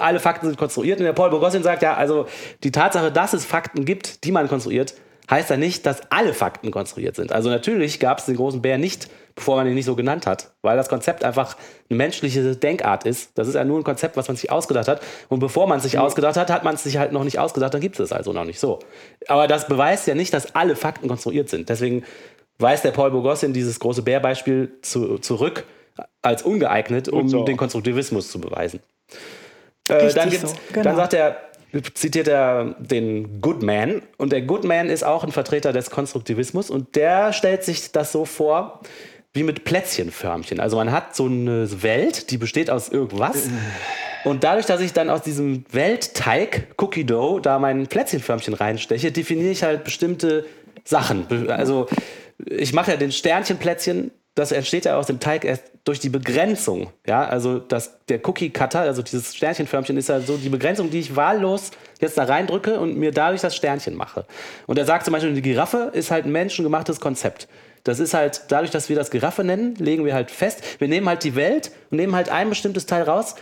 alle 0.00 0.20
Fakten 0.20 0.46
sind 0.46 0.56
konstruiert. 0.56 0.98
Und 0.98 1.04
der 1.04 1.12
Paul 1.12 1.30
Boghossian 1.30 1.62
sagt, 1.62 1.82
ja, 1.82 1.94
also 1.94 2.26
die 2.62 2.72
Tatsache, 2.72 3.12
dass 3.12 3.34
es 3.34 3.44
Fakten 3.44 3.84
gibt, 3.84 4.24
die 4.24 4.32
man 4.32 4.48
konstruiert, 4.48 4.94
heißt 5.30 5.50
ja 5.50 5.56
nicht, 5.56 5.86
dass 5.86 6.10
alle 6.10 6.34
Fakten 6.34 6.70
konstruiert 6.70 7.16
sind. 7.16 7.32
Also 7.32 7.50
natürlich 7.50 8.00
gab 8.00 8.18
es 8.18 8.26
den 8.26 8.36
großen 8.36 8.62
Bär 8.62 8.78
nicht, 8.78 9.08
bevor 9.34 9.56
man 9.56 9.66
ihn 9.66 9.74
nicht 9.74 9.84
so 9.84 9.96
genannt 9.96 10.26
hat, 10.26 10.52
weil 10.62 10.76
das 10.76 10.88
Konzept 10.88 11.24
einfach 11.24 11.56
eine 11.90 11.96
menschliche 11.96 12.56
Denkart 12.56 13.04
ist. 13.04 13.32
Das 13.34 13.48
ist 13.48 13.54
ja 13.54 13.64
nur 13.64 13.78
ein 13.78 13.84
Konzept, 13.84 14.16
was 14.16 14.28
man 14.28 14.36
sich 14.36 14.50
ausgedacht 14.50 14.88
hat. 14.88 15.02
Und 15.28 15.40
bevor 15.40 15.66
man 15.66 15.78
es 15.78 15.84
sich 15.84 15.98
ausgedacht 15.98 16.36
hat, 16.36 16.50
hat 16.50 16.64
man 16.64 16.76
es 16.76 16.84
sich 16.84 16.98
halt 16.98 17.12
noch 17.12 17.24
nicht 17.24 17.38
ausgedacht, 17.38 17.74
dann 17.74 17.80
gibt 17.80 17.98
es 17.98 18.06
es 18.06 18.12
also 18.12 18.32
noch 18.32 18.44
nicht 18.44 18.60
so. 18.60 18.78
Aber 19.26 19.48
das 19.48 19.66
beweist 19.66 20.06
ja 20.06 20.14
nicht, 20.14 20.32
dass 20.32 20.54
alle 20.54 20.76
Fakten 20.76 21.08
konstruiert 21.08 21.48
sind. 21.48 21.68
Deswegen 21.68 22.04
weist 22.58 22.84
der 22.84 22.92
Paul 22.92 23.10
Boghossian 23.10 23.52
dieses 23.52 23.80
große 23.80 24.02
Bärbeispiel 24.02 24.78
zu, 24.82 25.18
zurück 25.18 25.64
als 26.22 26.42
ungeeignet, 26.42 27.08
um 27.08 27.28
so. 27.28 27.44
den 27.44 27.56
Konstruktivismus 27.56 28.30
zu 28.30 28.40
beweisen. 28.40 28.80
Äh, 29.88 30.12
dann, 30.14 30.30
gibt's, 30.30 30.50
so, 30.50 30.56
genau. 30.72 30.84
dann 30.84 30.96
sagt 30.96 31.14
er, 31.14 31.36
zitiert 31.94 32.28
er 32.28 32.76
den 32.78 33.40
Goodman 33.40 34.02
und 34.16 34.32
der 34.32 34.42
Goodman 34.42 34.88
ist 34.88 35.02
auch 35.02 35.24
ein 35.24 35.32
Vertreter 35.32 35.72
des 35.72 35.90
Konstruktivismus 35.90 36.70
und 36.70 36.94
der 36.96 37.32
stellt 37.32 37.64
sich 37.64 37.92
das 37.92 38.12
so 38.12 38.24
vor 38.24 38.80
wie 39.34 39.42
mit 39.42 39.64
Plätzchenförmchen. 39.64 40.60
Also 40.60 40.76
man 40.76 40.92
hat 40.92 41.14
so 41.14 41.26
eine 41.26 41.82
Welt, 41.82 42.30
die 42.30 42.38
besteht 42.38 42.70
aus 42.70 42.88
irgendwas 42.88 43.48
und 44.24 44.44
dadurch, 44.44 44.64
dass 44.64 44.80
ich 44.80 44.92
dann 44.92 45.10
aus 45.10 45.22
diesem 45.22 45.64
Weltteig 45.70 46.68
Cookie 46.78 47.04
Dough 47.04 47.40
da 47.40 47.58
mein 47.58 47.86
Plätzchenförmchen 47.86 48.54
reinsteche, 48.54 49.12
definiere 49.12 49.50
ich 49.50 49.62
halt 49.64 49.84
bestimmte 49.84 50.46
Sachen. 50.84 51.50
Also 51.50 51.88
ich 52.38 52.72
mache 52.72 52.92
ja 52.92 52.96
den 52.96 53.12
Sternchenplätzchen, 53.12 54.12
das 54.34 54.50
entsteht 54.52 54.84
ja 54.84 54.96
aus 54.96 55.06
dem 55.06 55.20
Teig 55.20 55.44
erst 55.44 55.64
durch 55.84 56.00
die 56.00 56.08
Begrenzung. 56.08 56.90
Ja, 57.06 57.26
also 57.26 57.58
das, 57.58 57.98
der 58.08 58.26
Cookie 58.26 58.50
Cutter, 58.50 58.80
also 58.80 59.02
dieses 59.02 59.34
Sternchenförmchen 59.34 59.96
ist 59.96 60.08
ja 60.08 60.20
so 60.20 60.36
die 60.36 60.48
Begrenzung, 60.48 60.90
die 60.90 61.00
ich 61.00 61.14
wahllos 61.14 61.70
jetzt 62.00 62.18
da 62.18 62.24
reindrücke 62.24 62.80
und 62.80 62.96
mir 62.96 63.12
dadurch 63.12 63.42
das 63.42 63.54
Sternchen 63.54 63.94
mache. 63.94 64.26
Und 64.66 64.78
er 64.78 64.86
sagt 64.86 65.04
zum 65.04 65.12
Beispiel, 65.12 65.34
die 65.34 65.42
Giraffe 65.42 65.90
ist 65.92 66.10
halt 66.10 66.24
ein 66.24 66.32
menschengemachtes 66.32 67.00
Konzept. 67.00 67.48
Das 67.84 68.00
ist 68.00 68.14
halt, 68.14 68.46
dadurch, 68.48 68.70
dass 68.70 68.88
wir 68.88 68.96
das 68.96 69.10
Giraffe 69.10 69.44
nennen, 69.44 69.74
legen 69.76 70.04
wir 70.04 70.14
halt 70.14 70.30
fest, 70.30 70.80
wir 70.80 70.88
nehmen 70.88 71.08
halt 71.08 71.22
die 71.22 71.36
Welt 71.36 71.70
und 71.90 71.98
nehmen 71.98 72.14
halt 72.14 72.30
ein 72.30 72.48
bestimmtes 72.48 72.86
Teil 72.86 73.02
raus, 73.02 73.36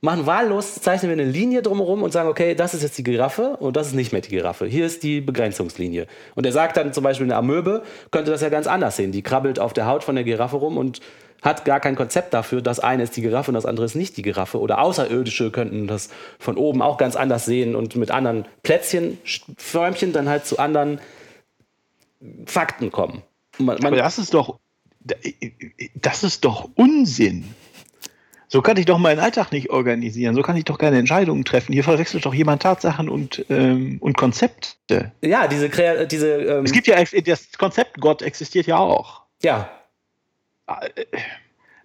machen 0.00 0.26
wahllos, 0.26 0.76
zeichnen 0.76 1.10
wir 1.10 1.20
eine 1.20 1.30
Linie 1.30 1.62
drumherum 1.62 2.04
und 2.04 2.12
sagen, 2.12 2.28
okay, 2.28 2.54
das 2.54 2.74
ist 2.74 2.82
jetzt 2.82 2.96
die 2.98 3.02
Giraffe 3.02 3.56
und 3.58 3.76
das 3.76 3.88
ist 3.88 3.94
nicht 3.94 4.12
mehr 4.12 4.20
die 4.20 4.30
Giraffe. 4.30 4.66
Hier 4.66 4.86
ist 4.86 5.02
die 5.02 5.20
Begrenzungslinie. 5.20 6.06
Und 6.36 6.46
er 6.46 6.52
sagt 6.52 6.76
dann 6.76 6.92
zum 6.92 7.02
Beispiel, 7.02 7.26
eine 7.26 7.36
Amöbe 7.36 7.82
könnte 8.12 8.30
das 8.30 8.40
ja 8.40 8.48
ganz 8.48 8.68
anders 8.68 8.96
sehen. 8.96 9.10
Die 9.10 9.22
krabbelt 9.22 9.58
auf 9.58 9.72
der 9.72 9.86
Haut 9.86 10.04
von 10.04 10.14
der 10.14 10.24
Giraffe 10.24 10.56
rum 10.56 10.76
und 10.76 11.00
hat 11.42 11.64
gar 11.64 11.80
kein 11.80 11.94
Konzept 11.94 12.34
dafür, 12.34 12.62
das 12.62 12.80
eine 12.80 13.04
ist 13.04 13.16
die 13.16 13.22
Giraffe 13.22 13.50
und 13.50 13.54
das 13.54 13.66
andere 13.66 13.86
ist 13.86 13.94
nicht 13.94 14.16
die 14.16 14.22
Giraffe. 14.22 14.60
Oder 14.60 14.80
Außerirdische 14.80 15.50
könnten 15.50 15.86
das 15.86 16.10
von 16.38 16.56
oben 16.56 16.82
auch 16.82 16.98
ganz 16.98 17.16
anders 17.16 17.44
sehen 17.44 17.76
und 17.76 17.96
mit 17.96 18.10
anderen 18.10 18.46
Plätzchen, 18.62 19.18
Förmchen 19.56 20.12
dann 20.12 20.28
halt 20.28 20.46
zu 20.46 20.58
anderen 20.58 21.00
Fakten 22.46 22.90
kommen. 22.90 23.22
Man, 23.58 23.76
man, 23.82 23.86
Aber 23.86 23.96
das 23.96 24.18
ist 24.18 24.34
doch, 24.34 24.58
das 25.94 26.24
ist 26.24 26.44
doch 26.44 26.68
Unsinn. 26.74 27.44
So 28.50 28.62
kann 28.62 28.78
ich 28.78 28.86
doch 28.86 28.96
meinen 28.98 29.18
Alltag 29.18 29.52
nicht 29.52 29.68
organisieren. 29.68 30.34
So 30.34 30.40
kann 30.42 30.56
ich 30.56 30.64
doch 30.64 30.78
keine 30.78 30.98
Entscheidungen 30.98 31.44
treffen. 31.44 31.72
Hier 31.74 31.84
verwechselt 31.84 32.24
doch 32.24 32.32
jemand 32.32 32.62
Tatsachen 32.62 33.08
und, 33.10 33.44
ähm, 33.50 33.98
und 34.00 34.16
Konzepte. 34.16 35.12
ja, 35.22 35.46
diese, 35.48 35.68
Krea- 35.68 36.06
diese 36.06 36.28
ähm, 36.44 36.64
Es 36.64 36.72
gibt 36.72 36.86
ja 36.86 36.96
das 37.26 37.52
Konzept 37.58 38.00
Gott 38.00 38.22
existiert 38.22 38.66
ja 38.66 38.78
auch. 38.78 39.22
ja, 39.42 39.68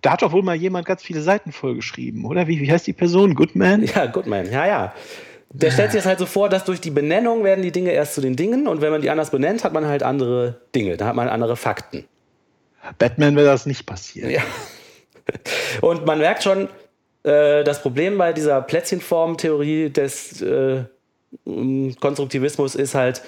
Da 0.01 0.11
hat 0.11 0.21
doch 0.21 0.31
wohl 0.31 0.43
mal 0.43 0.55
jemand 0.55 0.85
ganz 0.85 1.01
viele 1.03 1.21
Seiten 1.21 1.51
vollgeschrieben, 1.51 2.25
oder? 2.25 2.47
Wie, 2.47 2.59
wie 2.61 2.71
heißt 2.71 2.87
die 2.87 2.93
Person? 2.93 3.35
Goodman? 3.35 3.83
Ja, 3.83 4.05
Goodman, 4.05 4.49
ja, 4.51 4.65
ja. 4.65 4.93
Der 5.55 5.69
stellt 5.69 5.91
sich 5.91 5.99
das 5.99 6.07
halt 6.07 6.17
so 6.17 6.25
vor, 6.25 6.49
dass 6.49 6.65
durch 6.65 6.81
die 6.81 6.89
Benennung 6.89 7.43
werden 7.43 7.61
die 7.61 7.71
Dinge 7.71 7.91
erst 7.91 8.15
zu 8.15 8.21
den 8.21 8.35
Dingen 8.35 8.67
und 8.67 8.81
wenn 8.81 8.91
man 8.91 9.01
die 9.01 9.11
anders 9.11 9.29
benennt, 9.29 9.63
hat 9.63 9.71
man 9.71 9.85
halt 9.85 10.01
andere 10.01 10.61
Dinge, 10.73 10.97
da 10.97 11.05
hat 11.05 11.15
man 11.15 11.29
andere 11.29 11.55
Fakten. 11.55 12.05
Batman 12.97 13.35
wäre 13.35 13.45
das 13.45 13.67
nicht 13.67 13.85
passiert. 13.85 14.31
Ja. 14.31 14.41
Und 15.81 16.05
man 16.05 16.17
merkt 16.17 16.43
schon, 16.43 16.69
äh, 17.23 17.63
das 17.63 17.81
Problem 17.81 18.17
bei 18.17 18.33
dieser 18.33 18.61
Plätzchenform-Theorie 18.61 19.89
des 19.89 20.41
äh, 20.41 20.83
Konstruktivismus 21.99 22.75
ist 22.75 22.95
halt, 22.95 23.21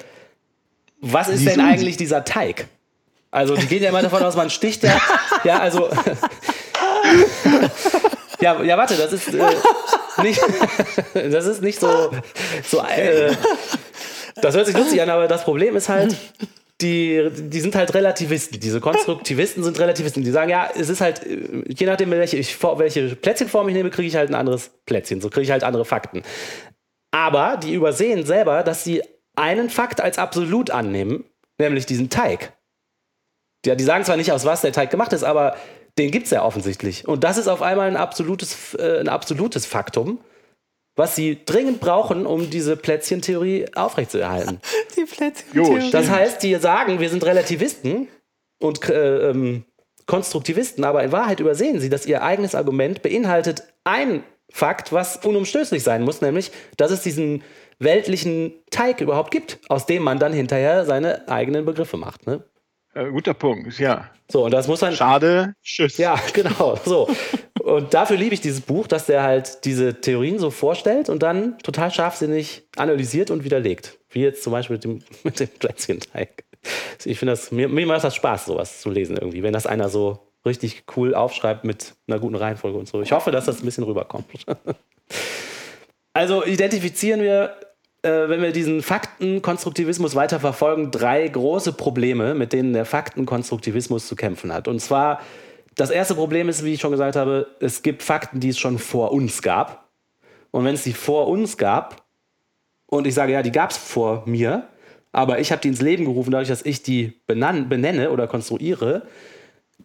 was 1.01 1.29
ist 1.29 1.45
denn 1.45 1.61
eigentlich 1.61 1.97
dieser 1.97 2.25
Teig? 2.25 2.67
Also 3.31 3.55
die 3.55 3.67
gehen 3.67 3.83
ja 3.83 3.89
immer 3.89 4.01
davon 4.01 4.23
aus, 4.23 4.35
man 4.35 4.49
sticht 4.49 4.83
ja, 4.83 4.99
ja, 5.43 5.59
also 5.59 5.89
ja, 8.39 8.61
ja, 8.63 8.77
warte, 8.77 8.95
das 8.95 9.13
ist 9.13 9.33
äh, 9.33 9.39
nicht, 10.23 10.41
das 11.13 11.45
ist 11.45 11.61
nicht 11.61 11.79
so, 11.79 12.11
so 12.67 12.79
äh, 12.79 13.35
das 14.35 14.55
hört 14.55 14.67
sich 14.67 14.77
lustig 14.77 15.01
an, 15.01 15.09
aber 15.09 15.27
das 15.27 15.43
Problem 15.43 15.75
ist 15.75 15.89
halt, 15.89 16.15
die, 16.81 17.29
die 17.31 17.61
sind 17.61 17.75
halt 17.75 17.93
Relativisten. 17.93 18.59
Diese 18.59 18.81
Konstruktivisten 18.81 19.63
sind 19.63 19.79
Relativisten. 19.79 20.23
Die 20.23 20.31
sagen, 20.31 20.49
ja, 20.49 20.69
es 20.75 20.89
ist 20.89 21.01
halt, 21.01 21.25
äh, 21.25 21.63
je 21.67 21.85
nachdem, 21.85 22.11
welche, 22.11 22.37
ich, 22.37 22.61
welche 22.61 23.15
Plätzchenform 23.15 23.69
ich 23.69 23.75
nehme, 23.75 23.89
kriege 23.89 24.07
ich 24.07 24.15
halt 24.15 24.29
ein 24.29 24.35
anderes 24.35 24.71
Plätzchen. 24.85 25.21
So 25.21 25.29
kriege 25.29 25.43
ich 25.43 25.51
halt 25.51 25.63
andere 25.63 25.85
Fakten. 25.85 26.23
Aber 27.11 27.57
die 27.57 27.73
übersehen 27.73 28.25
selber, 28.25 28.63
dass 28.63 28.83
sie 28.83 29.01
einen 29.35 29.69
Fakt 29.69 30.01
als 30.01 30.17
absolut 30.17 30.69
annehmen, 30.69 31.23
nämlich 31.57 31.85
diesen 31.85 32.09
Teig. 32.09 32.53
Ja, 33.65 33.75
die 33.75 33.83
sagen 33.83 34.03
zwar 34.03 34.17
nicht, 34.17 34.31
aus 34.31 34.45
was 34.45 34.61
der 34.61 34.73
Teig 34.73 34.91
gemacht 34.91 35.13
ist, 35.13 35.23
aber 35.23 35.55
den 35.97 36.11
gibt 36.11 36.25
es 36.25 36.31
ja 36.31 36.43
offensichtlich. 36.43 37.07
Und 37.07 37.23
das 37.23 37.37
ist 37.37 37.47
auf 37.47 37.61
einmal 37.61 37.87
ein 37.87 37.97
absolutes, 37.97 38.73
äh, 38.75 38.99
ein 38.99 39.07
absolutes 39.07 39.65
Faktum, 39.65 40.19
was 40.95 41.15
sie 41.15 41.39
dringend 41.45 41.79
brauchen, 41.79 42.25
um 42.25 42.49
diese 42.49 42.77
Plätzchentheorie 42.77 43.67
aufrechtzuerhalten. 43.75 44.59
Die 44.97 45.05
Plätzchen. 45.05 45.53
Jo, 45.53 45.77
Das 45.91 46.09
heißt, 46.09 46.41
die 46.43 46.55
sagen, 46.55 46.99
wir 46.99 47.09
sind 47.09 47.25
Relativisten 47.25 48.07
und 48.59 48.87
äh, 48.89 49.29
ähm, 49.29 49.65
Konstruktivisten, 50.05 50.83
aber 50.83 51.03
in 51.03 51.11
Wahrheit 51.11 51.39
übersehen 51.39 51.79
sie, 51.79 51.89
dass 51.89 52.05
ihr 52.05 52.23
eigenes 52.23 52.55
Argument 52.55 53.01
beinhaltet 53.01 53.63
ein 53.83 54.23
Fakt, 54.51 54.93
was 54.93 55.17
unumstößlich 55.17 55.83
sein 55.83 56.03
muss, 56.03 56.21
nämlich, 56.21 56.51
dass 56.77 56.91
es 56.91 57.01
diesen 57.01 57.43
weltlichen 57.79 58.53
Teig 58.69 59.01
überhaupt 59.01 59.31
gibt, 59.31 59.59
aus 59.67 59.85
dem 59.85 60.03
man 60.03 60.19
dann 60.19 60.31
hinterher 60.31 60.85
seine 60.85 61.27
eigenen 61.27 61.65
Begriffe 61.65 61.97
macht. 61.97 62.27
Ne? 62.27 62.43
Äh, 62.95 63.11
guter 63.11 63.33
Punkt, 63.33 63.77
ja. 63.77 64.09
So, 64.31 64.45
und 64.45 64.51
das 64.51 64.67
muss 64.67 64.81
man. 64.81 64.93
Schade, 64.93 65.53
tschüss. 65.61 65.97
Ja, 65.97 66.19
genau, 66.33 66.79
so. 66.83 67.09
Und 67.61 67.93
dafür 67.93 68.15
liebe 68.15 68.33
ich 68.33 68.41
dieses 68.41 68.61
Buch, 68.61 68.87
dass 68.87 69.05
der 69.05 69.21
halt 69.21 69.65
diese 69.65 69.99
Theorien 69.99 70.39
so 70.39 70.49
vorstellt 70.49 71.09
und 71.09 71.21
dann 71.21 71.57
total 71.59 71.91
scharfsinnig 71.91 72.63
analysiert 72.77 73.31
und 73.31 73.43
widerlegt. 73.43 73.97
Wie 74.09 74.21
jetzt 74.21 74.43
zum 74.43 74.53
Beispiel 74.53 74.75
mit 74.75 74.83
dem, 74.85 75.01
mit 75.23 75.39
dem 75.39 75.49
Plätzchenteig. 75.49 76.45
Ich 77.03 77.19
finde 77.19 77.33
das, 77.33 77.51
mir, 77.51 77.67
mir 77.67 77.85
macht 77.85 78.03
das 78.03 78.15
Spaß, 78.15 78.45
sowas 78.45 78.81
zu 78.81 78.89
lesen 78.89 79.17
irgendwie, 79.17 79.43
wenn 79.43 79.53
das 79.53 79.67
einer 79.67 79.89
so 79.89 80.31
richtig 80.45 80.83
cool 80.95 81.13
aufschreibt 81.13 81.63
mit 81.65 81.95
einer 82.07 82.19
guten 82.19 82.35
Reihenfolge 82.35 82.77
und 82.77 82.87
so. 82.87 83.01
Ich 83.01 83.11
hoffe, 83.11 83.31
dass 83.31 83.45
das 83.45 83.59
ein 83.59 83.65
bisschen 83.65 83.83
rüberkommt. 83.83 84.25
Also 86.15 86.45
identifizieren 86.45 87.21
wir, 87.21 87.57
äh, 88.05 88.29
wenn 88.29 88.41
wir 88.41 88.51
diesen 88.51 88.81
Faktenkonstruktivismus 88.81 90.15
weiter 90.15 90.39
verfolgen, 90.39 90.91
drei 90.91 91.27
große 91.27 91.73
Probleme, 91.73 92.35
mit 92.35 92.53
denen 92.53 92.73
der 92.73 92.85
Faktenkonstruktivismus 92.85 94.07
zu 94.07 94.15
kämpfen 94.15 94.53
hat. 94.53 94.67
Und 94.67 94.79
zwar 94.79 95.19
Das 95.75 95.89
erste 95.89 96.15
Problem 96.15 96.47
ist, 96.47 96.63
wie 96.63 96.73
ich 96.73 96.79
schon 96.79 96.91
gesagt 96.91 97.17
habe, 97.17 97.47
es 97.59 97.81
gibt 97.81 98.01
Fakten, 98.01 98.39
die 98.39 98.49
es 98.49 98.57
schon 98.57 98.79
vor 98.79 99.11
uns 99.11 99.41
gab. 99.41 99.89
Und 100.51 100.63
wenn 100.63 100.75
es 100.75 100.83
die 100.83 100.93
vor 100.93 101.27
uns 101.27 101.57
gab, 101.57 102.05
und 102.87 103.05
ich 103.07 103.13
sage, 103.13 103.33
ja, 103.33 103.41
die 103.41 103.51
gab 103.51 103.71
es 103.71 103.77
vor 103.77 104.23
mir, 104.25 104.69
aber 105.11 105.39
ich 105.39 105.51
habe 105.51 105.61
die 105.61 105.67
ins 105.67 105.81
Leben 105.81 106.05
gerufen, 106.05 106.31
dadurch, 106.31 106.47
dass 106.47 106.65
ich 106.65 106.81
die 106.81 107.19
benenne 107.27 108.11
oder 108.11 108.27
konstruiere, 108.27 109.01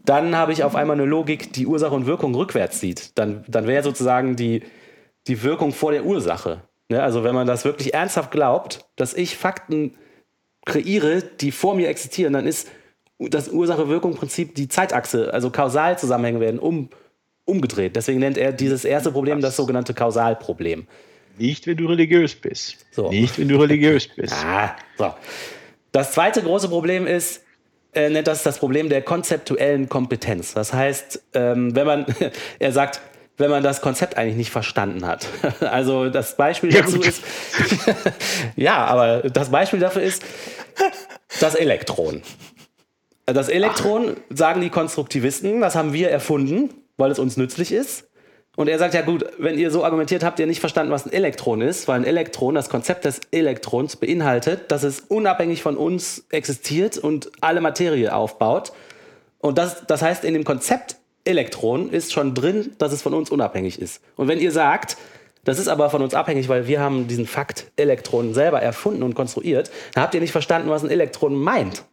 dann 0.05 0.37
habe 0.37 0.53
ich 0.53 0.63
auf 0.63 0.77
einmal 0.77 0.97
eine 0.97 1.07
Logik, 1.07 1.53
die 1.53 1.67
Ursache 1.67 1.95
und 1.95 2.07
Wirkung 2.07 2.35
rückwärts 2.37 2.79
sieht. 2.79 3.19
Dann, 3.19 3.45
dann 3.49 3.67
wäre 3.67 3.83
sozusagen 3.83 4.37
die, 4.37 4.63
die 5.27 5.43
Wirkung 5.43 5.73
vor 5.73 5.91
der 5.91 6.05
Ursache. 6.05 6.63
Ne? 6.91 7.03
Also 7.03 7.25
wenn 7.25 7.35
man 7.35 7.47
das 7.47 7.65
wirklich 7.65 7.95
ernsthaft 7.95 8.31
glaubt, 8.31 8.85
dass 8.97 9.15
ich 9.15 9.37
Fakten 9.37 9.95
kreiere, 10.67 11.23
die 11.23 11.53
vor 11.53 11.75
mir 11.75 11.89
existieren, 11.89 12.33
dann 12.33 12.47
ist 12.47 12.69
das 13.19 13.49
Ursache-Wirkung-Prinzip 13.49 14.55
die 14.55 14.69
Zeitachse, 14.69 15.33
also 15.33 15.51
Kausalzusammenhänge 15.51 16.41
werden 16.41 16.59
um, 16.59 16.89
umgedreht. 17.45 17.97
Deswegen 17.97 18.19
nennt 18.19 18.39
er 18.39 18.53
dieses 18.53 18.85
erste 18.85 19.13
Problem 19.13 19.41
das 19.41 19.57
sogenannte 19.57 19.95
Kausalproblem. 19.95 20.87
Nicht, 21.39 21.67
wenn 21.67 21.77
du 21.77 21.87
religiös 21.87 22.35
bist. 22.35 22.87
So. 22.91 23.11
Nicht, 23.11 23.39
wenn 23.39 23.49
du 23.49 23.57
religiös 23.57 24.09
bist. 24.09 24.35
Ah, 24.45 24.77
so. 24.99 25.15
Das 25.93 26.13
zweite 26.13 26.43
große 26.43 26.69
Problem 26.69 27.07
ist, 27.07 27.43
er 27.93 28.11
nennt 28.11 28.27
das 28.27 28.43
das 28.43 28.59
Problem 28.59 28.89
der 28.89 29.03
konzeptuellen 29.03 29.89
Kompetenz. 29.89 30.55
Das 30.55 30.73
heißt, 30.73 31.23
ähm, 31.35 31.75
wenn 31.75 31.87
man, 31.87 32.07
er 32.59 32.73
sagt, 32.73 33.01
wenn 33.41 33.51
man 33.51 33.63
das 33.63 33.81
Konzept 33.81 34.17
eigentlich 34.17 34.37
nicht 34.37 34.51
verstanden 34.51 35.07
hat. 35.07 35.27
Also 35.61 36.09
das 36.11 36.37
Beispiel 36.37 36.73
Ja, 36.73 36.83
dazu 36.83 36.97
gut. 36.97 37.07
ist, 37.07 37.23
ja, 38.57 38.85
aber 38.85 39.23
das 39.31 39.51
Beispiel 39.51 39.81
dafür 39.81 40.03
ist 40.03 40.23
das 41.41 41.55
Elektron. 41.55 42.23
Das 43.27 43.49
Elektron, 43.49 44.17
sagen 44.31 44.61
die 44.61 44.71
Konstruktivisten, 44.71 45.61
das 45.61 45.75
haben 45.75 45.93
wir 45.93 46.11
erfunden, 46.11 46.71
weil 46.97 47.11
es 47.11 47.19
uns 47.19 47.37
nützlich 47.37 47.73
ist. 47.73 48.05
Und 48.57 48.69
er 48.69 48.79
sagt, 48.79 48.95
ja 48.95 49.03
gut, 49.03 49.25
wenn 49.39 49.57
ihr 49.59 49.71
so 49.71 49.85
argumentiert, 49.85 50.25
habt 50.25 50.39
ihr 50.41 50.47
nicht 50.47 50.61
verstanden, 50.61 50.93
was 50.93 51.07
ein 51.07 51.13
Elektron 51.13 51.61
ist, 51.61 51.87
weil 51.87 52.01
ein 52.01 52.05
Elektron, 52.05 52.55
das 52.57 52.69
Konzept 52.69 53.05
des 53.05 53.21
Elektrons 53.31 53.97
beinhaltet, 53.97 54.71
dass 54.73 54.83
es 54.83 55.01
unabhängig 55.01 55.63
von 55.63 55.77
uns 55.77 56.27
existiert 56.31 56.99
und 56.99 57.31
alle 57.41 57.61
Materie 57.61 58.13
aufbaut. 58.15 58.73
Und 59.39 59.57
das, 59.57 59.87
das 59.87 60.03
heißt, 60.03 60.25
in 60.25 60.35
dem 60.35 60.45
Konzept 60.45 60.97
Elektron 61.25 61.91
ist 61.91 62.13
schon 62.13 62.35
drin, 62.35 62.73
dass 62.79 62.93
es 62.93 63.03
von 63.03 63.15
uns 63.15 63.31
unabhängig 63.31 63.81
ist. 63.81 64.03
Und 64.17 64.29
wenn 64.29 64.39
ihr 64.41 64.53
sagt, 64.53 64.97
das 65.45 65.59
ist 65.59 65.69
aber 65.69 65.91
von 65.91 66.03
uns 66.03 66.15
abhängig, 66.15 66.49
weil 66.49 66.67
wir 66.67 66.81
haben 66.81 67.09
diesen 67.09 67.27
Fakt 67.27 67.67
Elektron 67.77 68.35
selber 68.35 68.61
erfunden 68.61 69.03
und 69.03 69.15
konstruiert, 69.15 69.71
dann 69.95 70.03
habt 70.05 70.15
ihr 70.15 70.21
nicht 70.21 70.33
verstanden, 70.33 70.69
was 70.71 70.83
ein 70.83 70.91
Elektron 70.91 71.35
meint. 71.35 71.85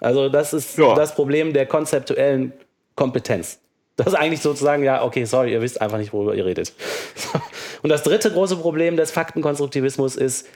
Also 0.00 0.28
das 0.28 0.52
ist 0.52 0.76
Ja. 0.78 0.94
das 0.94 1.14
Problem 1.14 1.52
der 1.52 1.66
konzeptuellen 1.66 2.52
Kompetenz. 2.94 3.60
Das 3.96 4.08
ist 4.08 4.14
eigentlich 4.14 4.40
sozusagen, 4.42 4.82
ja, 4.84 5.02
okay, 5.02 5.24
sorry, 5.24 5.52
ihr 5.52 5.62
wisst 5.62 5.80
einfach 5.80 5.98
nicht, 5.98 6.12
worüber 6.12 6.34
ihr 6.34 6.44
redet. 6.44 6.74
Und 7.82 7.88
das 7.90 8.02
dritte 8.02 8.30
große 8.30 8.56
Problem 8.56 8.96
des 8.96 9.10
Faktenkonstruktivismus 9.10 10.16
ist 10.16 10.46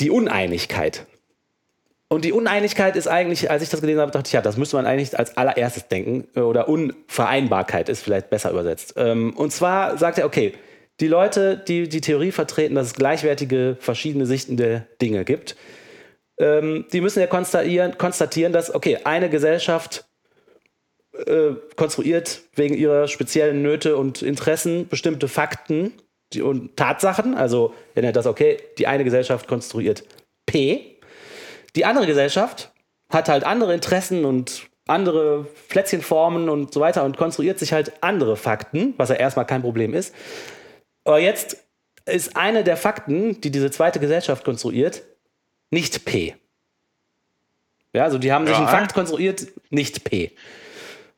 die 0.00 0.10
Uneinigkeit. 0.10 1.06
Und 2.14 2.24
die 2.24 2.32
Uneinigkeit 2.32 2.94
ist 2.94 3.08
eigentlich, 3.08 3.50
als 3.50 3.62
ich 3.62 3.70
das 3.70 3.80
gelesen 3.80 4.00
habe, 4.00 4.12
dachte 4.12 4.28
ich, 4.28 4.32
ja, 4.32 4.40
das 4.40 4.56
müsste 4.56 4.76
man 4.76 4.86
eigentlich 4.86 5.18
als 5.18 5.36
allererstes 5.36 5.88
denken. 5.88 6.28
äh, 6.36 6.40
Oder 6.40 6.68
Unvereinbarkeit 6.68 7.88
ist 7.88 8.02
vielleicht 8.02 8.30
besser 8.30 8.50
übersetzt. 8.52 8.94
Ähm, 8.96 9.34
Und 9.36 9.52
zwar 9.52 9.98
sagt 9.98 10.18
er, 10.18 10.26
okay, 10.26 10.52
die 11.00 11.08
Leute, 11.08 11.56
die 11.56 11.88
die 11.88 12.00
Theorie 12.00 12.30
vertreten, 12.30 12.76
dass 12.76 12.86
es 12.86 12.94
gleichwertige 12.94 13.76
verschiedene 13.80 14.26
Sichten 14.26 14.56
der 14.56 14.86
Dinge 15.02 15.24
gibt, 15.24 15.56
ähm, 16.38 16.86
die 16.92 17.00
müssen 17.00 17.18
ja 17.18 17.26
konstatieren, 17.26 17.98
konstatieren, 17.98 18.52
dass, 18.52 18.72
okay, 18.72 18.98
eine 19.02 19.28
Gesellschaft 19.28 20.04
äh, 21.26 21.54
konstruiert 21.74 22.42
wegen 22.54 22.76
ihrer 22.76 23.08
speziellen 23.08 23.62
Nöte 23.62 23.96
und 23.96 24.22
Interessen 24.22 24.86
bestimmte 24.86 25.26
Fakten 25.26 25.92
und 26.40 26.76
Tatsachen. 26.76 27.34
Also, 27.34 27.74
er 27.96 28.02
nennt 28.02 28.14
das, 28.14 28.26
okay, 28.26 28.58
die 28.78 28.86
eine 28.86 29.02
Gesellschaft 29.02 29.48
konstruiert 29.48 30.04
P. 30.46 30.93
Die 31.76 31.84
andere 31.84 32.06
Gesellschaft 32.06 32.70
hat 33.10 33.28
halt 33.28 33.44
andere 33.44 33.74
Interessen 33.74 34.24
und 34.24 34.68
andere 34.86 35.46
Plätzchenformen 35.68 36.48
und 36.48 36.72
so 36.74 36.80
weiter 36.80 37.04
und 37.04 37.16
konstruiert 37.16 37.58
sich 37.58 37.72
halt 37.72 37.92
andere 38.02 38.36
Fakten, 38.36 38.94
was 38.96 39.08
ja 39.08 39.14
erstmal 39.16 39.46
kein 39.46 39.62
Problem 39.62 39.94
ist. 39.94 40.14
Aber 41.04 41.18
jetzt 41.18 41.56
ist 42.06 42.36
eine 42.36 42.64
der 42.64 42.76
Fakten, 42.76 43.40
die 43.40 43.50
diese 43.50 43.70
zweite 43.70 43.98
Gesellschaft 43.98 44.44
konstruiert, 44.44 45.02
nicht 45.70 46.04
P. 46.04 46.34
Ja, 47.94 48.04
also 48.04 48.18
die 48.18 48.32
haben 48.32 48.46
sich 48.46 48.56
Ja. 48.56 48.60
einen 48.66 48.68
Fakt 48.68 48.94
konstruiert, 48.94 49.46
nicht 49.70 50.04
P. 50.04 50.32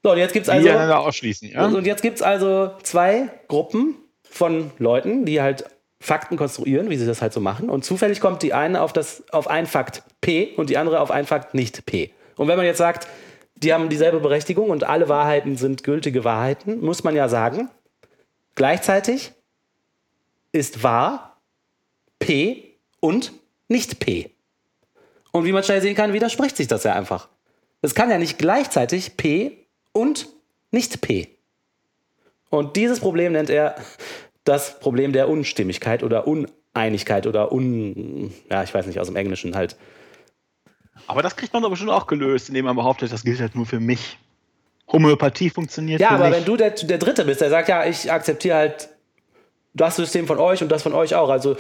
So, 0.02 0.12
und 0.12 0.18
jetzt 0.18 0.32
gibt 0.32 0.46
es 0.46 0.52
Die 0.52 0.58
also. 0.58 0.68
einander 0.68 1.00
ausschließen, 1.00 1.50
ja? 1.50 1.64
Und 1.66 1.84
jetzt 1.86 2.02
gibt 2.02 2.16
es 2.16 2.22
also 2.22 2.70
zwei 2.82 3.28
Gruppen 3.48 3.96
von 4.30 4.70
Leuten, 4.78 5.24
die 5.24 5.40
halt 5.40 5.64
Fakten 6.06 6.36
konstruieren, 6.36 6.88
wie 6.88 6.96
sie 6.96 7.04
das 7.04 7.20
halt 7.20 7.32
so 7.32 7.40
machen. 7.40 7.68
Und 7.68 7.84
zufällig 7.84 8.20
kommt 8.20 8.42
die 8.44 8.54
eine 8.54 8.80
auf, 8.80 8.92
das, 8.92 9.24
auf 9.32 9.48
einen 9.48 9.66
Fakt 9.66 10.04
P 10.20 10.54
und 10.56 10.70
die 10.70 10.76
andere 10.76 11.00
auf 11.00 11.10
einen 11.10 11.26
Fakt 11.26 11.52
nicht 11.52 11.84
P. 11.84 12.12
Und 12.36 12.46
wenn 12.46 12.56
man 12.56 12.64
jetzt 12.64 12.78
sagt, 12.78 13.08
die 13.56 13.74
haben 13.74 13.88
dieselbe 13.88 14.20
Berechtigung 14.20 14.70
und 14.70 14.84
alle 14.84 15.08
Wahrheiten 15.08 15.56
sind 15.56 15.82
gültige 15.82 16.22
Wahrheiten, 16.22 16.80
muss 16.80 17.02
man 17.02 17.16
ja 17.16 17.28
sagen, 17.28 17.70
gleichzeitig 18.54 19.32
ist 20.52 20.84
wahr 20.84 21.40
P 22.20 22.76
und 23.00 23.32
nicht 23.66 23.98
P. 23.98 24.30
Und 25.32 25.44
wie 25.44 25.52
man 25.52 25.64
schnell 25.64 25.82
sehen 25.82 25.96
kann, 25.96 26.12
widerspricht 26.12 26.56
sich 26.56 26.68
das 26.68 26.84
ja 26.84 26.94
einfach. 26.94 27.28
Es 27.82 27.96
kann 27.96 28.10
ja 28.10 28.18
nicht 28.18 28.38
gleichzeitig 28.38 29.16
P 29.16 29.66
und 29.90 30.28
nicht 30.70 31.00
P. 31.00 31.36
Und 32.48 32.76
dieses 32.76 33.00
Problem 33.00 33.32
nennt 33.32 33.50
er 33.50 33.74
das 34.47 34.78
Problem 34.81 35.12
der 35.12 35.28
Unstimmigkeit 35.28 36.02
oder 36.02 36.27
Uneinigkeit 36.27 37.27
oder 37.27 37.52
un, 37.52 38.32
ja, 38.51 38.62
ich 38.62 38.73
weiß 38.73 38.86
nicht, 38.86 38.98
aus 39.01 39.09
dem 39.09 39.16
Englischen 39.16 39.55
halt. 39.55 39.77
Aber 41.06 41.23
das 41.23 41.36
kriegt 41.36 41.52
man 41.52 41.62
doch 41.62 41.70
bestimmt 41.70 41.90
auch 41.90 42.06
gelöst, 42.06 42.48
indem 42.48 42.64
man 42.64 42.77
behauptet, 42.77 43.12
das 43.12 43.23
gilt 43.23 43.40
halt 43.40 43.55
nur 43.55 43.66
für 43.66 43.81
mich. 43.81 44.18
Homöopathie 44.90 45.51
funktioniert 45.51 46.01
Ja, 46.01 46.09
für 46.09 46.14
aber 46.14 46.28
mich. 46.28 46.39
wenn 46.39 46.44
du 46.44 46.56
der, 46.56 46.70
der 46.70 46.98
Dritte 46.98 47.24
bist, 47.24 47.40
der 47.40 47.51
sagt, 47.51 47.68
ja, 47.68 47.85
ich 47.85 48.10
akzeptiere 48.10 48.56
halt 48.56 48.89
das 49.74 49.97
System 49.97 50.27
von 50.27 50.39
euch 50.39 50.62
und 50.62 50.70
das 50.70 50.82
von 50.82 50.94
euch 50.94 51.14
auch. 51.14 51.28
Also 51.28 51.56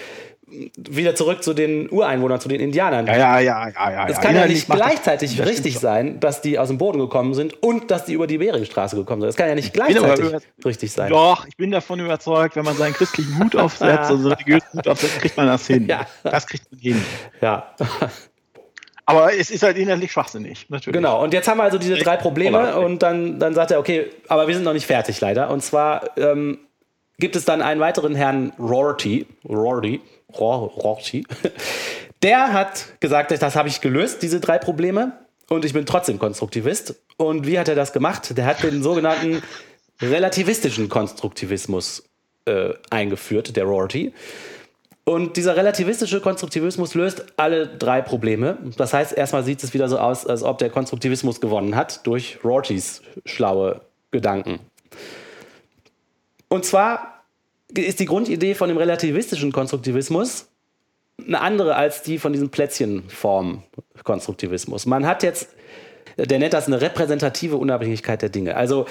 wieder 0.48 1.16
zurück 1.16 1.42
zu 1.42 1.54
den 1.54 1.90
Ureinwohnern, 1.90 2.40
zu 2.40 2.48
den 2.48 2.60
Indianern. 2.60 3.06
ja, 3.06 3.16
ja, 3.16 3.40
ja, 3.40 3.68
ja, 3.68 3.90
ja. 3.90 4.08
Es 4.08 4.20
kann 4.20 4.36
ja 4.36 4.46
nicht 4.46 4.68
gleichzeitig 4.68 5.36
das 5.36 5.46
richtig 5.46 5.78
sein, 5.78 6.20
dass 6.20 6.40
die 6.40 6.58
aus 6.58 6.68
dem 6.68 6.78
Boden 6.78 7.00
gekommen 7.00 7.34
sind 7.34 7.60
und 7.62 7.90
dass 7.90 8.04
die 8.04 8.12
über 8.12 8.28
die 8.28 8.38
Beringstraße 8.38 8.94
gekommen 8.94 9.22
sind. 9.22 9.30
Es 9.30 9.36
kann 9.36 9.48
ja 9.48 9.56
nicht 9.56 9.72
gleichzeitig 9.72 10.32
richtig 10.64 10.92
sein. 10.92 11.10
Doch, 11.10 11.46
ich 11.46 11.56
bin 11.56 11.72
davon 11.72 11.98
überzeugt, 11.98 12.54
wenn 12.54 12.64
man 12.64 12.76
seinen 12.76 12.94
christlichen 12.94 13.36
Hut 13.38 13.56
aufsetzt, 13.56 14.10
also 14.10 14.28
religiösen 14.28 14.68
Hut 14.74 14.86
aufsetzt, 14.86 15.20
kriegt 15.20 15.36
man 15.36 15.48
das 15.48 15.66
hin. 15.66 15.86
Ja. 15.88 16.06
Das 16.22 16.46
kriegt 16.46 16.70
man 16.70 16.80
hin. 16.80 17.02
Ja, 17.40 17.74
Aber 19.04 19.32
es 19.32 19.50
ist 19.50 19.62
halt 19.62 19.76
inhaltlich 19.78 20.10
schwachsinnig, 20.12 20.66
natürlich. 20.68 20.94
genau. 20.94 21.22
Und 21.22 21.32
jetzt 21.32 21.48
haben 21.48 21.58
wir 21.58 21.64
also 21.64 21.78
diese 21.78 21.94
drei 21.96 22.16
Probleme 22.16 22.58
Voller. 22.58 22.84
und 22.84 23.02
dann, 23.02 23.38
dann 23.38 23.54
sagt 23.54 23.70
er, 23.70 23.78
okay, 23.78 24.10
aber 24.28 24.48
wir 24.48 24.54
sind 24.54 24.64
noch 24.64 24.72
nicht 24.72 24.86
fertig 24.86 25.20
leider. 25.20 25.50
Und 25.50 25.62
zwar 25.62 26.16
ähm, 26.18 26.58
gibt 27.18 27.36
es 27.36 27.44
dann 27.44 27.62
einen 27.62 27.80
weiteren 27.80 28.14
Herrn 28.14 28.52
Rorty, 28.58 29.26
Rorty, 29.48 30.00
Ror- 30.38 30.70
Rorty, 30.80 31.26
der 32.22 32.52
hat 32.52 33.00
gesagt, 33.00 33.30
das 33.30 33.56
habe 33.56 33.68
ich 33.68 33.80
gelöst, 33.80 34.22
diese 34.22 34.40
drei 34.40 34.58
Probleme. 34.58 35.12
Und 35.48 35.64
ich 35.64 35.72
bin 35.72 35.86
trotzdem 35.86 36.18
Konstruktivist. 36.18 36.96
Und 37.16 37.46
wie 37.46 37.58
hat 37.58 37.68
er 37.68 37.76
das 37.76 37.92
gemacht? 37.92 38.36
Der 38.36 38.46
hat 38.46 38.62
den 38.64 38.82
sogenannten 38.82 39.42
relativistischen 40.02 40.88
Konstruktivismus 40.88 42.02
äh, 42.46 42.74
eingeführt, 42.90 43.56
der 43.56 43.64
Rorty. 43.64 44.12
Und 45.04 45.36
dieser 45.36 45.56
relativistische 45.56 46.20
Konstruktivismus 46.20 46.94
löst 46.94 47.26
alle 47.36 47.68
drei 47.68 48.02
Probleme. 48.02 48.58
Das 48.76 48.92
heißt, 48.92 49.16
erstmal 49.16 49.44
sieht 49.44 49.62
es 49.62 49.72
wieder 49.72 49.88
so 49.88 49.98
aus, 49.98 50.26
als 50.26 50.42
ob 50.42 50.58
der 50.58 50.68
Konstruktivismus 50.68 51.40
gewonnen 51.40 51.76
hat 51.76 52.04
durch 52.08 52.38
Rortys 52.42 53.02
schlaue 53.24 53.82
Gedanken. 54.10 54.58
Und 56.48 56.64
zwar 56.64 57.15
ist 57.74 58.00
die 58.00 58.06
Grundidee 58.06 58.54
von 58.54 58.68
dem 58.68 58.78
relativistischen 58.78 59.52
Konstruktivismus 59.52 60.48
eine 61.26 61.40
andere 61.40 61.76
als 61.76 62.02
die 62.02 62.18
von 62.18 62.32
diesem 62.32 62.50
Plätzchenform-Konstruktivismus. 62.50 64.86
Man 64.86 65.06
hat 65.06 65.22
jetzt, 65.22 65.50
der 66.16 66.38
nennt 66.38 66.52
das 66.52 66.66
eine 66.66 66.80
repräsentative 66.80 67.56
Unabhängigkeit 67.56 68.20
der 68.22 68.28
Dinge. 68.28 68.56
Also, 68.56 68.86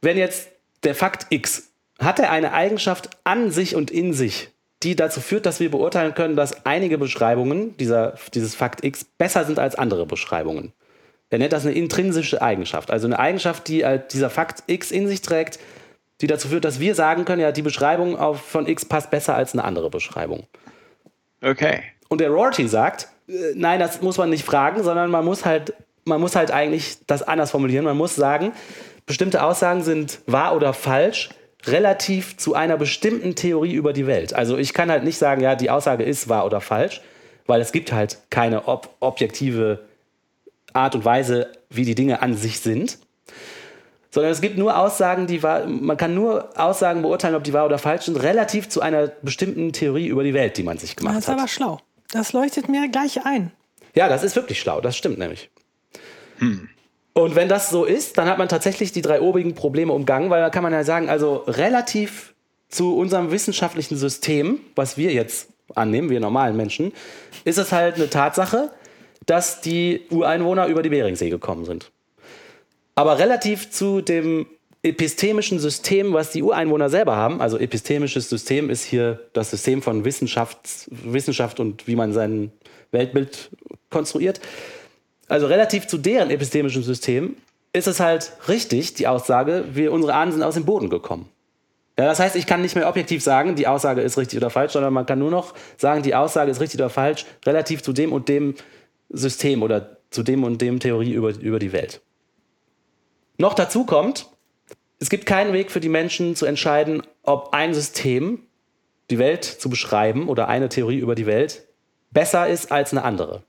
wenn 0.00 0.16
jetzt 0.16 0.48
der 0.82 0.94
Fakt 0.94 1.26
X 1.30 1.72
hat 1.98 2.18
er 2.18 2.30
eine 2.30 2.54
Eigenschaft 2.54 3.10
an 3.24 3.50
sich 3.50 3.76
und 3.76 3.90
in 3.90 4.14
sich, 4.14 4.48
die 4.82 4.96
dazu 4.96 5.20
führt, 5.20 5.44
dass 5.44 5.60
wir 5.60 5.70
beurteilen 5.70 6.14
können, 6.14 6.36
dass 6.36 6.64
einige 6.64 6.96
Beschreibungen 6.96 7.76
dieser, 7.76 8.14
dieses 8.32 8.54
Fakt 8.54 8.82
X 8.82 9.04
besser 9.04 9.44
sind 9.44 9.58
als 9.58 9.74
andere 9.74 10.06
Beschreibungen. 10.06 10.72
Er 11.28 11.38
nennt 11.38 11.52
das 11.52 11.66
eine 11.66 11.74
intrinsische 11.74 12.40
Eigenschaft, 12.40 12.90
also 12.90 13.06
eine 13.06 13.18
Eigenschaft, 13.18 13.68
die 13.68 13.84
halt 13.84 14.14
dieser 14.14 14.30
Fakt 14.30 14.62
X 14.66 14.90
in 14.90 15.06
sich 15.06 15.20
trägt, 15.20 15.58
die 16.20 16.26
dazu 16.26 16.48
führt, 16.48 16.64
dass 16.64 16.80
wir 16.80 16.94
sagen 16.94 17.24
können, 17.24 17.40
ja, 17.40 17.52
die 17.52 17.62
Beschreibung 17.62 18.18
auf, 18.18 18.40
von 18.40 18.66
X 18.66 18.84
passt 18.84 19.10
besser 19.10 19.34
als 19.34 19.52
eine 19.52 19.64
andere 19.64 19.90
Beschreibung. 19.90 20.46
Okay. 21.42 21.82
Und 22.08 22.20
der 22.20 22.30
Rorty 22.30 22.68
sagt, 22.68 23.08
äh, 23.28 23.32
nein, 23.54 23.80
das 23.80 24.02
muss 24.02 24.18
man 24.18 24.30
nicht 24.30 24.44
fragen, 24.44 24.82
sondern 24.82 25.10
man 25.10 25.24
muss 25.24 25.44
halt 25.44 25.72
man 26.04 26.20
muss 26.20 26.36
halt 26.36 26.50
eigentlich 26.50 26.98
das 27.06 27.22
anders 27.22 27.50
formulieren. 27.50 27.84
Man 27.84 27.96
muss 27.96 28.14
sagen, 28.14 28.52
bestimmte 29.06 29.42
Aussagen 29.42 29.82
sind 29.82 30.20
wahr 30.26 30.54
oder 30.54 30.72
falsch 30.72 31.30
relativ 31.66 32.36
zu 32.38 32.54
einer 32.54 32.76
bestimmten 32.76 33.34
Theorie 33.34 33.74
über 33.74 33.92
die 33.92 34.06
Welt. 34.06 34.34
Also 34.34 34.56
ich 34.56 34.72
kann 34.72 34.90
halt 34.90 35.04
nicht 35.04 35.18
sagen, 35.18 35.42
ja, 35.42 35.54
die 35.54 35.70
Aussage 35.70 36.04
ist 36.04 36.28
wahr 36.28 36.46
oder 36.46 36.60
falsch, 36.60 37.02
weil 37.46 37.60
es 37.60 37.72
gibt 37.72 37.92
halt 37.92 38.18
keine 38.30 38.66
ob 38.66 38.94
objektive 39.00 39.80
Art 40.72 40.94
und 40.94 41.04
Weise, 41.04 41.48
wie 41.68 41.84
die 41.84 41.94
Dinge 41.94 42.22
an 42.22 42.34
sich 42.34 42.60
sind. 42.60 42.98
Sondern 44.12 44.32
es 44.32 44.40
gibt 44.40 44.58
nur 44.58 44.76
Aussagen, 44.76 45.26
die 45.26 45.42
wahr, 45.42 45.66
man 45.66 45.96
kann 45.96 46.14
nur 46.14 46.48
Aussagen 46.58 47.02
beurteilen, 47.02 47.34
ob 47.36 47.44
die 47.44 47.52
wahr 47.52 47.66
oder 47.66 47.78
falsch 47.78 48.06
sind, 48.06 48.16
relativ 48.16 48.68
zu 48.68 48.80
einer 48.80 49.08
bestimmten 49.22 49.72
Theorie 49.72 50.08
über 50.08 50.24
die 50.24 50.34
Welt, 50.34 50.56
die 50.56 50.64
man 50.64 50.78
sich 50.78 50.96
gemacht 50.96 51.14
Das 51.16 51.24
ist 51.24 51.28
hat. 51.28 51.38
aber 51.38 51.48
schlau. 51.48 51.78
Das 52.12 52.32
leuchtet 52.32 52.68
mir 52.68 52.88
gleich 52.88 53.24
ein. 53.24 53.52
Ja, 53.94 54.08
das 54.08 54.24
ist 54.24 54.34
wirklich 54.34 54.58
schlau, 54.60 54.80
das 54.80 54.96
stimmt 54.96 55.18
nämlich. 55.18 55.48
Und 57.12 57.34
wenn 57.34 57.48
das 57.48 57.70
so 57.70 57.84
ist, 57.84 58.18
dann 58.18 58.28
hat 58.28 58.38
man 58.38 58.48
tatsächlich 58.48 58.92
die 58.92 59.02
drei 59.02 59.20
obigen 59.20 59.54
Probleme 59.54 59.92
umgangen, 59.92 60.30
weil 60.30 60.40
da 60.40 60.50
kann 60.50 60.62
man 60.62 60.72
ja 60.72 60.84
sagen, 60.84 61.08
also 61.08 61.44
relativ 61.46 62.34
zu 62.68 62.96
unserem 62.96 63.30
wissenschaftlichen 63.30 63.96
System, 63.96 64.60
was 64.74 64.96
wir 64.96 65.12
jetzt 65.12 65.48
annehmen, 65.74 66.08
wir 66.10 66.20
normalen 66.20 66.56
Menschen, 66.56 66.92
ist 67.44 67.58
es 67.58 67.72
halt 67.72 67.96
eine 67.96 68.08
Tatsache, 68.10 68.70
dass 69.26 69.60
die 69.60 70.02
Ureinwohner 70.10 70.66
über 70.66 70.82
die 70.82 70.88
Beringsee 70.88 71.30
gekommen 71.30 71.64
sind. 71.64 71.90
Aber 72.94 73.18
relativ 73.18 73.70
zu 73.70 74.00
dem 74.00 74.46
epistemischen 74.82 75.58
System, 75.58 76.12
was 76.12 76.30
die 76.30 76.42
Ureinwohner 76.42 76.88
selber 76.88 77.16
haben, 77.16 77.40
also 77.40 77.58
epistemisches 77.58 78.28
System 78.30 78.70
ist 78.70 78.84
hier 78.84 79.20
das 79.32 79.50
System 79.50 79.82
von 79.82 80.04
Wissenschafts, 80.04 80.88
Wissenschaft 80.90 81.60
und 81.60 81.86
wie 81.86 81.96
man 81.96 82.12
sein 82.12 82.50
Weltbild 82.90 83.50
konstruiert. 83.90 84.40
Also 85.28 85.46
relativ 85.46 85.86
zu 85.86 85.98
deren 85.98 86.30
epistemischem 86.30 86.82
System 86.82 87.36
ist 87.72 87.86
es 87.86 88.00
halt 88.00 88.32
richtig, 88.48 88.94
die 88.94 89.06
Aussage, 89.06 89.64
wir, 89.72 89.92
unsere 89.92 90.14
Ahnen 90.14 90.32
sind 90.32 90.42
aus 90.42 90.54
dem 90.54 90.64
Boden 90.64 90.88
gekommen. 90.88 91.28
Ja, 91.98 92.06
das 92.06 92.18
heißt, 92.18 92.34
ich 92.34 92.46
kann 92.46 92.62
nicht 92.62 92.74
mehr 92.74 92.88
objektiv 92.88 93.22
sagen, 93.22 93.56
die 93.56 93.66
Aussage 93.66 94.00
ist 94.00 94.16
richtig 94.16 94.38
oder 94.38 94.48
falsch, 94.48 94.72
sondern 94.72 94.92
man 94.92 95.04
kann 95.04 95.18
nur 95.18 95.30
noch 95.30 95.54
sagen, 95.76 96.02
die 96.02 96.14
Aussage 96.14 96.50
ist 96.50 96.60
richtig 96.60 96.80
oder 96.80 96.88
falsch, 96.88 97.26
relativ 97.44 97.82
zu 97.82 97.92
dem 97.92 98.12
und 98.12 98.28
dem 98.28 98.54
System 99.10 99.62
oder 99.62 99.98
zu 100.10 100.22
dem 100.22 100.42
und 100.42 100.62
dem 100.62 100.80
Theorie 100.80 101.12
über, 101.12 101.28
über 101.38 101.58
die 101.58 101.72
Welt. 101.72 102.00
Noch 103.40 103.54
dazu 103.54 103.84
kommt, 103.86 104.26
es 104.98 105.08
gibt 105.08 105.24
keinen 105.24 105.54
Weg 105.54 105.70
für 105.70 105.80
die 105.80 105.88
Menschen 105.88 106.36
zu 106.36 106.44
entscheiden, 106.44 107.02
ob 107.22 107.54
ein 107.54 107.72
System, 107.72 108.40
die 109.08 109.18
Welt 109.18 109.44
zu 109.44 109.70
beschreiben 109.70 110.28
oder 110.28 110.48
eine 110.48 110.68
Theorie 110.68 110.98
über 110.98 111.14
die 111.14 111.24
Welt, 111.24 111.66
besser 112.10 112.48
ist 112.48 112.70
als 112.70 112.92
eine 112.92 113.02
andere. 113.02 113.42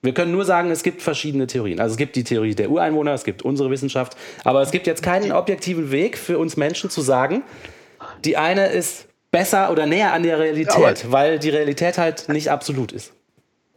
Wir 0.00 0.14
können 0.14 0.32
nur 0.32 0.46
sagen, 0.46 0.70
es 0.70 0.82
gibt 0.82 1.02
verschiedene 1.02 1.46
Theorien. 1.46 1.80
Also 1.80 1.92
es 1.92 1.98
gibt 1.98 2.16
die 2.16 2.24
Theorie 2.24 2.54
der 2.54 2.70
Ureinwohner, 2.70 3.12
es 3.12 3.24
gibt 3.24 3.42
unsere 3.42 3.70
Wissenschaft, 3.70 4.16
aber 4.42 4.62
es 4.62 4.70
gibt 4.70 4.86
jetzt 4.86 5.02
keinen 5.02 5.32
objektiven 5.32 5.90
Weg 5.90 6.16
für 6.16 6.38
uns 6.38 6.56
Menschen 6.56 6.88
zu 6.88 7.02
sagen, 7.02 7.42
die 8.24 8.38
eine 8.38 8.68
ist 8.68 9.06
besser 9.32 9.70
oder 9.70 9.84
näher 9.84 10.14
an 10.14 10.22
der 10.22 10.38
Realität, 10.38 10.74
Aber- 10.74 11.12
weil 11.12 11.38
die 11.38 11.50
Realität 11.50 11.98
halt 11.98 12.30
nicht 12.30 12.50
absolut 12.50 12.92
ist. 12.92 13.12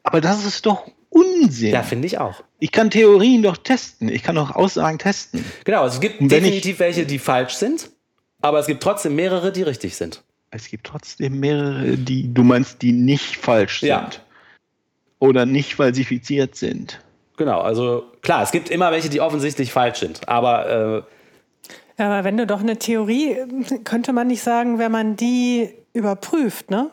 Aber 0.03 0.21
das 0.21 0.45
ist 0.45 0.65
doch 0.65 0.87
Unsinn. 1.09 1.73
Ja, 1.73 1.83
finde 1.83 2.05
ich 2.07 2.17
auch. 2.17 2.43
Ich 2.59 2.71
kann 2.71 2.89
Theorien 2.89 3.41
doch 3.41 3.57
testen. 3.57 4.09
Ich 4.09 4.23
kann 4.23 4.35
doch 4.35 4.55
Aussagen 4.55 4.97
testen. 4.99 5.43
Genau, 5.65 5.83
also 5.83 5.95
es 5.95 6.01
gibt 6.01 6.19
wenn 6.19 6.25
ich- 6.27 6.31
definitiv 6.33 6.79
welche, 6.79 7.05
die 7.05 7.19
falsch 7.19 7.53
sind, 7.53 7.89
aber 8.41 8.59
es 8.59 8.67
gibt 8.67 8.83
trotzdem 8.83 9.15
mehrere, 9.15 9.51
die 9.51 9.63
richtig 9.63 9.95
sind. 9.95 10.23
Es 10.51 10.67
gibt 10.67 10.85
trotzdem 10.87 11.39
mehrere, 11.39 11.95
die 11.97 12.33
du 12.33 12.43
meinst, 12.43 12.81
die 12.81 12.91
nicht 12.91 13.37
falsch 13.37 13.81
sind. 13.81 13.89
Ja. 13.89 14.09
Oder 15.19 15.45
nicht 15.45 15.75
falsifiziert 15.75 16.55
sind. 16.55 16.99
Genau, 17.37 17.61
also 17.61 18.03
klar, 18.21 18.41
es 18.43 18.51
gibt 18.51 18.69
immer 18.69 18.91
welche, 18.91 19.09
die 19.09 19.21
offensichtlich 19.21 19.71
falsch 19.71 19.99
sind, 19.99 20.27
aber 20.27 21.05
äh, 21.67 21.71
Ja, 21.97 22.07
aber 22.07 22.23
wenn 22.23 22.35
du 22.37 22.45
doch 22.47 22.61
eine 22.61 22.77
Theorie, 22.79 23.35
könnte 23.83 24.11
man 24.13 24.27
nicht 24.27 24.41
sagen, 24.41 24.79
wenn 24.79 24.91
man 24.91 25.15
die 25.15 25.69
überprüft, 25.93 26.69
ne? 26.71 26.89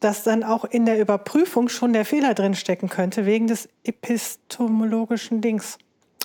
Dass 0.00 0.22
dann 0.22 0.44
auch 0.44 0.64
in 0.64 0.86
der 0.86 0.98
Überprüfung 1.00 1.68
schon 1.68 1.92
der 1.92 2.04
Fehler 2.04 2.34
drin 2.34 2.54
stecken 2.54 2.88
könnte, 2.88 3.26
wegen 3.26 3.46
des 3.46 3.68
epistemologischen 3.84 5.40
Dings. 5.40 5.78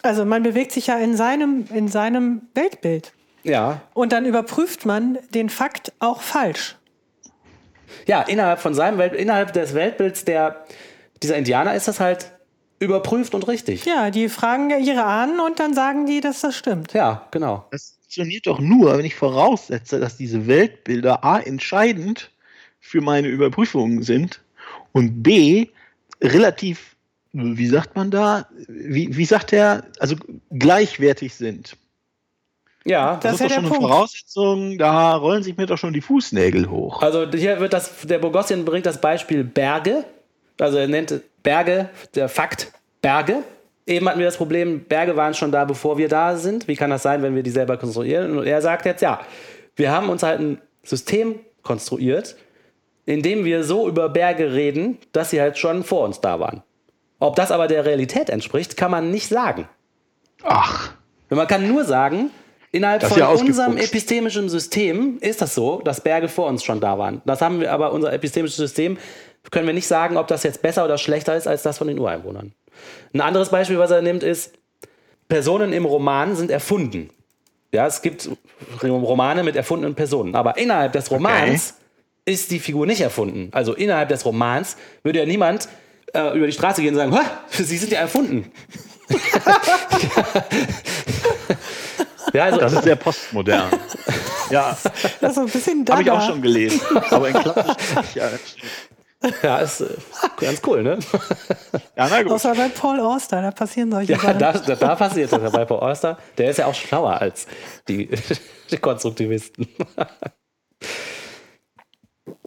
Also 0.04 0.26
man 0.26 0.44
bewegt 0.44 0.72
sich 0.72 0.88
ja 0.88 0.98
in 0.98 1.16
seinem, 1.16 1.66
in 1.74 1.88
seinem 1.88 2.44
Weltbild. 2.54 3.14
ja, 3.44 3.82
Und 3.94 4.12
dann 4.12 4.26
überprüft 4.26 4.86
man 4.86 5.18
den 5.34 5.50
Fakt 5.50 5.94
auch 6.00 6.22
falsch. 6.22 6.78
ja, 8.08 8.22
innerhalb 8.22 8.60
von 8.60 8.74
seinem 8.74 8.98
Welt, 8.98 9.14
innerhalb 9.14 9.54
des 9.54 9.74
Weltbilds 9.74 10.26
der 10.26 10.66
dieser 11.22 11.38
Indianer 11.38 11.76
ist 11.76 11.88
das 11.88 12.00
halt 12.00 12.32
überprüft 12.80 13.36
und 13.36 13.48
richtig. 13.48 13.86
Ja, 13.86 14.10
die 14.10 14.28
fragen 14.28 14.72
ja 14.72 14.78
ihre 14.78 15.04
Ahnen 15.04 15.40
und 15.40 15.60
dann 15.60 15.76
sagen 15.76 16.08
die, 16.08 16.20
dass 16.20 16.42
das 16.42 16.56
stimmt. 16.56 16.94
Ja, 16.94 17.28
genau. 17.30 17.68
Das 17.70 17.98
funktioniert 18.02 18.48
doch 18.48 18.60
nur, 18.60 18.98
wenn 18.98 19.06
ich 19.06 19.14
voraussetze, 19.16 20.00
dass 20.00 20.18
diese 20.18 20.48
Weltbilder 20.48 21.24
A 21.24 21.40
entscheidend 21.40 22.31
für 22.82 23.00
meine 23.00 23.30
Überprüfungen 23.30 24.04
sind 24.04 24.42
und 24.92 25.24
B 25.24 25.68
relativ, 26.22 26.96
wie 27.32 27.68
sagt 27.68 27.96
man 27.96 28.12
da, 28.12 28.48
wie, 28.68 29.16
wie 29.16 29.26
sagt 29.26 29.54
er, 29.54 29.86
also 30.00 30.16
gleichwertig 30.52 31.34
sind. 31.34 31.78
Ja, 32.84 33.16
Das 33.16 33.24
Das, 33.24 33.34
ist 33.34 33.42
ist 33.42 33.42
ja 33.42 33.48
doch 33.48 33.54
schon 33.54 33.66
eine 33.66 33.70
Punkt. 33.70 33.84
Voraussetzung, 33.84 34.78
da 34.78 35.16
rollen 35.16 35.44
sich 35.44 35.56
mir 35.56 35.68
doch 35.68 35.78
schon 35.78 35.94
die 35.94 36.02
Fußnägel 36.02 36.70
hoch. 36.70 37.02
Also 37.02 37.30
hier 37.32 37.60
wird 37.60 37.74
das, 37.74 38.02
der 38.02 38.20
Bogossian 38.20 38.66
bringt 38.66 38.88
das 38.88 39.00
Beispiel 39.00 39.44
Berge. 39.44 40.04
Also 40.60 40.78
er 40.78 40.88
nennt 40.88 41.22
Berge, 41.44 41.90
der 42.16 42.28
Fakt 42.28 42.72
Berge. 43.02 43.44
Eben 43.86 44.08
hatten 44.08 44.20
wir 44.20 44.26
das 44.26 44.38
Problem, 44.38 44.84
Berge 44.84 45.16
waren 45.16 45.34
schon 45.34 45.52
da, 45.52 45.66
bevor 45.66 45.98
wir 45.98 46.08
da 46.08 46.36
sind. 46.36 46.68
Wie 46.68 46.76
kann 46.76 46.90
das 46.90 47.04
sein, 47.04 47.22
wenn 47.22 47.36
wir 47.36 47.44
die 47.44 47.50
selber 47.50 47.78
konstruieren? 47.78 48.38
Und 48.38 48.46
er 48.46 48.62
sagt 48.62 48.86
jetzt, 48.86 49.02
ja, 49.02 49.22
wir 49.76 49.92
haben 49.92 50.10
uns 50.10 50.24
halt 50.24 50.40
ein 50.40 50.60
System 50.84 51.40
konstruiert, 51.64 52.36
in 53.06 53.22
dem 53.22 53.46
wir 53.46 53.64
so 53.64 53.88
über 53.88 54.10
Berge 54.10 54.54
reden, 54.54 54.98
dass 55.12 55.32
sie 55.32 55.42
halt 55.42 55.58
schon 55.58 55.84
vor 55.84 56.06
uns 56.06 56.22
da 56.22 56.40
waren. 56.40 56.64
Ob 57.20 57.36
das 57.36 57.52
aber 57.52 57.68
der 57.68 57.86
Realität 57.86 58.30
entspricht, 58.30 58.78
kann 58.78 58.92
man 58.92 59.12
nicht 59.12 59.28
sagen. 59.28 59.68
Ach, 60.44 60.94
Man 61.30 61.48
kann 61.48 61.68
nur 61.68 61.86
sagen, 61.86 62.32
innerhalb 62.72 63.04
von 63.04 63.18
ja 63.18 63.30
unserem 63.30 63.78
epistemischen 63.78 64.50
System 64.50 65.18
ist 65.22 65.42
das 65.42 65.54
so, 65.54 65.82
dass 65.82 66.02
Berge 66.02 66.28
vor 66.28 66.48
uns 66.48 66.64
schon 66.64 66.80
da 66.80 66.98
waren. 66.98 67.22
Das 67.26 67.42
haben 67.42 67.60
wir 67.60 67.72
aber, 67.72 67.94
unser 67.94 68.12
epistemisches 68.12 68.58
System, 68.58 68.98
können 69.50 69.68
wir 69.68 69.74
nicht 69.74 69.88
sagen, 69.88 70.18
ob 70.18 70.28
das 70.28 70.44
jetzt 70.44 70.62
besser 70.62 70.86
oder 70.86 70.98
schlechter 70.98 71.36
ist 71.36 71.48
als 71.48 71.64
das 71.64 71.78
von 71.78 71.88
den 71.88 72.00
Ureinwohnern. 72.00 72.54
Ein 73.14 73.22
anderes 73.22 73.50
Beispiel, 73.50 73.80
was 73.80 73.92
er 73.92 74.02
nimmt, 74.02 74.24
ist, 74.24 74.54
Personen 75.28 75.74
im 75.74 75.86
Roman 75.86 76.36
sind 76.36 76.52
erfunden. 76.52 77.10
Ja, 77.74 77.88
es 77.88 78.02
gibt 78.02 78.30
Romane 78.84 79.44
mit 79.44 79.56
erfundenen 79.56 79.96
Personen, 79.96 80.36
aber 80.36 80.58
innerhalb 80.58 80.92
des 80.94 81.10
Romans 81.10 81.76
ist 82.26 82.52
die 82.52 82.60
Figur 82.60 82.86
nicht 82.86 83.02
erfunden. 83.02 83.50
Also 83.52 83.74
innerhalb 83.74 84.10
des 84.10 84.26
Romans 84.26 84.78
würde 85.04 85.20
ja 85.20 85.26
niemand 85.26 85.68
äh, 86.14 86.36
über 86.38 86.46
die 86.46 86.54
Straße 86.54 86.82
gehen 86.82 86.94
und 86.94 87.00
sagen, 87.00 87.14
"Hä, 87.50 87.64
Sie 87.64 87.78
sind 87.78 87.92
ja 87.92 88.00
erfunden. 88.00 88.52
ja, 92.34 92.46
also, 92.46 92.60
das 92.60 92.74
ist 92.74 92.84
sehr 92.84 92.96
postmodern. 92.96 93.70
ja, 94.50 94.78
Das 95.20 95.32
ist 95.34 95.38
ein 95.38 95.46
bisschen 95.48 95.86
habe 95.90 96.02
ich 96.02 96.12
auch 96.12 96.26
schon 96.26 96.42
gelesen. 96.42 96.80
Aber 97.10 97.28
in 97.30 97.34
klassisch. 97.36 98.16
Ja, 98.16 98.30
Ja, 99.44 99.58
ist 99.60 99.82
äh, 99.82 99.88
ganz 100.40 100.62
cool, 100.66 100.82
ne? 100.82 100.98
ja 101.96 102.08
na 102.10 102.24
gut. 102.24 102.32
Außer 102.32 102.56
bei 102.56 102.70
Paul 102.70 103.00
Auster, 103.00 103.42
da 103.42 103.52
passieren 103.52 103.92
solche 103.92 104.14
Ja, 104.14 104.20
Sachen. 104.20 104.40
da, 104.40 104.54
da, 104.54 104.76
da 104.76 104.96
passiert 104.96 105.32
das 105.32 105.52
bei 105.52 105.64
Paul 105.66 105.80
Auster. 105.80 106.18
Der 106.38 106.50
ist 106.50 106.58
ja 106.58 106.66
auch 106.66 106.74
schlauer 106.74 107.22
als 107.22 107.46
die, 107.88 108.10
die 108.72 108.78
Konstruktivisten. 108.78 109.68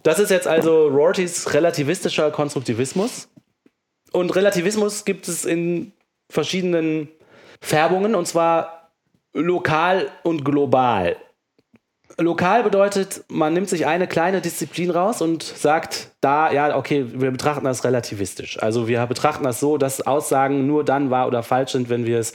Das 0.05 0.19
ist 0.19 0.29
jetzt 0.29 0.47
also 0.47 0.87
Rortys 0.87 1.51
relativistischer 1.55 2.29
Konstruktivismus. 2.29 3.27
Und 4.11 4.35
Relativismus 4.35 5.03
gibt 5.03 5.27
es 5.27 5.45
in 5.45 5.93
verschiedenen 6.29 7.09
Färbungen, 7.59 8.13
und 8.13 8.27
zwar 8.27 8.91
lokal 9.33 10.11
und 10.21 10.45
global. 10.45 11.15
Lokal 12.19 12.61
bedeutet, 12.61 13.25
man 13.29 13.53
nimmt 13.55 13.67
sich 13.67 13.87
eine 13.87 14.05
kleine 14.05 14.41
Disziplin 14.41 14.91
raus 14.91 15.23
und 15.23 15.41
sagt 15.41 16.11
da, 16.21 16.51
ja, 16.51 16.77
okay, 16.77 17.07
wir 17.15 17.31
betrachten 17.31 17.65
das 17.65 17.83
relativistisch. 17.83 18.61
Also 18.61 18.87
wir 18.87 19.03
betrachten 19.07 19.43
das 19.43 19.59
so, 19.59 19.79
dass 19.79 20.05
Aussagen 20.05 20.67
nur 20.67 20.85
dann 20.85 21.09
wahr 21.09 21.25
oder 21.25 21.41
falsch 21.41 21.71
sind, 21.71 21.89
wenn 21.89 22.05
wir 22.05 22.19
es 22.19 22.33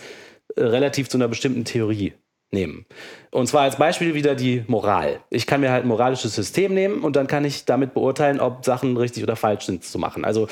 äh, 0.56 0.64
relativ 0.64 1.08
zu 1.08 1.18
einer 1.18 1.28
bestimmten 1.28 1.64
Theorie 1.64 2.14
nehmen. 2.52 2.86
Und 3.30 3.46
zwar 3.46 3.62
als 3.62 3.76
Beispiel 3.76 4.14
wieder 4.14 4.34
die 4.34 4.64
Moral. 4.66 5.20
Ich 5.30 5.46
kann 5.46 5.60
mir 5.60 5.70
halt 5.70 5.84
ein 5.84 5.88
moralisches 5.88 6.34
System 6.34 6.74
nehmen 6.74 7.02
und 7.02 7.16
dann 7.16 7.26
kann 7.26 7.44
ich 7.44 7.64
damit 7.64 7.94
beurteilen, 7.94 8.40
ob 8.40 8.64
Sachen 8.64 8.96
richtig 8.96 9.22
oder 9.22 9.36
falsch 9.36 9.66
sind 9.66 9.84
zu 9.84 9.98
machen. 9.98 10.24
Also 10.24 10.48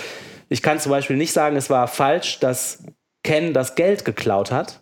ich 0.49 0.63
kann 0.63 0.79
zum 0.79 0.91
Beispiel 0.91 1.17
nicht 1.17 1.33
sagen, 1.33 1.57
es 1.57 1.71
war 1.71 1.89
falsch, 1.89 2.39
dass 2.41 2.85
Ken 3.25 3.53
das 3.53 3.75
Geld 3.75 4.05
geklaut 4.05 4.51
hat, 4.53 4.81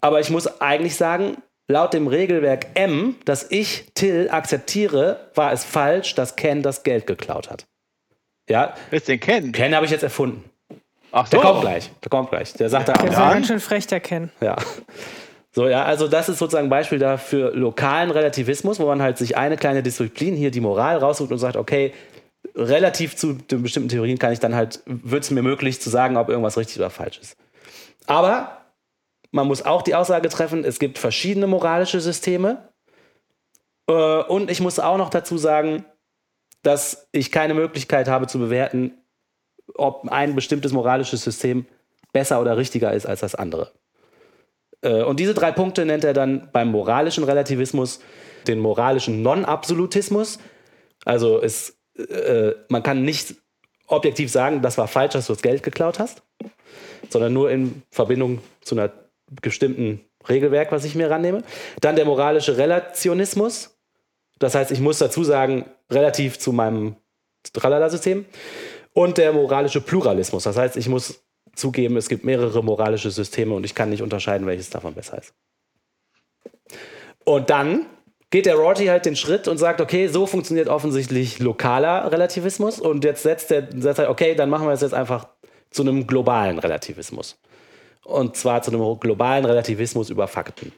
aber 0.00 0.20
ich 0.20 0.30
muss 0.30 0.60
eigentlich 0.60 0.96
sagen, 0.96 1.36
laut 1.68 1.94
dem 1.94 2.06
Regelwerk 2.08 2.66
M, 2.74 3.16
das 3.24 3.46
ich, 3.50 3.86
Till, 3.94 4.28
akzeptiere, 4.30 5.30
war 5.34 5.52
es 5.52 5.64
falsch, 5.64 6.14
dass 6.16 6.36
Ken 6.36 6.62
das 6.62 6.82
Geld 6.82 7.06
geklaut 7.06 7.50
hat. 7.50 7.66
Ja, 8.48 8.74
Wer 8.90 8.96
ist 8.98 9.08
denn 9.08 9.18
Ken? 9.20 9.52
Ken 9.52 9.74
habe 9.74 9.86
ich 9.86 9.92
jetzt 9.92 10.02
erfunden. 10.02 10.44
Ach 11.12 11.28
Der 11.28 11.40
kommt 11.40 11.62
gleich. 11.62 11.90
Der 12.02 12.10
kommt 12.10 12.30
gleich. 12.30 12.52
Der 12.52 12.68
sagt 12.68 12.88
da 12.88 12.92
Der 12.92 13.10
auch. 13.10 13.14
soll 13.14 13.28
ganz 13.32 13.46
schön 13.46 13.60
frech 13.60 13.90
erkennen. 13.90 14.30
Ja. 14.40 14.56
So, 15.56 15.66
ja, 15.66 15.84
also 15.84 16.06
das 16.06 16.28
ist 16.28 16.38
sozusagen 16.38 16.66
ein 16.66 16.70
Beispiel 16.70 16.98
dafür 16.98 17.54
lokalen 17.54 18.10
Relativismus, 18.10 18.78
wo 18.78 18.84
man 18.84 19.00
halt 19.00 19.16
sich 19.16 19.38
eine 19.38 19.56
kleine 19.56 19.82
Disziplin, 19.82 20.36
hier 20.36 20.50
die 20.50 20.60
Moral, 20.60 20.98
raussucht 20.98 21.32
und 21.32 21.38
sagt, 21.38 21.56
okay, 21.56 21.94
relativ 22.54 23.16
zu 23.16 23.32
den 23.32 23.62
bestimmten 23.62 23.88
Theorien 23.88 24.18
kann 24.18 24.34
ich 24.34 24.38
dann 24.38 24.54
halt, 24.54 24.82
wird 24.84 25.24
es 25.24 25.30
mir 25.30 25.40
möglich 25.40 25.80
zu 25.80 25.88
sagen, 25.88 26.18
ob 26.18 26.28
irgendwas 26.28 26.58
richtig 26.58 26.76
oder 26.76 26.90
falsch 26.90 27.18
ist. 27.20 27.38
Aber 28.06 28.66
man 29.30 29.46
muss 29.46 29.64
auch 29.64 29.80
die 29.80 29.94
Aussage 29.94 30.28
treffen, 30.28 30.62
es 30.62 30.78
gibt 30.78 30.98
verschiedene 30.98 31.46
moralische 31.46 32.02
Systeme. 32.02 32.68
Äh, 33.88 33.92
und 34.24 34.50
ich 34.50 34.60
muss 34.60 34.78
auch 34.78 34.98
noch 34.98 35.08
dazu 35.08 35.38
sagen, 35.38 35.86
dass 36.64 37.08
ich 37.12 37.32
keine 37.32 37.54
Möglichkeit 37.54 38.08
habe 38.08 38.26
zu 38.26 38.38
bewerten, 38.38 38.92
ob 39.74 40.06
ein 40.10 40.34
bestimmtes 40.34 40.72
moralisches 40.72 41.24
System 41.24 41.64
besser 42.12 42.42
oder 42.42 42.58
richtiger 42.58 42.92
ist 42.92 43.06
als 43.06 43.20
das 43.20 43.34
andere. 43.34 43.72
Äh, 44.86 45.02
Und 45.02 45.20
diese 45.20 45.34
drei 45.34 45.52
Punkte 45.52 45.84
nennt 45.84 46.04
er 46.04 46.12
dann 46.12 46.48
beim 46.52 46.70
moralischen 46.70 47.24
Relativismus 47.24 48.00
den 48.46 48.60
moralischen 48.60 49.22
Non-Absolutismus. 49.22 50.38
Also 51.04 51.42
es, 51.42 51.76
äh, 51.96 52.52
man 52.68 52.82
kann 52.82 53.02
nicht 53.02 53.34
objektiv 53.88 54.30
sagen, 54.30 54.62
das 54.62 54.78
war 54.78 54.88
falsch, 54.88 55.12
dass 55.12 55.26
du 55.26 55.32
das 55.32 55.42
Geld 55.42 55.62
geklaut 55.62 55.98
hast, 55.98 56.22
sondern 57.08 57.32
nur 57.32 57.50
in 57.50 57.82
Verbindung 57.90 58.40
zu 58.62 58.74
einer 58.74 58.92
bestimmten 59.42 60.00
Regelwerk, 60.28 60.72
was 60.72 60.84
ich 60.84 60.94
mir 60.94 61.10
rannehme. 61.10 61.42
Dann 61.80 61.96
der 61.96 62.04
moralische 62.04 62.56
Relationismus. 62.56 63.76
Das 64.38 64.54
heißt, 64.54 64.70
ich 64.70 64.80
muss 64.80 64.98
dazu 64.98 65.24
sagen, 65.24 65.64
relativ 65.90 66.38
zu 66.38 66.52
meinem 66.52 66.96
Tralala-System. 67.52 68.24
Und 68.92 69.18
der 69.18 69.32
moralische 69.32 69.80
Pluralismus. 69.80 70.44
Das 70.44 70.56
heißt, 70.56 70.76
ich 70.76 70.88
muss 70.88 71.25
zugeben, 71.56 71.96
es 71.96 72.08
gibt 72.08 72.24
mehrere 72.24 72.62
moralische 72.62 73.10
Systeme 73.10 73.54
und 73.54 73.64
ich 73.64 73.74
kann 73.74 73.90
nicht 73.90 74.02
unterscheiden, 74.02 74.46
welches 74.46 74.70
davon 74.70 74.94
besser 74.94 75.18
ist. 75.18 75.34
Und 77.24 77.50
dann 77.50 77.86
geht 78.30 78.46
der 78.46 78.56
Rorty 78.56 78.86
halt 78.86 79.06
den 79.06 79.16
Schritt 79.16 79.48
und 79.48 79.58
sagt, 79.58 79.80
okay, 79.80 80.08
so 80.08 80.26
funktioniert 80.26 80.68
offensichtlich 80.68 81.38
lokaler 81.38 82.10
Relativismus 82.12 82.80
und 82.80 83.04
jetzt 83.04 83.22
setzt 83.22 83.50
er, 83.50 83.68
sagt 83.76 83.98
er, 83.98 84.10
okay, 84.10 84.34
dann 84.34 84.50
machen 84.50 84.66
wir 84.66 84.72
es 84.72 84.80
jetzt 84.80 84.94
einfach 84.94 85.28
zu 85.70 85.82
einem 85.82 86.06
globalen 86.06 86.58
Relativismus. 86.58 87.38
Und 88.04 88.36
zwar 88.36 88.62
zu 88.62 88.70
einem 88.70 89.00
globalen 89.00 89.44
Relativismus 89.44 90.10
über 90.10 90.28
Fakten. 90.28 90.72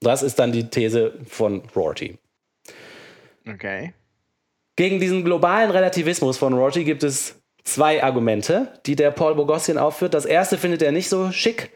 Das 0.00 0.22
ist 0.22 0.38
dann 0.38 0.52
die 0.52 0.70
These 0.70 1.14
von 1.26 1.62
Rorty. 1.74 2.16
Okay. 3.48 3.92
Gegen 4.76 5.00
diesen 5.00 5.24
globalen 5.24 5.70
Relativismus 5.70 6.38
von 6.38 6.54
Rorty 6.54 6.84
gibt 6.84 7.02
es 7.02 7.39
zwei 7.64 8.02
Argumente, 8.02 8.68
die 8.86 8.96
der 8.96 9.10
Paul 9.10 9.34
Bogossian 9.34 9.78
aufführt. 9.78 10.14
Das 10.14 10.24
erste 10.24 10.58
findet 10.58 10.82
er 10.82 10.92
nicht 10.92 11.08
so 11.08 11.30
schick 11.32 11.70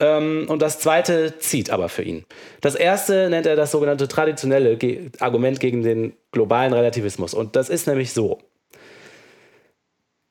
ähm, 0.00 0.46
und 0.48 0.62
das 0.62 0.80
zweite 0.80 1.38
zieht 1.38 1.70
aber 1.70 1.88
für 1.88 2.02
ihn. 2.02 2.24
Das 2.62 2.74
erste 2.74 3.28
nennt 3.28 3.46
er 3.46 3.54
das 3.54 3.70
sogenannte 3.70 4.08
traditionelle 4.08 4.76
Ge 4.76 5.10
Argument 5.20 5.60
gegen 5.60 5.82
den 5.82 6.14
globalen 6.32 6.72
Relativismus. 6.72 7.34
Und 7.34 7.54
das 7.54 7.68
ist 7.68 7.86
nämlich 7.86 8.12
so. 8.12 8.38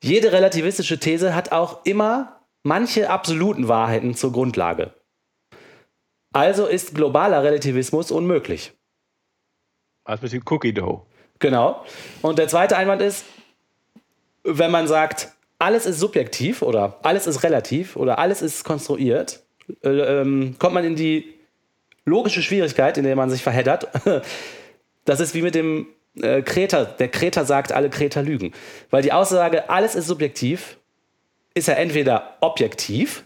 Jede 0.02 0.32
relativistische 0.32 0.98
These 0.98 1.34
hat 1.34 1.52
auch 1.52 1.84
immer 1.84 2.40
manche 2.62 3.10
absoluten 3.10 3.68
Wahrheiten 3.68 4.14
zur 4.14 4.32
Grundlage. 4.32 4.92
Also 6.32 6.66
ist 6.66 6.94
globaler 6.94 7.42
Relativismus 7.42 8.10
unmöglich. 8.10 8.72
Was 10.04 10.22
mit 10.22 10.32
dem 10.32 10.42
Cookie 10.48 10.72
Dough? 10.72 11.06
Genau. 11.38 11.84
Und 12.22 12.38
der 12.38 12.48
zweite 12.48 12.76
Einwand 12.76 13.02
ist, 13.02 13.24
wenn 14.44 14.70
man 14.70 14.86
sagt, 14.88 15.28
alles 15.58 15.86
ist 15.86 15.98
subjektiv 16.00 16.62
oder 16.62 16.98
alles 17.02 17.26
ist 17.26 17.42
relativ 17.42 17.96
oder 17.96 18.18
alles 18.18 18.42
ist 18.42 18.64
konstruiert, 18.64 19.40
äh, 19.84 19.88
ähm, 19.88 20.56
kommt 20.58 20.74
man 20.74 20.84
in 20.84 20.96
die 20.96 21.34
logische 22.04 22.42
Schwierigkeit, 22.42 22.96
in 22.98 23.04
der 23.04 23.16
man 23.16 23.30
sich 23.30 23.42
verheddert. 23.42 23.88
Das 25.06 25.18
ist 25.18 25.34
wie 25.34 25.40
mit 25.42 25.54
dem 25.54 25.86
äh, 26.20 26.42
Kreter. 26.42 26.84
Der 26.84 27.08
Kreter 27.08 27.46
sagt, 27.46 27.72
alle 27.72 27.88
Kreter 27.88 28.22
lügen. 28.22 28.52
Weil 28.90 29.02
die 29.02 29.12
Aussage, 29.12 29.70
alles 29.70 29.94
ist 29.94 30.06
subjektiv, 30.06 30.76
ist 31.54 31.68
ja 31.68 31.74
entweder 31.74 32.36
objektiv 32.40 33.24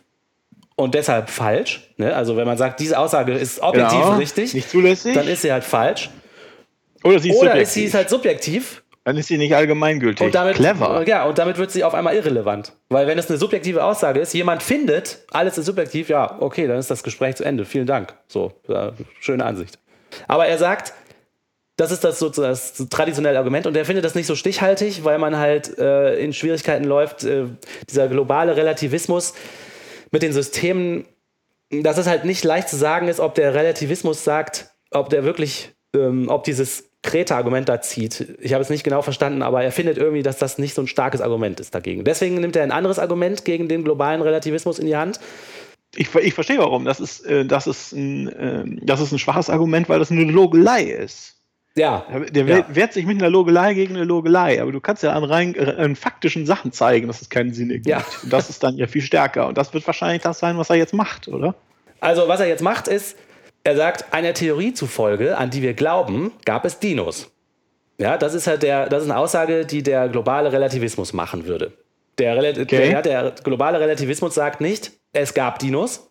und 0.76 0.94
deshalb 0.94 1.30
falsch. 1.30 1.92
Ne? 1.96 2.14
Also 2.14 2.36
wenn 2.36 2.46
man 2.46 2.56
sagt, 2.56 2.78
diese 2.78 2.96
Aussage 2.96 3.32
ist 3.34 3.60
objektiv 3.60 3.98
Genau. 3.98 4.16
richtig, 4.16 4.54
Nicht 4.54 4.70
zulässig. 4.70 5.14
dann 5.14 5.26
ist 5.26 5.42
sie 5.42 5.52
halt 5.52 5.64
falsch. 5.64 6.10
Oder 7.02 7.18
sie 7.18 7.30
ist 7.30 7.36
Oder 7.36 7.50
subjektiv. 7.50 7.62
ist 7.68 7.74
sie 7.74 7.84
ist 7.84 7.94
halt 7.94 8.08
subjektiv 8.08 8.82
Dann 9.04 9.18
ist 9.18 9.28
sie 9.28 9.36
nicht 9.36 9.54
allgemeingültig. 9.54 10.26
Und 10.26 10.34
damit, 10.34 10.56
Clever. 10.56 11.04
Ja, 11.06 11.24
und 11.24 11.36
damit 11.36 11.58
wird 11.58 11.70
sie 11.70 11.84
auf 11.84 11.92
einmal 11.92 12.14
irrelevant. 12.14 12.72
Weil 12.88 13.06
wenn 13.06 13.18
es 13.18 13.28
eine 13.28 13.38
subjektive 13.38 13.84
Aussage 13.84 14.18
ist, 14.18 14.32
jemand 14.32 14.62
findet, 14.62 15.18
alles 15.30 15.58
ist 15.58 15.66
subjektiv, 15.66 16.08
ja, 16.08 16.36
okay, 16.40 16.66
dann 16.66 16.78
ist 16.78 16.90
das 16.90 17.02
Gespräch 17.02 17.36
zu 17.36 17.44
Ende. 17.44 17.66
Vielen 17.66 17.86
Dank. 17.86 18.14
So, 18.28 18.52
ja, 18.66 18.92
schöne 19.20 19.44
Ansicht. 19.44 19.78
Aber 20.26 20.46
er 20.46 20.56
sagt, 20.56 20.94
das 21.76 21.90
ist 21.90 22.02
das, 22.02 22.18
sozusagen 22.18 22.52
das 22.52 22.88
traditionelle 22.88 23.36
Argument 23.36 23.66
und 23.66 23.76
er 23.76 23.84
findet 23.84 24.04
das 24.04 24.14
nicht 24.14 24.26
so 24.26 24.36
stichhaltig, 24.36 25.04
weil 25.04 25.18
man 25.18 25.36
halt 25.36 25.76
äh, 25.78 26.16
in 26.16 26.32
Schwierigkeiten 26.32 26.84
läuft. 26.84 27.24
Äh, 27.24 27.46
dieser 27.90 28.08
globale 28.08 28.56
Relativismus 28.56 29.34
mit 30.12 30.22
den 30.22 30.32
Systemen, 30.32 31.04
dass 31.70 31.98
es 31.98 32.06
halt 32.06 32.24
nicht 32.24 32.44
leicht 32.44 32.68
zu 32.68 32.76
sagen 32.76 33.08
ist, 33.08 33.20
ob 33.20 33.34
der 33.34 33.54
Relativismus 33.54 34.24
sagt, 34.24 34.70
ob 34.92 35.10
der 35.10 35.24
wirklich, 35.24 35.72
ähm, 35.94 36.28
ob 36.28 36.44
dieses 36.44 36.90
Kreta-Argument 37.04 37.68
da 37.68 37.80
zieht. 37.80 38.34
Ich 38.40 38.52
habe 38.52 38.62
es 38.62 38.70
nicht 38.70 38.82
genau 38.82 39.02
verstanden, 39.02 39.42
aber 39.42 39.62
er 39.62 39.70
findet 39.70 39.98
irgendwie, 39.98 40.22
dass 40.22 40.38
das 40.38 40.58
nicht 40.58 40.74
so 40.74 40.82
ein 40.82 40.88
starkes 40.88 41.20
Argument 41.20 41.60
ist 41.60 41.74
dagegen. 41.74 42.04
Deswegen 42.04 42.40
nimmt 42.40 42.56
er 42.56 42.64
ein 42.64 42.72
anderes 42.72 42.98
Argument 42.98 43.44
gegen 43.44 43.68
den 43.68 43.84
globalen 43.84 44.22
Relativismus 44.22 44.78
in 44.78 44.86
die 44.86 44.96
Hand. 44.96 45.20
Ich, 45.94 46.12
ich 46.14 46.34
verstehe 46.34 46.58
warum. 46.58 46.84
Das 46.84 46.98
ist, 46.98 47.24
äh, 47.26 47.44
das, 47.44 47.66
ist 47.66 47.92
ein, 47.92 48.34
ähm, 48.36 48.80
das 48.82 49.00
ist 49.00 49.12
ein 49.12 49.18
schwaches 49.18 49.48
Argument, 49.48 49.88
weil 49.88 50.00
das 50.00 50.10
eine 50.10 50.24
Logelei 50.24 50.82
ist. 50.82 51.36
Ja, 51.76 52.06
Der 52.30 52.44
ja. 52.46 52.66
wehrt 52.68 52.92
sich 52.92 53.04
mit 53.04 53.20
einer 53.20 53.30
Logelei 53.30 53.74
gegen 53.74 53.96
eine 53.96 54.04
Logelei, 54.04 54.62
aber 54.62 54.70
du 54.70 54.80
kannst 54.80 55.02
ja 55.02 55.12
an 55.12 55.24
rein 55.24 55.56
äh, 55.56 55.74
an 55.76 55.96
faktischen 55.96 56.46
Sachen 56.46 56.70
zeigen, 56.70 57.08
dass 57.08 57.20
es 57.20 57.28
keinen 57.28 57.52
Sinn 57.52 57.70
ergibt. 57.70 57.88
Ja. 57.88 58.04
Und 58.22 58.32
das 58.32 58.48
ist 58.48 58.62
dann 58.62 58.76
ja 58.76 58.86
viel 58.86 59.02
stärker. 59.02 59.48
Und 59.48 59.58
das 59.58 59.74
wird 59.74 59.84
wahrscheinlich 59.86 60.22
das 60.22 60.38
sein, 60.38 60.56
was 60.56 60.70
er 60.70 60.76
jetzt 60.76 60.94
macht, 60.94 61.26
oder? 61.26 61.56
Also, 62.00 62.28
was 62.28 62.38
er 62.38 62.46
jetzt 62.46 62.62
macht, 62.62 62.86
ist, 62.86 63.16
er 63.64 63.76
sagt, 63.76 64.12
einer 64.12 64.34
Theorie 64.34 64.74
zufolge, 64.74 65.36
an 65.36 65.50
die 65.50 65.62
wir 65.62 65.74
glauben, 65.74 66.32
gab 66.44 66.64
es 66.64 66.78
Dinos. 66.78 67.30
Ja, 67.98 68.18
das 68.18 68.34
ist 68.34 68.46
halt 68.46 68.62
der, 68.62 68.88
das 68.88 69.04
ist 69.04 69.10
eine 69.10 69.18
Aussage, 69.18 69.64
die 69.64 69.82
der 69.82 70.08
globale 70.08 70.52
Relativismus 70.52 71.12
machen 71.12 71.46
würde. 71.46 71.72
Der, 72.18 72.36
Rel 72.36 72.60
Okay. 72.60 72.90
der, 72.90 73.02
der 73.02 73.34
globale 73.42 73.80
Relativismus 73.80 74.34
sagt 74.34 74.60
nicht, 74.60 74.92
es 75.12 75.34
gab 75.34 75.58
Dinos, 75.58 76.08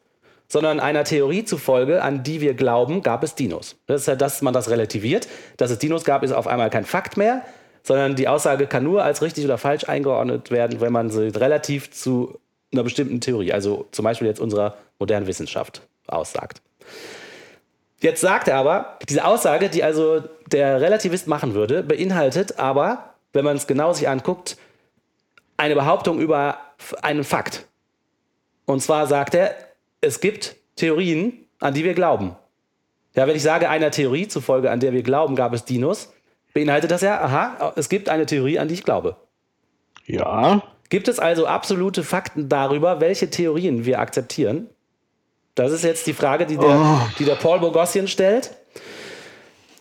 sondern 0.48 0.80
einer 0.80 1.04
Theorie 1.04 1.46
zufolge, 1.46 2.02
an 2.02 2.24
die 2.24 2.42
wir 2.42 2.54
glauben, 2.54 3.02
gab 3.04 3.24
es 3.24 3.36
Dinos. 3.36 3.76
Das 3.86 4.02
ist 4.02 4.08
ja, 4.08 4.16
dass 4.16 4.42
man 4.42 4.54
das 4.54 4.70
relativiert. 4.70 5.28
Dass 5.58 5.72
es 5.72 5.80
Dinos 5.80 6.04
gab, 6.04 6.24
ist 6.24 6.32
auf 6.32 6.48
einmal 6.48 6.70
kein 6.70 6.86
Fakt 6.86 7.18
mehr, 7.18 7.44
sondern 7.84 8.16
die 8.16 8.28
Aussage 8.28 8.68
kann 8.68 8.84
nur 8.84 9.04
als 9.04 9.22
richtig 9.22 9.46
oder 9.46 9.58
falsch 9.58 9.88
eingeordnet 9.88 10.52
werden, 10.52 10.82
wenn 10.82 10.92
man 10.94 11.10
sie 11.10 11.28
relativ 11.28 11.92
zu 11.92 12.40
einer 12.72 12.84
bestimmten 12.84 13.22
Theorie, 13.22 13.54
also 13.54 13.88
zum 13.92 14.04
Beispiel 14.04 14.28
jetzt 14.28 14.40
unserer 14.40 14.78
modernen 15.00 15.28
Wissenschaft, 15.28 15.82
aussagt. 16.08 16.62
Jetzt 18.04 18.20
sagt 18.20 18.50
er 18.50 18.58
aber, 18.58 18.98
diese 19.08 19.24
Aussage, 19.24 19.70
die 19.70 19.82
also 19.82 20.22
der 20.48 20.82
Relativist 20.82 21.26
machen 21.26 21.54
würde, 21.54 21.84
beinhaltet 21.84 22.60
aber, 22.60 23.14
wenn 23.32 23.46
man 23.46 23.56
es 23.56 23.66
genau 23.66 23.94
sich 23.94 24.10
anguckt, 24.10 24.58
eine 25.56 25.74
Behauptung 25.74 26.20
über 26.20 26.58
einen 27.02 27.24
Fakt. 27.24 27.66
Und 28.66 28.82
zwar 28.82 29.08
sagt 29.08 29.36
er, 29.36 29.56
es 30.02 30.20
gibt 30.20 30.58
Theorien, 30.76 31.46
an 31.62 31.74
die 31.74 31.86
wir 31.86 31.94
glauben. 31.94 32.36
Ja, 33.16 33.26
wenn 33.26 33.38
ich 33.38 33.44
sage, 33.44 33.70
einer 33.70 33.90
Theorie 33.90 34.28
zufolge, 34.28 34.70
an 34.70 34.82
der 34.82 34.92
wir 34.92 35.02
glauben, 35.02 35.38
gab 35.38 35.54
es 35.54 35.64
Dinos, 35.64 36.12
beinhaltet 36.54 36.92
das 36.92 37.04
ja, 37.04 37.22
aha, 37.22 37.72
es 37.78 37.88
gibt 37.88 38.10
eine 38.10 38.26
Theorie, 38.26 38.60
an 38.60 38.68
die 38.68 38.74
ich 38.74 38.84
glaube. 38.84 39.16
Ja. 40.06 40.62
Gibt 40.90 41.08
es 41.08 41.20
also 41.20 41.48
absolute 41.48 42.04
Fakten 42.04 42.50
darüber, 42.50 43.00
welche 43.00 43.30
Theorien 43.30 43.86
wir 43.86 44.00
akzeptieren? 44.00 44.68
Das 45.56 45.72
ist 45.72 45.84
jetzt 45.84 46.08
die 46.08 46.14
Frage, 46.14 46.46
die 46.46 46.58
der, 46.58 47.10
die 47.20 47.26
der 47.26 47.36
Paul 47.36 47.60
Bogossian 47.60 48.08
stellt. 48.08 48.52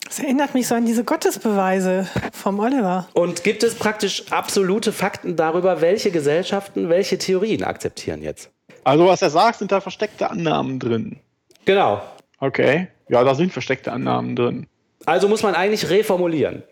Das 0.04 0.18
erinnert 0.18 0.52
mich 0.52 0.68
so 0.68 0.74
an 0.74 0.84
diese 0.84 1.04
Gottesbeweise 1.04 2.06
vom 2.32 2.58
Oliver. 2.58 3.08
Und 3.14 3.44
gibt 3.44 3.62
es 3.62 3.74
praktisch 3.74 4.24
absolute 4.30 4.92
Fakten 4.92 5.36
darüber, 5.36 5.80
welche 5.80 6.10
Gesellschaften 6.10 6.90
welche 6.90 7.16
Theorien 7.16 7.64
akzeptieren 7.64 8.20
jetzt? 8.20 8.50
Also, 8.84 9.06
was 9.06 9.22
er 9.22 9.30
sagt, 9.30 9.60
sind 9.60 9.72
da 9.72 9.80
versteckte 9.80 10.30
Annahmen 10.30 10.78
drin. 10.78 11.20
Genau. 11.64 12.02
Okay. 12.40 12.88
Ja, 13.08 13.24
da 13.24 13.34
sind 13.34 13.52
versteckte 13.52 13.92
Annahmen 13.92 14.36
drin. 14.36 14.66
Also 15.06 15.28
muss 15.28 15.42
man 15.42 15.54
eigentlich 15.54 15.88
reformulieren. 15.88 16.62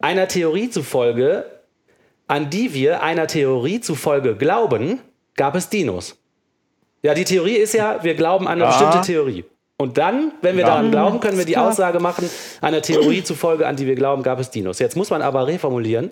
Einer 0.00 0.28
Theorie 0.28 0.70
zufolge, 0.70 1.44
an 2.28 2.50
die 2.50 2.74
wir 2.74 3.02
einer 3.02 3.26
Theorie 3.26 3.80
zufolge 3.80 4.36
glauben, 4.36 5.00
gab 5.34 5.56
es 5.56 5.68
Dinos. 5.68 6.21
Ja, 7.02 7.14
die 7.14 7.24
Theorie 7.24 7.56
ist 7.56 7.74
ja, 7.74 7.98
wir 8.02 8.14
glauben 8.14 8.46
an 8.46 8.54
eine 8.54 8.62
Ja. 8.62 8.68
bestimmte 8.68 9.00
Theorie. 9.06 9.44
Und 9.76 9.98
dann, 9.98 10.32
wenn 10.42 10.54
wir 10.56 10.62
Ja. 10.62 10.68
daran 10.68 10.90
glauben, 10.92 11.18
können 11.20 11.38
wir 11.38 11.44
die 11.44 11.52
Klar. 11.54 11.68
Aussage 11.70 11.98
machen, 11.98 12.28
einer 12.60 12.82
Theorie 12.82 13.24
zufolge, 13.24 13.66
an 13.66 13.74
die 13.74 13.86
wir 13.86 13.96
glauben, 13.96 14.22
gab 14.22 14.38
es 14.38 14.50
Dinos. 14.50 14.78
Jetzt 14.78 14.96
muss 14.96 15.10
man 15.10 15.22
aber 15.22 15.46
reformulieren. 15.46 16.10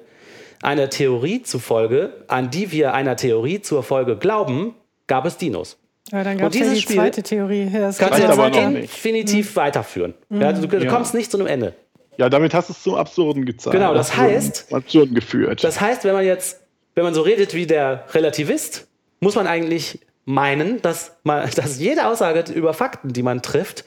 einer 0.62 0.90
Theorie 0.90 1.42
zufolge, 1.42 2.12
an 2.28 2.50
die 2.50 2.70
wir 2.70 2.92
einer 2.92 3.16
Theorie 3.16 3.62
zur 3.62 3.82
Folge 3.82 4.16
glauben, 4.16 4.74
gab 5.06 5.24
es 5.24 5.38
Dinos. 5.38 5.78
Ja, 6.12 6.22
dann 6.22 6.36
gab 6.36 6.46
Und 6.48 6.54
es 6.54 6.58
ja 6.60 6.64
dieses 6.64 6.74
die 6.74 6.82
Spiel 6.82 6.96
zweite 6.96 7.22
Theorie. 7.22 7.70
Ja, 7.72 7.80
das 7.80 7.96
Kannst 7.96 8.18
du 8.18 8.28
aber 8.28 8.50
definitiv 8.50 9.56
weiterführen. 9.56 10.12
Ja, 10.28 10.52
du, 10.52 10.66
du 10.68 10.76
Ja. 10.84 10.90
kommst 10.90 11.14
nicht 11.14 11.30
zu 11.30 11.38
einem 11.38 11.46
Ende. 11.46 11.72
Ja, 12.18 12.28
damit 12.28 12.52
hast 12.52 12.68
du 12.68 12.74
es 12.74 12.82
zum 12.82 12.94
Absurden 12.96 13.46
gezeigt. 13.46 13.72
Genau, 13.74 13.94
das 13.94 14.10
Absurden- 14.10 14.36
heißt- 14.36 14.74
Absurden 14.74 15.14
geführt. 15.14 15.64
Das 15.64 15.80
heißt, 15.80 16.04
wenn 16.04 16.12
man 16.12 16.26
jetzt, 16.26 16.60
wenn 16.94 17.04
man 17.04 17.14
so 17.14 17.22
redet 17.22 17.54
wie 17.54 17.66
der 17.66 18.04
Relativist, 18.12 18.86
muss 19.20 19.36
man 19.36 19.46
eigentlich 19.46 20.00
meinen, 20.30 20.80
dass, 20.82 21.12
man, 21.22 21.48
dass 21.56 21.78
jede 21.78 22.06
Aussage 22.06 22.52
über 22.52 22.74
Fakten, 22.74 23.12
die 23.12 23.22
man 23.22 23.42
trifft, 23.42 23.84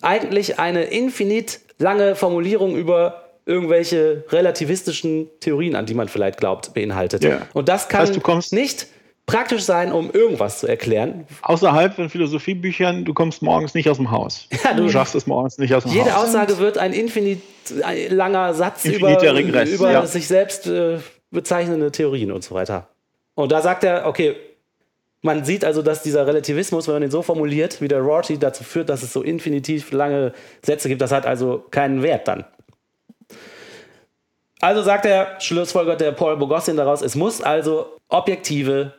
eigentlich 0.00 0.58
eine 0.58 0.84
infinit 0.84 1.60
lange 1.78 2.14
Formulierung 2.16 2.76
über 2.76 3.24
irgendwelche 3.44 4.24
relativistischen 4.30 5.28
Theorien, 5.40 5.74
an 5.74 5.86
die 5.86 5.94
man 5.94 6.08
vielleicht 6.08 6.38
glaubt, 6.38 6.74
beinhaltet. 6.74 7.24
Ja. 7.24 7.42
Und 7.54 7.68
das 7.68 7.88
kann 7.88 8.06
Heißt, 8.08 8.52
nicht 8.52 8.86
praktisch 9.26 9.62
sein, 9.62 9.92
um 9.92 10.10
irgendwas 10.10 10.60
zu 10.60 10.68
erklären. 10.68 11.26
Außerhalb 11.42 11.94
von 11.94 12.08
Philosophiebüchern, 12.08 13.04
du 13.04 13.14
kommst 13.14 13.42
morgens 13.42 13.74
nicht 13.74 13.88
aus 13.88 13.96
dem 13.96 14.10
Haus. 14.10 14.48
Ja, 14.64 14.74
du- 14.74 14.84
du 14.84 14.88
schaffst 14.90 15.14
es 15.14 15.26
morgens 15.26 15.58
nicht 15.58 15.74
aus 15.74 15.84
dem 15.84 15.92
Jede 15.92 16.14
Haus. 16.14 16.28
Aussage 16.28 16.58
wird 16.58 16.78
ein 16.78 16.92
infinit 16.92 17.42
langer 18.10 18.54
Satz 18.54 18.84
über, 18.84 19.08
Infiniter 19.10 19.34
Regress, 19.34 19.70
über 19.70 19.90
ja. 19.90 20.06
sich 20.06 20.26
selbst 20.28 20.66
äh, 20.66 20.98
bezeichnende 21.30 21.90
Theorien 21.90 22.30
und 22.30 22.44
so 22.44 22.54
weiter. 22.54 22.88
Und 23.34 23.50
da 23.50 23.60
sagt 23.62 23.82
er, 23.82 24.06
okay, 24.06 24.36
man 25.22 25.44
sieht 25.44 25.64
also, 25.64 25.82
dass 25.82 26.02
dieser 26.02 26.26
Relativismus, 26.26 26.86
wenn 26.86 26.94
man 26.94 27.02
ihn 27.04 27.10
so 27.10 27.22
formuliert, 27.22 27.80
wie 27.80 27.88
der 27.88 28.00
Rorty, 28.00 28.38
dazu 28.38 28.64
führt, 28.64 28.88
dass 28.88 29.02
es 29.02 29.12
so 29.12 29.22
infinitiv 29.22 29.92
lange 29.92 30.32
Sätze 30.62 30.88
gibt. 30.88 31.00
Das 31.00 31.12
hat 31.12 31.26
also 31.26 31.64
keinen 31.70 32.02
Wert 32.02 32.28
dann. 32.28 32.44
Also 34.60 34.82
sagt 34.82 35.06
er, 35.06 35.40
schlussfolgert 35.40 36.00
der 36.00 36.12
Paul 36.12 36.36
Boghossian 36.36 36.76
daraus, 36.76 37.02
es 37.02 37.14
muss 37.14 37.40
also 37.40 37.96
objektive 38.08 38.92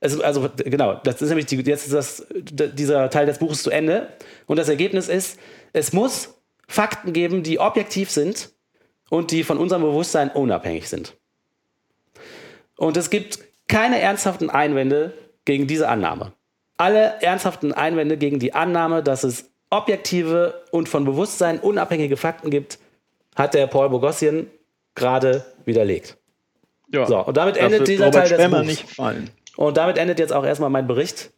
es, 0.00 0.20
also 0.20 0.48
genau, 0.56 0.94
das 1.02 1.20
ist 1.20 1.28
nämlich 1.28 1.46
die, 1.46 1.56
jetzt 1.56 1.86
ist 1.86 1.92
das, 1.92 2.26
dieser 2.30 3.10
Teil 3.10 3.26
des 3.26 3.38
Buches 3.38 3.62
zu 3.62 3.70
Ende. 3.70 4.08
Und 4.46 4.58
das 4.58 4.68
Ergebnis 4.68 5.08
ist, 5.08 5.38
es 5.72 5.92
muss 5.92 6.40
Fakten 6.68 7.12
geben, 7.12 7.42
die 7.42 7.58
objektiv 7.58 8.10
sind 8.10 8.52
und 9.10 9.30
die 9.30 9.42
von 9.42 9.58
unserem 9.58 9.82
Bewusstsein 9.82 10.30
unabhängig 10.30 10.88
sind. 10.88 11.16
Und 12.76 12.96
es 12.96 13.10
gibt 13.10 13.40
keine 13.66 14.00
ernsthaften 14.00 14.50
Einwände 14.50 15.12
gegen 15.48 15.66
diese 15.66 15.88
Annahme. 15.88 16.32
Alle 16.76 17.22
ernsthaften 17.22 17.72
Einwände 17.72 18.18
gegen 18.18 18.38
die 18.38 18.52
Annahme, 18.52 19.02
dass 19.02 19.24
es 19.24 19.50
objektive 19.70 20.62
und 20.72 20.90
von 20.90 21.06
Bewusstsein 21.06 21.58
unabhängige 21.58 22.18
Fakten 22.18 22.50
gibt, 22.50 22.78
hat 23.34 23.54
der 23.54 23.66
Paul 23.66 23.88
Boghossian 23.88 24.48
gerade 24.94 25.46
widerlegt. 25.64 26.18
Ja. 26.92 27.06
So, 27.06 27.20
und 27.20 27.38
damit 27.38 27.56
endet 27.56 27.88
dieser 27.88 28.06
Robert 28.06 28.28
Teil 28.28 28.28
des 28.28 28.38
Schwemmer 28.38 28.58
Buchs. 28.58 28.68
nicht 28.68 28.88
gefallen. 28.88 29.30
Und 29.56 29.78
damit 29.78 29.96
endet 29.96 30.18
jetzt 30.18 30.34
auch 30.34 30.44
erstmal 30.44 30.68
mein 30.68 30.86
Bericht. 30.86 31.30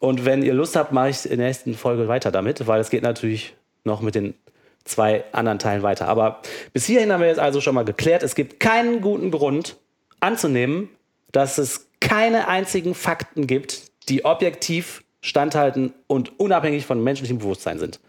Und 0.00 0.24
wenn 0.24 0.42
ihr 0.42 0.52
Lust 0.52 0.74
habt, 0.74 0.90
mache 0.90 1.10
ich 1.10 1.24
in 1.30 1.38
der 1.38 1.46
nächsten 1.46 1.74
Folge 1.74 2.08
weiter 2.08 2.32
damit, 2.32 2.66
weil 2.66 2.80
es 2.80 2.90
geht 2.90 3.04
natürlich 3.04 3.54
noch 3.84 4.00
mit 4.00 4.16
den 4.16 4.34
zwei 4.84 5.22
anderen 5.30 5.60
Teilen 5.60 5.84
weiter. 5.84 6.08
Aber 6.08 6.42
bis 6.72 6.86
hierhin 6.86 7.12
haben 7.12 7.20
wir 7.20 7.28
jetzt 7.28 7.38
also 7.38 7.60
schon 7.60 7.76
mal 7.76 7.84
geklärt, 7.84 8.24
es 8.24 8.34
gibt 8.34 8.58
keinen 8.58 9.00
guten 9.00 9.30
Grund 9.30 9.76
anzunehmen, 10.18 10.88
dass 11.30 11.58
es 11.58 11.87
keine 12.08 12.48
einzigen 12.48 12.94
Fakten 12.94 13.46
gibt, 13.46 13.82
die 14.08 14.24
objektiv 14.24 15.04
standhalten 15.20 15.92
und 16.06 16.40
unabhängig 16.40 16.86
von 16.86 17.04
menschlichem 17.04 17.38
Bewusstsein 17.38 17.78
sind. 17.78 18.00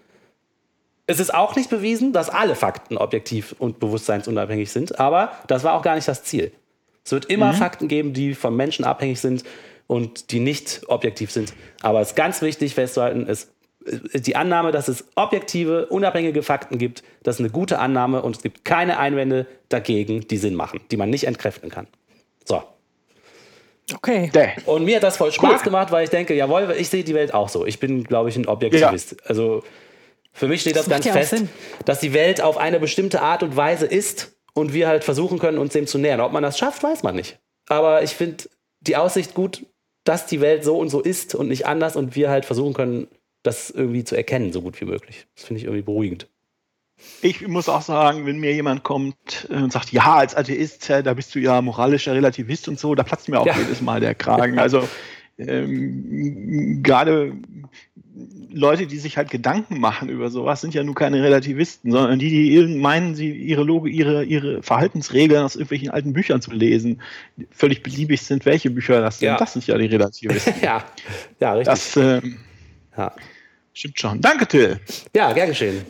Es 1.06 1.20
ist 1.20 1.34
auch 1.34 1.56
nicht 1.56 1.70
bewiesen, 1.70 2.14
dass 2.14 2.30
alle 2.30 2.56
Fakten 2.56 2.98
objektiv 2.98 3.56
und 3.58 3.80
bewusstseinsunabhängig 3.80 4.72
sind, 4.72 5.00
aber 5.00 5.34
das 5.48 5.64
war 5.64 5.74
auch 5.74 5.82
gar 5.82 5.96
nicht 5.96 6.08
das 6.08 6.24
Ziel. 6.24 6.52
Es 7.04 7.12
wird 7.12 7.26
immer 7.26 7.54
Fakten 7.54 7.88
geben, 7.88 8.14
die 8.14 8.36
vom 8.36 8.56
Menschen 8.56 8.86
abhängig 8.86 9.20
sind 9.20 9.44
und 9.88 10.32
die 10.32 10.40
nicht 10.40 10.82
objektiv 10.88 11.32
sind. 11.32 11.54
Aber 11.82 12.00
es 12.00 12.10
ist 12.10 12.16
ganz 12.16 12.42
wichtig 12.42 12.76
festzuhalten, 12.76 13.26
es, 13.28 13.52
die 14.14 14.36
Annahme, 14.36 14.72
dass 14.72 14.88
es 14.88 15.06
objektive, 15.16 15.88
unabhängige 15.88 16.44
Fakten 16.44 16.78
gibt, 16.78 17.04
das 17.24 17.38
ist 17.38 17.40
eine 17.40 17.50
gute 17.50 17.80
Annahme 17.80 18.22
und 18.22 18.38
es 18.38 18.44
gibt 18.44 18.64
keine 18.64 19.00
Einwände 19.00 19.48
dagegen, 19.68 20.28
die 20.28 20.38
Sinn 20.38 20.56
machen, 20.56 20.80
die 20.92 20.98
man 20.98 21.10
nicht 21.10 21.26
entkräften 21.26 21.70
kann. 21.70 21.88
So. 22.46 22.64
Okay. 23.94 24.30
Däh. 24.34 24.50
Und 24.66 24.86
mir 24.86 24.98
hat 24.98 25.04
das 25.04 25.18
voll 25.18 25.32
Spaß 25.32 25.60
Cool. 25.60 25.64
gemacht, 25.66 25.92
weil 25.92 26.04
ich 26.04 26.10
denke, 26.10 26.34
jawohl, 26.36 26.74
ich 26.78 26.90
sehe 26.90 27.04
die 27.04 27.14
Welt 27.14 27.34
auch 27.34 27.50
so. 27.50 27.66
Ich 27.66 27.80
bin, 27.80 28.04
glaube 28.04 28.30
ich, 28.30 28.36
ein 28.36 28.48
Objektivist. 28.48 29.18
Also 29.28 29.64
für 30.32 30.48
mich 30.48 30.62
steht 30.62 30.76
das, 30.76 30.86
Das 30.86 30.92
ganz 30.94 31.06
ja 31.06 31.14
fest, 31.14 31.32
Sinn. 31.32 31.50
dass 31.86 32.00
die 32.00 32.14
Welt 32.14 32.42
auf 32.42 32.58
eine 32.58 32.80
bestimmte 32.80 33.22
Art 33.22 33.44
und 33.44 33.56
Weise 33.56 33.86
ist 33.86 34.34
und 34.54 34.74
wir 34.74 34.88
halt 34.88 35.04
versuchen 35.04 35.40
können, 35.40 35.58
uns 35.58 35.74
dem 35.74 35.88
zu 35.88 35.98
nähern. 35.98 36.22
Ob 36.22 36.32
man 36.32 36.44
das 36.44 36.58
schafft, 36.58 36.84
weiß 36.84 37.04
man 37.04 37.16
nicht. 37.16 37.40
Aber 37.68 38.04
ich 38.04 38.12
finde 38.12 38.46
die 38.82 38.96
Aussicht 38.96 39.34
gut, 39.34 39.66
dass 40.04 40.26
die 40.26 40.42
Welt 40.42 40.64
so 40.64 40.78
und 40.78 40.90
so 40.90 41.02
ist 41.02 41.36
und 41.36 41.50
nicht 41.50 41.66
anders 41.68 41.96
und 41.96 42.16
wir 42.16 42.30
halt 42.30 42.46
versuchen 42.46 42.74
können, 42.74 43.08
das 43.44 43.70
irgendwie 43.70 44.04
zu 44.04 44.16
erkennen, 44.16 44.52
so 44.52 44.62
gut 44.62 44.80
wie 44.82 44.86
möglich. 44.86 45.28
Das 45.36 45.46
finde 45.46 45.60
ich 45.60 45.66
irgendwie 45.66 45.84
beruhigend. 45.84 46.28
Ich 47.22 47.48
muss 47.48 47.68
auch 47.70 47.82
sagen, 47.82 48.26
wenn 48.26 48.40
mir 48.40 48.54
jemand 48.54 48.84
kommt 48.84 49.48
äh, 49.50 49.56
und 49.56 49.72
sagt, 49.72 49.92
ja, 49.92 50.16
als 50.16 50.36
Atheist, 50.36 50.90
da 50.90 51.14
bist 51.14 51.36
du 51.36 51.40
ja 51.40 51.62
moralischer 51.62 52.14
Relativist 52.14 52.68
und 52.68 52.80
so, 52.80 52.96
da 52.96 53.04
platzt 53.04 53.30
mir 53.30 53.40
auch 53.40 53.46
Ja. 53.46 53.58
jedes 53.58 53.82
Mal 53.82 54.00
der 54.00 54.16
Kragen. 54.16 54.60
Also 54.60 54.88
ähm, 55.38 56.82
gerade 56.84 57.34
Leute, 58.52 58.88
die 58.88 58.98
sich 58.98 59.18
halt 59.18 59.30
Gedanken 59.30 59.80
machen 59.80 60.10
über 60.10 60.30
sowas, 60.30 60.62
sind 60.62 60.74
ja 60.74 60.84
nur 60.84 60.96
keine 60.96 61.22
Relativisten, 61.24 61.92
sondern 61.92 62.20
die, 62.20 62.30
die 62.30 62.76
meinen, 62.76 63.16
sie 63.16 63.32
ihre 63.32 63.64
Logik, 63.64 63.94
ihre, 63.94 64.24
ihre 64.24 64.64
Verhaltensregeln 64.64 65.44
aus 65.44 65.56
irgendwelchen 65.56 65.92
alten 65.92 66.14
Büchern 66.14 66.42
zu 66.42 66.52
lesen. 66.52 67.02
Völlig 67.52 67.84
beliebig 67.84 68.22
sind, 68.22 68.46
welche 68.46 68.70
Bücher 68.70 69.02
das 69.02 69.20
sind. 69.20 69.28
Ja. 69.28 69.38
Das 69.38 69.54
sind 69.54 69.66
ja 69.68 69.78
die 69.78 69.86
Relativisten. 69.86 70.54
ja, 70.62 70.84
ja, 71.40 71.54
richtig. 71.54 71.74
Das 71.74 71.98
ähm, 71.98 72.38
ja. 72.98 73.14
stimmt 73.74 74.00
schon. 74.00 74.22
Danke, 74.22 74.48
Till. 74.48 74.80
Ja, 75.16 75.32
gern 75.32 75.50
geschehen. 75.50 75.86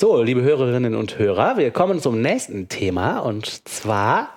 So, 0.00 0.22
liebe 0.22 0.40
Hörerinnen 0.40 0.94
und 0.94 1.18
Hörer, 1.18 1.58
wir 1.58 1.70
kommen 1.72 2.00
zum 2.00 2.22
nächsten 2.22 2.70
Thema 2.70 3.18
und 3.18 3.68
zwar, 3.68 4.30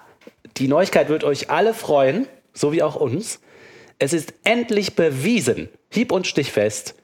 die 0.58 0.68
Neuigkeit 0.68 1.08
wird 1.08 1.24
euch 1.24 1.50
alle 1.52 1.74
freuen, 1.74 2.28
so 2.52 2.74
wie 2.74 2.84
auch 2.84 2.98
uns. 2.98 3.40
Es 3.98 4.12
ist 4.12 4.34
endlich 4.44 4.96
bewiesen, 4.96 5.70
hieb- 5.90 6.12
und 6.12 6.28
stichfest, 6.28 6.96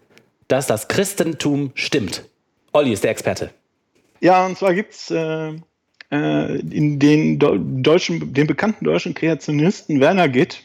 dass 0.49 0.68
das 0.68 0.90
Christentum 0.90 1.72
stimmt. 1.73 2.26
Olli 2.73 2.91
ist 2.91 3.06
der 3.06 3.11
Experte. 3.11 3.52
Ja, 4.19 4.45
und 4.45 4.57
zwar 4.57 4.73
gibt 4.73 4.94
es 4.94 5.10
äh, 5.10 5.53
äh, 6.11 6.60
in 6.60 6.99
den 6.99 7.40
Deu- 7.40 7.60
deutschen, 7.81 8.34
den 8.34 8.45
bekannten 8.45 8.84
deutschen 8.84 9.14
Kreationisten 9.14 10.02
Werner 10.02 10.27
Gitt. 10.27 10.64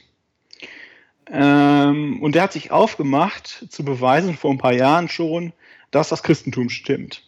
Ähm, 1.31 2.21
und 2.21 2.35
der 2.35 2.43
hat 2.43 2.55
sich 2.55 2.73
aufgemacht, 2.73 3.67
zu 3.69 3.85
beweisen, 3.85 4.37
vor 4.37 4.51
ein 4.51 4.59
paar 4.59 4.75
Jahren 4.75 5.09
schon, 5.09 5.53
dass 5.93 6.09
das 6.09 6.25
Christentum 6.25 6.71
stimmt. 6.71 7.23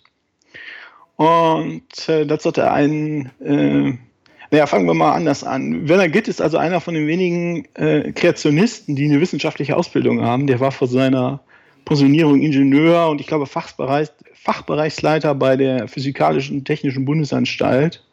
Und 1.17 2.09
äh, 2.09 2.27
dazu 2.27 2.51
hat 2.51 2.59
er 2.59 2.73
einen, 2.73 3.31
äh, 3.41 3.95
naja, 4.51 4.67
fangen 4.67 4.87
wir 4.87 4.95
mal 4.95 5.13
anders 5.13 5.45
an. 5.45 5.89
Werner 5.89 6.09
Gitt 6.09 6.29
ist 6.29 6.43
also 6.43 6.59
einer 6.59 6.81
von 6.81 6.95
den 6.95 7.07
wenigen 7.07 7.67
äh, 7.75 8.13
Kreationisten, 8.13 8.97
die 8.97 9.07
eine 9.07 9.21
wissenschaftliche 9.21 9.77
Ausbildung 9.77 10.23
haben. 10.23 10.47
Der 10.47 10.61
war 10.61 10.73
vor 10.73 10.89
seiner 10.89 11.41
Pensionierung 11.87 12.41
Ingenieur 12.43 13.09
und 13.09 13.21
ich 13.21 13.27
glaube 13.27 13.47
Fachbereich, 13.47 14.09
Fachbereichsleiter 14.35 15.35
bei 15.35 15.57
der 15.57 15.89
Physikalischen 15.89 16.65
Technischen 16.65 17.05
Bundesanstalt. 17.05 18.05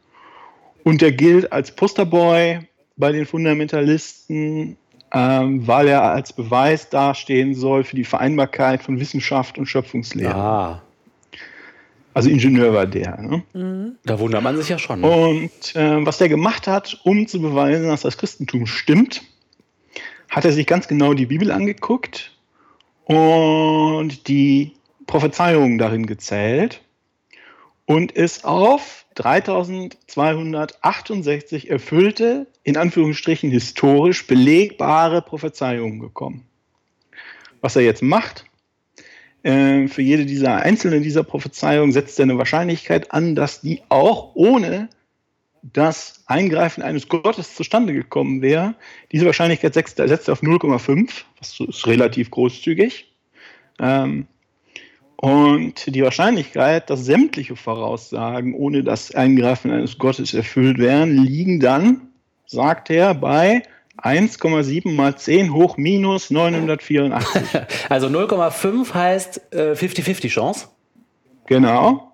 Und 0.83 1.01
der 1.01 1.11
gilt 1.11 1.51
als 1.51 1.75
Posterboy 1.75 2.59
bei 2.97 3.11
den 3.11 3.25
Fundamentalisten, 3.25 4.77
ähm, 5.13 5.67
weil 5.67 5.87
er 5.87 6.03
als 6.03 6.33
Beweis 6.33 6.89
dastehen 6.89 7.53
soll 7.53 7.83
für 7.83 7.95
die 7.95 8.03
Vereinbarkeit 8.03 8.81
von 8.81 8.99
Wissenschaft 8.99 9.57
und 9.57 9.65
Schöpfungslehre. 9.65 10.35
Ah, 10.35 10.81
Also 12.13 12.29
Ingenieur 12.29 12.73
war 12.73 12.85
der. 12.85 13.19
Ne? 13.21 13.95
da 14.03 14.19
wundert 14.19 14.43
man 14.43 14.57
sich 14.57 14.69
ja 14.69 14.77
schon. 14.77 15.01
ne? 15.01 15.09
Und 15.09 15.75
äh, 15.75 16.05
was 16.05 16.19
der 16.19 16.29
gemacht 16.29 16.67
hat, 16.67 16.99
um 17.03 17.27
zu 17.27 17.41
beweisen, 17.41 17.87
dass 17.87 18.01
das 18.01 18.17
Christentum 18.17 18.67
stimmt, 18.67 19.23
hat 20.29 20.45
er 20.45 20.51
sich 20.51 20.67
ganz 20.67 20.87
genau 20.87 21.13
die 21.13 21.25
Bibel 21.25 21.51
angeguckt 21.51 22.31
und 23.05 24.27
die 24.27 24.73
Prophezeiungen 25.07 25.77
darin 25.77 26.05
gezählt 26.05 26.81
und 27.85 28.11
ist 28.11 28.43
auf 28.45 29.05
3268 29.15 31.69
erfüllte, 31.69 32.47
in 32.63 32.77
Anführungsstrichen 32.77 33.51
historisch 33.51 34.25
belegbare 34.25 35.21
Prophezeiungen 35.21 35.99
gekommen. 35.99 36.47
Was 37.61 37.75
er 37.75 37.83
jetzt 37.83 38.01
macht, 38.01 38.45
äh, 39.43 39.87
für 39.87 40.01
jede 40.01 40.25
dieser 40.25 40.57
einzelnen 40.57 41.03
dieser 41.03 41.23
Prophezeiungen 41.23 41.91
setzt 41.91 42.19
er 42.19 42.23
eine 42.23 42.37
Wahrscheinlichkeit 42.37 43.11
an, 43.11 43.35
dass 43.35 43.61
die 43.61 43.81
auch 43.89 44.31
ohne 44.35 44.89
das 45.61 46.23
Eingreifen 46.25 46.83
eines 46.83 47.07
Gottes 47.07 47.55
zustande 47.55 47.93
gekommen 47.93 48.41
wäre. 48.41 48.75
Diese 49.11 49.25
Wahrscheinlichkeit 49.25 49.73
setzt, 49.73 49.97
setzt 49.97 50.27
er 50.27 50.33
auf 50.33 50.43
0,5, 50.43 51.23
was 51.39 51.59
ist 51.59 51.87
relativ 51.87 52.31
großzügig. 52.31 53.13
Ähm, 53.79 54.27
Und 55.15 55.95
die 55.95 56.03
Wahrscheinlichkeit, 56.03 56.89
dass 56.89 57.05
sämtliche 57.05 57.55
Voraussagen 57.55 58.53
ohne 58.55 58.83
das 58.83 59.15
Eingreifen 59.15 59.71
eines 59.71 59.97
Gottes 59.97 60.33
erfüllt 60.33 60.79
werden, 60.79 61.17
liegen 61.17 61.61
dann, 61.61 62.09
sagt 62.45 62.89
er, 62.89 63.13
bei 63.13 63.63
1,7 64.03 64.91
mal 64.91 65.15
10 65.15 65.53
hoch 65.53 65.77
minus 65.77 66.29
984. 66.29 67.43
Also 67.89 68.07
0,5 68.07 68.93
heißt 68.93 69.41
50-50 69.53 70.25
äh, 70.25 70.27
Chance. 70.27 70.67
Genau. 71.45 72.11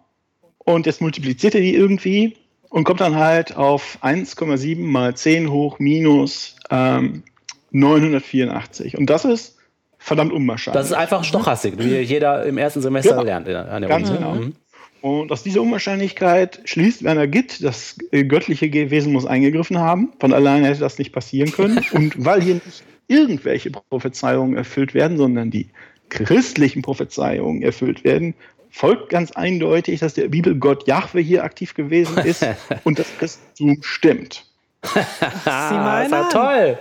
Und 0.60 0.86
jetzt 0.86 1.02
multipliziert 1.02 1.56
er 1.56 1.62
die 1.62 1.74
irgendwie 1.74 2.38
und 2.70 2.84
kommt 2.84 3.02
dann 3.02 3.16
halt 3.16 3.56
auf 3.56 3.98
1,7 4.04 4.80
mal 4.80 5.16
10 5.16 5.50
hoch 5.52 5.80
minus 5.80 6.56
ähm, 6.70 7.24
984. 7.72 8.98
Und 8.98 9.10
das 9.10 9.26
ist 9.26 9.58
verdammt 9.98 10.32
unwahrscheinlich. 10.32 10.80
Das 10.80 10.92
ist 10.92 10.98
einfach 10.98 11.24
Stochastik, 11.24 11.80
wie 11.80 12.00
jeder 12.00 12.46
im 12.46 12.58
ersten 12.58 12.82
Semester 12.82 13.12
genau. 13.12 13.24
lernt. 13.24 13.50
An 13.50 13.82
der 13.82 13.90
Ganz 13.90 14.10
Uni. 14.10 14.18
genau. 14.18 14.36
Mhm. 14.36 14.54
Und 15.02 15.32
aus 15.32 15.44
dieser 15.44 15.62
Unwahrscheinlichkeit 15.62 16.62
schließt 16.66 17.04
Werner 17.04 17.28
Gitt, 17.28 17.64
das 17.64 17.96
äh, 18.12 18.24
göttliche 18.26 18.72
Wesen 18.72 19.14
muss 19.14 19.26
eingegriffen 19.26 19.80
haben. 19.80 20.12
Von 20.20 20.34
alleine 20.34 20.68
hätte 20.68 20.82
das 20.82 20.98
nicht 20.98 21.14
passieren 21.14 21.52
können. 21.52 21.84
Und 21.92 22.14
weil 22.24 22.42
hier 22.42 22.56
nicht 22.56 22.84
irgendwelche 23.08 23.72
Prophezeiungen 23.72 24.56
erfüllt 24.56 24.94
werden, 24.94 25.18
sondern 25.18 25.52
die 25.52 25.70
christlichen 26.10 26.82
Prophezeiungen 26.82 27.62
erfüllt 27.62 28.04
werden, 28.04 28.36
folgt 28.72 29.10
ganz 29.10 29.32
eindeutig, 29.32 30.00
dass 30.00 30.14
der 30.14 30.28
Bibelgott 30.28 30.88
Jahwe 30.88 31.20
hier 31.20 31.44
aktiv 31.44 31.74
gewesen 31.74 32.18
ist 32.20 32.46
und 32.84 33.00
das 33.00 33.08
Christentum 33.18 33.82
stimmt. 33.82 34.46
das 34.82 35.46
war 35.46 36.30
toll. 36.30 36.78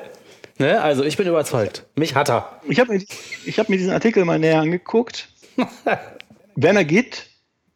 Ne? 0.59 0.81
Also 0.81 1.05
ich 1.05 1.17
bin 1.17 1.27
überzeugt. 1.27 1.85
Mich 1.97 2.15
hat 2.15 2.31
er. 2.31 2.61
Ich 2.69 2.79
habe 2.81 2.93
mir, 2.93 3.01
hab 3.01 3.69
mir 3.69 3.77
diesen 3.77 3.93
Artikel 3.93 4.25
mal 4.25 4.39
näher 4.39 4.61
angeguckt. 4.61 5.29
Werner 6.57 6.85
Gitt 6.85 7.27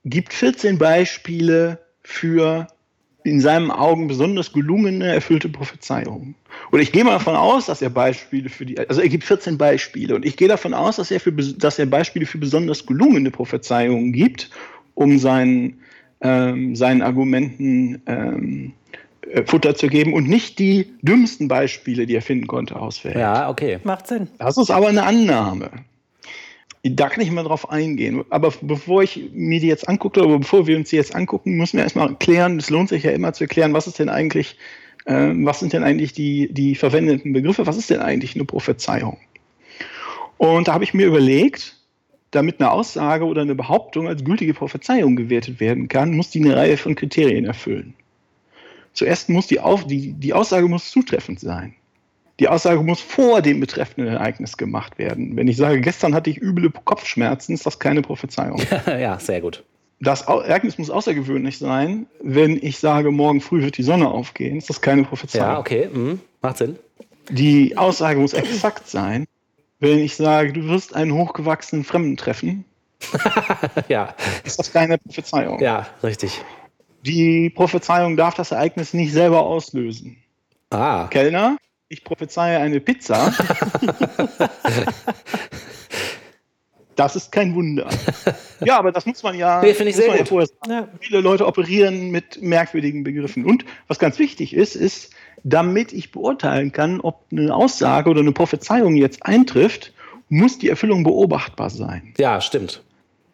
gibt 0.04 0.32
14 0.32 0.78
Beispiele 0.78 1.78
für 2.02 2.66
in 3.24 3.40
seinen 3.40 3.70
Augen 3.70 4.08
besonders 4.08 4.52
gelungene, 4.52 5.14
erfüllte 5.14 5.48
Prophezeiungen. 5.48 6.34
Und 6.70 6.80
ich 6.80 6.92
gehe 6.92 7.04
mal 7.04 7.12
davon 7.12 7.36
aus, 7.36 7.66
dass 7.66 7.80
er 7.80 7.90
Beispiele 7.90 8.48
für 8.48 8.66
die, 8.66 8.78
also 8.78 9.00
er 9.00 9.08
gibt 9.08 9.24
14 9.24 9.58
Beispiele 9.58 10.14
und 10.14 10.24
ich 10.24 10.36
gehe 10.36 10.48
davon 10.48 10.74
aus, 10.74 10.96
dass 10.96 11.10
er, 11.10 11.20
für, 11.20 11.32
dass 11.32 11.78
er 11.78 11.86
Beispiele 11.86 12.26
für 12.26 12.38
besonders 12.38 12.84
gelungene 12.86 13.30
Prophezeiungen 13.30 14.12
gibt, 14.12 14.50
um 14.94 15.18
seinen, 15.18 15.78
ähm, 16.20 16.74
seinen 16.74 17.02
Argumenten 17.02 18.02
ähm, 18.06 18.72
äh, 19.30 19.44
Futter 19.44 19.74
zu 19.74 19.86
geben 19.86 20.14
und 20.14 20.28
nicht 20.28 20.58
die 20.58 20.86
dümmsten 21.02 21.48
Beispiele, 21.48 22.06
die 22.06 22.16
er 22.16 22.22
finden 22.22 22.46
konnte, 22.46 22.76
auswählt. 22.76 23.16
Ja, 23.16 23.48
okay. 23.48 23.78
Macht 23.84 24.08
Sinn. 24.08 24.28
Das 24.38 24.56
ist 24.56 24.70
aber 24.70 24.88
eine 24.88 25.04
Annahme. 25.04 25.70
Da 26.84 27.08
kann 27.08 27.22
ich 27.22 27.30
mal 27.30 27.44
drauf 27.44 27.70
eingehen. 27.70 28.24
Aber 28.30 28.52
bevor 28.60 29.04
ich 29.04 29.30
mir 29.32 29.60
die 29.60 29.68
jetzt 29.68 29.88
angucke, 29.88 30.24
oder 30.24 30.38
bevor 30.38 30.66
wir 30.66 30.76
uns 30.76 30.90
die 30.90 30.96
jetzt 30.96 31.14
angucken, 31.14 31.52
müssen 31.52 31.76
wir 31.76 31.84
erstmal 31.84 32.14
klären, 32.16 32.58
es 32.58 32.70
lohnt 32.70 32.88
sich 32.88 33.04
ja 33.04 33.12
immer 33.12 33.32
zu 33.32 33.44
erklären, 33.44 33.72
was 33.72 33.86
ist 33.86 34.00
denn 34.00 34.08
eigentlich, 34.08 34.56
äh, 35.04 35.30
was 35.32 35.60
sind 35.60 35.72
denn 35.72 35.84
eigentlich 35.84 36.12
die, 36.12 36.52
die 36.52 36.74
verwendeten 36.74 37.32
Begriffe, 37.32 37.66
was 37.66 37.76
ist 37.76 37.90
denn 37.90 38.00
eigentlich 38.00 38.34
eine 38.34 38.44
Prophezeiung? 38.44 39.18
Und 40.38 40.66
da 40.66 40.74
habe 40.74 40.82
ich 40.82 40.92
mir 40.92 41.06
überlegt, 41.06 41.76
damit 42.32 42.60
eine 42.60 42.72
Aussage 42.72 43.26
oder 43.26 43.42
eine 43.42 43.54
Behauptung 43.54 44.08
als 44.08 44.24
gültige 44.24 44.54
Prophezeiung 44.54 45.14
gewertet 45.14 45.60
werden 45.60 45.86
kann, 45.86 46.16
muss 46.16 46.30
die 46.30 46.40
eine 46.40 46.56
Reihe 46.56 46.76
von 46.76 46.96
Kriterien 46.96 47.44
erfüllen. 47.44 47.94
Zuerst 48.92 49.28
muss 49.28 49.46
die, 49.46 49.60
Auf, 49.60 49.86
die, 49.86 50.14
die 50.14 50.32
Aussage 50.32 50.66
muss 50.66 50.90
zutreffend 50.90 51.38
sein. 51.38 51.74
Die 52.42 52.48
Aussage 52.48 52.82
muss 52.82 53.00
vor 53.00 53.40
dem 53.40 53.60
betreffenden 53.60 54.12
Ereignis 54.14 54.56
gemacht 54.56 54.98
werden. 54.98 55.36
Wenn 55.36 55.46
ich 55.46 55.56
sage, 55.56 55.80
gestern 55.80 56.12
hatte 56.12 56.28
ich 56.28 56.42
üble 56.42 56.72
Kopfschmerzen, 56.72 57.54
ist 57.54 57.64
das 57.66 57.78
keine 57.78 58.02
Prophezeiung. 58.02 58.60
ja, 58.86 59.16
sehr 59.20 59.40
gut. 59.40 59.62
Das 60.00 60.22
Ereignis 60.22 60.76
muss 60.76 60.90
außergewöhnlich 60.90 61.58
sein. 61.58 62.06
Wenn 62.20 62.58
ich 62.60 62.80
sage, 62.80 63.12
morgen 63.12 63.40
früh 63.40 63.62
wird 63.62 63.78
die 63.78 63.84
Sonne 63.84 64.08
aufgehen, 64.08 64.56
ist 64.56 64.68
das 64.68 64.80
keine 64.80 65.04
Prophezeiung. 65.04 65.46
Ja, 65.46 65.58
okay, 65.60 65.88
mhm. 65.92 66.18
macht 66.40 66.58
Sinn. 66.58 66.80
Die 67.30 67.76
Aussage 67.78 68.18
muss 68.18 68.32
exakt 68.32 68.88
sein. 68.88 69.28
Wenn 69.78 70.00
ich 70.00 70.16
sage, 70.16 70.52
du 70.52 70.66
wirst 70.66 70.96
einen 70.96 71.14
hochgewachsenen 71.14 71.84
Fremden 71.84 72.16
treffen, 72.16 72.64
ja. 73.88 74.16
ist 74.42 74.58
das 74.58 74.72
keine 74.72 74.98
Prophezeiung. 74.98 75.60
Ja, 75.60 75.86
richtig. 76.02 76.40
Die 77.06 77.50
Prophezeiung 77.50 78.16
darf 78.16 78.34
das 78.34 78.50
Ereignis 78.50 78.94
nicht 78.94 79.12
selber 79.12 79.42
auslösen. 79.42 80.16
Ah. 80.70 81.06
Kellner, 81.08 81.56
ich 81.92 82.04
prophezeie 82.04 82.58
eine 82.58 82.80
Pizza. 82.80 83.34
das 86.96 87.16
ist 87.16 87.30
kein 87.30 87.54
Wunder. 87.54 87.86
Ja, 88.64 88.78
aber 88.78 88.92
das 88.92 89.04
muss 89.04 89.22
man 89.22 89.36
ja, 89.36 89.60
nee, 89.60 89.72
sehr 89.72 90.24
gut. 90.24 90.50
Ja 90.66 90.74
ja. 90.74 90.88
Viele 91.00 91.20
Leute 91.20 91.46
operieren 91.46 92.10
mit 92.10 92.40
merkwürdigen 92.40 93.04
Begriffen. 93.04 93.44
Und 93.44 93.66
was 93.88 93.98
ganz 93.98 94.18
wichtig 94.18 94.54
ist, 94.54 94.74
ist, 94.74 95.12
damit 95.44 95.92
ich 95.92 96.12
beurteilen 96.12 96.72
kann, 96.72 97.00
ob 97.00 97.26
eine 97.30 97.54
Aussage 97.54 98.08
oder 98.08 98.20
eine 98.20 98.32
Prophezeiung 98.32 98.96
jetzt 98.96 99.26
eintrifft, 99.26 99.92
muss 100.30 100.58
die 100.58 100.70
Erfüllung 100.70 101.04
beobachtbar 101.04 101.68
sein. 101.68 102.14
Ja, 102.16 102.40
stimmt. 102.40 102.82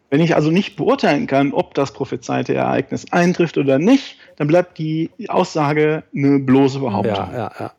Wenn 0.09 0.19
ich 0.19 0.35
also 0.35 0.51
nicht 0.51 0.75
beurteilen 0.75 1.27
kann, 1.27 1.53
ob 1.53 1.75
das 1.75 1.93
prophezeite 1.93 2.55
Ereignis 2.55 3.05
eintrifft 3.11 3.57
oder 3.57 3.77
nicht, 3.79 4.17
dann 4.35 4.47
bleibt 4.47 4.77
die 4.79 5.11
Aussage 5.27 6.03
eine 6.13 6.39
bloße 6.39 6.79
Behauptung. 6.79 7.13
Ja, 7.13 7.31
ja, 7.31 7.51
ja. 7.57 7.73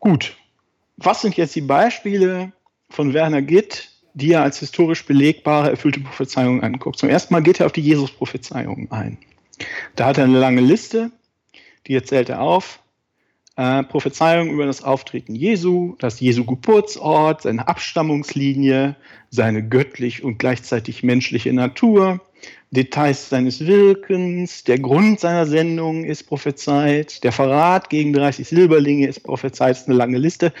Gut, 0.00 0.34
was 0.96 1.20
sind 1.20 1.36
jetzt 1.36 1.54
die 1.54 1.60
Beispiele 1.60 2.52
von 2.88 3.14
Werner 3.14 3.42
Gitt, 3.42 3.90
die 4.14 4.32
er 4.32 4.42
als 4.42 4.58
historisch 4.58 5.04
belegbare, 5.04 5.70
erfüllte 5.70 6.00
Prophezeiungen 6.00 6.62
anguckt? 6.62 6.98
Zum 6.98 7.10
ersten 7.10 7.34
Mal 7.34 7.42
geht 7.42 7.60
er 7.60 7.66
auf 7.66 7.72
die 7.72 7.82
Jesus-Prophezeiungen 7.82 8.90
ein. 8.90 9.18
Da 9.96 10.06
hat 10.06 10.18
er 10.18 10.24
eine 10.24 10.38
lange 10.38 10.62
Liste, 10.62 11.12
die 11.86 11.94
erzählt 11.94 12.30
er 12.30 12.40
auf. 12.40 12.80
Äh, 13.56 13.82
Prophezeiungen 13.82 14.52
über 14.52 14.64
das 14.64 14.82
Auftreten 14.82 15.34
Jesu, 15.34 15.96
das 15.98 16.18
Jesu 16.18 16.46
Geburtsort, 16.46 17.42
seine 17.42 17.68
Abstammungslinie, 17.68 18.96
seine 19.28 19.68
göttlich 19.68 20.24
und 20.24 20.38
gleichzeitig 20.38 21.02
menschliche 21.02 21.52
Natur, 21.52 22.20
Details 22.70 23.28
seines 23.28 23.66
Wirkens, 23.66 24.62
der 24.62 24.78
Grund 24.78 25.18
seiner 25.18 25.46
Sendung 25.46 26.04
ist 26.04 26.24
prophezeit, 26.24 27.24
der 27.24 27.32
Verrat 27.32 27.90
gegen 27.90 28.12
30 28.12 28.46
Silberlinge 28.46 29.08
ist 29.08 29.24
prophezeit, 29.24 29.76
ist 29.76 29.88
eine 29.88 29.96
lange 29.96 30.18
Liste. 30.18 30.52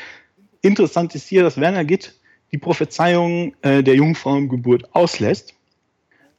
Interessant 0.60 1.14
ist 1.14 1.28
hier, 1.28 1.44
dass 1.44 1.60
Werner 1.60 1.84
Gitt 1.84 2.18
die 2.50 2.58
Prophezeiung 2.58 3.54
äh, 3.62 3.84
der 3.84 3.94
Jungfrauengeburt 3.94 4.92
auslässt. 4.92 5.54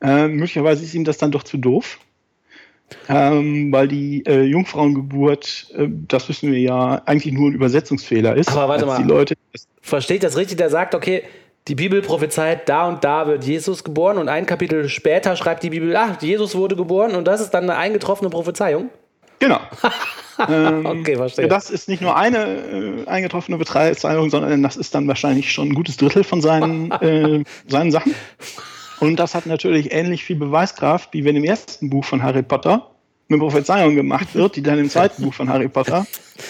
Äh, 0.01 0.27
möglicherweise 0.27 0.83
ist 0.83 0.93
ihm 0.93 1.05
das 1.05 1.17
dann 1.17 1.31
doch 1.31 1.43
zu 1.43 1.57
doof, 1.57 1.99
ähm, 3.07 3.71
weil 3.71 3.87
die 3.87 4.25
äh, 4.25 4.41
Jungfrauengeburt, 4.41 5.73
äh, 5.77 5.87
das 5.89 6.27
wissen 6.27 6.51
wir 6.51 6.59
ja, 6.59 7.01
eigentlich 7.05 7.33
nur 7.33 7.49
ein 7.49 7.53
Übersetzungsfehler 7.53 8.35
ist. 8.35 8.49
Aber 8.49 8.67
warte 8.67 8.85
mal, 8.85 9.01
die 9.01 9.07
Leute 9.07 9.35
versteht 9.81 10.23
das 10.23 10.35
richtig? 10.35 10.57
Der 10.57 10.69
sagt, 10.69 10.95
okay, 10.95 11.23
die 11.67 11.75
Bibel 11.75 12.01
prophezeit, 12.01 12.67
da 12.67 12.87
und 12.87 13.03
da 13.03 13.27
wird 13.27 13.43
Jesus 13.43 13.83
geboren 13.83 14.17
und 14.17 14.29
ein 14.29 14.45
Kapitel 14.45 14.89
später 14.89 15.35
schreibt 15.35 15.63
die 15.63 15.69
Bibel, 15.69 15.95
ach, 15.95 16.21
Jesus 16.21 16.55
wurde 16.55 16.75
geboren 16.75 17.15
und 17.15 17.25
das 17.25 17.41
ist 17.41 17.51
dann 17.51 17.63
eine 17.63 17.77
eingetroffene 17.77 18.29
Prophezeiung? 18.29 18.89
Genau. 19.39 19.59
ähm, 20.49 20.85
okay, 20.85 21.15
verstehe. 21.15 21.47
Das 21.47 21.69
ist 21.69 21.87
nicht 21.87 22.01
nur 22.01 22.15
eine 22.15 22.37
äh, 22.37 23.07
eingetroffene 23.07 23.57
Prophezeiung, 23.57 24.29
sondern 24.29 24.61
das 24.63 24.77
ist 24.77 24.93
dann 24.95 25.07
wahrscheinlich 25.07 25.51
schon 25.51 25.69
ein 25.69 25.75
gutes 25.75 25.97
Drittel 25.97 26.23
von 26.23 26.41
seinen, 26.41 26.91
äh, 27.01 27.43
seinen 27.67 27.91
Sachen. 27.91 28.15
Und 28.99 29.15
das 29.17 29.33
hat 29.33 29.47
natürlich 29.47 29.91
ähnlich 29.91 30.23
viel 30.23 30.35
Beweiskraft, 30.35 31.13
wie 31.13 31.25
wenn 31.25 31.35
im 31.35 31.43
ersten 31.43 31.89
Buch 31.89 32.05
von 32.05 32.21
Harry 32.21 32.43
Potter 32.43 32.91
eine 33.29 33.39
Prophezeiung 33.39 33.95
gemacht 33.95 34.35
wird, 34.35 34.55
die 34.55 34.61
dann 34.61 34.77
im 34.77 34.89
zweiten 34.89 35.23
Buch 35.23 35.33
von 35.33 35.49
Harry 35.49 35.69
Potter 35.69 36.05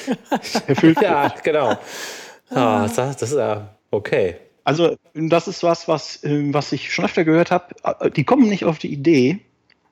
erfüllt 0.67 0.97
wird. 0.97 1.01
Ja, 1.01 1.33
genau. 1.43 1.71
Oh, 2.49 2.55
das, 2.55 2.95
das 2.95 3.21
ist 3.21 3.37
ja 3.37 3.69
okay. 3.89 4.35
Also 4.63 4.95
das 5.13 5.47
ist 5.47 5.63
was, 5.63 5.87
was, 5.87 6.23
ähm, 6.23 6.53
was 6.53 6.71
ich 6.71 6.93
schon 6.93 7.05
öfter 7.05 7.23
gehört 7.23 7.51
habe. 7.51 7.75
Äh, 7.83 8.11
die 8.11 8.23
kommen 8.23 8.47
nicht 8.47 8.65
auf 8.65 8.77
die 8.77 8.91
Idee, 8.91 9.39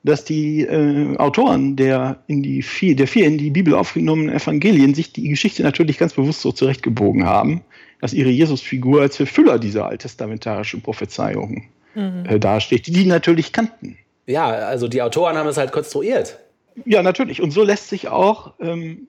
dass 0.03 0.23
die 0.23 0.61
äh, 0.61 1.17
Autoren 1.17 1.75
der, 1.75 2.23
in 2.27 2.43
die 2.43 2.61
vier, 2.61 2.95
der 2.95 3.07
vier 3.07 3.25
in 3.25 3.37
die 3.37 3.49
Bibel 3.49 3.73
aufgenommenen 3.73 4.33
Evangelien 4.33 4.93
sich 4.93 5.11
die 5.11 5.27
Geschichte 5.27 5.63
natürlich 5.63 5.97
ganz 5.97 6.13
bewusst 6.13 6.41
so 6.41 6.51
zurechtgebogen 6.51 7.25
haben, 7.25 7.61
dass 7.99 8.13
ihre 8.13 8.29
Jesusfigur 8.29 9.01
als 9.01 9.17
Verfüller 9.17 9.59
dieser 9.59 9.87
alttestamentarischen 9.87 10.81
Prophezeiungen 10.81 11.65
mhm. 11.95 12.25
äh, 12.27 12.39
dasteht, 12.39 12.87
die 12.87 12.91
die 12.91 13.05
natürlich 13.05 13.51
kannten. 13.51 13.97
Ja, 14.27 14.47
also 14.47 14.87
die 14.87 15.01
Autoren 15.01 15.35
haben 15.35 15.47
es 15.47 15.57
halt 15.57 15.71
konstruiert. 15.71 16.39
Ja, 16.85 17.01
natürlich. 17.03 17.41
Und 17.41 17.51
so 17.51 17.63
lässt 17.63 17.89
sich 17.89 18.07
auch 18.07 18.53
ähm, 18.61 19.07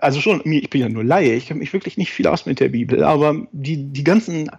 also 0.00 0.20
schon, 0.20 0.42
ich 0.44 0.70
bin 0.70 0.80
ja 0.80 0.88
nur 0.88 1.04
Laie, 1.04 1.34
ich 1.34 1.46
kenne 1.46 1.60
mich 1.60 1.72
wirklich 1.72 1.96
nicht 1.96 2.12
viel 2.12 2.26
aus 2.26 2.46
mit 2.46 2.60
der 2.60 2.68
Bibel, 2.68 3.02
aber 3.04 3.46
die, 3.52 3.92
die 3.92 4.04
ganzen 4.04 4.50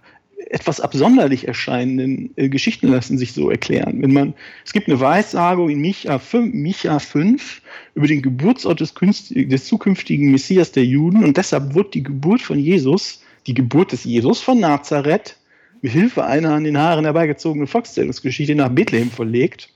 etwas 0.48 0.80
absonderlich 0.80 1.46
erscheinenden 1.46 2.32
äh, 2.36 2.48
Geschichten 2.48 2.88
lassen 2.88 3.18
sich 3.18 3.32
so 3.32 3.50
erklären. 3.50 4.00
Wenn 4.02 4.12
man, 4.12 4.34
es 4.64 4.72
gibt 4.72 4.88
eine 4.88 5.00
Weissagung 5.00 5.68
in 5.68 5.80
Micha 5.80 6.18
5, 6.18 6.54
Micha 6.54 6.98
5 6.98 7.62
über 7.94 8.06
den 8.06 8.22
Geburtsort 8.22 8.80
des, 8.80 8.94
des 8.94 9.64
zukünftigen 9.66 10.30
Messias 10.30 10.72
der 10.72 10.84
Juden 10.84 11.24
und 11.24 11.36
deshalb 11.36 11.74
wird 11.74 11.94
die 11.94 12.02
Geburt 12.02 12.42
von 12.42 12.58
Jesus, 12.58 13.22
die 13.46 13.54
Geburt 13.54 13.92
des 13.92 14.04
Jesus 14.04 14.40
von 14.40 14.60
Nazareth, 14.60 15.36
mit 15.82 15.92
Hilfe 15.92 16.24
einer 16.24 16.54
an 16.54 16.64
den 16.64 16.78
Haaren 16.78 17.04
herbeigezogenen 17.04 17.66
Volkszählungsgeschichte 17.66 18.54
nach 18.54 18.68
Bethlehem 18.68 19.10
verlegt. 19.10 19.70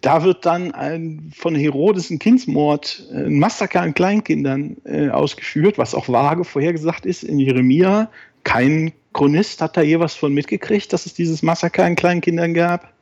Da 0.00 0.24
wird 0.24 0.44
dann 0.44 0.72
ein 0.72 1.32
von 1.34 1.54
Herodes 1.54 2.10
ein 2.10 2.18
Kindsmord, 2.18 3.08
ein 3.12 3.38
Massaker 3.38 3.80
an 3.80 3.94
Kleinkindern 3.94 4.76
äh, 4.84 5.08
ausgeführt, 5.08 5.78
was 5.78 5.94
auch 5.94 6.08
vage 6.08 6.44
vorhergesagt 6.44 7.06
ist 7.06 7.24
in 7.24 7.38
Jeremia. 7.38 8.10
Kein 8.46 8.92
Chronist 9.12 9.60
hat 9.60 9.76
da 9.76 9.82
je 9.82 9.98
was 9.98 10.14
von 10.14 10.32
mitgekriegt, 10.32 10.92
dass 10.92 11.04
es 11.04 11.14
dieses 11.14 11.42
Massaker 11.42 11.84
an 11.84 11.96
Kleinkindern 11.96 12.54
gab. 12.54 12.92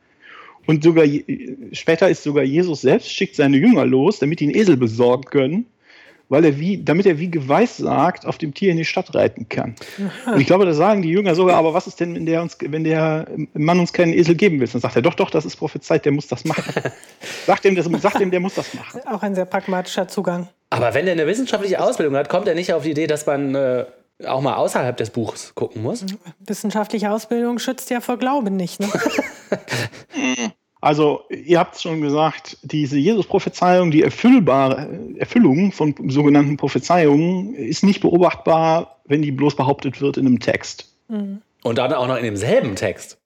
Und 0.65 0.83
sogar 0.83 1.05
später 1.71 2.09
ist 2.09 2.23
sogar 2.23 2.43
Jesus 2.43 2.81
selbst 2.81 3.11
schickt 3.11 3.35
seine 3.35 3.57
Jünger 3.57 3.85
los, 3.85 4.17
damit 4.17 4.39
die 4.39 4.45
einen 4.45 4.55
Esel 4.55 4.77
besorgen 4.77 5.25
können 5.25 5.67
weil 6.29 6.43
er 6.43 6.59
wie, 6.59 6.83
damit 6.83 7.05
er 7.05 7.19
wie 7.19 7.29
geweissagt 7.29 8.25
auf 8.25 8.37
dem 8.37 8.53
Tier 8.53 8.71
in 8.71 8.77
die 8.77 8.85
Stadt 8.85 9.13
reiten 9.13 9.47
kann. 9.47 9.75
Und 10.25 10.39
ich 10.39 10.47
glaube, 10.47 10.65
da 10.65 10.73
sagen 10.73 11.01
die 11.01 11.09
Jünger 11.09 11.35
sogar, 11.35 11.57
aber 11.57 11.73
was 11.73 11.87
ist 11.87 11.99
denn, 11.99 12.15
wenn 12.15 12.25
der, 12.25 12.41
uns, 12.41 12.57
wenn 12.59 12.83
der 12.83 13.27
Mann 13.53 13.79
uns 13.79 13.93
keinen 13.93 14.13
Esel 14.13 14.35
geben 14.35 14.59
will? 14.59 14.67
Dann 14.67 14.81
sagt 14.81 14.95
er, 14.95 15.01
doch, 15.01 15.13
doch, 15.13 15.29
das 15.29 15.45
ist 15.45 15.55
prophezeit, 15.57 16.05
der 16.05 16.11
muss 16.11 16.27
das 16.27 16.45
machen. 16.45 16.73
sagt, 17.45 17.65
ihm, 17.65 17.75
das, 17.75 17.85
sagt 18.01 18.19
ihm, 18.19 18.31
der 18.31 18.39
muss 18.39 18.55
das 18.55 18.73
machen. 18.73 19.01
Auch 19.05 19.21
ein 19.21 19.35
sehr 19.35 19.45
pragmatischer 19.45 20.07
Zugang. 20.07 20.47
Aber 20.71 20.93
wenn 20.93 21.05
der 21.05 21.13
eine 21.13 21.27
wissenschaftliche 21.27 21.79
Ausbildung 21.79 22.15
hat, 22.15 22.29
kommt 22.29 22.47
er 22.47 22.55
nicht 22.55 22.73
auf 22.73 22.83
die 22.83 22.91
Idee, 22.91 23.07
dass 23.07 23.25
man 23.25 23.53
äh, 23.53 23.85
auch 24.25 24.41
mal 24.41 24.55
außerhalb 24.55 24.95
des 24.95 25.09
Buchs 25.09 25.53
gucken 25.55 25.81
muss? 25.81 26.05
Wissenschaftliche 26.39 27.11
Ausbildung 27.11 27.59
schützt 27.59 27.89
ja 27.89 28.01
vor 28.01 28.17
Glauben 28.17 28.55
nicht, 28.55 28.79
ne? 28.79 28.89
Also, 30.85 31.21
ihr 31.31 31.57
habt 31.57 31.73
es 31.75 31.81
schon 31.81 32.01
gesagt, 32.01 32.59
diese 32.61 32.99
Jesus-Prophezeiung, 32.99 33.89
die 33.89 34.03
erfüllbare 34.03 34.87
Erfüllung 35.17 35.71
von 35.71 35.95
sogenannten 36.09 36.57
Prophezeiungen 36.57 37.55
ist 37.55 37.83
nicht 37.83 38.01
beobachtbar, 38.01 38.99
wenn 39.05 39.23
die 39.23 39.31
bloß 39.31 39.55
behauptet 39.55 39.99
wird 39.99 40.17
in 40.17 40.27
einem 40.27 40.39
Text. 40.39 40.93
Mhm. 41.07 41.41
Und 41.63 41.79
dann 41.79 41.91
auch 41.91 42.07
noch 42.07 42.17
in 42.17 42.23
demselben 42.23 42.75
Text. 42.75 43.17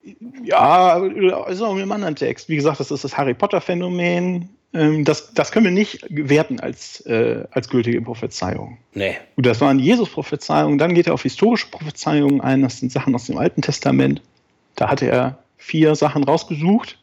Ja, 0.41 1.05
ist 1.47 1.61
auch 1.61 1.75
in 1.75 1.81
einem 1.81 1.91
anderen 1.91 2.15
Text. 2.15 2.47
Wie 2.47 2.55
gesagt, 2.55 2.79
das 2.79 2.91
ist 2.91 3.03
das 3.03 3.17
Harry 3.17 3.33
Potter-Phänomen. 3.33 4.47
Ähm, 4.73 5.03
das, 5.05 5.33
das 5.33 5.51
können 5.51 5.65
wir 5.65 5.71
nicht 5.71 6.05
werten 6.09 6.59
als, 6.59 7.01
äh, 7.01 7.45
als 7.51 7.69
gültige 7.69 8.01
Prophezeiung. 8.01 8.77
Nee. 8.93 9.17
Gut, 9.35 9.45
das 9.45 9.61
waren 9.61 9.79
Jesus-Prophezeiungen. 9.79 10.77
Dann 10.77 10.93
geht 10.93 11.07
er 11.07 11.13
auf 11.13 11.23
historische 11.23 11.67
Prophezeiungen 11.67 12.41
ein. 12.41 12.61
Das 12.61 12.79
sind 12.79 12.91
Sachen 12.91 13.15
aus 13.15 13.25
dem 13.25 13.37
Alten 13.37 13.61
Testament. 13.61 14.21
Da 14.75 14.89
hatte 14.89 15.07
er 15.07 15.39
vier 15.57 15.95
Sachen 15.95 16.23
rausgesucht 16.23 16.97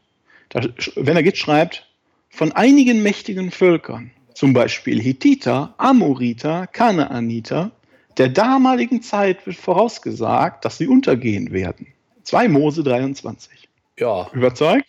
da, 0.48 0.60
wenn 0.96 1.16
er 1.16 1.22
geht, 1.22 1.38
schreibt, 1.38 1.86
von 2.30 2.52
einigen 2.52 3.02
mächtigen 3.02 3.50
Völkern, 3.50 4.10
zum 4.34 4.52
Beispiel 4.52 5.00
Hittiter, 5.00 5.74
Amoriter, 5.78 6.66
Kanaaniter, 6.66 7.70
der 8.18 8.28
damaligen 8.28 9.02
Zeit 9.02 9.46
wird 9.46 9.56
vorausgesagt, 9.56 10.64
dass 10.64 10.78
sie 10.78 10.86
untergehen 10.86 11.52
werden. 11.52 11.88
2 12.24 12.48
Mose 12.48 12.82
23. 12.82 13.68
Ja. 13.98 14.28
Überzeugt? 14.32 14.86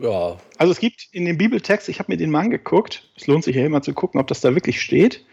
Ja. 0.00 0.38
Also 0.58 0.72
es 0.72 0.80
gibt 0.80 1.08
in 1.12 1.24
dem 1.24 1.38
Bibeltext, 1.38 1.88
ich 1.88 1.98
habe 1.98 2.12
mir 2.12 2.16
den 2.16 2.30
mal 2.30 2.40
angeguckt, 2.40 3.08
es 3.16 3.26
lohnt 3.26 3.44
sich 3.44 3.56
ja 3.56 3.64
immer 3.64 3.82
zu 3.82 3.92
gucken, 3.92 4.20
ob 4.20 4.26
das 4.26 4.40
da 4.40 4.54
wirklich 4.54 4.80
steht. 4.80 5.24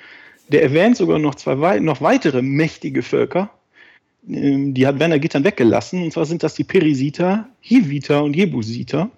Der 0.49 0.63
erwähnt 0.63 0.97
sogar 0.97 1.19
noch 1.19 1.35
zwei 1.35 1.79
noch 1.79 2.01
weitere 2.01 2.41
mächtige 2.41 3.01
Völker. 3.01 3.49
Ähm, 4.27 4.73
die 4.73 4.85
hat 4.85 4.99
Werner 4.99 5.19
Gittern 5.19 5.43
weggelassen. 5.43 6.03
Und 6.03 6.11
zwar 6.11 6.25
sind 6.25 6.43
das 6.43 6.53
die 6.53 6.63
Perisiter, 6.63 7.49
Hiviter 7.61 8.23
und 8.23 8.35
Jebusiter. 8.35 9.09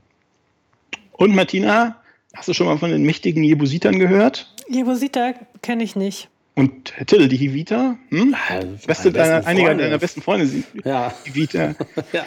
Und 1.11 1.36
Martina, 1.36 2.02
hast 2.36 2.48
du 2.48 2.53
schon 2.53 2.68
mal 2.68 2.78
von 2.78 2.91
den 2.91 3.03
mächtigen 3.03 3.44
Jebusitern 3.44 3.99
gehört? 3.99 4.53
Jebusiter 4.69 5.34
kenne 5.61 5.84
ich 5.84 5.95
nicht. 5.95 6.30
Und 6.57 6.91
Till, 7.05 7.27
die 7.27 7.38
Hiviter, 7.38 7.99
hm? 8.09 8.31
Ja, 8.49 8.61
Beste 8.88 9.11
deiner, 9.11 9.45
einige 9.45 9.75
deiner 9.75 9.99
besten 9.99 10.23
Freunde 10.23 10.47
sind 10.47 10.65
ja. 10.84 11.13
Hiviter. 11.23 11.75
ja. 12.13 12.25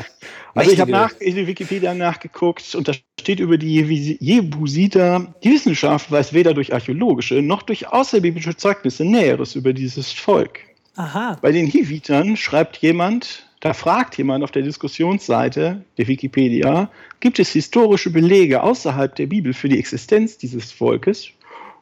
Also 0.55 0.71
ich 0.71 0.79
habe 0.79 0.93
nach, 0.93 1.11
in 1.19 1.49
Wikipedia 1.49 1.93
nachgeguckt 1.95 2.77
und 2.77 2.87
da 2.87 2.93
steht 3.19 3.41
über 3.41 3.59
die 3.59 3.81
Jebusiter, 4.21 5.35
die 5.43 5.51
Wissenschaft 5.51 6.13
weiß 6.13 6.33
weder 6.33 6.55
durch 6.55 6.73
archäologische 6.73 7.43
noch 7.43 7.63
durch 7.63 7.89
außerbiblische 7.89 8.57
Zeugnisse 8.57 9.05
Näheres 9.05 9.57
über 9.57 9.73
dieses 9.73 10.13
Volk. 10.13 10.61
Aha. 10.95 11.37
Bei 11.43 11.51
den 11.51 11.67
Hivitern 11.67 12.37
schreibt 12.37 12.77
jemand, 12.77 13.49
da 13.59 13.75
fragt 13.75 14.17
jemand 14.17 14.45
auf 14.45 14.53
der 14.53 14.63
Diskussionsseite 14.63 15.85
der 15.99 16.07
Wikipedia, 16.07 16.89
gibt 17.19 17.41
es 17.41 17.51
historische 17.51 18.11
Belege 18.11 18.63
außerhalb 18.63 19.13
der 19.17 19.27
Bibel 19.27 19.53
für 19.55 19.69
die 19.69 19.79
Existenz 19.81 20.39
dieses 20.39 20.71
Volkes? 20.71 21.33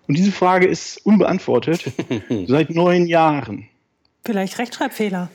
Und 0.08 0.16
diese 0.16 0.32
Frage 0.32 0.66
ist 0.66 1.04
unbeantwortet 1.04 1.92
seit 2.46 2.70
neun 2.70 3.06
Jahren. 3.06 3.68
Vielleicht 4.24 4.58
Rechtschreibfehler. 4.58 5.30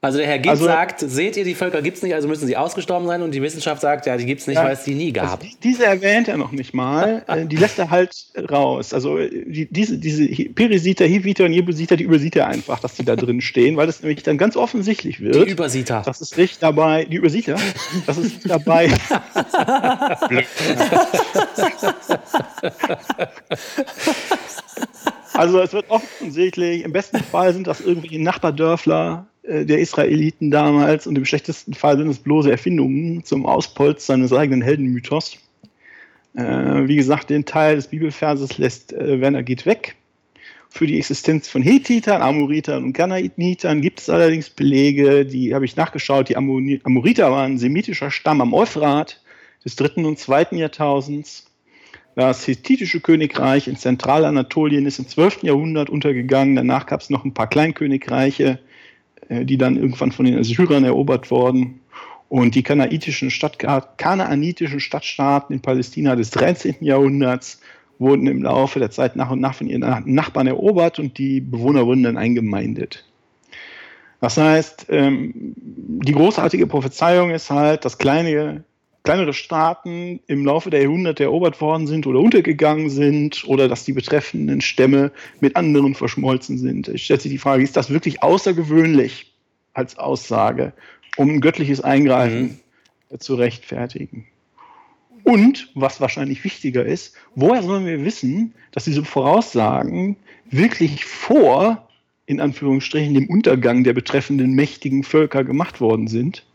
Also 0.00 0.18
der 0.18 0.28
Herr 0.28 0.38
Gibbs 0.38 0.50
Also- 0.50 0.66
sagt, 0.66 1.00
seht 1.00 1.36
ihr, 1.36 1.42
die 1.42 1.56
Völker 1.56 1.82
gibt 1.82 1.96
es 1.96 2.04
nicht, 2.04 2.14
also 2.14 2.28
müssen 2.28 2.46
sie 2.46 2.56
ausgestorben 2.56 3.08
sein. 3.08 3.20
Und 3.20 3.32
die 3.32 3.42
Wissenschaft 3.42 3.80
sagt, 3.80 4.06
ja, 4.06 4.16
die 4.16 4.26
gibt 4.26 4.40
es 4.42 4.46
nicht, 4.46 4.54
Ja. 4.56 4.62
weil 4.64 4.74
es 4.74 4.84
die 4.84 4.94
nie 4.94 5.12
gab. 5.12 5.24
Also 5.24 5.36
die- 5.38 5.56
diese 5.60 5.86
erwähnt 5.86 6.28
er 6.28 6.36
noch 6.36 6.52
nicht 6.52 6.72
mal. 6.72 7.24
Äh, 7.28 7.46
die 7.46 7.56
lässt 7.56 7.80
er 7.80 7.90
halt 7.90 8.14
raus. 8.48 8.94
Also 8.94 9.18
äh, 9.18 9.28
die, 9.28 9.66
diese, 9.68 9.98
diese 9.98 10.24
Perisiter, 10.50 11.04
Hiviter 11.04 11.46
und 11.46 11.52
Jebusiter, 11.52 11.96
die 11.96 12.04
übersieht 12.04 12.36
er 12.36 12.46
einfach, 12.46 12.78
dass 12.78 12.94
die 12.94 13.04
da 13.04 13.16
drin 13.16 13.40
stehen, 13.40 13.76
weil 13.76 13.88
das 13.88 14.00
nämlich 14.00 14.22
dann 14.22 14.38
ganz 14.38 14.56
offensichtlich 14.56 15.16
die 15.16 15.24
wird. 15.24 15.48
Übersieter. 15.48 16.02
Das 16.06 16.20
ist 16.20 16.38
nicht 16.38 16.62
dabei, 16.62 17.04
die 17.04 17.16
Übersieter, 17.16 17.56
das 18.06 18.18
ist 18.18 18.34
nicht 18.34 18.48
dabei. 18.50 18.88
also 25.34 25.60
es 25.60 25.72
wird 25.72 25.88
offensichtlich, 25.90 26.84
im 26.84 26.92
besten 26.92 27.18
Fall 27.18 27.52
sind 27.52 27.66
das 27.66 27.80
irgendwie 27.80 28.18
Nachbardörfler 28.18 29.26
der 29.48 29.78
Israeliten 29.78 30.50
damals 30.50 31.06
und 31.06 31.16
im 31.16 31.24
schlechtesten 31.24 31.74
Fall 31.74 31.96
sind 31.96 32.08
es 32.08 32.18
bloße 32.18 32.50
Erfindungen 32.50 33.24
zum 33.24 33.46
Auspolstern 33.46 34.20
seines 34.20 34.32
eigenen 34.32 34.62
Heldenmythos. 34.62 35.38
Äh, 36.34 36.86
wie 36.86 36.96
gesagt, 36.96 37.30
den 37.30 37.44
Teil 37.44 37.76
des 37.76 37.88
Bibelverses 37.88 38.58
lässt 38.58 38.92
äh, 38.92 39.20
Werner 39.20 39.42
geht 39.42 39.66
weg. 39.66 39.96
Für 40.70 40.86
die 40.86 40.98
Existenz 40.98 41.48
von 41.48 41.62
Hethitern, 41.62 42.20
Amoritern 42.20 42.84
und 42.84 42.92
Kanaanitern 42.92 43.80
gibt 43.80 44.00
es 44.00 44.10
allerdings 44.10 44.50
Belege, 44.50 45.24
die 45.24 45.54
habe 45.54 45.64
ich 45.64 45.76
nachgeschaut. 45.76 46.28
Die 46.28 46.36
Amoriter 46.36 47.32
waren 47.32 47.52
ein 47.52 47.58
semitischer 47.58 48.10
Stamm 48.10 48.42
am 48.42 48.52
Euphrat 48.52 49.22
des 49.64 49.76
dritten 49.76 50.04
und 50.04 50.18
zweiten 50.18 50.58
Jahrtausends. 50.58 51.46
Das 52.14 52.46
hethitische 52.46 53.00
Königreich 53.00 53.66
in 53.66 53.76
Zentralanatolien 53.76 54.84
ist 54.86 54.98
im 54.98 55.08
12. 55.08 55.44
Jahrhundert 55.44 55.88
untergegangen. 55.88 56.54
Danach 56.54 56.86
gab 56.86 57.00
es 57.00 57.10
noch 57.10 57.24
ein 57.24 57.32
paar 57.32 57.48
Kleinkönigreiche, 57.48 58.44
äh, 58.44 58.67
die 59.28 59.58
dann 59.58 59.76
irgendwann 59.76 60.12
von 60.12 60.24
den 60.24 60.38
Assyrern 60.38 60.84
erobert 60.84 61.30
wurden. 61.30 61.80
Und 62.28 62.54
die 62.54 62.62
kanaanitischen, 62.62 63.30
Stadt, 63.30 63.58
kanaanitischen 63.58 64.80
Stadtstaaten 64.80 65.54
in 65.54 65.62
Palästina 65.62 66.14
des 66.14 66.30
13. 66.30 66.76
Jahrhunderts 66.80 67.60
wurden 67.98 68.26
im 68.26 68.42
Laufe 68.42 68.78
der 68.78 68.90
Zeit 68.90 69.16
nach 69.16 69.30
und 69.30 69.40
nach 69.40 69.54
von 69.54 69.66
ihren 69.66 69.84
Nachbarn 70.04 70.46
erobert 70.46 70.98
und 70.98 71.18
die 71.18 71.40
Bewohner 71.40 71.86
wurden 71.86 72.02
dann 72.02 72.16
eingemeindet. 72.16 73.04
Das 74.20 74.36
heißt, 74.36 74.86
ähm, 74.88 75.32
die 75.56 76.12
großartige 76.12 76.66
Prophezeiung 76.66 77.30
ist 77.30 77.50
halt, 77.50 77.84
dass 77.84 77.98
kleine, 77.98 78.64
kleinere 79.04 79.32
Staaten 79.32 80.20
im 80.26 80.44
Laufe 80.44 80.70
der 80.70 80.82
Jahrhunderte 80.82 81.24
erobert 81.24 81.60
worden 81.60 81.86
sind 81.86 82.06
oder 82.06 82.20
untergegangen 82.20 82.90
sind 82.90 83.44
oder 83.46 83.68
dass 83.68 83.84
die 83.84 83.92
betreffenden 83.92 84.60
Stämme 84.60 85.12
mit 85.40 85.56
anderen 85.56 85.94
verschmolzen 85.94 86.58
sind. 86.58 86.88
Ich 86.88 87.04
stelle 87.04 87.20
sich 87.20 87.32
die 87.32 87.38
Frage, 87.38 87.62
ist 87.62 87.76
das 87.76 87.90
wirklich 87.90 88.22
außergewöhnlich 88.22 89.32
als 89.72 89.98
Aussage, 89.98 90.72
um 91.16 91.30
ein 91.30 91.40
göttliches 91.40 91.80
Eingreifen 91.80 92.60
zu 93.18 93.34
rechtfertigen? 93.34 94.26
Und, 95.24 95.70
was 95.74 96.00
wahrscheinlich 96.00 96.44
wichtiger 96.44 96.84
ist, 96.84 97.14
woher 97.34 97.62
sollen 97.62 97.86
wir 97.86 98.04
wissen, 98.04 98.54
dass 98.72 98.84
diese 98.84 99.04
Voraussagen 99.04 100.16
wirklich 100.50 101.04
vor, 101.04 101.88
in 102.26 102.40
Anführungsstrichen, 102.40 103.14
dem 103.14 103.28
Untergang 103.28 103.84
der 103.84 103.92
betreffenden 103.92 104.54
mächtigen 104.54 105.02
Völker 105.02 105.44
gemacht 105.44 105.80
worden 105.80 106.08
sind? 106.08 106.46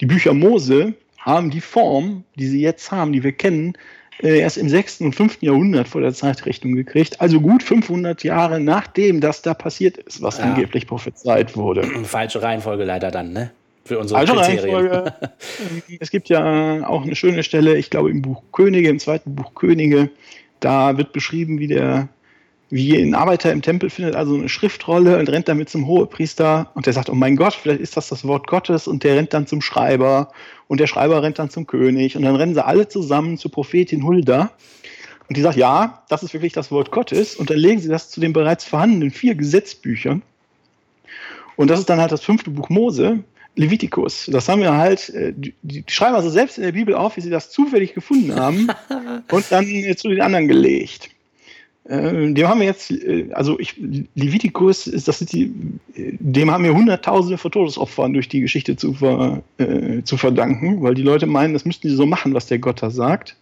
Die 0.00 0.06
Bücher 0.06 0.34
Mose 0.34 0.94
haben 1.22 1.50
die 1.50 1.60
Form, 1.60 2.24
die 2.36 2.46
sie 2.48 2.60
jetzt 2.60 2.90
haben, 2.92 3.12
die 3.12 3.22
wir 3.22 3.32
kennen, 3.32 3.74
äh, 4.22 4.40
erst 4.40 4.58
im 4.58 4.68
6. 4.68 5.00
und 5.00 5.14
5. 5.14 5.38
Jahrhundert 5.40 5.88
vor 5.88 6.00
der 6.00 6.12
Zeitrechnung 6.12 6.74
gekriegt. 6.74 7.20
Also 7.20 7.40
gut 7.40 7.62
500 7.62 8.22
Jahre 8.24 8.60
nachdem 8.60 9.20
das 9.20 9.42
da 9.42 9.54
passiert 9.54 9.96
ist, 9.98 10.20
was 10.20 10.38
Ja. 10.38 10.44
angeblich 10.44 10.86
prophezeit 10.86 11.56
wurde. 11.56 11.82
Falsche 12.04 12.42
Reihenfolge 12.42 12.84
leider 12.84 13.10
dann, 13.10 13.32
ne? 13.32 13.50
Für 13.84 13.98
unsere 13.98 14.20
Also 14.20 14.34
Kriterien. 14.34 14.76
Reihenfolge. 14.76 15.14
es 16.00 16.10
gibt 16.10 16.28
ja 16.28 16.86
auch 16.86 17.02
eine 17.02 17.16
schöne 17.16 17.42
Stelle, 17.42 17.76
ich 17.76 17.90
glaube 17.90 18.10
im 18.10 18.22
Buch 18.22 18.42
Könige, 18.52 18.88
im 18.88 19.00
zweiten 19.00 19.34
Buch 19.34 19.54
Könige, 19.54 20.10
da 20.60 20.96
wird 20.98 21.12
beschrieben, 21.12 21.58
wie 21.58 21.66
der 21.66 22.08
wie 22.72 22.96
ein 22.96 23.14
Arbeiter 23.14 23.52
im 23.52 23.60
Tempel 23.60 23.90
findet 23.90 24.16
also 24.16 24.34
eine 24.34 24.48
Schriftrolle 24.48 25.18
und 25.18 25.28
rennt 25.28 25.46
damit 25.46 25.68
zum 25.68 25.86
Hohepriester 25.86 26.70
und 26.72 26.86
der 26.86 26.94
sagt, 26.94 27.10
oh 27.10 27.14
mein 27.14 27.36
Gott, 27.36 27.52
vielleicht 27.52 27.82
ist 27.82 27.98
das 27.98 28.08
das 28.08 28.26
Wort 28.26 28.46
Gottes 28.46 28.88
und 28.88 29.04
der 29.04 29.16
rennt 29.16 29.34
dann 29.34 29.46
zum 29.46 29.60
Schreiber 29.60 30.32
und 30.68 30.80
der 30.80 30.86
Schreiber 30.86 31.22
rennt 31.22 31.38
dann 31.38 31.50
zum 31.50 31.66
König 31.66 32.16
und 32.16 32.22
dann 32.22 32.34
rennen 32.34 32.54
sie 32.54 32.64
alle 32.64 32.88
zusammen 32.88 33.36
zur 33.36 33.50
Prophetin 33.50 34.04
Hulda 34.04 34.52
und 35.28 35.36
die 35.36 35.42
sagt, 35.42 35.58
ja, 35.58 36.02
das 36.08 36.22
ist 36.22 36.32
wirklich 36.32 36.54
das 36.54 36.70
Wort 36.70 36.90
Gottes 36.90 37.36
und 37.36 37.50
dann 37.50 37.58
legen 37.58 37.78
sie 37.78 37.90
das 37.90 38.08
zu 38.08 38.20
den 38.20 38.32
bereits 38.32 38.64
vorhandenen 38.64 39.10
vier 39.10 39.34
Gesetzbüchern 39.34 40.22
und 41.56 41.68
das 41.68 41.78
ist 41.78 41.90
dann 41.90 42.00
halt 42.00 42.10
das 42.10 42.22
fünfte 42.22 42.48
Buch 42.48 42.70
Mose, 42.70 43.22
Levitikus. 43.54 44.30
Das 44.32 44.48
haben 44.48 44.62
wir 44.62 44.72
halt, 44.72 45.10
äh, 45.10 45.34
die, 45.36 45.84
schreiben 45.88 46.14
also 46.14 46.30
selbst 46.30 46.56
in 46.56 46.64
der 46.64 46.72
Bibel 46.72 46.94
auf, 46.94 47.18
wie 47.18 47.20
sie 47.20 47.28
das 47.28 47.50
zufällig 47.50 47.92
gefunden 47.92 48.34
haben 48.34 48.68
und 49.30 49.44
dann 49.52 49.66
äh, 49.66 49.94
zu 49.94 50.08
den 50.08 50.22
anderen 50.22 50.48
gelegt. 50.48 51.10
Äh, 51.84 52.32
dem 52.32 52.48
haben 52.48 52.60
wir 52.60 52.66
jetzt, 52.66 52.90
äh, 52.90 53.28
also 53.32 53.58
ich, 53.58 53.76
Levitikus, 54.14 54.86
ist, 54.86 55.08
das 55.08 55.18
sind 55.18 55.32
die, 55.32 55.52
dem 55.96 56.50
haben 56.50 56.64
wir 56.64 56.74
Hunderttausende 56.74 57.38
von 57.38 57.50
Todesopfern 57.50 58.12
durch 58.12 58.28
die 58.28 58.40
Geschichte 58.40 58.76
zu, 58.76 58.94
ver, 58.94 59.42
äh, 59.58 60.02
zu 60.02 60.16
verdanken, 60.16 60.82
weil 60.82 60.94
die 60.94 61.02
Leute 61.02 61.26
meinen, 61.26 61.54
das 61.54 61.64
müssten 61.64 61.88
die 61.88 61.94
so 61.94 62.06
machen, 62.06 62.34
was 62.34 62.46
der 62.46 62.58
Gott 62.58 62.82
da 62.82 62.90
sagt. 62.90 63.36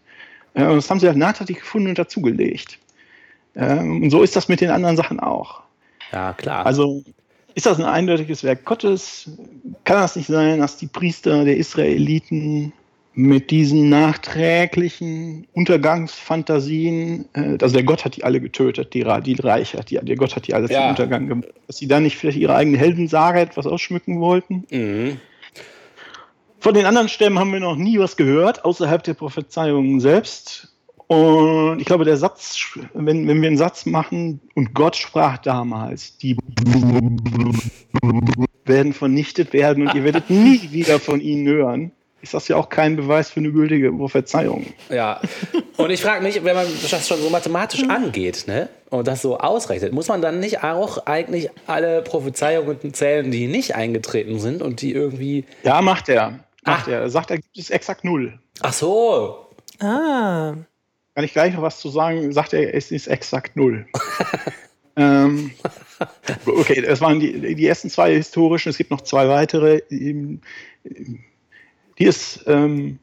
Äh, 0.55 0.65
und 0.65 0.77
das 0.77 0.89
haben 0.89 1.01
sie 1.01 1.07
halt 1.07 1.19
nachträglich 1.19 1.59
gefunden 1.59 1.89
und 1.89 1.99
dazugelegt. 1.99 2.79
Ähm, 3.55 4.05
und 4.05 4.11
so 4.11 4.23
ist 4.23 4.37
das 4.37 4.49
mit 4.49 4.61
den 4.61 4.71
anderen 4.71 4.97
Sachen 4.97 5.21
auch. 5.21 5.61
Ja, 6.13 6.33
klar. 6.33 6.65
Also 6.65 7.05
ist 7.55 7.67
das 7.67 7.79
ein 7.79 7.85
eindeutiges 7.85 8.43
Werk 8.43 8.65
Gottes? 8.65 9.31
Kann 9.85 10.01
das 10.01 10.17
nicht 10.17 10.29
sein, 10.29 10.61
dass 10.61 10.77
die 10.77 10.87
Priester 10.87 11.45
der 11.45 11.57
Israeliten 11.57 12.73
mit 13.21 13.51
diesen 13.51 13.91
nachträglichen 13.91 15.47
Untergangsfantasien, 15.53 17.27
äh, 17.35 17.59
also 17.61 17.75
der 17.75 17.83
Gott 17.85 18.05
hat 18.05 18.17
die 18.17 18.25
alle 18.25 18.41
getötet, 18.41 18.95
die, 18.95 19.05
die 19.23 19.35
Reiche, 19.35 19.79
hat 19.79 19.91
die, 19.91 19.99
der 20.01 20.17
Gott 20.17 20.35
hat 20.37 20.47
die 20.47 20.55
alle 20.55 20.69
Ja. 20.71 20.81
zum 20.81 20.91
Untergang 20.91 21.27
gemacht, 21.29 21.49
dass 21.67 21.77
sie 21.77 21.87
da 21.87 22.01
nicht 22.01 22.17
vielleicht 22.17 22.39
ihre 22.39 22.55
eigene 22.55 22.79
Heldensage 22.79 23.41
etwas 23.41 23.67
ausschmücken 23.67 24.21
wollten? 24.21 24.65
mhm. 24.71 25.21
Von 26.63 26.75
den 26.75 26.85
anderen 26.85 27.09
Stämmen 27.09 27.39
haben 27.39 27.55
wir 27.55 27.61
noch 27.61 27.77
nie 27.77 27.99
was 27.99 28.19
gehört, 28.19 28.67
außerhalb 28.67 29.03
der 29.03 29.15
Prophezeiungen 29.15 29.99
selbst. 29.99 30.77
Und 31.07 31.81
ich 31.81 31.87
glaube, 31.87 32.05
der 32.05 32.19
Satz, 32.19 32.59
wenn, 32.93 33.27
wenn 33.27 33.41
wir 33.41 33.49
einen 33.49 33.57
Satz 33.57 33.87
machen, 33.87 34.41
und 34.55 34.75
Gott 34.75 34.95
sprach 34.95 35.39
damals, 35.39 36.19
die 36.19 36.37
werden 38.67 38.93
vernichtet 38.93 39.55
werden 39.55 39.89
und 39.89 39.95
ihr 39.95 40.05
werdet 40.05 40.29
nie 40.29 40.69
wieder 40.71 41.01
von 41.01 41.23
ihnen 41.23 41.47
hören, 41.47 41.93
ist 42.23 42.35
das 42.35 42.49
ja 42.49 42.57
auch 42.57 42.69
kein 42.69 42.97
Beweis 42.97 43.31
für 43.31 43.41
eine 43.41 43.51
gültige 43.53 43.91
Prophezeiung. 43.93 44.67
Ja. 44.91 45.21
Und 45.77 45.91
ich 45.91 46.03
frage 46.03 46.23
mich, 46.23 46.43
wenn 46.45 46.55
man 46.55 46.67
das 46.91 47.09
schon 47.09 47.19
so 47.21 47.31
mathematisch 47.31 47.83
angeht, 47.89 48.45
ne? 48.47 48.69
Und 48.91 49.07
das 49.07 49.23
so 49.23 49.39
ausrechnet, 49.39 49.93
muss 49.93 50.09
man 50.09 50.21
dann 50.21 50.41
nicht 50.41 50.63
auch 50.65 51.07
eigentlich 51.07 51.49
alle 51.67 52.03
Prophezeiungen 52.03 52.93
zählen, 52.93 53.31
die 53.31 53.47
nicht 53.47 53.75
eingetreten 53.77 54.39
sind 54.41 54.63
und 54.63 54.83
die 54.83 54.93
irgendwie. 54.93 55.45
Ja, 55.63 55.81
macht 55.81 56.09
er. 56.09 56.41
Macht 56.65 56.89
Ah. 56.89 56.93
er. 56.93 57.01
Er 57.03 57.11
sagt, 57.11 57.31
er 57.31 57.37
gibt 57.39 57.57
es 57.57 57.71
exakt 57.71 58.05
null. 58.05 58.39
Ach 58.61 58.73
so. 58.73 59.47
Ah, 59.79 60.55
Kann 61.15 61.25
ich 61.25 61.33
gleich 61.33 61.55
noch 61.55 61.63
was 61.63 61.81
zu 61.81 61.89
sagen? 61.89 62.31
Sagt 62.33 62.53
er, 62.53 62.75
es 62.75 62.91
ist 62.91 63.07
exakt 63.07 63.57
null. 63.57 63.87
ähm, 64.97 65.53
okay, 66.47 66.83
das 66.83 67.01
waren 67.01 67.19
die, 67.21 67.55
die 67.55 67.67
ersten 67.67 67.89
zwei 67.89 68.15
historischen. 68.15 68.69
Es 68.71 68.77
gibt 68.77 68.91
noch 68.91 69.01
zwei 69.01 69.29
weitere. 69.29 69.81
Die 72.01 72.07
ist, 72.07 72.45
ähm, 72.47 72.99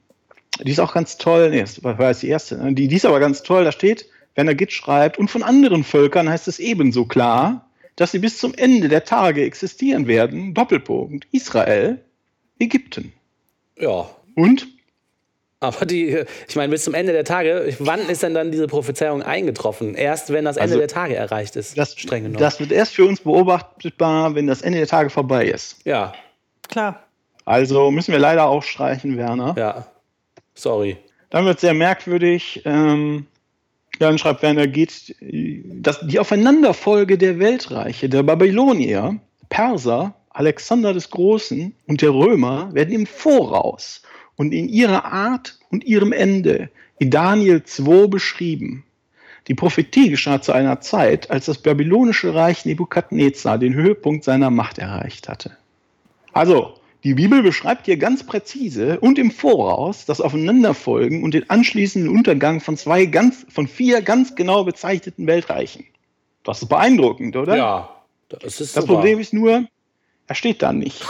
die 0.62 0.72
ist 0.72 0.80
auch 0.80 0.94
ganz 0.94 1.18
toll. 1.18 1.52
Nee, 1.52 1.62
das 1.62 1.84
war 1.84 2.10
jetzt 2.10 2.24
die 2.24 2.30
erste. 2.30 2.58
Die, 2.74 2.88
die 2.88 2.96
ist 2.96 3.06
aber 3.06 3.20
ganz 3.20 3.44
toll. 3.44 3.64
Da 3.64 3.72
steht, 3.72 4.08
wenn 4.36 4.48
er 4.48 4.56
Git 4.56 4.74
schreibt, 4.74 5.18
und 5.20 5.30
von 5.30 5.44
anderen 5.44 5.84
Völkern 5.84 6.28
heißt 6.30 6.48
es 6.48 6.60
ebenso 6.60 7.06
klar, 7.06 7.70
dass 7.96 8.12
sie 8.12 8.20
bis 8.20 8.38
zum 8.40 8.54
Ende 8.56 8.90
der 8.90 9.04
Tage 9.04 9.44
existieren 9.44 10.08
werden. 10.08 10.54
Doppelpunkt. 10.54 11.28
Israel, 11.32 12.00
Ägypten. 12.60 13.14
Ja. 13.78 14.10
Und 14.36 14.68
Aber 15.60 15.86
die, 15.86 16.24
ich 16.48 16.56
meine, 16.56 16.72
bis 16.72 16.84
zum 16.84 16.94
Ende 16.94 17.12
der 17.14 17.24
Tage, 17.24 17.76
wann 17.80 18.02
ist 18.02 18.22
denn 18.24 18.34
dann 18.36 18.52
diese 18.52 18.68
Prophezeiung 18.68 19.24
eingetroffen? 19.24 19.96
Erst 19.96 20.32
wenn 20.32 20.46
das 20.46 20.58
Ende 20.58 20.74
Also, 20.74 20.78
der 20.80 20.88
Tage 20.88 21.16
erreicht 21.16 21.56
ist. 21.56 21.78
das, 21.78 21.94
streng 21.94 22.24
genommen. 22.24 22.40
das 22.40 22.60
wird 22.60 22.72
erst 22.72 22.94
für 22.96 23.06
uns 23.06 23.20
beobachtbar, 23.22 24.36
wenn 24.36 24.46
das 24.48 24.62
Ende 24.62 24.78
der 24.80 24.88
Tage 24.88 25.10
vorbei 25.10 25.46
ist. 25.46 25.78
ja, 25.86 26.14
klar. 26.70 27.07
Also 27.48 27.92
müssen 27.92 28.12
wir 28.12 28.20
leider 28.20 28.48
auch 28.48 28.62
streichen, 28.62 29.16
Werner. 29.16 29.56
ja. 29.58 29.88
Sorry. 30.54 30.98
Dann 31.30 31.46
wird 31.46 31.56
es 31.56 31.62
sehr 31.62 31.74
merkwürdig. 31.74 32.62
Ähm, 32.66 33.26
dann 34.00 34.18
schreibt 34.18 34.42
Werner, 34.42 34.68
geht 34.68 35.16
das, 35.22 36.06
die 36.06 36.20
Aufeinanderfolge 36.20 37.18
der 37.18 37.40
Weltreiche, 37.40 38.10
der 38.10 38.24
Babylonier, 38.24 39.18
Perser, 39.48 40.14
Alexander 40.32 40.94
des 40.94 41.10
Großen 41.10 41.74
und 41.88 42.02
der 42.02 42.10
Römer 42.10 42.74
werden 42.74 42.94
im 42.94 43.06
Voraus 43.06 44.02
und 44.36 44.52
in 44.52 44.68
ihrer 44.68 45.06
Art 45.06 45.58
und 45.72 45.86
ihrem 45.86 46.12
Ende 46.12 46.70
in 47.00 47.12
Daniel 47.12 47.64
2 47.64 48.08
beschrieben. 48.08 48.84
Die 49.48 49.56
Prophetie 49.56 50.10
geschah 50.10 50.42
zu 50.42 50.52
einer 50.52 50.82
Zeit, 50.82 51.32
als 51.32 51.46
das 51.46 51.60
babylonische 51.60 52.36
Reich 52.36 52.66
Nebukadnezar 52.66 53.58
den 53.58 53.74
Höhepunkt 53.74 54.26
seiner 54.26 54.50
Macht 54.50 54.80
erreicht 54.80 55.30
hatte. 55.30 55.56
Also, 56.34 56.74
die 57.08 57.14
Bibel 57.14 57.42
beschreibt 57.42 57.86
hier 57.86 57.96
ganz 57.96 58.26
präzise 58.26 59.00
und 59.00 59.18
im 59.18 59.32
Voraus 59.32 60.06
das 60.06 60.20
Aufeinanderfolgen 60.20 61.24
und 61.24 61.34
den 61.34 61.50
anschließenden 61.50 62.10
Untergang 62.10 62.60
von 62.60 62.76
zwei 62.76 63.06
ganz, 63.06 63.46
von 63.48 63.66
vier 63.66 64.02
ganz 64.02 64.36
genau 64.36 64.66
bezeichneten 64.66 65.26
Weltreichen. 65.26 65.86
Das 66.44 66.62
ist 66.62 66.68
beeindruckend, 66.68 67.38
oder? 67.38 67.56
Ja. 67.56 67.90
Das 68.28 68.60
ist 68.60 68.76
Das 68.76 68.84
super. 68.84 68.96
Problem 68.96 69.20
ist 69.20 69.34
nur, 69.34 69.68
er 70.28 70.36
steht 70.36 70.62
da 70.62 70.74
nicht. 70.74 71.06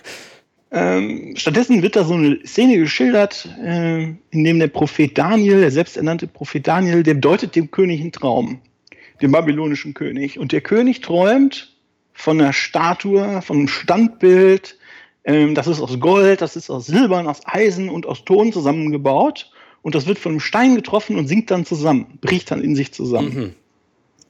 ähm, 0.70 1.32
stattdessen 1.34 1.80
wird 1.80 1.96
da 1.96 2.04
so 2.04 2.12
eine 2.12 2.44
Szene 2.44 2.76
geschildert, 2.76 3.48
äh, 3.64 4.02
in 4.02 4.44
dem 4.44 4.58
der 4.58 4.68
Prophet 4.68 5.16
Daniel, 5.16 5.60
der 5.60 5.70
selbsternannte 5.70 6.26
Prophet 6.26 6.66
Daniel, 6.66 7.02
der 7.02 7.14
deutet 7.14 7.56
dem 7.56 7.70
König 7.70 8.02
einen 8.02 8.12
Traum, 8.12 8.60
dem 9.22 9.32
babylonischen 9.32 9.94
König. 9.94 10.38
Und 10.38 10.52
der 10.52 10.60
König 10.60 11.00
träumt 11.00 11.74
von 12.12 12.38
einer 12.38 12.52
Statue, 12.52 13.40
von 13.40 13.56
einem 13.56 13.68
Standbild, 13.68 14.76
ähm, 15.24 15.54
das 15.54 15.66
ist 15.66 15.80
aus 15.80 15.98
Gold, 16.00 16.40
das 16.40 16.56
ist 16.56 16.70
aus 16.70 16.86
Silbern, 16.86 17.26
aus 17.26 17.40
Eisen 17.44 17.88
und 17.88 18.06
aus 18.06 18.24
Ton 18.24 18.52
zusammengebaut. 18.52 19.50
Und 19.82 19.94
das 19.94 20.06
wird 20.06 20.18
von 20.18 20.32
einem 20.32 20.40
Stein 20.40 20.76
getroffen 20.76 21.16
und 21.16 21.26
sinkt 21.26 21.50
dann 21.50 21.66
zusammen, 21.66 22.18
bricht 22.20 22.50
dann 22.50 22.62
in 22.62 22.76
sich 22.76 22.92
zusammen. 22.92 23.34
Mhm. 23.34 23.54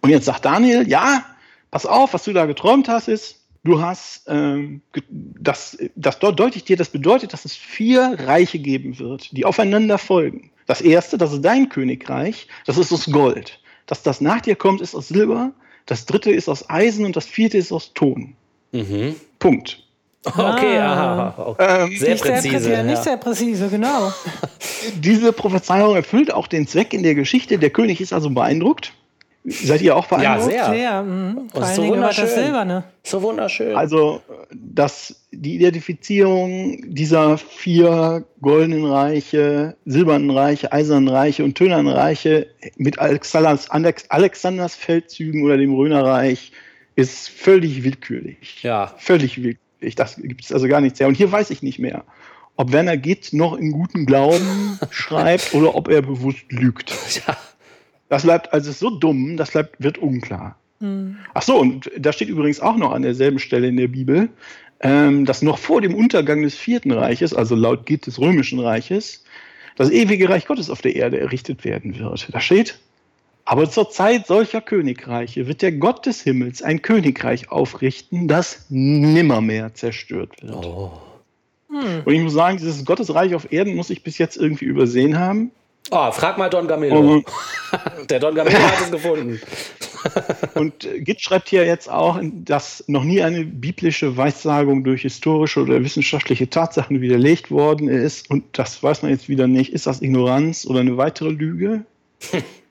Und 0.00 0.10
jetzt 0.10 0.24
sagt 0.24 0.44
Daniel, 0.44 0.88
ja, 0.88 1.24
pass 1.70 1.86
auf, 1.86 2.14
was 2.14 2.24
du 2.24 2.32
da 2.32 2.46
geträumt 2.46 2.88
hast, 2.88 3.08
ist, 3.08 3.44
du 3.64 3.80
hast, 3.80 4.24
ähm, 4.28 4.80
das, 5.10 5.78
das 5.94 6.18
dort 6.18 6.40
deute 6.40 6.56
ich 6.56 6.64
dir, 6.64 6.76
das 6.76 6.88
bedeutet, 6.88 7.32
dass 7.32 7.44
es 7.44 7.54
vier 7.54 8.16
Reiche 8.18 8.58
geben 8.58 8.98
wird, 8.98 9.36
die 9.36 9.44
aufeinander 9.44 9.98
folgen. 9.98 10.50
Das 10.66 10.80
erste, 10.80 11.18
das 11.18 11.32
ist 11.32 11.44
dein 11.44 11.68
Königreich, 11.68 12.48
das 12.66 12.78
ist 12.78 12.92
aus 12.92 13.06
Gold. 13.10 13.60
Das, 13.86 14.02
das 14.02 14.20
nach 14.20 14.40
dir 14.40 14.56
kommt, 14.56 14.80
ist 14.80 14.94
aus 14.94 15.08
Silber. 15.08 15.52
Das 15.86 16.06
dritte 16.06 16.30
ist 16.30 16.48
aus 16.48 16.70
Eisen 16.70 17.04
und 17.04 17.16
das 17.16 17.26
vierte 17.26 17.58
ist 17.58 17.72
aus 17.72 17.92
Ton. 17.94 18.34
Mhm. 18.72 19.16
Punkt. 19.38 19.84
Okay, 20.24 20.78
Ah. 20.78 20.92
aha. 21.32 21.34
Okay. 21.48 21.64
Ähm, 21.68 21.96
Sehr 21.98 22.10
nicht, 22.10 22.22
sehr 22.24 22.32
präzise. 22.32 22.54
präzise 22.54 22.72
ja. 22.72 22.82
nicht 22.84 23.02
sehr 23.02 23.16
präzise, 23.16 23.68
genau. 23.68 24.12
diese 25.00 25.32
Prophezeiung 25.32 25.96
erfüllt 25.96 26.32
auch 26.32 26.46
den 26.46 26.66
Zweck 26.68 26.92
in 26.94 27.02
der 27.02 27.14
Geschichte. 27.14 27.58
Der 27.58 27.70
König 27.70 28.00
ist 28.00 28.12
also 28.12 28.30
beeindruckt. 28.30 28.92
Seid 29.44 29.82
ihr 29.82 29.96
auch 29.96 30.06
beeindruckt? 30.06 30.52
sehr. 30.52 30.66
Sehr. 30.70 31.02
Mhm. 31.02 31.48
Vor 31.52 31.64
allen 31.64 31.74
so 31.74 31.82
Dingen 31.82 31.94
über 31.96 32.06
das 32.06 32.18
wunderschön. 32.18 32.44
Silberne. 32.44 32.84
So 33.02 33.22
wunderschön. 33.22 33.74
Also, 33.74 34.22
dass 34.52 35.16
die 35.32 35.56
Identifizierung 35.56 36.78
dieser 36.94 37.38
vier 37.38 38.24
goldenen 38.40 38.84
Reiche, 38.84 39.76
silbernen 39.84 40.30
Reiche, 40.30 40.72
eisernen 40.72 41.08
Reiche 41.08 41.42
und 41.42 41.56
tönernen 41.56 41.88
Reiche 41.92 42.46
mit 42.76 43.00
Alexanders, 43.00 43.68
Alex, 43.70 44.04
Alexanders 44.10 44.76
Feldzügen 44.76 45.42
oder 45.44 45.56
dem 45.56 45.74
Rönerreich 45.74 46.52
ist 46.94 47.28
völlig 47.28 47.82
willkürlich. 47.82 48.62
ja. 48.62 48.94
Völlig 48.98 49.38
willkürlich. 49.38 49.58
Das 49.94 50.16
gibt 50.16 50.44
es 50.44 50.52
also 50.52 50.68
gar 50.68 50.80
nichts 50.80 51.00
her. 51.00 51.08
Und 51.08 51.16
hier 51.16 51.30
weiß 51.30 51.50
ich 51.50 51.62
nicht 51.62 51.78
mehr, 51.78 52.04
ob 52.56 52.72
Werner 52.72 52.96
Gitt 52.96 53.32
noch 53.32 53.56
in 53.56 53.72
guten 53.72 54.06
Glauben 54.06 54.78
schreibt 54.90 55.54
oder 55.54 55.74
ob 55.74 55.88
er 55.88 56.02
bewusst 56.02 56.44
lügt. 56.50 56.94
ja. 57.26 57.36
Das 58.08 58.24
bleibt 58.24 58.52
also 58.52 58.72
so 58.72 58.90
dumm, 58.90 59.38
das 59.38 59.52
bleibt, 59.52 59.82
wird 59.82 59.96
unklar. 59.98 60.56
Ach 61.32 61.42
so, 61.42 61.58
und 61.58 61.90
da 61.96 62.12
steht 62.12 62.28
übrigens 62.28 62.60
auch 62.60 62.76
noch 62.76 62.92
an 62.92 63.02
derselben 63.02 63.38
Stelle 63.38 63.68
in 63.68 63.76
der 63.76 63.88
Bibel, 63.88 64.28
ähm, 64.80 65.24
dass 65.24 65.40
noch 65.42 65.58
vor 65.58 65.80
dem 65.80 65.94
Untergang 65.94 66.42
des 66.42 66.56
vierten 66.56 66.90
Reiches, 66.90 67.32
also 67.32 67.54
laut 67.54 67.86
Gitt 67.86 68.06
des 68.06 68.18
römischen 68.18 68.58
Reiches, 68.58 69.24
das 69.76 69.90
ewige 69.90 70.28
Reich 70.28 70.46
Gottes 70.46 70.70
auf 70.70 70.82
der 70.82 70.96
Erde 70.96 71.20
errichtet 71.20 71.64
werden 71.64 71.98
wird. 71.98 72.28
Da 72.32 72.40
steht, 72.40 72.78
aber 73.44 73.68
zur 73.68 73.90
Zeit 73.90 74.26
solcher 74.26 74.60
Königreiche 74.60 75.46
wird 75.46 75.62
der 75.62 75.72
Gott 75.72 76.06
des 76.06 76.22
Himmels 76.22 76.62
ein 76.62 76.82
Königreich 76.82 77.50
aufrichten, 77.50 78.28
das 78.28 78.66
nimmermehr 78.68 79.74
zerstört 79.74 80.42
wird. 80.42 80.64
Oh. 80.64 80.92
Und 82.04 82.12
ich 82.12 82.20
muss 82.20 82.34
sagen, 82.34 82.58
dieses 82.58 82.84
Gottesreich 82.84 83.34
auf 83.34 83.50
Erden 83.50 83.74
muss 83.74 83.90
ich 83.90 84.02
bis 84.02 84.18
jetzt 84.18 84.36
irgendwie 84.36 84.66
übersehen 84.66 85.18
haben. 85.18 85.50
oh, 85.90 86.12
frag 86.12 86.36
mal 86.36 86.50
Don 86.50 86.68
Camillo. 86.68 86.98
Und, 86.98 87.26
Der 88.10 88.20
Don 88.20 88.34
Camillo 88.34 88.58
hat 88.58 88.80
es 88.82 88.90
gefunden. 88.90 89.40
Und 90.54 90.84
äh, 90.84 91.00
Gitt 91.00 91.20
schreibt 91.20 91.48
hier 91.48 91.64
jetzt 91.64 91.90
auch, 91.90 92.20
dass 92.22 92.84
noch 92.88 93.04
nie 93.04 93.22
eine 93.22 93.44
biblische 93.44 94.16
Weissagung 94.16 94.84
durch 94.84 95.02
historische 95.02 95.62
oder 95.62 95.82
wissenschaftliche 95.82 96.50
Tatsachen 96.50 97.00
widerlegt 97.00 97.50
worden 97.50 97.88
ist. 97.88 98.28
Und 98.30 98.44
das 98.52 98.82
weiß 98.82 99.02
man 99.02 99.10
jetzt 99.10 99.28
wieder 99.28 99.46
nicht. 99.46 99.72
Ist 99.72 99.86
das 99.86 100.02
Ignoranz 100.02 100.66
oder 100.66 100.80
eine 100.80 100.96
weitere 100.96 101.30
Lüge? 101.30 101.84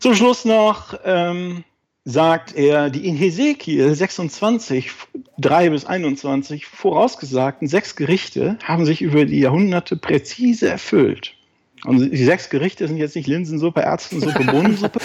Zum 0.00 0.14
Schluss 0.14 0.46
noch, 0.46 0.98
ähm, 1.04 1.62
sagt 2.06 2.56
er, 2.56 2.88
die 2.88 3.06
in 3.06 3.16
Hesekiel 3.16 3.94
26, 3.94 4.90
3 5.38 5.68
bis 5.68 5.84
21 5.84 6.64
vorausgesagten 6.64 7.68
sechs 7.68 7.96
Gerichte 7.96 8.58
haben 8.64 8.86
sich 8.86 9.02
über 9.02 9.26
die 9.26 9.40
Jahrhunderte 9.40 9.96
präzise 9.96 10.70
erfüllt. 10.70 11.34
Und 11.84 12.10
die 12.10 12.24
sechs 12.24 12.48
Gerichte 12.48 12.88
sind 12.88 12.96
jetzt 12.96 13.14
nicht 13.14 13.28
Linsensuppe, 13.28 13.82
Ärztensuppe, 13.82 14.44
Bohnensuppe, 14.50 15.00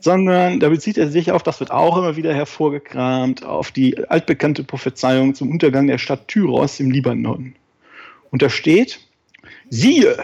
sondern 0.00 0.58
da 0.58 0.70
bezieht 0.70 0.98
er 0.98 1.08
sich 1.08 1.30
auf, 1.30 1.44
das 1.44 1.60
wird 1.60 1.70
auch 1.70 1.96
immer 1.96 2.16
wieder 2.16 2.34
hervorgekramt, 2.34 3.44
auf 3.44 3.70
die 3.70 4.08
altbekannte 4.08 4.64
Prophezeiung 4.64 5.36
zum 5.36 5.50
Untergang 5.52 5.86
der 5.86 5.98
Stadt 5.98 6.26
Tyros 6.26 6.80
im 6.80 6.90
Libanon. 6.90 7.54
Und 8.32 8.42
da 8.42 8.50
steht, 8.50 8.98
siehe, 9.70 10.16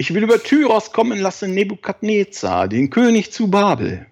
ich 0.00 0.14
will 0.14 0.22
über 0.22 0.40
Tyros 0.40 0.92
kommen 0.92 1.18
lassen 1.18 1.54
Nebukadnezar, 1.54 2.68
den 2.68 2.88
König 2.88 3.32
zu 3.32 3.50
Babel. 3.50 4.06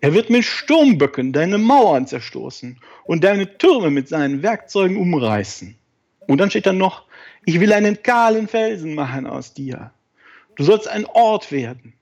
Er 0.00 0.12
wird 0.12 0.28
mit 0.28 0.44
Sturmböcken 0.44 1.32
deine 1.32 1.56
Mauern 1.56 2.08
zerstoßen 2.08 2.80
und 3.04 3.22
deine 3.22 3.56
Türme 3.56 3.90
mit 3.90 4.08
seinen 4.08 4.42
Werkzeugen 4.42 4.96
umreißen. 4.96 5.76
Und 6.26 6.38
dann 6.38 6.50
steht 6.50 6.66
dann 6.66 6.78
noch, 6.78 7.04
ich 7.44 7.60
will 7.60 7.72
einen 7.72 8.02
kahlen 8.02 8.48
Felsen 8.48 8.96
machen 8.96 9.26
aus 9.26 9.54
dir. 9.54 9.92
Du 10.56 10.64
sollst 10.64 10.88
ein 10.88 11.06
Ort 11.06 11.52
werden, 11.52 11.92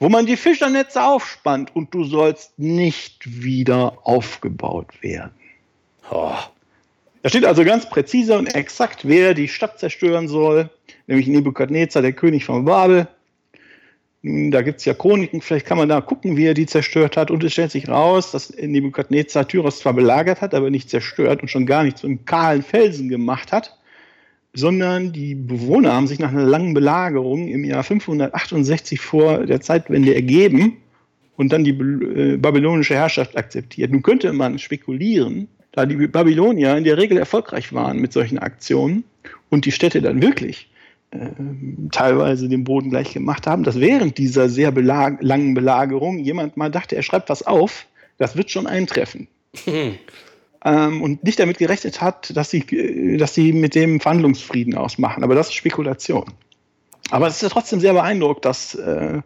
wo 0.00 0.08
man 0.08 0.24
die 0.24 0.36
Fischernetze 0.36 1.02
aufspannt 1.02 1.76
und 1.76 1.92
du 1.92 2.04
sollst 2.04 2.58
nicht 2.58 3.42
wieder 3.42 3.98
aufgebaut 4.04 5.02
werden. 5.02 5.34
Oh. 6.10 6.32
Da 7.22 7.28
steht 7.28 7.44
also 7.44 7.64
ganz 7.64 7.88
präzise 7.88 8.38
und 8.38 8.54
exakt, 8.54 9.06
wer 9.08 9.34
die 9.34 9.48
Stadt 9.48 9.78
zerstören 9.78 10.28
soll, 10.28 10.70
nämlich 11.06 11.26
Nebukadnezar, 11.26 12.02
der 12.02 12.12
König 12.12 12.44
von 12.44 12.64
Babel. 12.64 13.08
Da 14.22 14.62
gibt 14.62 14.80
es 14.80 14.84
ja 14.84 14.94
Chroniken, 14.94 15.40
vielleicht 15.40 15.66
kann 15.66 15.78
man 15.78 15.88
da 15.88 16.00
gucken, 16.00 16.36
wie 16.36 16.46
er 16.46 16.54
die 16.54 16.66
zerstört 16.66 17.16
hat. 17.16 17.30
Und 17.30 17.42
es 17.44 17.52
stellt 17.52 17.70
sich 17.70 17.88
raus, 17.88 18.32
dass 18.32 18.54
Nebukadnezar 18.56 19.46
Tyros 19.46 19.78
zwar 19.78 19.94
belagert 19.94 20.40
hat, 20.40 20.54
aber 20.54 20.70
nicht 20.70 20.90
zerstört 20.90 21.42
und 21.42 21.48
schon 21.48 21.66
gar 21.66 21.84
nicht 21.84 21.98
zu 21.98 22.06
einem 22.06 22.24
kahlen 22.24 22.62
Felsen 22.62 23.08
gemacht 23.08 23.52
hat, 23.52 23.76
sondern 24.54 25.12
die 25.12 25.34
Bewohner 25.34 25.92
haben 25.92 26.06
sich 26.06 26.18
nach 26.18 26.30
einer 26.30 26.44
langen 26.44 26.74
Belagerung 26.74 27.48
im 27.48 27.64
Jahr 27.64 27.84
568 27.84 29.00
vor 29.00 29.46
der 29.46 29.60
Zeitwende 29.60 30.14
ergeben 30.14 30.78
und 31.36 31.52
dann 31.52 31.64
die 31.64 31.70
äh, 31.70 32.36
babylonische 32.36 32.94
Herrschaft 32.94 33.36
akzeptiert. 33.36 33.92
Nun 33.92 34.02
könnte 34.02 34.32
man 34.32 34.58
spekulieren, 34.58 35.48
da 35.78 35.86
die 35.86 36.08
Babylonier 36.08 36.76
in 36.76 36.82
der 36.82 36.98
Regel 36.98 37.18
erfolgreich 37.18 37.72
waren 37.72 37.98
mit 37.98 38.12
solchen 38.12 38.38
Aktionen 38.38 39.04
und 39.48 39.64
die 39.64 39.70
Städte 39.70 40.02
dann 40.02 40.20
wirklich 40.20 40.68
äh, 41.12 41.18
teilweise 41.92 42.48
den 42.48 42.64
Boden 42.64 42.90
gleich 42.90 43.12
gemacht 43.12 43.46
haben, 43.46 43.62
dass 43.62 43.78
während 43.78 44.18
dieser 44.18 44.48
sehr 44.48 44.72
belag 44.72 45.18
langen 45.20 45.54
Belagerung 45.54 46.18
jemand 46.18 46.56
mal 46.56 46.70
dachte, 46.70 46.96
er 46.96 47.02
schreibt 47.02 47.28
was 47.28 47.46
auf, 47.46 47.86
das 48.18 48.36
wird 48.36 48.50
schon 48.50 48.66
eintreffen. 48.66 49.28
ähm, 50.64 51.02
und 51.02 51.22
nicht 51.22 51.38
damit 51.38 51.58
gerechnet 51.58 52.02
hat, 52.02 52.36
dass 52.36 52.50
sie, 52.50 53.16
dass 53.16 53.34
sie 53.34 53.52
mit 53.52 53.76
dem 53.76 54.00
Verhandlungsfrieden 54.00 54.74
ausmachen. 54.74 55.22
Aber 55.22 55.36
das 55.36 55.48
ist 55.48 55.54
Spekulation. 55.54 56.24
Aber 57.10 57.28
es 57.28 57.36
ist 57.36 57.42
ja 57.42 57.48
trotzdem 57.50 57.78
sehr 57.78 57.92
beeindruckt, 57.92 58.44
dass 58.44 58.74
äh, 58.74 59.22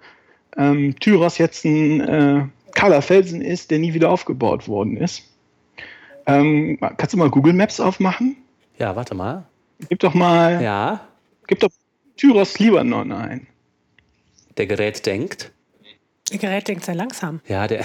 ähm, 0.58 0.94
Tyros 1.00 1.38
jetzt 1.38 1.64
ein 1.64 2.00
äh, 2.00 2.44
kahler 2.74 3.00
Felsen 3.00 3.40
ist, 3.40 3.70
der 3.70 3.78
nie 3.78 3.94
wieder 3.94 4.10
aufgebaut 4.10 4.68
worden 4.68 4.98
ist. 4.98 5.31
Ähm, 6.26 6.78
kannst 6.96 7.12
du 7.12 7.18
mal 7.18 7.30
Google 7.30 7.52
Maps 7.52 7.80
aufmachen? 7.80 8.36
Ja, 8.78 8.94
warte 8.96 9.14
mal. 9.14 9.46
Gib 9.88 10.00
doch 10.00 10.14
mal. 10.14 10.62
Ja. 10.62 11.08
Gib 11.46 11.60
doch 11.60 11.70
Tyros 12.16 12.58
Libanon 12.58 13.12
ein. 13.12 13.46
Der 14.56 14.66
Gerät 14.66 15.04
denkt. 15.06 15.52
Der 16.30 16.38
Gerät 16.38 16.68
denkt 16.68 16.84
sehr 16.84 16.94
langsam. 16.94 17.40
Ja, 17.48 17.66
der. 17.66 17.84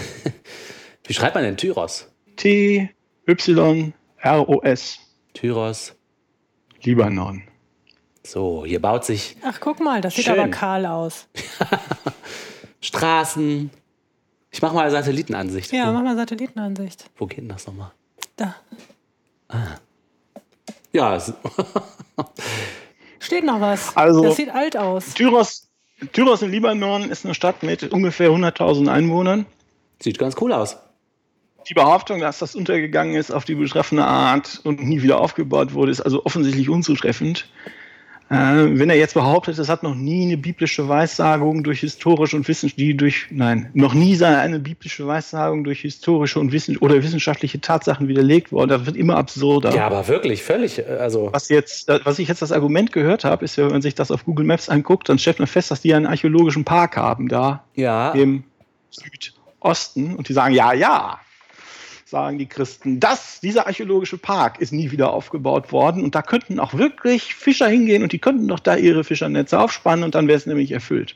Wie 1.05 1.13
schreibt 1.13 1.35
man 1.35 1.43
denn 1.43 1.57
Tyros? 1.57 2.11
T 2.35 2.89
Y 3.27 3.93
R 4.17 4.49
O 4.49 4.61
S. 4.61 4.99
Tyros. 5.33 5.95
Libanon. 6.83 7.43
So, 8.23 8.65
hier 8.65 8.81
baut 8.81 9.05
sich. 9.05 9.37
Ach, 9.43 9.59
guck 9.59 9.79
mal, 9.79 10.01
das 10.01 10.15
sieht 10.15 10.25
Schön. 10.25 10.37
aber 10.39 10.49
kahl 10.49 10.85
aus. 10.85 11.27
Straßen. 12.81 13.69
Ich 14.51 14.61
mach 14.61 14.73
mal 14.73 14.89
Satellitenansicht. 14.91 15.71
Ja, 15.71 15.91
mach 15.91 16.03
mal 16.03 16.15
Satellitenansicht. 16.15 17.09
wo 17.17 17.25
geht 17.25 17.39
denn 17.39 17.49
das 17.49 17.65
nochmal? 17.67 17.91
Da. 18.37 18.55
Ja, 20.93 21.15
es, 21.15 21.33
Steht 23.19 23.43
noch 23.43 23.59
was. 23.59 23.95
Also- 23.97 24.23
das 24.23 24.35
sieht 24.37 24.49
alt 24.49 24.77
aus. 24.77 25.13
Tyros, 25.13 25.67
Tyros 26.13 26.41
in 26.41 26.51
Libanon 26.51 27.09
ist 27.09 27.25
eine 27.25 27.33
Stadt 27.33 27.63
mit 27.63 27.91
ungefähr 27.91 28.29
100.000 28.29 28.87
Einwohnern. 28.89 29.45
sieht 29.99 30.17
ganz 30.19 30.35
cool 30.39 30.53
aus. 30.53 30.77
Die 31.67 31.73
Behauptung, 31.73 32.21
dass 32.21 32.39
das 32.39 32.55
untergegangen 32.55 33.15
ist 33.15 33.31
auf 33.31 33.43
die 33.43 33.55
betreffende 33.55 34.05
Art 34.05 34.61
und 34.63 34.81
nie 34.81 35.01
wieder 35.01 35.19
aufgebaut 35.19 35.73
wurde, 35.73 35.91
ist 35.91 35.99
also 35.99 36.23
offensichtlich 36.25 36.69
unzutreffend. 36.69 37.49
Äh, 38.29 38.77
wenn 38.79 38.89
er 38.89 38.97
jetzt 38.97 39.13
behauptet, 39.13 39.57
es 39.57 39.69
hat 39.69 39.83
noch 39.83 39.95
nie 39.95 40.25
eine 40.25 40.37
biblische 40.37 40.89
Weissagung 40.89 41.63
durch 41.63 41.79
historische 41.79 42.35
und 42.35 42.47
wissenschaftliche, 42.47 42.91
die 42.91 42.97
durch, 42.97 43.27
nein, 43.29 43.69
noch 43.73 43.93
nie 43.93 44.15
sei 44.15 44.37
eine 44.37 44.59
biblische 44.59 45.07
Weissagung 45.07 45.63
durch 45.63 45.81
historische 45.81 46.39
und 46.39 46.51
wissen 46.51 46.77
oder 46.77 47.01
wissenschaftliche 47.01 47.61
Tatsachen 47.61 48.07
widerlegt 48.07 48.51
worden, 48.51 48.69
das 48.69 48.85
wird 48.85 48.97
immer 48.97 49.15
absurder. 49.15 49.73
Ja, 49.73 49.85
aber 49.85 50.07
wirklich, 50.07 50.43
völlig. 50.43 50.79
äh, 50.79 50.83
Also, 50.99 51.29
Was, 51.31 51.47
jetzt, 51.49 51.87
was 52.03 52.19
ich 52.19 52.27
jetzt 52.27 52.41
das 52.41 52.51
Argument 52.51 52.91
gehört 52.91 53.23
habe, 53.23 53.45
ist 53.45 53.55
ja, 53.55 53.65
wenn 53.65 53.71
man 53.71 53.81
sich 53.81 53.95
das 53.95 54.11
auf 54.11 54.25
Google 54.25 54.45
Maps 54.45 54.67
anguckt, 54.67 55.07
dann 55.07 55.19
stellt 55.19 55.39
man 55.39 55.47
fest, 55.47 55.71
dass 55.71 55.81
die 55.81 55.93
einen 55.93 56.05
archäologischen 56.05 56.65
Park 56.65 56.97
haben 56.97 57.29
da 57.29 57.63
ja. 57.75 58.11
im 58.11 58.43
Südosten 58.89 60.15
und 60.15 60.27
die 60.27 60.33
sagen, 60.33 60.53
ja, 60.53 60.73
ja, 60.73 61.19
sagen 62.09 62.37
die 62.37 62.45
Christen, 62.45 62.99
das, 62.99 63.41
dieser 63.41 63.67
archäologische 63.67 64.17
Park 64.17 64.61
ist 64.61 64.71
nie 64.71 64.91
wieder 64.91 65.11
aufgebaut 65.11 65.71
worden 65.73 66.03
und 66.03 66.15
da 66.15 66.21
könnten 66.21 66.59
auch 66.59 66.73
wirklich 66.73 67.35
Fischer 67.35 67.67
hingehen 67.67 68.01
und 68.01 68.13
die 68.13 68.19
könnten 68.19 68.47
doch 68.47 68.59
da 68.59 68.75
ihre 68.77 69.03
Fischernetze 69.03 69.59
aufspannen 69.59 70.05
und 70.05 70.15
dann 70.15 70.27
wäre 70.27 70.37
es 70.37 70.45
nämlich 70.45 70.71
erfüllt. 70.71 71.15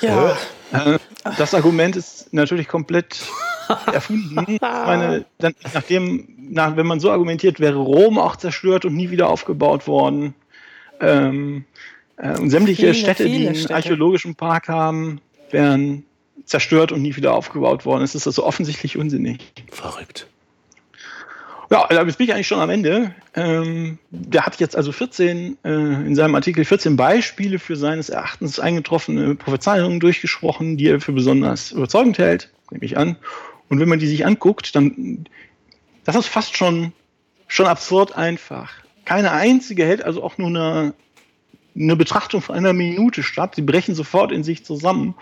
Ja. 0.00 0.36
Äh, 0.72 0.98
Das 1.38 1.54
Argument 1.54 1.96
ist 1.96 2.32
natürlich 2.32 2.68
komplett 2.68 3.22
erfunden. 3.92 4.44
Ich 4.48 4.60
meine, 4.60 5.24
dann, 5.38 5.54
nachdem, 5.74 6.28
nach, 6.50 6.76
wenn 6.76 6.86
man 6.86 7.00
so 7.00 7.10
argumentiert, 7.10 7.60
wäre 7.60 7.76
Rom 7.76 8.18
auch 8.18 8.36
zerstört 8.36 8.84
und 8.84 8.94
nie 8.94 9.10
wieder 9.10 9.28
aufgebaut 9.28 9.86
worden. 9.86 10.34
Ähm, 11.00 11.64
äh, 12.16 12.38
und 12.38 12.50
sämtliche 12.50 12.82
Viele, 12.82 12.94
Städte, 12.94 13.24
die 13.24 13.32
viele 13.32 13.46
einen 13.48 13.56
Städte. 13.56 13.74
archäologischen 13.74 14.34
Park 14.34 14.68
haben, 14.68 15.20
wären 15.50 16.04
zerstört 16.44 16.92
und 16.92 17.02
nie 17.02 17.16
wieder 17.16 17.34
aufgebaut 17.34 17.84
worden. 17.84 18.02
Es 18.02 18.14
ist 18.14 18.26
also 18.26 18.44
offensichtlich 18.44 18.96
unsinnig. 18.96 19.52
Verrückt. 19.70 20.26
Ja, 21.70 21.86
jetzt 22.04 22.18
bin 22.18 22.26
ich 22.26 22.34
eigentlich 22.34 22.48
schon 22.48 22.58
am 22.58 22.70
Ende. 22.70 23.14
Ähm, 23.34 23.98
der 24.10 24.44
hat 24.44 24.58
jetzt 24.58 24.74
also 24.74 24.90
14, 24.90 25.56
äh, 25.62 25.68
in 25.70 26.16
seinem 26.16 26.34
Artikel 26.34 26.64
14 26.64 26.96
Beispiele 26.96 27.60
für 27.60 27.76
seines 27.76 28.08
Erachtens 28.08 28.58
eingetroffene 28.58 29.36
Prophezeiungen 29.36 30.00
durchgesprochen, 30.00 30.76
die 30.76 30.88
er 30.88 31.00
für 31.00 31.12
besonders 31.12 31.70
überzeugend 31.70 32.18
hält, 32.18 32.50
nehme 32.72 32.84
ich 32.84 32.98
an. 32.98 33.16
Und 33.68 33.78
wenn 33.78 33.88
man 33.88 34.00
die 34.00 34.08
sich 34.08 34.26
anguckt, 34.26 34.74
dann, 34.74 35.26
das 36.04 36.16
ist 36.16 36.26
fast 36.26 36.56
schon, 36.56 36.92
schon 37.46 37.66
absurd 37.66 38.16
einfach. 38.16 38.72
Keine 39.04 39.30
einzige 39.30 39.84
hält 39.84 40.04
also 40.04 40.24
auch 40.24 40.38
nur 40.38 40.48
eine, 40.48 40.94
eine 41.76 41.94
Betrachtung 41.94 42.42
von 42.42 42.56
einer 42.56 42.72
Minute 42.72 43.22
statt. 43.22 43.54
Sie 43.54 43.62
brechen 43.62 43.94
sofort 43.94 44.32
in 44.32 44.42
sich 44.42 44.64
zusammen. 44.64 45.14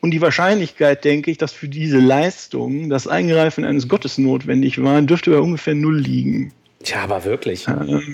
Und 0.00 0.10
die 0.12 0.20
Wahrscheinlichkeit, 0.20 1.04
denke 1.04 1.30
ich, 1.30 1.38
dass 1.38 1.52
für 1.52 1.68
diese 1.68 1.98
Leistung 1.98 2.90
das 2.90 3.08
Eingreifen 3.08 3.64
eines 3.64 3.88
Gottes 3.88 4.18
notwendig 4.18 4.82
war, 4.82 5.00
dürfte 5.02 5.30
bei 5.30 5.38
ungefähr 5.38 5.74
null 5.74 5.98
liegen. 5.98 6.52
Tja, 6.86 7.02
aber 7.02 7.24
wirklich. 7.24 7.66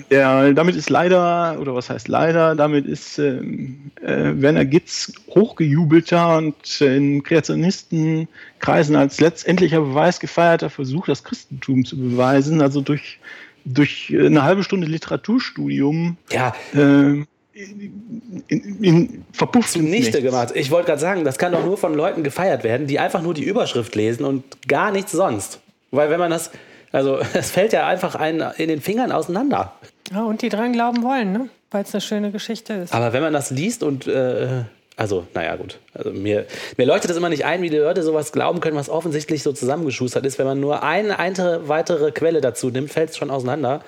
Der, 0.09 0.53
damit 0.53 0.75
ist 0.75 0.89
leider, 0.89 1.59
oder 1.59 1.75
was 1.75 1.91
heißt 1.91 2.07
leider, 2.07 2.55
damit 2.55 2.87
ist 2.87 3.19
ähm, 3.19 3.91
äh, 4.01 4.31
Werner 4.35 4.65
Gitz 4.65 5.13
hochgejubelter 5.29 6.37
und 6.37 6.81
in 6.81 7.21
Kreationistenkreisen 7.21 8.95
als 8.95 9.21
letztendlicher 9.21 9.81
Beweis 9.81 10.19
gefeierter 10.19 10.71
Versuch, 10.71 11.05
das 11.05 11.23
Christentum 11.23 11.85
zu 11.85 11.97
beweisen, 11.97 12.61
also 12.61 12.81
durch, 12.81 13.19
durch 13.63 14.11
eine 14.17 14.41
halbe 14.41 14.63
Stunde 14.63 14.87
Literaturstudium 14.87 16.17
Ja, 16.31 16.55
äh, 16.73 17.25
in, 17.53 18.43
in, 18.47 18.83
in, 18.83 19.25
verpufft 19.31 19.69
zunichte 19.69 20.17
Nichts. 20.17 20.21
gemacht. 20.21 20.51
Ich 20.55 20.71
wollte 20.71 20.87
gerade 20.87 21.01
sagen, 21.01 21.23
das 21.23 21.37
kann 21.37 21.51
doch 21.51 21.63
nur 21.63 21.77
von 21.77 21.93
Leuten 21.93 22.23
gefeiert 22.23 22.63
werden, 22.63 22.87
die 22.87 22.99
einfach 22.99 23.21
nur 23.21 23.33
die 23.33 23.43
Überschrift 23.43 23.95
lesen 23.95 24.25
und 24.25 24.43
gar 24.67 24.91
nichts 24.91 25.11
sonst. 25.11 25.59
Weil 25.91 26.09
wenn 26.09 26.19
man 26.19 26.31
das, 26.31 26.49
also 26.91 27.19
es 27.33 27.51
fällt 27.51 27.73
ja 27.73 27.87
einfach 27.87 28.15
einen 28.15 28.51
in 28.57 28.69
den 28.69 28.81
Fingern 28.81 29.11
auseinander. 29.11 29.73
Ja, 30.11 30.23
und 30.23 30.41
die 30.41 30.49
dran 30.49 30.73
glauben 30.73 31.03
wollen, 31.03 31.31
ne? 31.31 31.49
weil 31.71 31.83
es 31.83 31.93
eine 31.93 32.01
schöne 32.01 32.31
Geschichte 32.31 32.73
ist. 32.73 32.93
Aber 32.93 33.13
wenn 33.13 33.21
man 33.21 33.33
das 33.33 33.51
liest 33.51 33.83
und 33.83 34.07
äh, 34.07 34.63
also, 34.95 35.25
naja, 35.33 35.55
gut. 35.55 35.79
Also 35.93 36.11
mir, 36.11 36.45
mir 36.77 36.85
leuchtet 36.85 37.09
das 37.09 37.17
immer 37.17 37.29
nicht 37.29 37.45
ein, 37.45 37.63
wie 37.63 37.69
die 37.69 37.77
Leute 37.77 38.03
sowas 38.03 38.31
glauben 38.31 38.59
können, 38.59 38.77
was 38.77 38.89
offensichtlich 38.89 39.41
so 39.41 39.51
zusammengeschustert 39.51 40.23
ist. 40.25 40.37
Wenn 40.37 40.45
man 40.45 40.59
nur 40.59 40.83
eine, 40.83 41.17
eine 41.17 41.67
weitere 41.67 42.11
Quelle 42.11 42.41
dazu 42.41 42.69
nimmt, 42.69 42.91
fällt 42.91 43.09
es 43.09 43.17
schon 43.17 43.31
auseinander. 43.31 43.81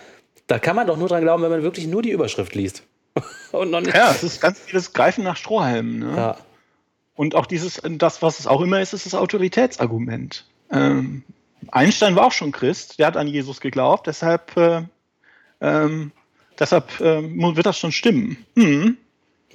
Da 0.47 0.57
kann 0.57 0.75
man 0.75 0.87
doch 0.87 0.97
nur 0.97 1.07
dran 1.07 1.21
glauben, 1.21 1.43
wenn 1.43 1.51
man 1.51 1.63
wirklich 1.63 1.87
nur 1.87 2.01
die 2.01 2.09
Überschrift 2.09 2.55
liest. 2.55 2.83
Und 3.59 3.71
noch 3.71 3.81
nicht. 3.81 3.95
Ja, 3.95 4.11
es 4.11 4.23
ist 4.23 4.41
ganz 4.41 4.59
vieles 4.59 4.93
Greifen 4.93 5.23
nach 5.23 5.37
Strohhalmen. 5.37 5.99
Ne? 5.99 6.15
Ja. 6.15 6.37
Und 7.15 7.35
auch 7.35 7.45
dieses, 7.45 7.81
das, 7.83 8.21
was 8.21 8.39
es 8.39 8.47
auch 8.47 8.61
immer 8.61 8.81
ist, 8.81 8.93
ist 8.93 9.05
das 9.05 9.15
Autoritätsargument. 9.15 10.45
Ähm, 10.71 11.23
Einstein 11.71 12.15
war 12.15 12.25
auch 12.25 12.31
schon 12.31 12.51
Christ, 12.51 12.99
der 12.99 13.07
hat 13.07 13.17
an 13.17 13.27
Jesus 13.27 13.61
geglaubt, 13.61 14.07
deshalb, 14.07 14.55
äh, 14.57 14.81
ähm, 15.61 16.11
deshalb 16.59 16.99
äh, 16.99 17.23
wird 17.23 17.65
das 17.65 17.79
schon 17.79 17.91
stimmen. 17.91 18.45
Hm. 18.55 18.97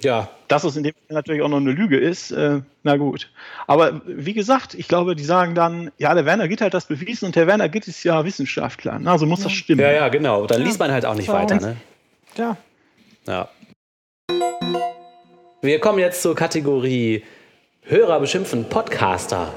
Ja. 0.03 0.29
Dass 0.47 0.63
es 0.63 0.75
in 0.75 0.83
dem 0.83 0.93
Fall 0.93 1.15
natürlich 1.15 1.43
auch 1.43 1.49
noch 1.49 1.57
eine 1.57 1.71
Lüge 1.71 1.97
ist, 1.97 2.31
äh, 2.31 2.61
na 2.83 2.97
gut. 2.97 3.31
Aber 3.67 4.01
wie 4.05 4.33
gesagt, 4.33 4.73
ich 4.73 4.87
glaube, 4.87 5.15
die 5.15 5.23
sagen 5.23 5.53
dann, 5.53 5.91
ja, 5.99 6.13
der 6.15 6.25
Werner 6.25 6.47
Gitt 6.47 6.61
hat 6.61 6.73
das 6.73 6.87
bewiesen 6.87 7.25
und 7.25 7.35
der 7.35 7.45
Werner 7.45 7.69
Gitt 7.69 7.87
ist 7.87 8.03
ja 8.03 8.25
Wissenschaftler. 8.25 8.99
Also 9.05 9.27
muss 9.27 9.41
das 9.41 9.51
stimmen. 9.51 9.81
Ja, 9.81 9.91
ja, 9.91 10.09
genau. 10.09 10.47
Dann 10.47 10.63
liest 10.63 10.79
man 10.79 10.91
halt 10.91 11.05
auch 11.05 11.13
nicht 11.13 11.27
Warum? 11.27 11.43
weiter, 11.43 11.61
ne? 11.61 11.77
Ja. 12.35 12.57
Ja. 13.27 13.49
Wir 15.61 15.79
kommen 15.79 15.99
jetzt 15.99 16.21
zur 16.21 16.35
Kategorie 16.35 17.23
Hörer 17.83 18.19
beschimpfen 18.19 18.65
Podcaster. 18.65 19.53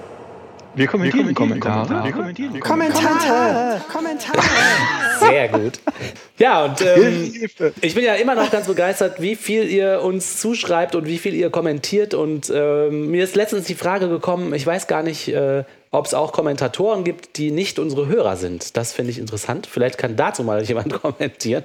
Wir 0.75 0.87
kommentieren 0.89 1.35
Kommentare. 1.35 2.05
Wir 2.05 2.13
kommentieren 2.13 2.53
die 2.53 2.61
Kommentare! 2.61 3.81
Kommentare! 3.93 4.43
Sehr 5.21 5.49
gut. 5.49 5.79
Ja, 6.37 6.65
und 6.65 6.81
ähm, 6.81 7.33
ich 7.81 7.95
bin 7.95 8.05
ja 8.05 8.15
immer 8.15 8.35
noch 8.35 8.51
ganz 8.51 8.67
begeistert, 8.67 9.23
wie 9.23 9.37
viel 9.37 9.69
ihr 9.69 10.03
uns 10.03 10.41
zuschreibt 10.41 10.97
und 10.97 11.07
wie 11.07 11.19
viel 11.19 11.35
ihr 11.35 11.51
kommentiert. 11.51 12.13
Und 12.13 12.53
ähm, 12.55 13.11
mir 13.11 13.23
ist 13.23 13.37
letztens 13.37 13.67
die 13.67 13.77
Frage 13.77 14.09
gekommen, 14.09 14.53
ich 14.53 14.67
weiß 14.67 14.89
gar 14.89 15.05
nicht, 15.05 15.29
äh, 15.29 15.63
ob 15.93 16.07
es 16.07 16.15
auch 16.15 16.33
Kommentatoren 16.33 17.05
gibt, 17.05 17.39
die 17.39 17.53
nicht 17.53 17.79
unsere 17.79 18.09
Hörer 18.09 18.37
sind. 18.37 18.77
Das 18.77 18.93
finde 18.93 19.13
ich 19.13 19.19
interessant. 19.19 19.69
Vielleicht 19.71 19.97
kann 19.97 20.17
dazu 20.17 20.43
mal 20.43 20.63
jemand 20.65 20.93
kommentieren. 21.03 21.65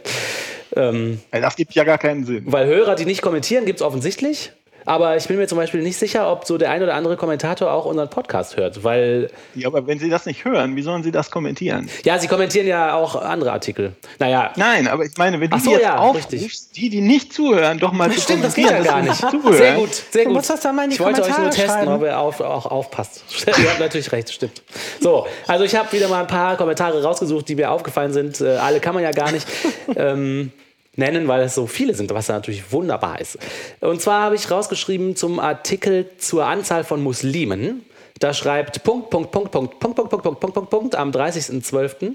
Ähm, 0.76 1.20
Das 1.32 1.56
gibt 1.56 1.74
ja 1.74 1.84
gar 1.84 1.98
keinen 1.98 2.26
Sinn. 2.26 2.44
weil 2.46 2.68
Hörer, 2.68 2.96
die 2.96 3.06
nicht 3.06 3.22
kommentieren, 3.22 3.66
gibt 3.66 3.80
es 3.80 3.86
offensichtlich. 3.86 4.52
Aber 4.86 5.16
ich 5.18 5.28
bin 5.28 5.38
mir 5.38 5.48
zum 5.48 5.58
Beispiel 5.58 5.82
nicht 5.82 5.98
sicher, 5.98 6.32
ob 6.32 6.46
so 6.46 6.58
der 6.58 6.72
ein 6.72 6.82
oder 6.82 6.96
andere 6.96 7.16
Kommentator 7.18 7.72
auch 7.72 7.86
unseren 7.86 8.10
Podcast 8.10 8.58
hört. 8.58 8.84
Weil, 8.84 9.30
Ja, 9.56 9.68
aber 9.68 9.86
wenn 9.88 10.00
Sie 10.00 10.10
das 10.10 10.26
nicht 10.26 10.46
hören, 10.46 10.76
wie 10.76 10.82
sollen 10.82 11.04
Sie 11.04 11.12
das 11.12 11.30
kommentieren? 11.32 11.90
ja, 12.04 12.18
sie 12.20 12.28
kommentieren 12.28 12.68
ja 12.68 12.94
auch 12.96 13.16
andere 13.16 13.52
Artikel. 13.52 13.94
Naja, 14.20 14.52
Nein, 14.56 14.88
aber 14.88 15.06
ich 15.06 15.16
meine, 15.18 15.40
wenn 15.40 15.50
du 15.50 15.58
so, 15.60 15.66
die 15.70 15.76
jetzt 15.76 15.84
ja, 15.84 15.98
aufrufst, 15.98 16.32
richtig. 16.32 16.72
die, 16.76 16.90
die 16.90 17.02
nicht 17.02 17.34
zuhören, 17.34 17.78
doch 17.80 17.92
mal 17.92 18.12
zu 18.12 18.22
Stimmt, 18.22 18.44
das 18.44 18.54
geht 18.56 18.70
ja 18.70 18.82
gar 18.82 19.02
nicht. 19.02 19.16
zuhören. 19.16 19.54
Sehr 19.54 19.74
gut, 19.76 19.94
sehr 19.94 20.24
Du 20.24 20.30
gut. 20.30 20.38
musst 20.38 20.50
das 20.50 20.62
dann 20.62 20.76
mal 20.76 20.84
in 20.84 20.90
die 20.90 20.96
ich 20.96 21.00
wollte 21.00 21.22
euch 21.24 21.38
nur 21.38 21.50
testen, 21.50 21.66
schreiben. 21.70 21.92
ob 21.94 22.02
ihr 22.04 22.18
auf, 22.18 22.40
auch 22.42 22.66
aufpasst. 22.66 23.24
ihr 23.48 23.70
habt 23.70 23.80
natürlich 23.80 24.12
recht, 24.12 24.32
stimmt. 24.34 24.62
So, 25.00 25.28
also 25.48 25.64
ich 25.66 25.76
habe 25.76 25.92
wieder 25.92 26.08
mal 26.08 26.22
ein 26.22 26.28
paar 26.28 26.58
Kommentare 26.58 27.02
rausgesucht, 27.04 27.48
die 27.50 27.56
mir 27.56 27.70
aufgefallen 27.72 28.14
sind. 28.14 28.42
Äh, 28.42 28.58
alle 28.58 28.80
kann 28.80 28.94
man 28.96 29.04
ja 29.04 29.12
gar 29.12 29.32
nicht 29.32 29.48
ähm, 29.96 30.52
nennen, 31.00 31.28
weil 31.28 31.42
es 31.42 31.56
so 31.56 31.66
viele 31.66 31.96
sind, 31.96 32.14
was 32.14 32.28
natürlich 32.28 32.72
wunderbar 32.72 33.20
ist. 33.20 33.40
Und 33.80 34.02
zwar 34.02 34.22
habe 34.22 34.36
ich 34.36 34.52
rausgeschrieben 34.52 35.16
zum 35.16 35.40
Artikel 35.40 36.10
zur 36.20 36.46
Anzahl 36.46 36.84
von 36.84 37.02
Muslimen. 37.02 37.84
Da 38.20 38.34
schreibt 38.34 38.84
Punkt, 38.84 39.10
Punkt, 39.10 39.32
Punkt, 39.32 39.52
Punkt, 39.52 39.80
Punkt, 39.80 39.96
Punkt, 39.96 40.10
Punkt, 40.12 40.24
Punkt, 40.24 40.40
Punkt, 40.40 40.54
Punkt, 40.54 40.70
Punkt 40.70 40.96
am 40.96 41.12
30.12. 41.12 42.14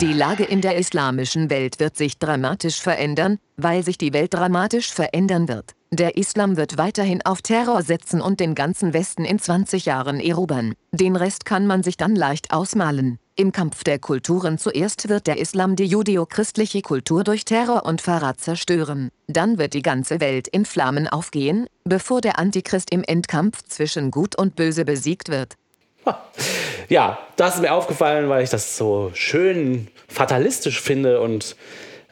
Die 0.00 0.12
Lage 0.12 0.44
in 0.44 0.60
der 0.60 0.76
islamischen 0.76 1.50
Welt 1.50 1.80
wird 1.80 1.96
sich 1.96 2.18
dramatisch 2.18 2.80
verändern, 2.80 3.38
weil 3.56 3.82
sich 3.82 3.98
die 3.98 4.12
Welt 4.12 4.32
dramatisch 4.32 4.92
verändern 4.92 5.48
wird. 5.48 5.72
Der 5.90 6.16
Islam 6.16 6.56
wird 6.56 6.78
weiterhin 6.78 7.22
auf 7.22 7.42
Terror 7.42 7.82
setzen 7.82 8.20
und 8.20 8.40
den 8.40 8.54
ganzen 8.54 8.94
Westen 8.94 9.24
in 9.24 9.38
20 9.38 9.84
Jahren 9.84 10.20
erobern. 10.20 10.74
Den 10.92 11.16
Rest 11.16 11.44
kann 11.44 11.66
man 11.66 11.82
sich 11.82 11.96
dann 11.96 12.14
leicht 12.14 12.52
ausmalen. 12.52 13.18
Im 13.34 13.50
Kampf 13.50 13.82
der 13.82 13.98
Kulturen 13.98 14.58
zuerst 14.58 15.08
wird 15.08 15.26
der 15.26 15.38
Islam 15.38 15.74
die 15.74 15.86
judeo-christliche 15.86 16.82
Kultur 16.82 17.24
durch 17.24 17.46
Terror 17.46 17.86
und 17.86 18.02
Verrat 18.02 18.42
zerstören. 18.42 19.08
Dann 19.26 19.56
wird 19.56 19.72
die 19.72 19.80
ganze 19.80 20.20
Welt 20.20 20.48
in 20.48 20.66
Flammen 20.66 21.08
aufgehen, 21.08 21.66
bevor 21.84 22.20
der 22.20 22.38
Antichrist 22.38 22.92
im 22.92 23.02
Endkampf 23.02 23.62
zwischen 23.62 24.10
Gut 24.10 24.36
und 24.36 24.54
Böse 24.54 24.84
besiegt 24.84 25.30
wird. 25.30 25.54
Ja, 26.90 27.18
das 27.36 27.54
ist 27.54 27.62
mir 27.62 27.72
aufgefallen, 27.72 28.28
weil 28.28 28.44
ich 28.44 28.50
das 28.50 28.76
so 28.76 29.10
schön 29.14 29.88
fatalistisch 30.08 30.82
finde 30.82 31.22
und 31.22 31.56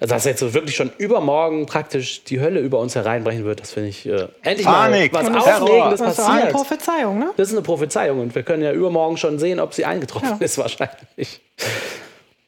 dass 0.01 0.25
jetzt 0.25 0.41
so 0.41 0.55
wirklich 0.55 0.77
schon 0.77 0.91
übermorgen 0.99 1.67
praktisch 1.67 2.25
die 2.25 2.41
Hölle 2.41 2.61
über 2.61 2.79
uns 2.79 2.95
hereinbrechen 2.95 3.45
wird, 3.45 3.61
das 3.61 3.73
finde 3.73 3.91
ich 3.91 4.07
äh, 4.07 4.29
endlich 4.43 4.67
Panik, 4.67 5.13
mal 5.13 5.27
was 5.35 5.61
Aufregendes 5.61 6.01
Das 6.01 6.13
ist 6.19 6.21
auch 6.21 6.29
eine 6.29 6.37
passiert. 6.41 6.53
Prophezeiung, 6.53 7.19
ne? 7.19 7.31
Das 7.37 7.49
ist 7.49 7.55
eine 7.55 7.63
Prophezeiung 7.63 8.21
und 8.21 8.35
wir 8.35 8.43
können 8.43 8.63
ja 8.63 8.73
übermorgen 8.73 9.17
schon 9.19 9.39
sehen, 9.39 9.61
ob 9.61 9.75
sie 9.75 9.85
eingetroffen 9.85 10.29
Ja. 10.29 10.37
ist 10.41 10.57
wahrscheinlich. 10.59 11.41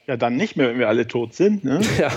Ja, 0.07 0.17
dann 0.17 0.37
nicht 0.37 0.57
mehr, 0.57 0.69
wenn 0.71 0.79
wir 0.79 0.89
alle 0.89 1.07
tot 1.07 1.35
sind. 1.35 1.63
Ne? 1.65 1.81
Ja, 1.99 2.11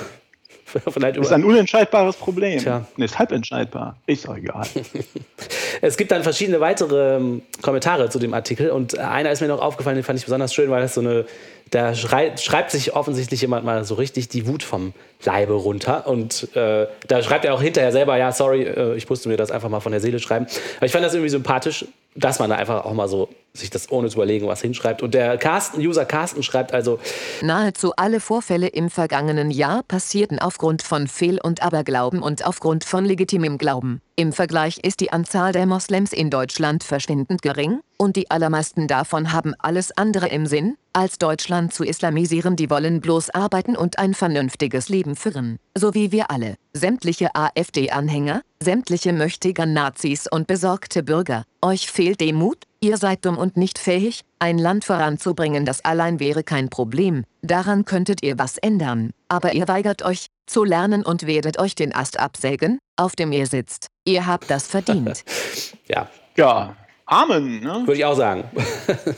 vielleicht 0.91 1.15
Ist 1.17 1.27
über 1.27 1.35
ein 1.35 1.45
unentscheidbares 1.45 2.15
Problem. 2.17 2.59
Tja. 2.59 2.85
Ist 2.97 3.17
halb 3.19 3.31
entscheidbar. 3.31 3.97
Ist 4.07 4.27
doch 4.27 4.35
egal. 4.35 4.65
Es 5.81 5.97
gibt 5.97 6.11
dann 6.11 6.23
verschiedene 6.23 6.59
weitere 6.61 7.17
ähm, 7.17 7.41
Kommentare 7.61 8.09
zu 8.09 8.17
dem 8.17 8.33
Artikel 8.33 8.69
und 8.71 8.93
äh, 8.97 9.01
einer 9.01 9.31
ist 9.31 9.41
mir 9.41 9.47
noch 9.47 9.61
aufgefallen, 9.61 9.97
den 9.97 10.03
fand 10.03 10.17
ich 10.17 10.25
besonders 10.25 10.53
schön, 10.53 10.69
weil 10.69 10.81
das 10.81 10.95
so 10.95 11.01
eine, 11.01 11.25
da 11.71 11.95
schrei 11.95 12.35
schreibt 12.37 12.71
sich 12.71 12.95
offensichtlich 12.95 13.41
jemand 13.41 13.65
mal 13.65 13.83
so 13.83 13.95
richtig 13.95 14.29
die 14.29 14.47
Wut 14.47 14.63
vom 14.63 14.93
Leibe 15.23 15.53
runter 15.53 16.07
und 16.07 16.55
äh, 16.55 16.87
da 17.07 17.23
schreibt 17.23 17.45
er 17.45 17.53
auch 17.53 17.61
hinterher 17.61 17.91
selber, 17.91 18.17
ja, 18.17 18.31
sorry, 18.31 18.63
äh, 18.63 18.95
ich 18.95 19.09
musste 19.09 19.29
mir 19.29 19.37
das 19.37 19.51
einfach 19.51 19.69
mal 19.69 19.79
von 19.79 19.91
der 19.91 20.01
Seele 20.01 20.19
schreiben. 20.19 20.45
Aber 20.77 20.85
ich 20.85 20.91
fand 20.91 21.03
das 21.03 21.13
irgendwie 21.13 21.29
sympathisch, 21.29 21.85
dass 22.15 22.39
man 22.39 22.49
da 22.49 22.55
einfach 22.55 22.85
auch 22.85 22.93
mal 22.93 23.07
so 23.07 23.29
sich 23.53 23.69
das 23.69 23.91
ohne 23.91 24.09
zu 24.09 24.15
überlegen 24.15 24.47
was 24.47 24.61
hinschreibt. 24.61 25.01
Und 25.01 25.13
der 25.13 25.37
Carsten, 25.37 25.79
User 25.79 26.05
Carsten 26.05 26.43
schreibt 26.43 26.73
also, 26.73 26.99
Nahezu 27.41 27.93
alle 27.95 28.19
Vorfälle 28.19 28.67
im 28.67 28.89
vergangenen 28.89 29.51
Jahr 29.51 29.83
passierten 29.83 30.39
aufgrund 30.39 30.81
von 30.81 31.07
Fehl- 31.07 31.39
und 31.41 31.61
Aberglauben 31.61 32.21
und 32.21 32.45
aufgrund 32.45 32.83
von 32.83 33.05
legitimem 33.05 33.57
Glauben. 33.57 34.01
Im 34.17 34.31
Vergleich 34.33 34.79
ist 34.83 34.99
die 35.01 35.11
Anzahl 35.11 35.51
der 35.51 35.65
Moslems 35.65 36.13
in 36.13 36.29
Deutschland 36.29 36.83
verschwindend 36.83 37.41
gering, 37.41 37.79
und 37.97 38.17
die 38.17 38.29
allermeisten 38.29 38.87
davon 38.87 39.31
haben 39.31 39.53
alles 39.59 39.95
andere 39.95 40.27
im 40.27 40.45
Sinn, 40.45 40.75
als 40.91 41.17
Deutschland 41.17 41.73
zu 41.73 41.83
islamisieren. 41.83 42.55
Die 42.55 42.69
wollen 42.69 42.99
bloß 42.99 43.29
arbeiten 43.29 43.75
und 43.75 43.99
ein 43.99 44.13
vernünftiges 44.13 44.89
Leben 44.89 45.15
führen. 45.15 45.59
So 45.77 45.93
wie 45.93 46.11
wir 46.11 46.29
alle. 46.29 46.55
Sämtliche 46.73 47.29
AfD-Anhänger, 47.33 48.41
sämtliche 48.65 49.13
Möchtegern 49.13 49.73
Nazis 49.73 50.25
und 50.29 50.47
besorgte 50.47 51.03
Bürger. 51.03 51.45
Euch 51.61 51.89
fehlt 51.89 52.19
dem 52.19 52.35
Mut? 52.35 52.63
Ihr 52.81 52.97
seid 52.97 53.23
dumm 53.23 53.37
und 53.37 53.57
nicht 53.57 53.77
fähig, 53.77 54.21
ein 54.39 54.57
Land 54.57 54.83
voranzubringen, 54.85 55.65
das 55.65 55.85
allein 55.85 56.19
wäre 56.19 56.43
kein 56.43 56.69
Problem. 56.69 57.23
Daran 57.43 57.85
könntet 57.85 58.23
ihr 58.23 58.37
was 58.39 58.57
ändern. 58.57 59.11
Aber 59.29 59.53
ihr 59.53 59.67
weigert 59.67 60.03
euch, 60.03 60.27
zu 60.47 60.63
lernen 60.63 61.03
und 61.05 61.25
werdet 61.27 61.59
euch 61.59 61.75
den 61.75 61.93
Ast 61.93 62.19
absägen, 62.19 62.79
auf 62.97 63.15
dem 63.15 63.31
ihr 63.31 63.47
sitzt. 63.47 63.87
Ihr 64.03 64.25
habt 64.25 64.49
das 64.49 64.67
verdient. 64.67 65.23
ja, 65.87 66.09
Ja, 66.35 66.75
Amen. 67.05 67.61
Ne? 67.61 67.83
würde 67.85 67.95
ich 67.97 68.05
auch 68.05 68.17
sagen. 68.17 68.45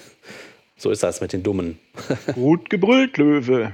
so 0.78 0.92
ist 0.92 1.04
das 1.04 1.22
mit 1.22 1.32
den 1.32 1.42
Dummen. 1.42 1.80
Gut 2.34 2.70
gebrüllt, 2.70 3.18
Löwe. 3.18 3.74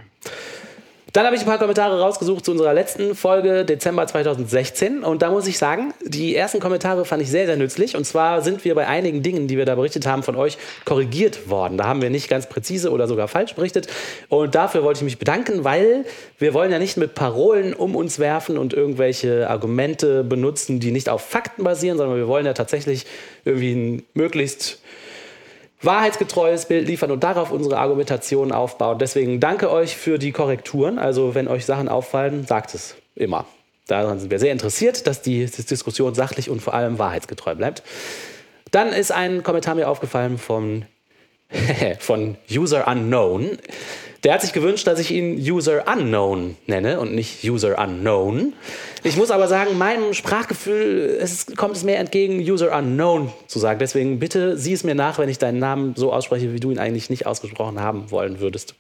Dann 1.14 1.28
habe 1.28 1.36
ich 1.36 1.44
ein 1.44 1.46
paar 1.46 1.60
Kommentare 1.60 2.02
rausgesucht 2.02 2.44
zu 2.44 2.50
unserer 2.50 2.74
letzten 2.74 3.14
Folge 3.14 3.66
Dezember 3.66 4.08
2016 4.08 5.04
und 5.04 5.22
da 5.22 5.30
muss 5.30 5.46
ich 5.46 5.60
sagen, 5.60 5.94
die 6.04 6.36
ersten 6.36 6.60
Kommentare 6.60 7.06
fand 7.06 7.22
ich 7.22 7.30
sehr, 7.30 7.46
sehr 7.46 7.56
nützlich. 7.56 7.96
Und 7.96 8.04
zwar 8.04 8.42
sind 8.42 8.66
wir 8.66 8.74
bei 8.74 8.88
einigen 8.88 9.22
Dingen, 9.22 9.48
die 9.48 9.56
wir 9.56 9.66
da 9.66 9.76
berichtet 9.76 10.08
haben, 10.08 10.24
von 10.24 10.36
euch 10.36 10.58
korrigiert 10.86 11.52
worden. 11.52 11.78
Da 11.78 11.84
haben 11.84 12.02
wir 12.02 12.10
nicht 12.10 12.30
ganz 12.30 12.50
präzise 12.50 12.90
oder 12.90 13.08
sogar 13.08 13.28
falsch 13.28 13.54
berichtet. 13.54 13.86
Und 14.28 14.56
dafür 14.56 14.82
wollte 14.82 15.02
ich 15.02 15.04
mich 15.04 15.20
bedanken, 15.20 15.64
weil 15.64 16.06
wir 16.40 16.56
wollen 16.56 16.72
ja 16.72 16.80
nicht 16.80 16.98
mit 16.98 17.14
Parolen 17.14 17.76
um 17.76 17.96
uns 17.96 18.18
werfen 18.18 18.58
und 18.58 18.74
irgendwelche 18.74 19.48
Argumente 19.48 20.24
benutzen, 20.24 20.80
die 20.80 20.90
nicht 20.90 21.10
auf 21.10 21.22
Fakten 21.22 21.64
basieren, 21.64 22.00
sondern 22.00 22.18
wir 22.18 22.28
wollen 22.28 22.48
ja 22.48 22.54
tatsächlich 22.54 23.06
irgendwie 23.46 23.74
ein 23.74 24.04
möglichst 24.16 24.80
wahrheitsgetreues 25.84 26.66
Bild 26.66 26.88
liefern 26.88 27.12
und 27.12 27.24
darauf 27.24 27.52
unsere 27.52 27.78
Argumentation 27.78 28.52
aufbauen. 28.52 29.00
Deswegen 29.00 29.40
danke 29.40 29.72
euch 29.72 29.96
für 29.98 30.18
die 30.18 30.32
Korrekturen. 30.32 31.00
Also 31.00 31.36
wenn 31.36 31.48
euch 31.48 31.66
Sachen 31.66 31.90
auffallen, 31.90 32.46
sagt 32.46 32.74
es 32.74 32.96
immer. 33.16 33.46
Daran 33.88 34.20
sind 34.20 34.32
wir 34.32 34.40
sehr 34.40 34.52
interessiert, 34.52 35.08
dass 35.08 35.22
die 35.22 35.46
Diskussion 35.46 36.16
sachlich 36.16 36.50
und 36.50 36.62
vor 36.62 36.74
allem 36.74 37.00
wahrheitsgetreu 37.00 37.56
bleibt. 37.56 37.84
Dann 38.72 38.90
ist 38.90 39.12
ein 39.12 39.44
Kommentar 39.44 39.76
mir 39.76 39.90
aufgefallen 39.90 40.38
von, 40.38 40.86
von 42.00 42.38
User 42.50 42.88
Unknown. 42.88 43.58
Der 44.24 44.34
hat 44.34 44.42
sich 44.42 44.54
gewünscht, 44.54 44.88
dass 44.88 45.00
ich 45.00 45.12
ihn 45.12 45.36
User 45.36 45.86
Unknown 45.86 46.56
nenne 46.66 47.00
und 47.00 47.14
nicht 47.14 47.44
User 47.44 47.78
Unknown. 47.78 48.54
Ich 49.04 49.18
muss 49.18 49.32
aber 49.32 49.50
sagen, 49.50 49.78
meinem 49.78 50.14
Sprachgefühl 50.14 51.18
es 51.22 51.48
kommt 51.58 51.76
es 51.76 51.84
mehr 51.84 52.00
entgegen, 52.00 52.40
User 52.40 52.74
Unknown 52.78 53.34
zu 53.48 53.60
sagen. 53.60 53.80
Deswegen 53.80 54.20
bitte 54.20 54.58
sieh 54.58 54.74
es 54.74 54.86
mir 54.86 54.96
nach, 54.96 55.18
wenn 55.18 55.28
ich 55.28 55.40
deinen 55.40 55.60
Namen 55.60 55.96
so 55.98 56.14
ausspreche, 56.14 56.54
wie 56.54 56.62
du 56.62 56.72
ihn 56.72 56.80
eigentlich 56.80 57.10
nicht 57.10 57.26
ausgesprochen 57.26 57.82
haben 57.82 58.12
wollen 58.12 58.40
würdest. 58.40 58.76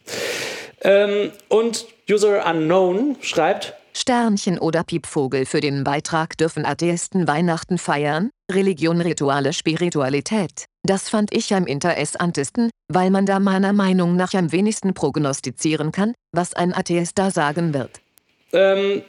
Ähm, 0.81 1.31
und 1.49 1.87
User 2.09 2.45
Unknown 2.49 3.17
schreibt, 3.21 3.73
Sternchen 3.95 4.57
oder 4.57 4.83
Piepvogel 4.83 5.45
für 5.45 5.59
den 5.59 5.83
Beitrag 5.83 6.37
dürfen 6.37 6.65
Atheisten 6.65 7.27
Weihnachten 7.27 7.77
feiern, 7.77 8.31
Religion, 8.51 9.01
Rituale, 9.01 9.53
Spiritualität. 9.53 10.65
Das 10.85 11.07
fand 11.09 11.33
ich 11.33 11.53
am 11.53 11.65
interessantesten, 11.65 12.69
weil 12.89 13.09
man 13.09 13.25
da 13.25 13.39
meiner 13.39 13.71
Meinung 13.71 14.17
nach 14.17 14.33
am 14.33 14.51
wenigsten 14.51 14.93
prognostizieren 14.93 15.93
kann, 15.93 16.13
was 16.33 16.53
ein 16.53 16.73
Atheist 16.73 17.17
da 17.17 17.31
sagen 17.31 17.73
wird. 17.73 18.01
ähm, 18.51 19.01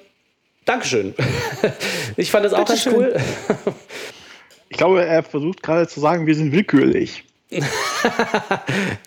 Dankeschön. 0.65 1.15
ich 2.17 2.31
fand 2.31 2.47
das 2.47 2.55
auch 2.55 2.65
ganz 2.65 2.87
cool. 2.87 3.15
Ich 4.71 4.79
glaube, 4.79 5.05
er 5.05 5.23
versucht 5.23 5.63
gerade 5.63 5.87
zu 5.87 6.01
sagen, 6.01 6.27
wir 6.27 6.35
sind 6.35 6.53
willkürlich. 6.53 7.25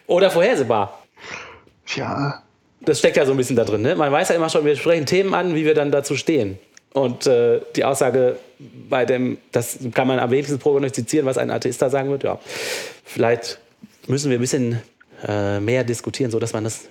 Oder 0.07 0.29
vorhersehbar. 0.29 1.03
Tja, 1.85 2.43
Das 2.81 2.99
steckt 2.99 3.17
ja 3.17 3.25
so 3.25 3.31
ein 3.31 3.37
bisschen 3.37 3.55
da 3.55 3.63
drin. 3.63 3.81
Ne? 3.81 3.95
Man 3.95 4.11
weiß 4.11 4.29
ja 4.29 4.35
immer 4.35 4.49
schon, 4.49 4.65
wir 4.65 4.75
sprechen 4.75 5.05
Themen 5.07 5.33
an, 5.33 5.55
wie 5.55 5.65
wir 5.65 5.73
dann 5.73 5.91
dazu 5.91 6.15
stehen. 6.15 6.59
Und 6.93 7.27
äh, 7.27 7.61
die 7.75 7.83
Aussage 7.85 8.37
bei 8.89 9.05
dem, 9.05 9.37
das 9.51 9.79
kann 9.93 10.07
man 10.07 10.19
am 10.19 10.31
wenigsten 10.31 10.57
prognostizieren, 10.59 11.25
was 11.25 11.37
ein 11.37 11.51
Atheist 11.51 11.81
da 11.81 11.89
sagen 11.89 12.09
wird. 12.09 12.23
Ja, 12.23 12.39
vielleicht 13.03 13.59
müssen 14.07 14.31
wir 14.31 14.37
ein 14.37 14.41
bisschen 14.41 14.81
äh, 15.27 15.59
mehr 15.59 15.83
diskutieren, 15.83 16.31
sodass 16.31 16.53
man 16.53 16.63
das 16.63 16.85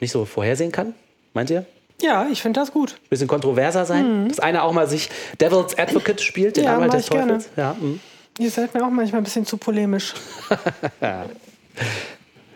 nicht 0.00 0.10
so 0.10 0.24
vorhersehen 0.24 0.72
kann. 0.72 0.94
Meint 1.32 1.50
ihr? 1.50 1.64
Ja, 2.02 2.28
ich 2.30 2.42
finde 2.42 2.60
das 2.60 2.72
gut. 2.72 2.96
bisschen 3.08 3.28
kontroverser 3.28 3.84
sein. 3.86 4.28
Dass 4.28 4.40
einer 4.40 4.64
auch 4.64 4.72
mal 4.72 4.86
sich 4.88 5.08
Devil's 5.40 5.78
Advocate 5.78 6.20
spielt, 6.20 6.56
den 6.56 6.64
Ja, 6.64 6.74
Anwalt 6.74 6.92
des 6.92 7.04
ich 7.04 7.10
gerne. 7.10 7.32
Teufels. 7.32 7.50
Ja, 7.56 7.76
mhm. 7.78 8.00
Ihr 8.38 8.50
seid 8.50 8.74
mir 8.74 8.84
auch 8.84 8.90
manchmal 8.90 9.22
ein 9.22 9.24
bisschen 9.24 9.46
zu 9.46 9.56
polemisch. 9.56 10.12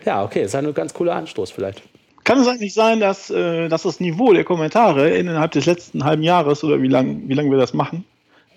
ja, 0.04 0.24
okay, 0.24 0.42
ist 0.42 0.54
ein 0.54 0.74
ganz 0.74 0.92
cooler 0.92 1.14
Anstoß 1.14 1.50
vielleicht. 1.50 1.82
Kann 2.24 2.38
es 2.38 2.46
eigentlich 2.46 2.74
sein, 2.74 3.00
dass, 3.00 3.30
äh, 3.30 3.68
dass 3.68 3.82
das 3.82 4.00
Niveau 4.00 4.32
der 4.32 4.44
Kommentare 4.44 5.10
innerhalb 5.10 5.52
des 5.52 5.66
letzten 5.66 6.04
halben 6.04 6.22
Jahres 6.22 6.64
oder 6.64 6.80
wie 6.82 6.88
lange 6.88 7.20
wie 7.26 7.34
lang 7.34 7.50
wir 7.50 7.58
das 7.58 7.74
machen, 7.74 8.04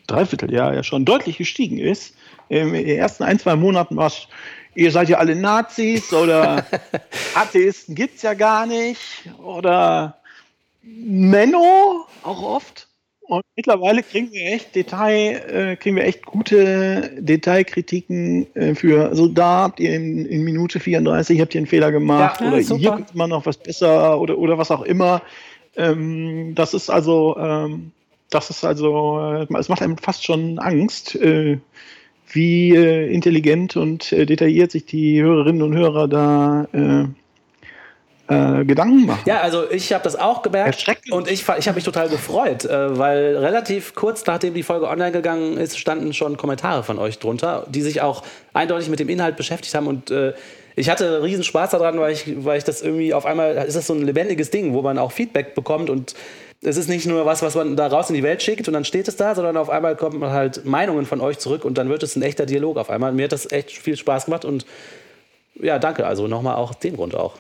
Dreivierteljahr 0.08 0.74
ja 0.74 0.84
schon 0.84 1.06
deutlich 1.06 1.38
gestiegen 1.38 1.78
ist? 1.78 2.16
Ähm, 2.50 2.74
in 2.74 2.86
den 2.86 2.98
ersten 2.98 3.24
ein, 3.24 3.40
zwei 3.40 3.56
Monaten 3.56 3.96
war 3.96 4.08
es, 4.08 4.28
ihr 4.76 4.92
seid 4.92 5.10
ja 5.10 5.18
alle 5.18 5.36
Nazis 5.36 6.14
oder 6.14 6.66
Atheisten 7.36 7.96
gibt 7.96 8.18
es 8.18 8.22
ja 8.22 8.34
gar 8.34 8.66
nicht 8.66 9.30
oder 9.44 10.18
Menno 10.82 12.06
auch 12.24 12.42
oft. 12.42 12.88
Und 13.34 13.44
mittlerweile 13.56 14.04
kriegen 14.04 14.32
wir 14.32 14.54
echt 14.54 14.76
Detail, 14.76 15.72
äh, 15.72 15.76
kriegen 15.76 15.96
wir 15.96 16.04
echt 16.04 16.24
gute 16.24 17.10
Detailkritiken 17.18 18.46
äh, 18.56 18.76
für, 18.76 19.16
so 19.16 19.28
da 19.28 19.64
habt 19.64 19.80
ihr 19.80 19.96
in, 19.96 20.28
in 20.28 20.44
Minute 20.44 20.80
34 20.80 21.42
habt 21.42 21.56
ihr 21.56 21.60
einen 21.60 21.66
Fehler 21.66 21.92
gemacht 21.92 22.42
Ja, 22.42 22.48
oder 22.48 22.62
super. 22.62 22.80
hier 22.80 22.92
könnte 22.92 23.18
man 23.18 23.32
noch 23.32 23.48
was 23.48 23.58
besser 23.58 24.20
oder, 24.20 24.38
oder 24.38 24.60
was 24.60 24.70
auch 24.70 24.84
immer. 24.84 25.24
Ähm, 25.76 26.54
das 26.54 26.76
ist 26.76 26.92
also, 26.92 27.36
ähm, 27.40 27.92
das 28.30 28.52
ist 28.52 28.64
also, 28.64 29.20
äh, 29.20 29.58
es 29.58 29.68
macht 29.68 29.82
einem 29.82 29.98
fast 29.98 30.24
schon 30.24 30.60
Angst, 30.60 31.16
äh, 31.16 31.58
wie 32.28 32.76
äh, 32.76 33.12
intelligent 33.12 33.76
und 33.76 34.12
äh, 34.12 34.28
detailliert 34.28 34.70
sich 34.72 34.86
die 34.86 35.24
Hörerinnen 35.24 35.64
und 35.64 35.74
Hörer 35.74 36.08
da 36.08 36.68
äh, 36.72 37.06
äh, 38.28 38.64
Gedanken 38.64 39.06
machen. 39.06 39.22
Ja, 39.26 39.42
also 39.42 39.70
ich 39.70 39.92
habe 39.92 40.04
das 40.04 40.16
auch 40.16 40.42
gemerkt 40.42 40.76
Erschreckend. 40.76 41.12
und 41.12 41.30
ich, 41.30 41.42
ich 41.42 41.68
habe 41.68 41.76
mich 41.76 41.84
total 41.84 42.10
gefreut, 42.10 42.66
äh, 42.66 42.98
weil 42.98 43.38
relativ 43.38 43.96
kurz 43.96 44.26
nachdem 44.26 44.54
die 44.54 44.64
Folge 44.64 44.88
online 44.88 45.12
gegangen 45.12 45.58
ist, 45.58 45.78
standen 45.78 46.14
schon 46.14 46.38
Kommentare 46.38 46.84
von 46.84 47.00
euch 47.00 47.20
drunter, 47.20 47.66
die 47.70 47.82
sich 47.82 48.02
auch 48.02 48.24
eindeutig 48.54 48.90
mit 48.90 49.00
dem 49.00 49.10
Inhalt 49.10 49.36
beschäftigt 49.36 49.76
haben 49.76 49.88
und 49.88 50.10
äh, 50.12 50.34
ich 50.76 50.90
hatte 50.90 51.22
riesen 51.22 51.44
Spaß 51.44 51.72
daran, 51.72 52.00
weil 52.00 52.14
ich, 52.14 52.44
weil 52.44 52.58
ich 52.58 52.64
das 52.64 52.82
irgendwie 52.82 53.14
auf 53.14 53.26
einmal, 53.26 53.56
ist 53.58 53.76
das 53.76 53.88
so 53.88 53.94
ein 53.94 54.02
lebendiges 54.02 54.50
Ding, 54.50 54.74
wo 54.74 54.82
man 54.82 54.98
auch 54.98 55.12
Feedback 55.12 55.54
bekommt 55.54 55.90
und 55.90 56.16
es 56.64 56.78
ist 56.78 56.88
nicht 56.88 57.06
nur 57.06 57.26
was, 57.26 57.42
was 57.42 57.56
man 57.56 57.76
da 57.76 57.88
raus 57.88 58.10
in 58.10 58.16
die 58.16 58.24
Welt 58.24 58.42
schickt 58.42 58.68
und 58.68 58.74
dann 58.74 58.86
steht 58.86 59.08
es 59.08 59.18
da, 59.18 59.36
sondern 59.36 59.58
auf 59.58 59.70
einmal 59.70 59.96
kommt 59.96 60.18
man 60.18 60.32
halt 60.32 60.66
Meinungen 60.66 61.06
von 61.06 61.22
euch 61.22 61.38
zurück 61.38 61.66
und 61.66 61.78
dann 61.78 61.90
wird 61.90 62.04
es 62.04 62.16
ein 62.16 62.22
echter 62.22 62.46
Dialog 62.46 62.78
auf 62.78 62.90
einmal. 62.90 63.12
Mir 63.12 63.26
hat 63.26 63.34
das 63.34 63.52
echt 63.52 63.72
viel 63.72 63.98
Spaß 63.98 64.26
gemacht 64.26 64.46
und 64.46 64.66
ja, 65.56 65.78
danke. 65.78 66.08
Also 66.08 66.28
nochmal 66.28 66.56
auch 66.56 66.74
den 66.74 66.96
Grund 66.96 67.16
auch. 67.16 67.34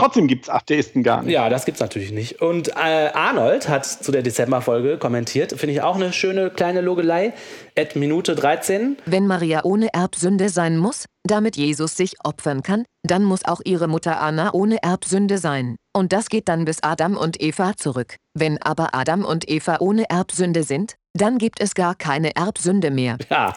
Trotzdem 0.00 0.26
gibt 0.26 0.44
es 0.44 0.50
Atheisten 0.50 1.02
gar 1.02 1.22
nicht. 1.22 1.32
Ja, 1.32 1.48
das 1.48 1.64
gibt's 1.64 1.80
natürlich 1.80 2.12
nicht. 2.12 2.40
Und 2.40 2.68
äh, 2.68 3.10
Arnold 3.12 3.68
hat 3.68 3.86
zu 3.86 4.10
der 4.12 4.22
Dezemberfolge 4.22 4.98
kommentiert, 4.98 5.52
finde 5.52 5.74
ich 5.74 5.82
auch 5.82 5.96
eine 5.96 6.12
schöne 6.12 6.50
kleine 6.50 6.80
Logelei. 6.80 7.32
At 7.76 7.96
Minute 7.96 8.34
13. 8.34 8.96
Wenn 9.06 9.26
Maria 9.26 9.64
ohne 9.64 9.92
Erbsünde 9.92 10.48
sein 10.48 10.76
muss, 10.76 11.06
damit 11.24 11.56
Jesus 11.56 11.96
sich 11.96 12.14
opfern 12.24 12.62
kann, 12.62 12.84
dann 13.02 13.24
muss 13.24 13.44
auch 13.44 13.60
ihre 13.64 13.88
Mutter 13.88 14.20
Anna 14.20 14.52
ohne 14.52 14.82
Erbsünde 14.82 15.38
sein. 15.38 15.76
Und 15.94 16.12
das 16.12 16.28
geht 16.28 16.48
dann 16.48 16.64
bis 16.64 16.82
Adam 16.82 17.16
und 17.16 17.40
Eva 17.40 17.76
zurück. 17.76 18.16
Wenn 18.34 18.60
aber 18.62 18.94
Adam 18.94 19.24
und 19.24 19.48
Eva 19.48 19.78
ohne 19.80 20.08
Erbsünde 20.08 20.62
sind, 20.62 20.94
dann 21.12 21.38
gibt 21.38 21.60
es 21.60 21.74
gar 21.74 21.94
keine 21.94 22.34
Erbsünde 22.36 22.90
mehr. 22.90 23.18
Ja, 23.28 23.54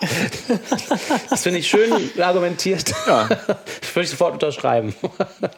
das 1.30 1.44
finde 1.44 1.60
ich 1.60 1.68
schön 1.68 1.92
argumentiert. 2.20 2.94
Ja. 3.06 3.28
Das 3.28 3.96
würde 3.96 4.06
ich 4.06 4.10
sofort 4.10 4.34
unterschreiben. 4.34 4.96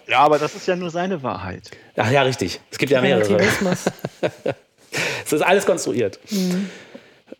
Ja, 0.08 0.20
aber 0.20 0.38
das 0.40 0.56
ist 0.56 0.68
ja 0.68 0.76
nur 0.76 0.90
seine 0.90 1.24
Wahrheit. 1.24 1.72
Ach 1.96 2.12
ja, 2.12 2.24
richtig. 2.24 2.60
Es 2.72 2.78
gibt 2.78 2.92
ja 2.92 3.02
mehrere. 3.02 3.38
Es 5.26 5.34
ist 5.34 5.42
alles 5.42 5.66
konstruiert. 5.66 6.20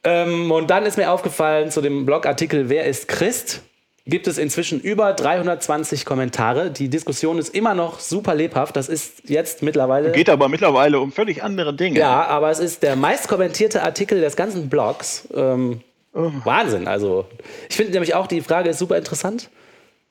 Ähm, 0.04 0.52
und 0.52 0.70
dann 0.70 0.86
ist 0.86 0.98
mir 0.98 1.12
aufgefallen 1.12 1.72
zu 1.72 1.82
dem 1.82 2.06
Blogartikel 2.06 2.70
Wer 2.70 2.86
ist 2.86 3.08
Christ? 3.08 3.62
Gibt 4.08 4.28
es 4.28 4.38
inzwischen 4.38 4.80
über 4.80 5.14
320 5.14 6.06
Kommentare. 6.06 6.70
Die 6.70 6.90
Diskussion 6.90 7.40
ist 7.40 7.56
immer 7.56 7.74
noch 7.74 8.00
super 8.00 8.36
lebhaft. 8.36 8.76
Das 8.76 8.88
ist 8.88 9.28
jetzt 9.30 9.64
mittlerweile. 9.64 10.12
Geht 10.12 10.30
aber 10.30 10.48
mittlerweile 10.48 11.00
um 11.00 11.12
völlig 11.12 11.44
andere 11.44 11.74
Dinge. 11.74 12.00
Ja, 12.00 12.28
aber 12.28 12.52
es 12.52 12.60
ist 12.60 12.84
der 12.84 12.96
meist 12.96 13.28
kommentierte 13.28 13.82
Artikel 13.82 14.22
des 14.22 14.36
ganzen 14.36 14.70
Blogs. 14.70 15.28
Ähm, 15.34 15.82
Wahnsinn. 16.14 16.88
Also, 16.88 17.26
ich 17.68 17.76
finde 17.76 17.94
nämlich 17.94 18.14
auch, 18.14 18.28
die 18.28 18.42
Frage 18.42 18.70
ist 18.70 18.78
super 18.78 18.96
interessant 18.96 19.50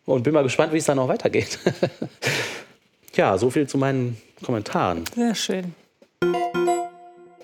und 0.07 0.25
bin 0.25 0.35
mal 0.35 0.43
gespannt, 0.43 0.73
wie 0.73 0.79
es 0.79 0.85
dann 0.87 0.97
noch 0.97 1.09
weitergeht. 1.09 1.61
ja, 3.15 3.39
so 3.39 3.49
viel 3.49 3.69
zu 3.69 3.79
meinen 3.79 4.21
Kommentaren. 4.45 5.05
Sehr 5.15 5.37
schön. 5.37 5.73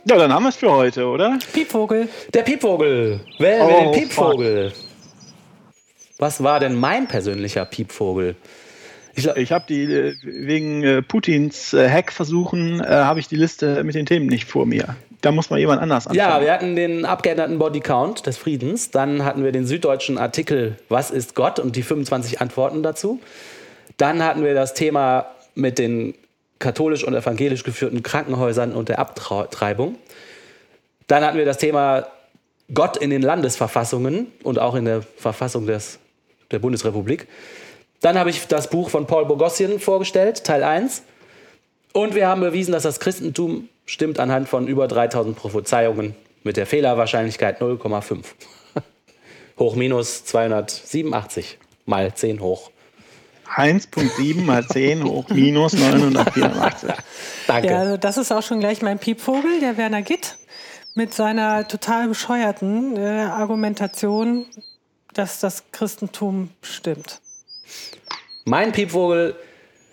Ja, 0.04 0.16
dann 0.16 0.32
haben 0.32 0.42
wir 0.42 0.48
es 0.48 0.56
für 0.56 0.72
heute, 0.72 1.06
oder? 1.06 1.38
Piepvogel. 1.52 2.08
Der 2.34 2.42
Piepvogel. 2.42 3.20
Wählen 3.38 3.68
wir 3.68 3.76
Oh, 3.76 3.92
den 3.92 3.92
Piepvogel. 3.92 4.72
Was 6.20 6.42
war 6.42 6.60
denn 6.60 6.74
mein 6.74 7.08
persönlicher 7.08 7.64
Piepvogel? 7.64 8.36
Ich 9.14 9.26
Ich 9.26 9.52
habe 9.52 9.64
die 9.68 9.84
äh, 9.84 10.14
wegen 10.22 10.84
äh, 10.84 11.02
Putins 11.02 11.72
äh, 11.72 11.88
Hackversuchen 11.88 12.80
äh, 12.80 12.86
habe 12.86 13.20
ich 13.20 13.26
die 13.28 13.36
Liste 13.36 13.82
mit 13.84 13.94
den 13.94 14.06
Themen 14.06 14.26
nicht 14.26 14.44
vor 14.44 14.66
mir. 14.66 14.96
Da 15.22 15.32
muss 15.32 15.50
mal 15.50 15.58
jemand 15.58 15.80
anders 15.80 16.06
anfangen. 16.06 16.30
ja, 16.30 16.40
wir 16.42 16.52
hatten 16.52 16.76
den 16.76 17.04
abgeänderten 17.04 17.58
Bodycount 17.58 18.26
des 18.26 18.36
Friedens. 18.36 18.90
Dann 18.90 19.24
hatten 19.24 19.44
wir 19.44 19.52
den 19.52 19.66
süddeutschen 19.66 20.18
Artikel 20.18 20.76
Was 20.88 21.10
ist 21.10 21.34
Gott 21.34 21.58
und 21.58 21.74
die 21.76 21.82
25 21.82 22.40
Antworten 22.40 22.82
dazu. 22.82 23.20
Dann 23.96 24.22
hatten 24.22 24.44
wir 24.44 24.54
das 24.54 24.74
Thema 24.74 25.26
mit 25.54 25.78
den 25.78 26.14
katholisch 26.58 27.04
und 27.04 27.14
evangelisch 27.14 27.64
geführten 27.64 28.02
Krankenhäusern 28.02 28.72
und 28.72 28.90
der 28.90 28.98
Abtreibung. 28.98 29.96
Dann 31.06 31.24
hatten 31.24 31.38
wir 31.38 31.46
das 31.46 31.56
Thema 31.56 32.06
Gott 32.72 32.96
in 32.96 33.10
den 33.10 33.22
Landesverfassungen 33.22 34.28
und 34.42 34.58
auch 34.58 34.74
in 34.74 34.84
der 34.84 35.02
Verfassung 35.02 35.66
des, 35.66 35.98
der 36.50 36.58
Bundesrepublik. 36.58 37.28
Dann 38.00 38.18
habe 38.18 38.30
ich 38.30 38.46
das 38.46 38.70
Buch 38.70 38.90
von 38.90 39.06
Paul 39.06 39.26
Bogossian 39.26 39.78
vorgestellt, 39.78 40.44
Teil 40.44 40.62
1. 40.62 41.02
Und 41.92 42.14
wir 42.14 42.28
haben 42.28 42.40
bewiesen, 42.40 42.72
dass 42.72 42.84
das 42.84 43.00
Christentum 43.00 43.68
stimmt 43.84 44.18
anhand 44.20 44.48
von 44.48 44.68
über 44.68 44.88
3000 44.88 45.36
Prophezeiungen 45.36 46.14
mit 46.44 46.56
der 46.56 46.66
Fehlerwahrscheinlichkeit 46.66 47.60
0,5. 47.60 48.24
hoch 49.58 49.74
minus 49.74 50.24
287 50.24 51.58
mal 51.84 52.14
10 52.14 52.40
hoch. 52.40 52.70
1.7 53.54 54.42
mal 54.42 54.64
10 54.64 55.04
hoch 55.04 55.28
minus 55.28 55.72
984. 55.72 56.90
Danke. 57.46 57.68
Ja, 57.68 57.78
also 57.80 57.96
das 57.96 58.16
ist 58.16 58.32
auch 58.32 58.42
schon 58.42 58.60
gleich 58.60 58.80
mein 58.80 58.98
Piepvogel, 58.98 59.60
der 59.60 59.76
Werner 59.76 60.02
Gitt, 60.02 60.38
mit 60.94 61.12
seiner 61.12 61.66
total 61.66 62.08
bescheuerten 62.08 62.96
äh, 62.96 63.00
Argumentation, 63.00 64.46
dass 65.14 65.40
das 65.40 65.64
Christentum 65.72 66.50
stimmt. 66.62 67.20
Mein 68.44 68.72
Piepvogel 68.72 69.36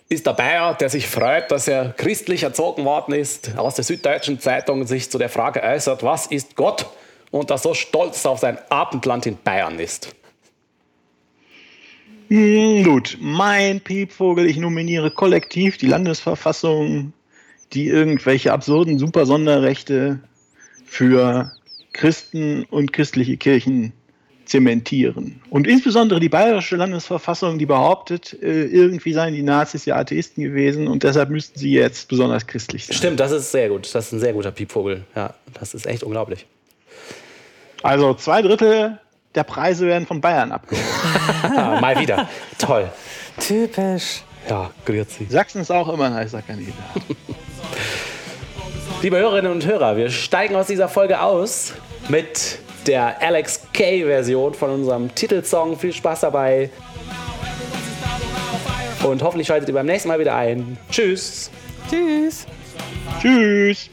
ist 0.09 0.25
der 0.25 0.33
Bayer, 0.33 0.73
der 0.73 0.89
sich 0.89 1.07
freut, 1.07 1.51
dass 1.51 1.67
er 1.67 1.93
christlich 1.93 2.43
erzogen 2.43 2.85
worden 2.85 3.13
ist, 3.13 3.57
aus 3.57 3.75
der 3.75 3.83
Süddeutschen 3.83 4.39
Zeitung 4.39 4.87
sich 4.87 5.11
zu 5.11 5.17
der 5.17 5.29
Frage 5.29 5.61
äußert, 5.61 6.03
was 6.03 6.27
ist 6.27 6.55
Gott? 6.55 6.87
Und 7.29 7.49
der 7.49 7.57
so 7.57 7.73
stolz 7.73 8.25
auf 8.25 8.39
sein 8.39 8.57
Abendland 8.69 9.25
in 9.25 9.37
Bayern 9.43 9.79
ist. 9.79 10.15
Gut, 12.29 13.17
mein 13.19 13.81
Piepvogel, 13.81 14.45
ich 14.45 14.57
nominiere 14.57 15.11
kollektiv 15.11 15.77
die 15.77 15.87
Landesverfassung, 15.87 17.13
die 17.73 17.87
irgendwelche 17.87 18.53
absurden 18.53 18.97
Supersonderrechte 18.97 20.21
für 20.85 21.51
Christen 21.91 22.63
und 22.65 22.93
christliche 22.93 23.37
Kirchen 23.37 23.93
zementieren. 24.47 25.41
Und 25.49 25.67
insbesondere 25.67 26.19
die 26.19 26.29
bayerische 26.29 26.77
Landesverfassung, 26.77 27.59
die 27.59 27.65
behauptet, 27.65 28.37
äh, 28.41 28.65
irgendwie 28.65 29.13
seien 29.13 29.33
die 29.33 29.43
Nazis 29.43 29.85
ja 29.85 29.97
Atheisten 29.97 30.43
gewesen 30.43 30.87
und 30.87 31.03
deshalb 31.03 31.29
müssten 31.29 31.59
sie 31.59 31.71
jetzt 31.71 32.07
besonders 32.07 32.47
christlich 32.47 32.85
sein. 32.85 32.95
Stimmt, 32.95 33.19
das 33.19 33.31
ist 33.31 33.51
sehr 33.51 33.69
gut. 33.69 33.93
Das 33.93 34.07
ist 34.07 34.13
ein 34.13 34.19
sehr 34.19 34.33
guter 34.33 34.51
Piepvogel. 34.51 35.03
Ja, 35.15 35.33
das 35.59 35.73
ist 35.73 35.85
echt 35.85 36.03
unglaublich. 36.03 36.45
Also 37.83 38.13
zwei 38.13 38.41
Drittel 38.41 38.99
der 39.35 39.43
Preise 39.43 39.85
werden 39.85 40.07
von 40.07 40.21
Bayern 40.21 40.51
abgeholt. 40.51 40.85
Ah, 41.43 41.79
mal 41.79 41.99
wieder. 41.99 42.27
Toll. 42.57 42.89
Typisch. 43.39 44.23
Ja, 44.49 44.71
grüezi. 44.85 45.25
Sachsen 45.29 45.61
ist 45.61 45.71
auch 45.71 45.87
immer 45.89 46.05
ein 46.05 46.13
heißer 46.13 46.41
Kandidat. 46.41 46.75
Liebe 49.01 49.17
Hörerinnen 49.17 49.51
und 49.51 49.65
Hörer, 49.65 49.97
wir 49.97 50.09
steigen 50.09 50.55
aus 50.55 50.67
dieser 50.67 50.89
Folge 50.89 51.21
aus 51.21 51.73
mit 52.09 52.59
der 52.87 53.21
Alex 53.21 53.61
K-Version 53.73 54.53
von 54.53 54.71
unserem 54.71 55.13
Titelsong. 55.13 55.77
Viel 55.77 55.93
Spaß 55.93 56.21
dabei. 56.21 56.69
Und 59.03 59.21
hoffentlich 59.21 59.47
schaltet 59.47 59.69
ihr 59.69 59.75
beim 59.75 59.85
nächsten 59.85 60.09
Mal 60.09 60.19
wieder 60.19 60.35
ein. 60.35 60.77
Tschüss. 60.89 61.51
Tschüss. 61.89 62.45
Tschüss. 63.21 63.89